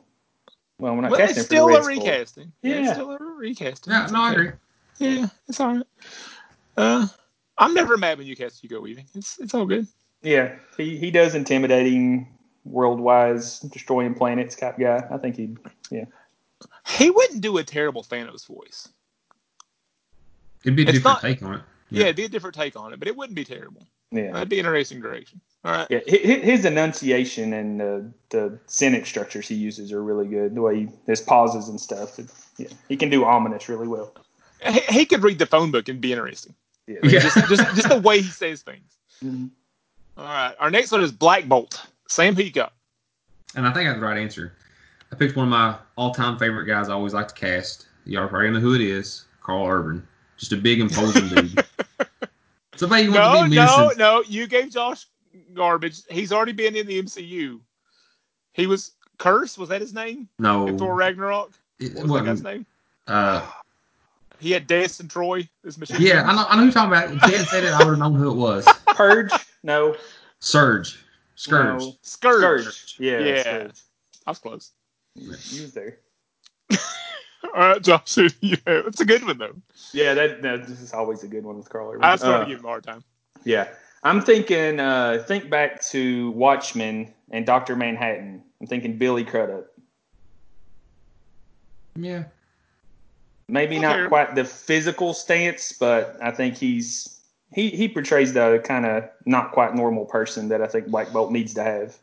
Well, 0.78 0.94
we're 0.94 1.00
not 1.02 1.10
Well, 1.10 1.20
casting 1.20 1.38
it's 1.38 1.48
for 1.48 1.54
the 1.54 1.56
still 1.56 1.68
Red 1.68 1.82
a 1.82 1.86
recasting. 1.86 2.52
Yeah, 2.62 2.74
it's 2.76 2.92
still 2.92 3.10
a 3.12 3.18
recasting. 3.18 3.92
Yeah. 3.92 4.02
It's 4.04 4.12
No, 4.12 4.20
I 4.22 4.32
agree. 4.32 4.50
Yeah, 4.98 5.26
it's 5.48 5.60
all 5.60 5.74
right. 5.76 5.86
Uh, 6.76 7.06
I'm 7.58 7.74
never 7.74 7.96
mad 7.96 8.18
when 8.18 8.26
you 8.26 8.36
cast 8.36 8.62
Hugo 8.62 8.80
Weaving. 8.80 9.06
It's 9.14 9.38
it's 9.40 9.52
all 9.54 9.66
good. 9.66 9.86
Yeah, 10.22 10.54
he, 10.76 10.96
he 10.98 11.10
does 11.10 11.34
intimidating, 11.34 12.28
world-wide, 12.64 13.40
destroying 13.70 14.14
planets 14.14 14.54
type 14.54 14.78
guy. 14.78 15.02
I 15.10 15.16
think 15.18 15.36
he'd. 15.36 15.58
Yeah. 15.90 16.04
He 16.86 17.10
wouldn't 17.10 17.40
do 17.40 17.58
a 17.58 17.64
terrible 17.64 18.02
Thanos 18.02 18.46
voice. 18.46 18.88
It'd 20.64 20.76
be 20.76 20.82
a 20.82 20.86
It's 20.86 20.92
different 20.98 21.14
not- 21.16 21.22
take 21.22 21.42
on 21.42 21.54
it. 21.56 21.60
Yeah. 21.90 22.02
it'd 22.04 22.16
be 22.16 22.24
a 22.24 22.28
different 22.28 22.54
take 22.54 22.76
on 22.78 22.92
it, 22.92 22.98
but 22.98 23.08
it 23.08 23.16
wouldn't 23.16 23.34
be 23.34 23.44
terrible. 23.44 23.86
Yeah. 24.12 24.32
That'd 24.32 24.48
be 24.48 24.58
an 24.60 24.66
interesting 24.66 25.00
direction. 25.00 25.40
All 25.64 25.72
right. 25.72 25.86
Yeah, 25.90 26.00
hi- 26.08 26.20
hi- 26.24 26.40
his 26.40 26.64
enunciation 26.64 27.52
and 27.52 27.80
the 27.80 28.10
the 28.30 28.58
sentence 28.66 29.08
structures 29.08 29.46
he 29.48 29.54
uses 29.56 29.92
are 29.92 30.02
really 30.02 30.26
good. 30.26 30.54
The 30.54 30.62
way 30.62 30.80
he, 30.80 30.88
his 31.06 31.20
pauses 31.20 31.68
and 31.68 31.80
stuff. 31.80 32.18
It- 32.18 32.30
yeah, 32.58 32.68
he 32.88 32.96
can 32.96 33.08
do 33.10 33.24
ominous 33.24 33.68
really 33.68 33.88
well. 33.88 34.12
He, 34.66 34.80
he 34.90 35.06
could 35.06 35.22
read 35.22 35.38
the 35.38 35.46
phone 35.46 35.70
book 35.70 35.88
and 35.88 36.00
be 36.00 36.12
interesting. 36.12 36.54
Yeah. 36.86 36.98
Yeah. 37.02 37.20
Just, 37.20 37.36
just 37.48 37.74
just 37.76 37.88
the 37.88 37.98
way 38.00 38.20
he 38.20 38.28
says 38.28 38.62
things. 38.62 38.96
Mhm. 39.24 39.50
All 40.16 40.24
right. 40.24 40.54
Our 40.58 40.70
next 40.70 40.90
one 40.92 41.02
is 41.02 41.12
Black 41.12 41.46
Bolt. 41.46 41.80
Sam, 42.08 42.34
who 42.34 42.42
you 42.42 42.50
got? 42.52 42.72
And 43.54 43.66
I 43.66 43.72
think 43.72 43.86
I 43.88 43.92
have 43.92 44.00
the 44.00 44.06
right 44.06 44.18
answer. 44.18 44.54
I 45.12 45.16
picked 45.16 45.36
one 45.36 45.44
of 45.46 45.50
my 45.50 45.76
all-time 45.96 46.38
favorite 46.38 46.66
guys. 46.66 46.88
I 46.88 46.92
always 46.92 47.14
like 47.14 47.28
to 47.28 47.34
cast. 47.34 47.86
Y'all 48.04 48.28
probably 48.28 48.50
know 48.50 48.60
who 48.60 48.74
it 48.74 48.80
is. 48.80 49.24
Karl 49.42 49.66
Urban. 49.66 50.06
Just 50.40 50.52
a 50.52 50.56
big 50.56 50.80
imposing 50.80 51.28
dude. 51.28 51.64
Somebody 52.76 53.04
you 53.04 53.12
want 53.12 53.34
No, 53.34 53.44
to 53.44 53.50
be 53.50 53.56
no, 53.56 53.76
menacing. 53.78 53.98
no. 53.98 54.22
You 54.26 54.46
gave 54.46 54.70
Josh 54.72 55.04
garbage. 55.54 56.00
He's 56.08 56.32
already 56.32 56.52
been 56.52 56.74
in 56.74 56.86
the 56.86 57.00
MCU. 57.02 57.60
He 58.54 58.66
was 58.66 58.92
Curse. 59.18 59.58
Was 59.58 59.68
that 59.68 59.82
his 59.82 59.92
name? 59.92 60.28
No, 60.38 60.66
In 60.66 60.78
Thor 60.78 60.94
Ragnarok. 60.94 61.52
it 61.78 61.94
What 61.94 62.06
was 62.06 62.12
that 62.22 62.24
guy's 62.26 62.42
name? 62.42 62.64
Uh, 63.06 63.46
He 64.38 64.50
had 64.52 64.66
Death 64.66 64.98
and 65.00 65.10
Troy. 65.10 65.46
This 65.62 65.76
machine. 65.76 65.98
yeah, 66.00 66.22
I 66.26 66.34
know, 66.34 66.46
I 66.48 66.54
know 66.54 66.60
who 66.60 66.64
you're 66.64 66.72
talking 66.72 66.90
about. 66.92 67.04
If 67.08 67.14
you 67.30 67.36
hadn't 67.36 67.46
said 67.48 67.64
it, 67.64 67.72
I 67.72 67.78
would 67.84 67.90
have 67.90 67.98
known 67.98 68.14
who 68.14 68.30
it 68.30 68.36
was. 68.36 68.66
Purge? 68.86 69.30
No. 69.62 69.94
Surge. 70.38 71.04
Scourge. 71.34 71.82
No. 71.82 71.92
Scourge. 72.00 72.62
Scourge. 72.64 72.96
Yeah. 72.98 73.18
Yeah. 73.18 73.42
Scourge. 73.42 73.80
I 74.26 74.30
was 74.30 74.38
close. 74.38 74.70
He 75.16 75.26
was 75.60 75.72
there. 75.74 75.98
All 77.44 77.50
right, 77.52 77.82
Josh. 77.82 78.14
who 78.16 78.28
you 78.40 78.56
have? 78.66 78.86
It's 78.86 79.00
a 79.00 79.04
good 79.04 79.24
one 79.24 79.38
though. 79.38 79.54
Yeah, 79.92 80.14
that, 80.14 80.42
that 80.42 80.66
this 80.66 80.80
is 80.80 80.92
always 80.92 81.22
a 81.22 81.28
good 81.28 81.44
one 81.44 81.56
with 81.58 81.68
Karl 81.68 81.90
Urban. 81.90 82.04
I 82.04 82.12
just 82.12 82.24
want 82.24 82.36
Uh, 82.36 82.44
to 82.44 82.50
give 82.50 82.58
him 82.60 82.64
a 82.64 82.68
hard 82.68 82.84
time. 82.84 83.02
Yeah. 83.44 83.68
I'm 84.02 84.20
thinking 84.20 84.80
uh 84.80 85.22
think 85.26 85.50
back 85.50 85.82
to 85.86 86.30
Watchmen 86.32 87.12
and 87.30 87.44
Doctor 87.46 87.76
Manhattan. 87.76 88.42
I'm 88.60 88.66
thinking 88.66 88.96
Billy 88.96 89.24
Crudup. 89.24 89.66
Yeah. 91.96 92.24
Maybe 93.48 93.76
Okay. 93.76 93.82
not 93.86 94.08
quite 94.08 94.34
the 94.34 94.44
physical 94.44 95.12
stance, 95.12 95.72
but 95.72 96.16
I 96.22 96.30
think 96.30 96.56
he's 96.56 97.20
he 97.52 97.70
he 97.70 97.88
portrays 97.88 98.32
the 98.32 98.62
kind 98.64 98.86
of 98.86 99.04
not 99.26 99.52
quite 99.52 99.74
normal 99.74 100.04
person 100.04 100.48
that 100.48 100.62
I 100.62 100.66
think 100.66 100.86
Black 100.86 101.12
Bolt 101.12 101.32
needs 101.32 101.52
to 101.54 101.62
have. 101.64 101.96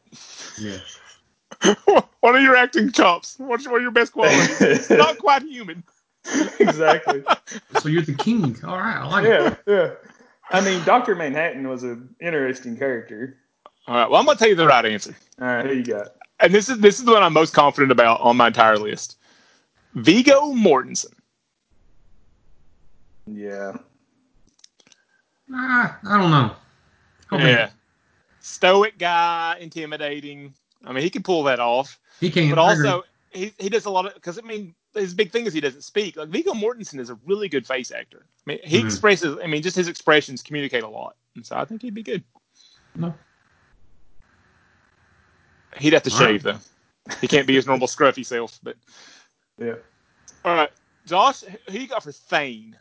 Yeah. 0.59 0.79
what 2.27 2.35
are 2.35 2.41
your 2.41 2.57
acting 2.57 2.91
chops? 2.91 3.35
What's 3.37 3.65
what 3.65 3.75
are 3.77 3.81
your 3.81 3.91
best 3.91 4.11
qualities? 4.11 4.61
It's 4.61 4.89
not 5.05 5.17
quite 5.17 5.43
human. 5.43 5.81
exactly. 6.59 7.23
So 7.79 7.87
you're 7.87 8.01
the 8.01 8.13
king. 8.15 8.57
All 8.65 8.77
right. 8.77 8.97
I 8.97 9.07
like 9.07 9.23
Yeah, 9.23 9.47
it. 9.47 9.57
yeah. 9.65 9.91
I 10.51 10.59
mean, 10.59 10.83
Doctor 10.83 11.15
Manhattan 11.15 11.65
was 11.69 11.83
an 11.83 12.13
interesting 12.19 12.75
character. 12.75 13.37
All 13.87 13.95
right. 13.95 14.09
Well, 14.09 14.19
I'm 14.19 14.25
gonna 14.25 14.37
tell 14.37 14.49
you 14.49 14.55
the 14.55 14.67
right 14.67 14.85
answer, 14.85 15.15
All 15.39 15.47
right, 15.47 15.65
who 15.65 15.73
you 15.73 15.83
got? 15.83 16.15
and 16.41 16.53
this 16.53 16.67
is 16.67 16.79
this 16.79 16.99
is 16.99 17.05
the 17.05 17.13
one 17.13 17.23
I'm 17.23 17.31
most 17.31 17.53
confident 17.53 17.91
about 17.93 18.19
on 18.19 18.35
my 18.35 18.47
entire 18.47 18.77
list. 18.77 19.17
Viggo 19.93 20.51
Mortensen. 20.53 21.13
Yeah. 23.25 23.77
Ah, 25.53 25.97
I 26.05 26.17
don't 26.21 26.31
know. 26.31 26.51
I 27.31 27.37
mean, 27.37 27.47
Yeah. 27.47 27.69
Stoic 28.41 28.97
guy, 28.97 29.57
intimidating. 29.61 30.53
I 30.85 30.91
mean, 30.93 31.03
he 31.03 31.09
can 31.09 31.23
pull 31.23 31.43
that 31.43 31.59
off. 31.59 31.99
He 32.19 32.29
can't. 32.29 32.53
but 32.55 32.61
I 32.61 32.73
agree. 32.73 32.87
also 32.89 33.03
he, 33.31 33.53
he 33.59 33.69
does 33.69 33.85
a 33.85 33.89
lot 33.89 34.05
of 34.05 34.13
because 34.13 34.37
I 34.39 34.41
mean 34.41 34.73
his 34.93 35.13
big 35.13 35.31
thing 35.31 35.45
is 35.45 35.53
he 35.53 35.61
doesn't 35.61 35.83
speak. 35.83 36.15
Like 36.17 36.29
Viggo 36.29 36.53
Mortensen 36.53 36.99
is 36.99 37.09
a 37.09 37.15
really 37.25 37.49
good 37.49 37.67
face 37.67 37.91
actor. 37.91 38.25
I 38.25 38.43
mean 38.51 38.59
he 38.63 38.81
Mhm. 38.81 38.85
expresses. 38.85 39.37
I 39.43 39.47
mean 39.47 39.61
just 39.61 39.75
his 39.75 39.87
expressions 39.87 40.41
communicate 40.41 40.83
a 40.83 40.87
lot, 40.89 41.15
and 41.35 41.45
so 41.45 41.55
I 41.57 41.65
think 41.65 41.81
he'd 41.81 41.93
be 41.93 42.03
good. 42.03 42.23
No. 42.95 43.13
He'd 45.77 45.93
have 45.93 46.03
to 46.03 46.11
All 46.11 46.19
right. 46.21 46.27
shave 46.29 46.43
though. 46.43 46.59
He 47.21 47.27
can't 47.27 47.47
be 47.47 47.55
his 47.55 47.67
normal 47.67 47.87
scruffy 47.87 48.25
self. 48.25 48.59
But 48.63 48.75
Yeah. 49.59 49.75
all 50.43 50.55
right, 50.55 50.71
Josh, 51.05 51.41
who 51.69 51.77
you 51.77 51.87
got 51.87 52.03
for 52.03 52.11
Thane? 52.11 52.77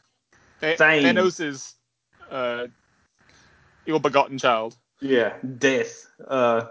Th- 0.61 0.79
Thane. 0.79 1.03
Thanos 1.05 1.41
is 1.41 1.75
uh, 2.31 2.67
ill-begotten 3.87 4.39
child. 4.39 4.77
Yeah, 5.01 5.35
death. 5.59 6.07
Uh, 6.27 6.67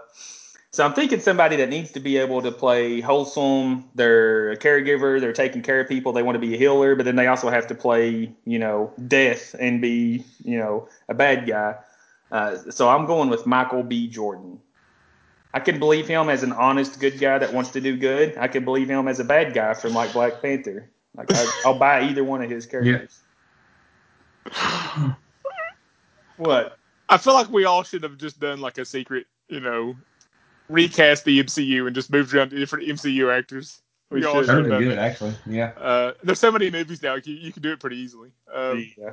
so 0.76 0.84
I'm 0.84 0.92
thinking 0.92 1.20
somebody 1.20 1.56
that 1.56 1.70
needs 1.70 1.92
to 1.92 2.00
be 2.00 2.18
able 2.18 2.42
to 2.42 2.52
play 2.52 3.00
wholesome. 3.00 3.88
They're 3.94 4.50
a 4.50 4.58
caregiver. 4.58 5.18
They're 5.18 5.32
taking 5.32 5.62
care 5.62 5.80
of 5.80 5.88
people. 5.88 6.12
They 6.12 6.22
want 6.22 6.36
to 6.36 6.38
be 6.38 6.52
a 6.52 6.58
healer, 6.58 6.94
but 6.94 7.06
then 7.06 7.16
they 7.16 7.28
also 7.28 7.48
have 7.48 7.66
to 7.68 7.74
play, 7.74 8.30
you 8.44 8.58
know, 8.58 8.92
death 9.08 9.56
and 9.58 9.80
be, 9.80 10.22
you 10.44 10.58
know, 10.58 10.86
a 11.08 11.14
bad 11.14 11.46
guy. 11.46 11.76
Uh, 12.30 12.58
so 12.70 12.90
I'm 12.90 13.06
going 13.06 13.30
with 13.30 13.46
Michael 13.46 13.84
B. 13.84 14.06
Jordan. 14.06 14.60
I 15.54 15.60
can 15.60 15.78
believe 15.78 16.06
him 16.06 16.28
as 16.28 16.42
an 16.42 16.52
honest, 16.52 17.00
good 17.00 17.18
guy 17.18 17.38
that 17.38 17.54
wants 17.54 17.70
to 17.70 17.80
do 17.80 17.96
good. 17.96 18.36
I 18.36 18.46
can 18.46 18.66
believe 18.66 18.90
him 18.90 19.08
as 19.08 19.18
a 19.18 19.24
bad 19.24 19.54
guy 19.54 19.72
from 19.72 19.94
like 19.94 20.12
Black 20.12 20.42
Panther. 20.42 20.90
Like 21.16 21.32
I, 21.32 21.62
I'll 21.64 21.78
buy 21.78 22.02
either 22.02 22.22
one 22.22 22.42
of 22.42 22.50
his 22.50 22.66
characters. 22.70 23.18
What? 26.36 26.76
I 27.08 27.16
feel 27.16 27.32
like 27.32 27.48
we 27.48 27.64
all 27.64 27.82
should 27.82 28.02
have 28.02 28.18
just 28.18 28.38
done 28.40 28.60
like 28.60 28.76
a 28.76 28.84
secret, 28.84 29.26
you 29.48 29.60
know, 29.60 29.96
recast 30.68 31.24
the 31.24 31.42
MCU 31.42 31.86
and 31.86 31.94
just 31.94 32.10
moved 32.10 32.34
around 32.34 32.50
to 32.50 32.58
different 32.58 32.86
MCU 32.88 33.36
actors. 33.36 33.80
We 34.10 34.20
We 34.20 34.26
all 34.26 34.34
should. 34.34 34.46
should. 34.46 34.48
That 34.48 34.62
would 34.62 34.68
done 34.68 34.78
be 34.80 34.84
that. 34.86 34.90
good, 34.94 34.98
actually. 34.98 35.34
Yeah. 35.46 35.72
Uh, 35.76 36.12
there's 36.22 36.38
so 36.38 36.52
many 36.52 36.70
movies 36.70 37.02
now 37.02 37.14
you, 37.16 37.34
you 37.34 37.52
can 37.52 37.62
do 37.62 37.72
it 37.72 37.80
pretty 37.80 37.96
easily. 37.96 38.30
Um, 38.52 38.86
Yeah. 38.96 39.12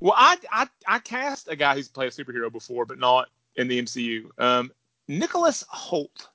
well, 0.00 0.14
I, 0.16 0.36
I 0.52 0.66
I 0.86 0.98
cast 0.98 1.48
a 1.48 1.56
guy 1.56 1.74
who's 1.74 1.88
played 1.88 2.08
a 2.08 2.10
superhero 2.10 2.50
before, 2.50 2.84
but 2.86 2.98
not 2.98 3.28
in 3.56 3.68
the 3.68 3.80
MCU. 3.82 4.28
Um, 4.38 4.72
Nicholas 5.08 5.64
Hoult. 5.72 6.28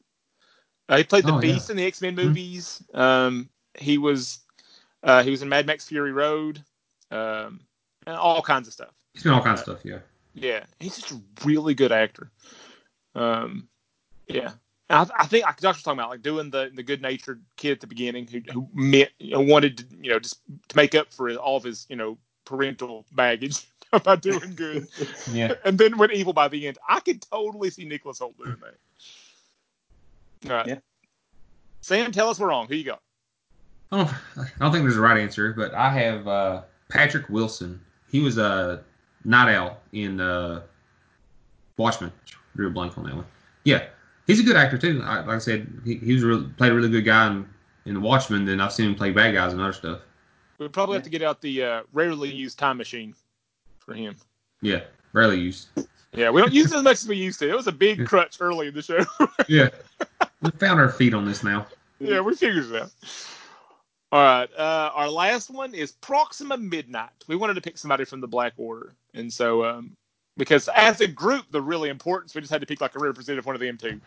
Uh, 0.87 0.97
he 0.97 1.03
played 1.03 1.23
the 1.25 1.31
Oh, 1.33 1.35
yeah. 1.35 1.53
Beast 1.53 1.69
in 1.69 1.77
the 1.77 1.85
X 1.85 2.01
Men 2.01 2.13
Mhm. 2.15 2.25
movies. 2.25 2.83
Um, 2.93 3.49
he 3.77 3.97
was 3.97 4.39
uh, 5.03 5.23
he 5.23 5.31
was 5.31 5.41
in 5.41 5.49
Mad 5.49 5.65
Max 5.65 5.87
Fury 5.87 6.11
Road, 6.11 6.63
um, 7.11 7.59
and 8.05 8.15
all 8.15 8.41
kinds 8.41 8.67
of 8.67 8.73
stuff. 8.73 8.93
He's 9.13 9.23
been 9.23 9.31
all 9.31 9.41
kinds 9.43 9.61
of 9.61 9.65
stuff, 9.65 9.79
yeah. 9.85 9.99
Yeah, 10.33 10.65
he's 10.79 10.95
just 10.97 11.11
a 11.11 11.21
really 11.45 11.73
good 11.73 11.91
actor. 11.91 12.31
Um, 13.15 13.67
yeah, 14.29 14.51
And 14.89 15.09
I, 15.11 15.21
I 15.23 15.25
think 15.27 15.43
like 15.45 15.59
Josh 15.59 15.75
was 15.75 15.83
talking 15.83 15.99
about, 15.99 16.09
like 16.11 16.21
doing 16.21 16.49
the 16.49 16.71
the 16.73 16.83
good 16.83 17.01
natured 17.01 17.43
kid 17.57 17.71
at 17.73 17.79
the 17.81 17.87
beginning 17.87 18.27
who 18.27 18.41
who 18.51 18.69
meant 18.73 19.09
you 19.19 19.31
know, 19.31 19.41
wanted 19.41 19.77
to 19.79 19.85
you 20.01 20.11
know 20.11 20.19
just 20.19 20.39
to 20.69 20.75
make 20.75 20.95
up 20.95 21.11
for 21.11 21.33
all 21.35 21.57
of 21.57 21.63
his 21.63 21.85
you 21.89 21.95
know 21.95 22.17
parental 22.45 23.05
baggage 23.11 23.65
by 24.03 24.15
doing 24.15 24.53
good, 24.55 24.87
Yeah. 25.31 25.53
and 25.65 25.77
then 25.77 25.97
went 25.97 26.13
evil 26.13 26.33
by 26.33 26.47
the 26.47 26.67
end. 26.67 26.77
I 26.87 26.99
could 26.99 27.21
totally 27.23 27.69
see 27.71 27.85
Nicholas 27.85 28.19
Hoult 28.19 28.37
doing 28.37 28.55
that. 28.61 30.49
All 30.51 30.55
right, 30.57 30.67
Yeah. 30.67 30.79
Sam, 31.81 32.11
tell 32.11 32.29
us 32.29 32.39
we're 32.39 32.49
wrong. 32.49 32.67
Who 32.67 32.75
you 32.75 32.83
got? 32.85 33.01
I 33.91 33.97
don't, 33.97 34.09
I 34.37 34.45
don't 34.59 34.71
think 34.71 34.83
there's 34.83 34.97
a 34.97 35.01
right 35.01 35.17
answer, 35.19 35.53
but 35.53 35.73
I 35.73 35.91
have 35.91 36.27
uh, 36.27 36.61
Patrick 36.89 37.27
Wilson. 37.29 37.81
He 38.11 38.19
was 38.21 38.37
a 38.37 38.83
Nite 39.25 39.55
Owl 39.55 39.77
in 39.93 40.19
uh, 40.21 40.61
Watchmen. 41.77 42.11
Drew 42.55 42.67
a 42.67 42.69
blank 42.69 42.97
on 42.97 43.05
that 43.05 43.15
one. 43.15 43.25
Yeah, 43.63 43.85
he's 44.29 44.39
a 44.39 44.43
good 44.43 44.55
actor 44.55 44.77
too. 44.77 45.01
I, 45.03 45.21
like 45.21 45.35
I 45.35 45.39
said, 45.39 45.67
he, 45.83 45.95
he 45.95 46.13
was 46.13 46.23
really, 46.23 46.47
played 46.57 46.71
a 46.71 46.75
really 46.75 46.89
good 46.89 47.05
guy 47.05 47.27
in, 47.27 47.49
in 47.85 48.01
Watchmen. 48.01 48.45
Then 48.45 48.61
I've 48.61 48.71
seen 48.71 48.89
him 48.89 48.95
play 48.95 49.11
bad 49.11 49.33
guys 49.33 49.53
and 49.53 49.61
other 49.61 49.73
stuff. 49.73 50.01
We 50.59 50.67
probably 50.67 50.95
have 50.95 51.03
to 51.03 51.09
get 51.09 51.21
out 51.21 51.41
the 51.41 51.63
uh, 51.63 51.81
rarely 51.93 52.31
used 52.31 52.59
time 52.59 52.77
machine 52.77 53.15
for 53.79 53.93
him. 53.93 54.15
Yeah, 54.61 54.81
rarely 55.13 55.39
used. 55.39 55.69
Yeah, 56.13 56.29
we 56.29 56.41
don't 56.41 56.53
use 56.53 56.71
it 56.71 56.77
as 56.77 56.83
much 56.83 56.97
as 56.97 57.07
we 57.07 57.15
used 57.15 57.39
to. 57.39 57.49
It 57.49 57.55
was 57.55 57.67
a 57.67 57.71
big 57.71 58.05
crutch 58.05 58.37
early 58.39 58.67
in 58.67 58.73
the 58.73 58.81
show. 58.81 59.03
Yeah, 59.47 59.69
we 60.41 60.51
found 60.51 60.79
our 60.79 60.89
feet 60.89 61.13
on 61.13 61.25
this 61.25 61.43
now. 61.43 61.65
yeah, 61.99 62.19
we 62.19 62.35
figured 62.35 62.65
it 62.65 62.81
out. 62.83 62.91
All 64.11 64.21
right. 64.21 64.49
Uh, 64.57 64.91
our 64.93 65.09
last 65.09 65.49
one 65.49 65.73
is 65.73 65.91
Proxima 65.93 66.57
Midnight. 66.57 67.09
We 67.27 67.35
wanted 67.35 67.53
to 67.55 67.61
pick 67.61 67.77
somebody 67.77 68.05
from 68.05 68.21
the 68.21 68.27
Black 68.27 68.53
Order, 68.57 68.93
and 69.13 69.31
so 69.31 69.63
um, 69.65 69.95
because 70.39 70.67
as 70.73 71.01
a 71.01 71.07
group 71.07 71.45
they're 71.51 71.61
really 71.61 71.89
important, 71.89 72.31
so 72.31 72.37
we 72.37 72.41
just 72.41 72.51
had 72.51 72.61
to 72.61 72.67
pick 72.67 72.81
like 72.81 72.95
a 72.95 72.99
representative 72.99 73.45
one 73.45 73.55
of 73.55 73.61
them 73.61 73.77
too. 73.77 74.01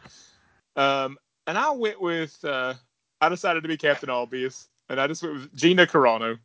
Um, 0.75 1.19
and 1.47 1.57
I 1.57 1.71
went 1.71 2.01
with 2.01 2.45
uh, 2.45 2.75
I 3.21 3.29
decided 3.29 3.63
to 3.63 3.69
be 3.69 3.77
Captain 3.77 4.11
Obvious, 4.11 4.69
and 4.89 5.01
I 5.01 5.07
just 5.07 5.23
went 5.23 5.35
with 5.35 5.55
Gina 5.55 5.87
Carano. 5.87 6.39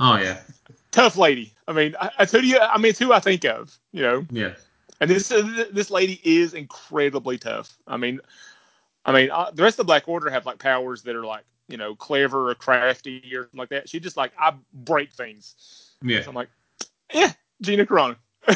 Oh 0.00 0.16
yeah, 0.16 0.40
Tough 0.90 1.16
lady. 1.16 1.52
I 1.68 1.72
mean, 1.72 1.94
I, 2.00 2.10
I 2.18 2.24
tell 2.24 2.42
you, 2.42 2.58
I 2.58 2.78
mean, 2.78 2.90
it's 2.90 2.98
who 2.98 3.12
I 3.12 3.20
think 3.20 3.44
of. 3.44 3.78
You 3.92 4.02
know, 4.02 4.26
yeah. 4.30 4.54
and 5.00 5.10
this 5.10 5.30
uh, 5.30 5.66
this 5.70 5.90
lady 5.90 6.20
is 6.24 6.54
incredibly 6.54 7.38
tough. 7.38 7.76
I 7.86 7.96
mean, 7.96 8.20
I 9.04 9.12
mean, 9.12 9.30
uh, 9.30 9.50
the 9.52 9.62
rest 9.62 9.74
of 9.74 9.86
the 9.86 9.90
Black 9.90 10.08
Order 10.08 10.30
have 10.30 10.46
like 10.46 10.58
powers 10.58 11.02
that 11.02 11.14
are 11.14 11.26
like 11.26 11.44
you 11.68 11.76
know 11.76 11.94
clever 11.94 12.50
or 12.50 12.54
crafty 12.54 13.22
or 13.34 13.42
something 13.42 13.58
like 13.58 13.68
that. 13.68 13.88
She 13.88 14.00
just 14.00 14.16
like 14.16 14.32
I 14.38 14.54
break 14.72 15.12
things. 15.12 15.92
Yeah. 16.02 16.22
So 16.22 16.30
I'm 16.30 16.34
like, 16.34 16.48
yeah, 17.12 17.32
Gina 17.60 17.84
Carano. 17.84 18.16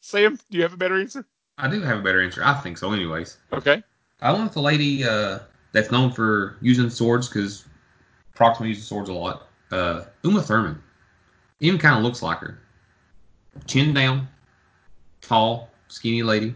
Sam, 0.00 0.38
do 0.50 0.56
you 0.56 0.62
have 0.62 0.72
a 0.72 0.76
better 0.76 0.98
answer? 1.00 1.26
I 1.58 1.68
do 1.68 1.80
have 1.80 1.98
a 1.98 2.02
better 2.02 2.22
answer. 2.22 2.42
I 2.44 2.54
think 2.54 2.78
so, 2.78 2.92
anyways. 2.92 3.38
Okay. 3.52 3.82
I 4.20 4.32
went 4.32 4.44
with 4.44 4.52
the 4.54 4.62
lady 4.62 5.04
uh, 5.04 5.40
that's 5.72 5.90
known 5.90 6.12
for 6.12 6.56
using 6.60 6.90
swords 6.90 7.28
because 7.28 7.64
Proxima 8.34 8.68
uses 8.68 8.86
swords 8.86 9.08
a 9.08 9.12
lot. 9.12 9.48
Uh, 9.70 10.04
Uma 10.22 10.42
Thurman. 10.42 10.82
Even 11.60 11.78
kind 11.78 11.96
of 11.96 12.02
looks 12.02 12.22
like 12.22 12.38
her. 12.38 12.58
Chin 13.66 13.94
down, 13.94 14.28
tall, 15.22 15.70
skinny 15.88 16.22
lady. 16.22 16.54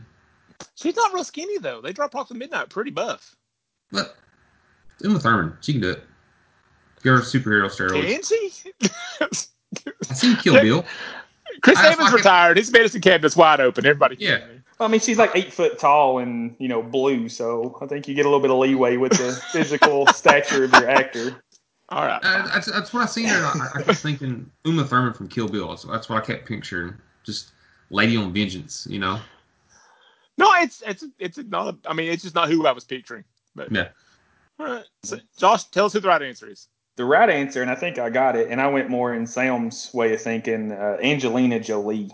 She's 0.74 0.96
not 0.96 1.14
real 1.14 1.24
skinny 1.24 1.58
though. 1.58 1.80
They 1.80 1.92
drop 1.92 2.10
Proxima 2.10 2.38
Midnight 2.38 2.68
pretty 2.68 2.90
buff. 2.90 3.34
But 3.90 4.16
Uma 5.02 5.18
Thurman, 5.18 5.56
she 5.60 5.72
can 5.72 5.80
do 5.80 5.90
it. 5.90 6.04
Give 7.02 7.14
her 7.14 7.20
superhero 7.20 7.68
steroids. 7.70 8.02
Can 8.02 8.22
she? 8.22 8.72
I 10.10 10.14
seen 10.14 10.36
Kill 10.36 10.60
Bill. 10.60 10.84
Chris 11.62 11.78
I- 11.78 11.92
Evans 11.92 12.10
I- 12.10 12.14
retired. 12.16 12.56
His 12.56 12.70
medicine 12.72 13.00
cabinet's 13.00 13.36
wide 13.36 13.60
open. 13.60 13.86
Everybody. 13.86 14.16
Yeah. 14.18 14.40
Well, 14.78 14.88
I 14.88 14.92
mean, 14.92 15.00
she's 15.00 15.18
like 15.18 15.32
eight 15.34 15.52
foot 15.52 15.78
tall 15.78 16.18
and 16.18 16.56
you 16.58 16.68
know 16.68 16.82
blue, 16.82 17.28
so 17.28 17.76
I 17.82 17.86
think 17.86 18.08
you 18.08 18.14
get 18.14 18.24
a 18.24 18.28
little 18.28 18.40
bit 18.40 18.50
of 18.50 18.58
leeway 18.58 18.96
with 18.96 19.12
the 19.12 19.32
physical 19.52 20.06
stature 20.08 20.64
of 20.64 20.72
your 20.72 20.88
actor. 20.88 21.42
All 21.90 22.06
right. 22.06 22.20
Uh, 22.22 22.46
that's, 22.46 22.70
that's 22.70 22.92
what 22.94 23.02
I 23.02 23.06
seen 23.06 23.26
her. 23.26 23.36
I, 23.44 23.68
I 23.80 23.82
kept 23.82 23.98
thinking 23.98 24.50
Uma 24.64 24.84
Thurman 24.84 25.12
from 25.12 25.28
Kill 25.28 25.48
Bill. 25.48 25.76
So 25.76 25.88
that's 25.90 26.08
what 26.08 26.22
I 26.22 26.24
kept 26.26 26.46
picturing. 26.46 26.94
Just 27.24 27.50
lady 27.90 28.16
on 28.16 28.32
vengeance, 28.32 28.86
you 28.88 28.98
know? 29.00 29.18
No, 30.38 30.50
it's 30.54 30.82
it's 30.86 31.04
it's 31.18 31.36
not. 31.38 31.76
I 31.84 31.92
mean, 31.92 32.10
it's 32.10 32.22
just 32.22 32.34
not 32.34 32.48
who 32.48 32.66
I 32.66 32.72
was 32.72 32.84
picturing. 32.84 33.24
But 33.54 33.70
Yeah. 33.72 33.88
All 34.58 34.66
right. 34.66 34.84
So, 35.02 35.18
Josh, 35.36 35.64
tell 35.64 35.86
us 35.86 35.92
who 35.92 36.00
the 36.00 36.08
right 36.08 36.22
answer 36.22 36.48
is. 36.48 36.68
The 37.00 37.06
right 37.06 37.30
answer, 37.30 37.62
and 37.62 37.70
I 37.70 37.76
think 37.76 37.98
I 37.98 38.10
got 38.10 38.36
it, 38.36 38.50
and 38.50 38.60
I 38.60 38.66
went 38.66 38.90
more 38.90 39.14
in 39.14 39.26
Sam's 39.26 39.88
way 39.94 40.12
of 40.12 40.20
thinking. 40.20 40.70
Uh, 40.70 40.98
Angelina 41.02 41.58
Jolie. 41.58 42.10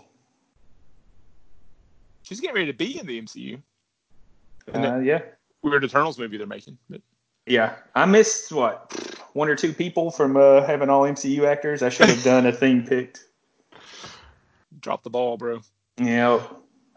She's 2.23 2.39
getting 2.39 2.55
ready 2.55 2.67
to 2.67 2.77
be 2.77 2.97
in 2.97 3.05
the 3.05 3.21
MCU. 3.21 3.61
And 4.71 4.85
Uh, 4.85 4.99
yeah, 4.99 5.23
Weird 5.61 5.83
Eternals 5.83 6.17
movie 6.17 6.37
they're 6.37 6.47
making. 6.47 6.77
But 6.89 7.01
yeah. 7.45 7.75
I 7.95 8.05
missed 8.05 8.49
what 8.53 8.93
one 9.33 9.49
or 9.49 9.57
two 9.57 9.73
people 9.73 10.09
from 10.09 10.37
uh, 10.37 10.65
having 10.65 10.89
all 10.89 11.01
MCU 11.01 11.43
actors. 11.43 11.83
I 11.83 11.89
should 11.89 12.07
have 12.07 12.23
done 12.23 12.45
a 12.45 12.53
theme 12.53 12.87
picked. 12.87 13.25
drop 14.79 15.03
the 15.03 15.09
ball, 15.09 15.35
bro. 15.35 15.59
Yeah, 15.97 16.29
All 16.29 16.49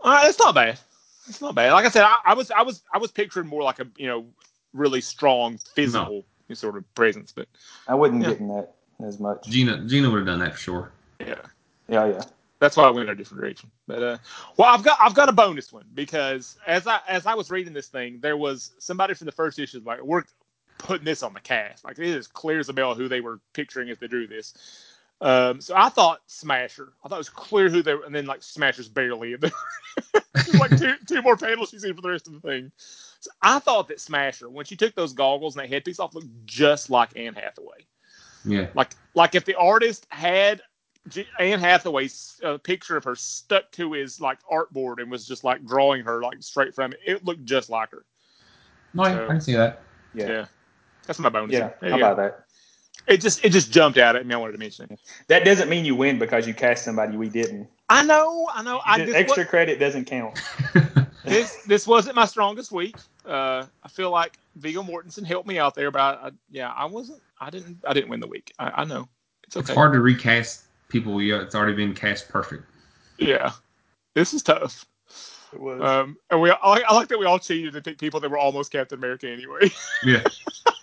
right, 0.05 0.28
it's 0.28 0.38
not 0.38 0.55
bad. 0.55 0.78
It's 1.26 1.41
not 1.41 1.57
bad. 1.57 1.72
Like 1.72 1.86
I 1.86 1.88
said, 1.88 2.05
I, 2.05 2.18
I 2.24 2.34
was 2.34 2.53
I 2.53 2.62
was 2.62 2.84
I 2.95 2.99
was 2.99 3.11
picturing 3.11 3.49
more 3.49 3.64
like 3.64 3.80
a 3.80 3.88
you 3.97 4.07
know 4.07 4.26
really 4.72 5.01
strong 5.01 5.59
physical 5.74 6.24
sort 6.57 6.76
of 6.76 6.94
presence, 6.94 7.32
but 7.32 7.48
I 7.88 7.94
wasn't 7.94 8.22
Yeah. 8.22 8.28
getting 8.28 8.48
that 8.48 8.74
as 9.05 9.20
much. 9.20 9.48
Gina 9.48 9.84
Gina 9.86 10.11
would 10.11 10.18
have 10.18 10.26
done 10.26 10.40
that 10.40 10.55
for 10.55 10.61
sure. 10.61 10.92
yeah. 11.20 11.36
Yeah, 11.88 12.07
yeah. 12.07 12.22
That's 12.61 12.76
why 12.76 12.84
I 12.84 12.90
went 12.90 13.09
in 13.09 13.12
a 13.12 13.16
different 13.16 13.42
direction. 13.42 13.70
But 13.86 14.03
uh, 14.03 14.18
well, 14.57 14.74
I've 14.74 14.84
got 14.84 14.98
I've 15.01 15.14
got 15.14 15.28
a 15.28 15.32
bonus 15.32 15.72
one 15.72 15.86
because 15.94 16.57
as 16.66 16.86
I 16.86 17.01
as 17.09 17.26
I 17.26 17.34
was 17.34 17.51
reading 17.51 17.72
this 17.74 17.88
thing, 17.88 18.20
there 18.20 18.36
was 18.36 18.72
somebody 18.78 19.14
from 19.14 19.26
the 19.26 19.32
first 19.32 19.59
issue 19.59 19.82
like 19.84 20.03
we're 20.03 20.24
putting 20.78 21.05
this 21.05 21.22
on 21.22 21.34
the 21.34 21.40
cast. 21.40 21.84
Like 21.84 21.98
it 21.98 22.07
is 22.07 22.26
clear 22.26 22.59
as 22.61 22.68
a 22.68 22.72
bell 22.72 22.94
who 22.94 23.09
they 23.09 23.20
were 23.20 23.40
picturing 23.55 23.90
as 23.90 23.98
they 23.98 24.09
drew 24.09 24.26
this. 24.26 24.55
Um, 25.21 25.61
so 25.61 25.75
I 25.77 25.91
thought 25.91 26.23
Smasher. 26.27 26.93
I 27.05 27.09
thought 27.09 27.16
it 27.16 27.18
was 27.18 27.29
clear 27.29 27.68
who 27.68 27.83
they 27.83 27.95
were, 27.95 28.05
and 28.05 28.14
then 28.14 28.27
like 28.27 28.43
Smasher's 28.43 28.89
barely 28.89 29.35
in 29.35 29.41
there. 29.41 29.51
There's 30.33 30.55
like 30.61 30.79
two 30.79 30.95
two 31.07 31.21
more 31.23 31.37
panels 31.37 31.71
she's 31.71 31.85
in 31.85 31.95
for 31.95 32.01
the 32.01 32.09
rest 32.09 32.27
of 32.27 32.33
the 32.33 32.41
thing. 32.41 32.73
So 33.21 33.31
I 33.43 33.59
thought 33.59 33.89
that 33.89 34.01
Smasher, 34.01 34.49
when 34.49 34.64
she 34.64 34.77
took 34.77 34.95
those 34.95 35.12
goggles 35.12 35.57
and 35.57 35.62
that 35.64 35.68
headpiece 35.68 36.01
off, 36.01 36.14
looked 36.14 36.47
just 36.47 36.89
like 36.89 37.11
Anne 37.16 37.35
Hathaway. 37.35 37.87
Yeah. 38.45 38.68
Like 38.75 38.93
like 39.14 39.35
if 39.35 39.45
the 39.45 39.57
artist 39.57 40.07
had 40.09 40.62
G- 41.09 41.29
Anne 41.39 41.61
Hathaway's 41.61 42.41
uh, 42.43 42.57
picture 42.57 42.97
of 42.97 43.05
her 43.05 43.14
stuck 43.14 43.71
to 43.73 43.93
his 43.93 44.21
like 44.23 44.39
artboard 44.51 45.01
and 45.03 45.11
was 45.11 45.27
just 45.27 45.45
like 45.45 45.66
drawing 45.66 46.03
her 46.05 46.23
like 46.23 46.43
straight 46.43 46.75
from 46.75 46.93
it, 46.93 47.01
it 47.07 47.25
looked 47.27 47.45
just 47.45 47.68
like 47.68 47.91
her. 47.91 48.05
No, 48.95 49.03
I, 49.03 49.25
I 49.25 49.27
can 49.27 49.41
see 49.41 49.55
that. 49.55 49.83
Yeah. 50.14 50.29
Yeah, 50.29 50.47
that's 51.07 51.18
my 51.18 51.29
bonus. 51.29 51.55
Yeah, 51.55 51.71
how 51.81 51.87
you 51.89 51.99
go. 51.99 52.12
about 52.12 52.16
that? 52.16 52.45
It 53.07 53.20
just 53.20 53.44
it 53.44 53.51
just 53.51 53.72
jumped 53.72 53.98
out 53.98 54.16
at 54.16 54.26
me. 54.26 54.34
I 54.34 54.38
wanted 54.38 54.53
to 54.53 54.59
mention 54.59 54.86
it. 54.90 55.01
That 55.28 55.44
doesn't 55.44 55.68
mean 55.68 55.84
you 55.84 55.94
win 55.94 56.18
because 56.18 56.46
you 56.46 56.55
cast 56.55 56.84
somebody 56.84 57.16
we 57.16 57.28
didn't. 57.28 57.68
I 57.88 58.05
know, 58.05 58.48
I 58.55 58.62
know. 58.62 58.80
I 58.84 58.98
The 58.98 59.07
this, 59.07 59.14
extra 59.14 59.42
wa- 59.42 59.48
credit 59.48 59.80
doesn't 59.80 60.05
count. 60.05 60.40
this 61.24 61.57
this 61.64 61.86
wasn't 61.86 62.14
my 62.16 62.26
strongest 62.26 62.70
week. 62.70 62.96
Uh, 63.24 63.66
I 63.82 63.88
feel 63.88 64.11
like 64.11 64.38
Viggo 64.57 64.82
Mortensen 64.82 65.24
helped 65.24 65.48
me 65.48 65.59
out 65.59 65.74
there, 65.74 65.90
but 65.90 66.01
I, 66.01 66.28
I, 66.28 66.30
yeah, 66.51 66.70
I 66.70 66.84
wasn't. 66.84 67.20
I 67.40 67.51
didn't. 67.51 67.78
I 67.86 67.92
didn't 67.92 68.11
win 68.11 68.20
the 68.20 68.28
week. 68.28 68.53
I, 68.59 68.82
I 68.82 68.84
know. 68.84 69.09
It's 69.44 69.57
okay. 69.57 69.72
It's 69.72 69.74
hard 69.74 69.92
to 69.94 70.01
recast 70.01 70.64
people. 70.88 71.20
Yeah, 71.20 71.42
it's 71.42 71.55
already 71.55 71.74
been 71.74 71.94
cast 71.94 72.28
perfect. 72.28 72.64
Yeah, 73.18 73.53
this 74.14 74.32
is 74.32 74.42
tough. 74.42 74.86
It 75.53 75.61
was. 75.61 75.82
Um, 75.82 76.16
and 76.30 76.40
we 76.40 76.51
I 76.51 76.68
like, 76.68 76.84
I 76.88 76.94
like 76.94 77.09
that 77.09 77.18
we 77.18 77.26
all 77.26 77.38
cheated 77.38 77.74
and 77.74 77.84
picked 77.84 78.01
people 78.01 78.20
that 78.20 78.30
were 78.30 78.38
almost 78.38 78.70
Captain 78.70 78.98
America 78.98 79.28
anyway. 79.28 79.70
Yeah. 80.05 80.22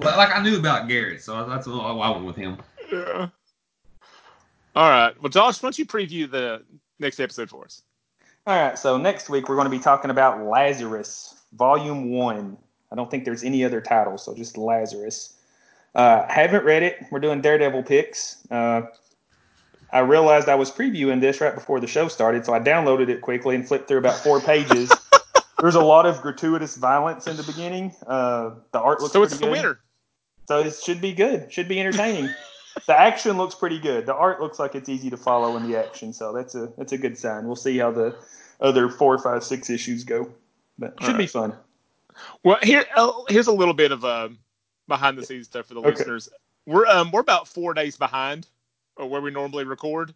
But 0.00 0.16
like 0.16 0.34
I 0.34 0.42
knew 0.42 0.58
about 0.58 0.88
Garrett, 0.88 1.22
so 1.22 1.46
that's 1.46 1.66
why 1.66 1.74
I 1.74 2.10
went 2.10 2.24
with 2.24 2.36
him. 2.36 2.58
yeah. 2.90 3.28
All 4.74 4.88
right. 4.88 5.20
Well, 5.20 5.28
Josh, 5.30 5.62
why 5.62 5.66
don't 5.66 5.78
you 5.78 5.84
preview 5.86 6.30
the 6.30 6.62
next 6.98 7.20
episode 7.20 7.50
for 7.50 7.64
us? 7.64 7.82
All 8.46 8.56
right, 8.56 8.78
so 8.78 8.96
next 8.96 9.28
week 9.28 9.48
we're 9.48 9.56
going 9.56 9.66
to 9.66 9.70
be 9.70 9.78
talking 9.78 10.10
about 10.10 10.42
Lazarus, 10.42 11.42
Volume 11.52 12.10
1. 12.10 12.56
I 12.90 12.96
don't 12.96 13.10
think 13.10 13.24
there's 13.24 13.44
any 13.44 13.64
other 13.64 13.82
title, 13.82 14.16
so 14.16 14.34
just 14.34 14.56
Lazarus. 14.56 15.34
Uh, 15.94 16.26
haven't 16.28 16.64
read 16.64 16.82
it. 16.82 17.04
We're 17.10 17.20
doing 17.20 17.42
Daredevil 17.42 17.82
picks. 17.82 18.38
Uh, 18.50 18.82
I 19.92 19.98
realized 20.00 20.48
I 20.48 20.54
was 20.54 20.70
previewing 20.70 21.20
this 21.20 21.40
right 21.40 21.54
before 21.54 21.80
the 21.80 21.86
show 21.86 22.08
started, 22.08 22.46
so 22.46 22.54
I 22.54 22.60
downloaded 22.60 23.08
it 23.08 23.20
quickly 23.20 23.54
and 23.56 23.68
flipped 23.68 23.88
through 23.88 23.98
about 23.98 24.16
four 24.16 24.40
pages. 24.40 24.90
there's 25.60 25.74
a 25.74 25.82
lot 25.82 26.06
of 26.06 26.22
gratuitous 26.22 26.76
violence 26.76 27.26
in 27.26 27.36
the 27.36 27.42
beginning. 27.42 27.94
Uh, 28.06 28.52
the 28.72 28.80
art 28.80 29.00
looks 29.00 29.12
so 29.12 29.22
it's 29.22 29.36
pretty 29.36 29.46
the 29.46 29.50
winner. 29.50 29.80
So 30.50 30.58
it 30.58 30.74
should 30.74 31.00
be 31.00 31.12
good. 31.12 31.52
Should 31.52 31.68
be 31.68 31.78
entertaining. 31.78 32.28
the 32.88 32.98
action 32.98 33.36
looks 33.36 33.54
pretty 33.54 33.78
good. 33.78 34.04
The 34.04 34.14
art 34.16 34.40
looks 34.40 34.58
like 34.58 34.74
it's 34.74 34.88
easy 34.88 35.08
to 35.10 35.16
follow 35.16 35.56
in 35.56 35.70
the 35.70 35.78
action. 35.78 36.12
So 36.12 36.32
that's 36.32 36.56
a 36.56 36.72
that's 36.76 36.90
a 36.90 36.98
good 36.98 37.16
sign. 37.16 37.46
We'll 37.46 37.54
see 37.54 37.78
how 37.78 37.92
the 37.92 38.16
other 38.60 38.88
four, 38.88 39.16
five, 39.18 39.44
six 39.44 39.70
issues 39.70 40.02
go. 40.02 40.28
But 40.76 41.00
should 41.00 41.16
be 41.16 41.28
fun. 41.28 41.52
Well, 42.42 42.58
here 42.64 42.84
oh, 42.96 43.26
here's 43.28 43.46
a 43.46 43.52
little 43.52 43.74
bit 43.74 43.92
of 43.92 44.04
um, 44.04 44.40
behind 44.88 45.16
the 45.16 45.24
scenes 45.24 45.46
stuff 45.46 45.66
for 45.66 45.74
the 45.74 45.80
Okay. 45.82 45.90
listeners. 45.90 46.28
We're 46.66 46.86
um 46.86 47.12
we're 47.12 47.20
about 47.20 47.46
four 47.46 47.72
days 47.72 47.96
behind 47.96 48.48
where 48.96 49.20
we 49.20 49.30
normally 49.30 49.62
record. 49.62 50.14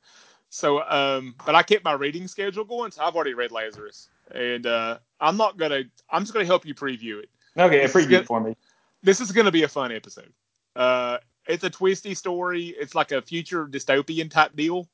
So 0.48 0.82
um, 0.82 1.36
but 1.46 1.54
I 1.54 1.62
kept 1.62 1.84
my 1.84 1.92
reading 1.92 2.26
schedule 2.26 2.64
going, 2.64 2.90
so 2.90 3.04
I've 3.04 3.14
already 3.14 3.34
read 3.34 3.52
Lazarus, 3.52 4.08
and 4.34 4.66
uh, 4.66 4.98
I'm 5.20 5.36
not 5.36 5.58
gonna. 5.58 5.84
I'm 6.10 6.22
just 6.22 6.32
gonna 6.32 6.44
help 6.44 6.66
you 6.66 6.74
preview 6.74 7.20
it. 7.20 7.30
Okay, 7.56 7.82
This 7.82 7.90
is 7.90 7.92
pretty 7.92 8.08
good. 8.08 8.18
good 8.22 8.26
for 8.26 8.40
me. 8.40 8.56
This 9.04 9.20
is 9.20 9.30
gonna 9.32 9.52
be 9.52 9.62
a 9.62 9.68
fun 9.68 9.92
episode. 9.92 10.32
Uh, 10.74 11.18
it's 11.46 11.62
a 11.62 11.70
twisty 11.70 12.14
story. 12.14 12.68
It's 12.68 12.94
like 12.94 13.12
a 13.12 13.20
future 13.22 13.66
dystopian 13.66 14.30
type 14.30 14.56
deal, 14.56 14.88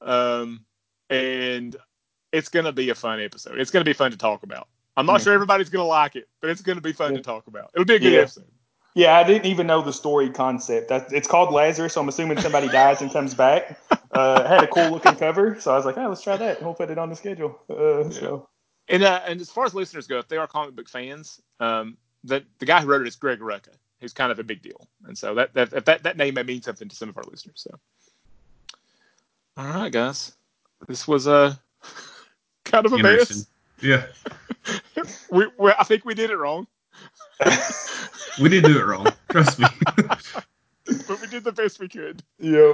um, 0.00 0.64
and 1.08 1.76
it's 2.32 2.48
gonna 2.48 2.72
be 2.72 2.90
a 2.90 2.94
fun 2.94 3.20
episode. 3.20 3.58
It's 3.58 3.70
gonna 3.70 3.84
be 3.84 3.92
fun 3.92 4.10
to 4.10 4.16
talk 4.16 4.42
about. 4.42 4.68
I'm 4.96 5.06
not 5.06 5.20
Yeah. 5.20 5.24
sure 5.24 5.34
everybody's 5.34 5.68
gonna 5.68 5.84
like 5.84 6.16
it, 6.16 6.28
but 6.40 6.50
it's 6.50 6.60
gonna 6.60 6.80
be 6.80 6.92
fun 6.92 7.12
Yeah. 7.12 7.18
to 7.18 7.22
talk 7.22 7.46
about. 7.46 7.70
It'll 7.72 7.84
be 7.84 7.94
a 7.94 7.98
good 8.00 8.12
Yeah. 8.12 8.20
episode. 8.20 8.48
Yeah, 8.94 9.16
I 9.16 9.24
didn't 9.24 9.44
even 9.46 9.66
know 9.66 9.82
the 9.82 9.92
story 9.92 10.30
concept. 10.30 10.88
That, 10.88 11.12
it's 11.12 11.28
called 11.28 11.52
Lazarus, 11.52 11.92
so 11.92 12.00
I'm 12.00 12.08
assuming 12.08 12.40
somebody 12.40 12.66
dies 12.68 13.02
and 13.02 13.12
comes 13.12 13.34
back. 13.34 13.78
Uh, 14.10 14.42
it 14.44 14.48
had 14.48 14.64
a 14.64 14.66
cool 14.66 14.88
looking 14.90 15.14
cover, 15.16 15.60
so 15.60 15.70
I 15.72 15.76
was 15.76 15.84
like, 15.84 15.98
oh, 15.98 16.08
let's 16.08 16.22
try 16.22 16.36
that. 16.38 16.62
We'll 16.62 16.72
put 16.72 16.90
it 16.90 16.96
on 16.96 17.10
the 17.10 17.16
schedule. 17.16 17.60
Uh, 17.68 18.08
So 18.10 18.48
And 18.88 19.02
uh, 19.04 19.20
and 19.26 19.40
as 19.40 19.50
far 19.50 19.66
as 19.66 19.74
listeners 19.74 20.06
go, 20.06 20.18
if 20.18 20.28
they 20.28 20.38
are 20.38 20.46
comic 20.46 20.74
book 20.74 20.88
fans, 20.88 21.40
um, 21.60 21.98
the 22.26 22.44
the 22.58 22.66
guy 22.66 22.80
who 22.80 22.86
wrote 22.88 23.02
it 23.02 23.08
is 23.08 23.16
Greg 23.16 23.40
Rucka, 23.40 23.72
who's 24.00 24.12
kind 24.12 24.30
of 24.32 24.38
a 24.38 24.44
big 24.44 24.62
deal, 24.62 24.88
and 25.06 25.16
so 25.16 25.34
that 25.34 25.54
that 25.54 25.84
that, 25.86 26.02
that 26.02 26.16
name 26.16 26.34
may 26.34 26.42
mean 26.42 26.62
something 26.62 26.88
to 26.88 26.96
some 26.96 27.08
of 27.08 27.16
our 27.16 27.24
listeners. 27.24 27.66
So, 27.66 27.78
all 29.56 29.66
right, 29.66 29.92
guys, 29.92 30.32
this 30.86 31.06
was 31.08 31.26
a 31.26 31.58
kind 32.64 32.86
of 32.86 32.92
a 32.92 32.98
mess. 32.98 33.46
Yeah, 33.80 34.06
We, 35.30 35.46
we 35.58 35.70
I 35.78 35.84
think 35.84 36.04
we 36.04 36.14
did 36.14 36.30
it 36.30 36.36
wrong, 36.36 36.66
we 38.40 38.48
did 38.48 38.64
do 38.64 38.78
it 38.78 38.84
wrong. 38.86 39.06
Trust 39.30 39.58
me. 39.58 39.66
but 41.06 41.20
we 41.20 41.26
did 41.28 41.44
the 41.44 41.52
best 41.52 41.78
we 41.80 41.88
could. 41.88 42.22
yeah. 42.38 42.72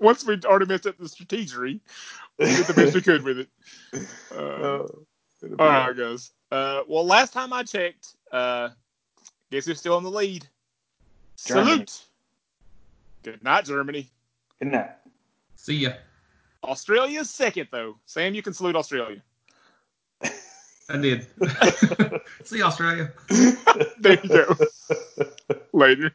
Once 0.00 0.26
we'd 0.26 0.44
already 0.44 0.66
messed 0.66 0.86
up 0.86 0.98
the 0.98 1.04
strategery, 1.04 1.80
we 2.38 2.46
did 2.46 2.66
the 2.66 2.74
best 2.74 2.94
we 2.94 3.00
could 3.00 3.22
with 3.22 3.38
it. 3.38 3.48
Uh, 4.36 4.84
Uh, 5.44 5.56
All 5.58 5.66
right, 5.68 5.96
guys. 5.96 6.30
Uh, 6.50 6.82
well, 6.88 7.04
last 7.04 7.32
time 7.32 7.52
I 7.52 7.62
checked, 7.64 8.14
uh, 8.32 8.70
guess 9.50 9.66
who's 9.66 9.78
still 9.78 9.98
in 9.98 10.04
the 10.04 10.10
lead? 10.10 10.46
Germany. 11.44 11.70
Salute. 11.70 12.02
Good 13.22 13.44
night, 13.44 13.64
Germany. 13.64 14.08
Good 14.58 14.72
night. 14.72 14.90
See 15.56 15.76
ya. 15.76 15.92
Australia's 16.64 17.30
second, 17.30 17.68
though. 17.70 17.96
Sam, 18.06 18.34
you 18.34 18.42
can 18.42 18.52
salute 18.52 18.76
Australia. 18.76 19.22
I 20.88 20.96
did. 20.96 21.26
See 22.44 22.62
Australia. 22.62 23.12
There 23.98 24.18
you 24.22 24.28
go. 24.28 24.56
Later. 25.72 26.12